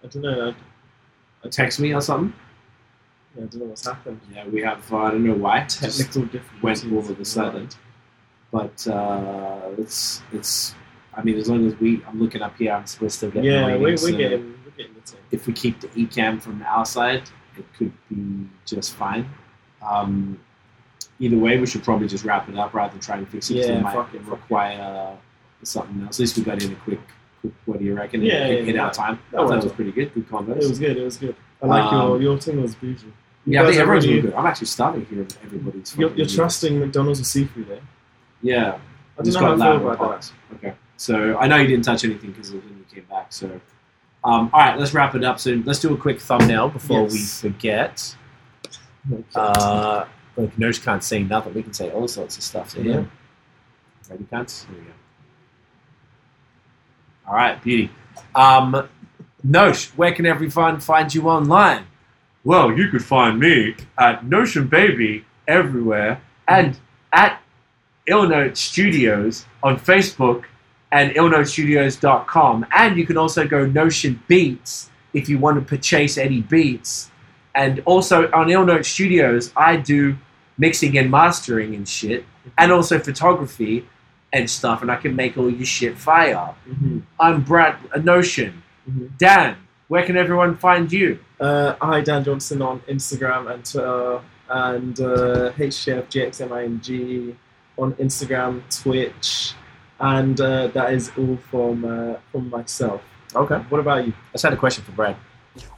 I 0.03 0.07
don't 0.07 0.23
know. 0.23 0.55
Uh, 1.45 1.49
text 1.49 1.81
me 1.81 1.95
or 1.95 2.01
something. 2.01 2.33
I, 3.37 3.43
I 3.43 3.47
don't 3.47 3.55
know 3.57 3.65
what's 3.67 3.87
happened. 3.87 4.21
Yeah, 4.33 4.47
we 4.47 4.63
have. 4.63 4.93
Uh, 4.93 4.97
I 4.99 5.11
don't 5.13 5.25
know 5.25 5.35
why. 5.35 5.65
Technical 5.65 6.23
difficulties. 6.27 6.85
went 6.85 7.11
of 7.11 7.21
a 7.21 7.25
sudden. 7.25 7.69
But 8.51 8.87
uh, 8.87 9.71
it's 9.79 10.23
it's. 10.33 10.75
I 11.15 11.23
mean, 11.23 11.37
as 11.37 11.49
long 11.49 11.67
as 11.67 11.79
we, 11.79 12.03
I'm 12.07 12.21
looking 12.21 12.43
up 12.43 12.57
here, 12.57 12.73
I'm 12.73 12.87
supposed 12.87 13.21
to 13.21 13.31
get. 13.31 13.45
Yeah, 13.45 13.67
we're, 13.67 13.79
we're 13.79 13.97
so 13.97 14.11
getting 14.17 14.55
we're 14.65 14.71
getting 14.77 14.95
the. 14.95 15.15
If 15.31 15.47
we 15.47 15.53
keep 15.53 15.81
the 15.81 15.89
ecam 15.89 16.41
from 16.41 16.63
our 16.63 16.85
side, 16.85 17.29
it 17.57 17.65
could 17.77 17.93
be 18.09 18.49
just 18.67 18.95
fine. 18.95 19.29
Um, 19.87 20.39
either 21.19 21.39
way, 21.39 21.59
we 21.59 21.67
should 21.67 21.83
probably 21.83 22.09
just 22.09 22.25
wrap 22.25 22.49
it 22.49 22.57
up 22.57 22.75
rather 22.75 22.93
than 22.93 23.01
try 23.01 23.17
and 23.17 23.29
fix 23.29 23.51
it. 23.51 23.57
Yeah, 23.57 23.65
it 23.65 23.83
might 23.83 23.95
fuck 23.95 24.15
it, 24.15 24.19
fuck 24.21 24.29
it. 24.29 24.31
require 24.31 25.17
something 25.63 26.03
else. 26.03 26.17
At 26.17 26.21
least 26.21 26.37
we 26.37 26.45
got 26.45 26.63
in 26.63 26.73
a 26.73 26.77
quick. 26.77 27.01
What 27.67 27.79
do 27.79 27.85
you 27.85 27.95
reckon? 27.95 28.23
Yeah, 28.23 28.47
hit, 28.47 28.59
yeah, 28.61 28.65
hit 28.65 28.75
yeah. 28.77 28.85
our 28.85 28.93
time. 28.93 29.19
That 29.33 29.41
it 29.43 29.47
was- 29.65 29.73
pretty 29.73 29.93
good. 29.93 30.13
Good 30.15 30.29
convo. 30.29 30.51
It 30.51 30.69
was 30.69 30.79
good. 30.79 30.97
It 30.97 31.05
was 31.05 31.17
good. 31.17 31.35
I 31.63 31.67
like 31.67 31.93
Um, 31.93 31.95
your 32.11 32.23
your 32.23 32.39
thing 32.39 32.61
was 32.63 32.75
beautiful. 32.75 33.11
You 33.45 33.55
yeah, 33.55 33.63
I 33.63 33.67
think 33.67 33.79
everyone's 33.81 34.07
really- 34.07 34.21
good. 34.23 34.35
I'm 34.35 34.47
actually 34.47 34.67
starting 34.69 35.05
here 35.07 35.27
everybody's. 35.45 35.97
You're, 35.97 36.13
you're 36.15 36.27
trusting 36.27 36.79
McDonald's 36.79 37.19
with 37.21 37.27
seafood, 37.27 37.71
eh? 37.71 37.79
Yeah, 38.43 38.79
I 39.19 39.23
Just 39.23 39.39
don't 39.39 39.59
know 39.59 39.65
how 39.65 39.73
I 39.73 39.79
got 39.79 39.83
louder 39.83 39.93
about 39.95 40.21
that. 40.23 40.33
Okay. 40.57 40.75
So 40.97 41.37
I 41.39 41.47
know 41.49 41.57
you 41.57 41.67
didn't 41.67 41.85
touch 41.85 42.05
anything 42.05 42.31
because 42.31 42.53
when 42.53 42.63
you 42.63 42.85
came 42.93 43.05
back. 43.11 43.33
So, 43.33 43.47
um, 44.25 44.51
all 44.53 44.61
right, 44.61 44.79
let's 44.79 44.95
wrap 44.95 45.15
it 45.17 45.25
up. 45.25 45.41
So 45.41 45.61
let's 45.65 45.81
do 45.81 45.93
a 45.93 45.97
quick 45.97 46.21
thumbnail 46.21 46.69
before 46.69 47.05
we 47.05 47.19
forget. 47.19 48.15
Okay. 49.13 49.25
Uh, 49.35 50.05
look, 50.37 50.55
Nosh 50.57 50.83
can't 50.83 51.03
say 51.03 51.23
nothing. 51.25 51.55
We 51.55 51.63
can 51.65 51.73
say 51.73 51.91
all 51.91 52.07
sorts 52.07 52.37
of 52.37 52.43
stuff 52.45 52.77
Yeah. 52.77 52.93
him. 52.93 53.11
Ready, 54.09 54.25
cunts? 54.25 54.67
Here 54.67 54.77
we 54.79 54.85
go. 54.85 54.93
All 57.33 57.39
right, 57.39 57.63
beauty. 57.63 57.89
Um, 58.35 58.91
Nosh, 59.43 59.89
where 59.97 60.13
can 60.13 60.27
everyone 60.27 60.81
find 60.81 61.15
you 61.15 61.31
online? 61.31 61.87
Well, 62.45 62.77
you 62.77 62.89
could 62.89 63.03
find 63.03 63.41
me 63.41 63.75
at 63.99 64.27
Notion 64.27 64.67
Baby 64.69 65.25
everywhere 65.49 66.21
and 66.47 66.79
at 67.11 67.41
Illnote 68.07 68.59
Studios 68.59 69.47
on 69.63 69.79
Facebook 69.79 70.45
and 70.91 71.13
illnotestudios.com. 71.13 72.67
And 72.71 72.99
you 72.99 73.07
can 73.07 73.17
also 73.17 73.49
go 73.49 73.65
Notion 73.65 74.23
Beats 74.29 74.91
if 75.15 75.31
you 75.31 75.39
want 75.39 75.59
to 75.59 75.65
purchase 75.65 76.19
any 76.19 76.43
beats. 76.43 77.11
And 77.55 77.81
also 77.87 78.31
on 78.33 78.49
Illnote 78.49 78.85
Studios, 78.85 79.55
I 79.57 79.77
do 79.77 80.19
mixing 80.59 80.99
and 80.99 81.11
mastering 81.11 81.75
and 81.75 81.89
shit, 81.89 82.27
and 82.59 82.71
also 82.71 82.99
photography 82.99 83.87
and 84.33 84.49
stuff, 84.49 84.83
and 84.83 84.91
I 84.91 84.97
can 84.97 85.15
make 85.15 85.37
all 85.37 85.51
your 85.51 85.67
shit 85.67 85.97
fire. 85.99 86.55
Mhm. 86.69 87.03
I'm 87.21 87.43
Brad, 87.43 87.77
a 87.93 88.01
Notion. 88.01 88.63
Mhm. 88.89 89.11
Dan, 89.19 89.57
where 89.89 90.05
can 90.05 90.17
everyone 90.17 90.57
find 90.57 90.91
you? 90.93 91.19
Uh, 91.41 91.75
hi, 91.81 92.01
Dan 92.01 92.25
Johnson 92.25 92.63
on 92.63 92.81
Instagram 92.89 93.51
and 93.53 93.65
Twitter, 93.65 94.21
and 94.49 94.99
uh, 95.01 95.51
HCFGXMING 95.59 97.35
on 97.79 97.93
Instagram, 97.95 98.63
Twitch, 98.83 99.55
and 100.01 100.41
uh, 100.41 100.69
that 100.69 100.93
is 100.93 101.11
all 101.19 101.37
from 101.51 101.85
uh, 101.85 102.15
from 102.31 102.49
myself. 102.51 103.03
Okay. 103.35 103.57
What 103.69 103.81
about 103.81 104.07
you? 104.07 104.13
I 104.13 104.33
just 104.33 104.45
had 104.45 104.53
a 104.53 104.57
question 104.57 104.85
for 104.85 104.93
Brad. 104.93 105.17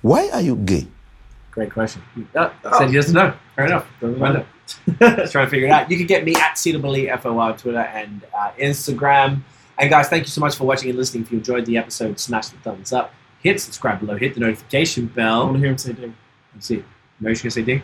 Why 0.03 0.29
are 0.33 0.41
you 0.41 0.57
gay? 0.57 0.87
Great 1.51 1.73
question. 1.73 2.03
Uh, 2.35 2.51
Said 2.79 2.89
he 2.91 2.95
doesn't 2.97 3.15
know. 3.15 3.33
Fair 3.55 3.67
enough. 3.67 3.87
Doesn't 4.01 4.19
know. 4.19 4.45
Let's 5.01 5.33
try 5.33 5.45
to 5.45 5.51
figure 5.51 5.67
it 5.67 5.71
out. 5.71 5.91
You 5.91 5.97
can 5.97 6.07
get 6.07 6.25
me 6.25 6.35
at 6.35 6.55
CWFOR 6.55 7.37
on 7.37 7.57
Twitter 7.57 7.79
and 7.79 8.25
uh, 8.37 8.51
Instagram. 8.59 9.43
And 9.79 9.91
guys, 9.91 10.09
thank 10.09 10.25
you 10.25 10.31
so 10.31 10.41
much 10.41 10.57
for 10.57 10.65
watching 10.65 10.91
and 10.91 10.99
listening. 10.99 11.25
If 11.25 11.33
you 11.33 11.39
enjoyed 11.39 11.67
the 11.67 11.77
episode, 11.77 12.19
smash 12.21 12.49
the 12.49 12.57
thumbs 12.59 12.93
up, 12.93 13.13
hit 13.43 13.61
subscribe 13.61 14.01
below, 14.01 14.17
hit 14.17 14.35
the 14.35 14.41
notification 14.41 15.07
bell. 15.07 15.43
I 15.43 15.45
want 15.45 15.55
to 15.55 15.61
hear 15.61 15.71
him 15.71 15.79
say 15.79 15.93
ding. 15.93 16.17
Let's 16.55 16.67
see. 16.67 16.85
No, 17.21 17.31
you 17.31 17.37
gonna 17.37 17.51
say 17.51 17.63
ding? 17.63 17.83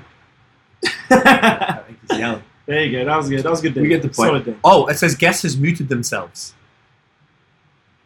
I 1.10 1.82
think 1.86 1.98
he's 2.08 2.18
yelling. 2.18 2.42
There 2.66 2.84
you 2.84 2.98
go. 2.98 3.04
That 3.04 3.16
was 3.16 3.28
good. 3.28 3.42
That 3.42 3.50
was 3.50 3.60
good. 3.60 3.74
Ding. 3.74 3.82
We 3.82 3.88
get 3.88 4.02
the 4.02 4.08
point. 4.08 4.58
Oh, 4.62 4.86
it 4.86 4.94
says 4.94 5.16
guest 5.16 5.42
has 5.42 5.56
muted 5.56 5.88
themselves. 5.88 6.54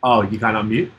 Oh, 0.02 0.22
you 0.22 0.38
can't 0.38 0.56
unmute? 0.56 0.90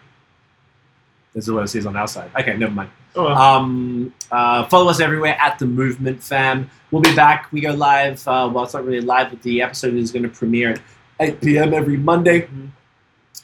This 1.34 1.45
is 1.45 1.52
what 1.52 1.64
it 1.64 1.68
says 1.68 1.85
on 1.85 1.95
our 1.95 2.07
side. 2.07 2.31
Okay, 2.39 2.56
never 2.56 2.72
mind. 2.72 2.89
Oh. 3.15 3.27
Um, 3.27 4.13
uh, 4.31 4.65
follow 4.65 4.89
us 4.89 4.99
everywhere 4.99 5.37
at 5.39 5.57
the 5.59 5.65
Movement 5.65 6.21
Fam. 6.23 6.69
We'll 6.91 7.01
be 7.01 7.15
back. 7.15 7.51
We 7.51 7.61
go 7.61 7.73
live. 7.73 8.25
Uh, 8.27 8.49
well, 8.53 8.63
it's 8.65 8.73
not 8.73 8.85
really 8.85 9.01
live, 9.01 9.29
but 9.29 9.41
the 9.41 9.61
episode 9.61 9.93
is 9.95 10.11
going 10.11 10.23
to 10.23 10.29
premiere 10.29 10.71
at 10.71 10.81
8 11.19 11.41
p.m. 11.41 11.73
every 11.73 11.97
Monday. 11.97 12.41
Mhm. 12.47 12.69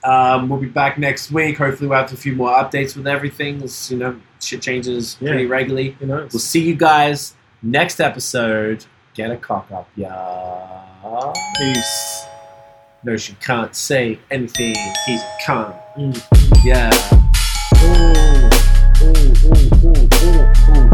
Um, 0.03 0.49
we'll 0.49 0.59
be 0.59 0.67
back 0.67 0.97
next 0.97 1.31
week. 1.31 1.57
Hopefully, 1.57 1.87
we'll 1.87 1.99
have 1.99 2.11
a 2.11 2.17
few 2.17 2.33
more 2.35 2.49
updates 2.51 2.95
with 2.97 3.07
everything. 3.07 3.61
It's, 3.61 3.91
you 3.91 3.97
know, 3.97 4.15
shit 4.41 4.61
changes 4.61 5.15
Yeah. 5.21 5.29
pretty 5.29 5.45
regularly. 5.45 5.95
you 6.01 6.07
know. 6.07 6.27
We'll 6.31 6.39
see 6.39 6.61
you 6.61 6.75
guys 6.75 7.35
next 7.61 7.99
episode. 8.01 8.85
Get 9.13 9.29
a 9.31 9.37
cock 9.37 9.69
up, 9.71 9.87
yeah. 9.95 10.11
Peace. 11.57 12.25
No, 13.03 13.17
she 13.17 13.33
can't 13.41 13.75
say 13.75 14.19
anything. 14.29 14.75
He's 15.05 15.21
a 15.21 15.37
cunt. 15.43 15.75
Mm. 15.97 16.63
Yeah. 16.63 16.91
Ooh, 17.83 18.49
ooh, 19.01 19.07
ooh, 19.07 19.65
ooh, 19.83 20.05
ooh, 20.23 20.45
ooh. 20.69 20.89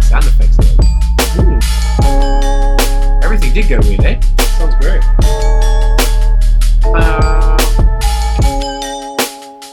Sound 0.00 0.24
effects 0.24 0.56
though. 0.56 0.76
Ooh. 1.42 1.58
Everything 3.22 3.52
did 3.52 3.68
go 3.68 3.78
weird, 3.80 4.04
eh? 4.04 4.20
Sounds 4.58 4.74
great. 4.80 5.02
Uh, 6.84 7.56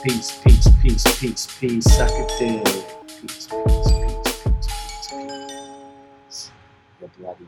peace, 0.03 0.29
peace, 0.43 0.67
peace, 0.81 1.03
peace, 1.19 1.47
peace. 1.59 1.85
Suck 1.95 2.11
a 2.11 2.27
dick. 2.37 2.63
Peace, 3.21 3.47
peace, 3.47 3.87
peace, 3.87 4.27
peace, 4.43 4.67
peace, 4.67 5.07
peace. 5.09 6.51
Bloody. 7.17 7.47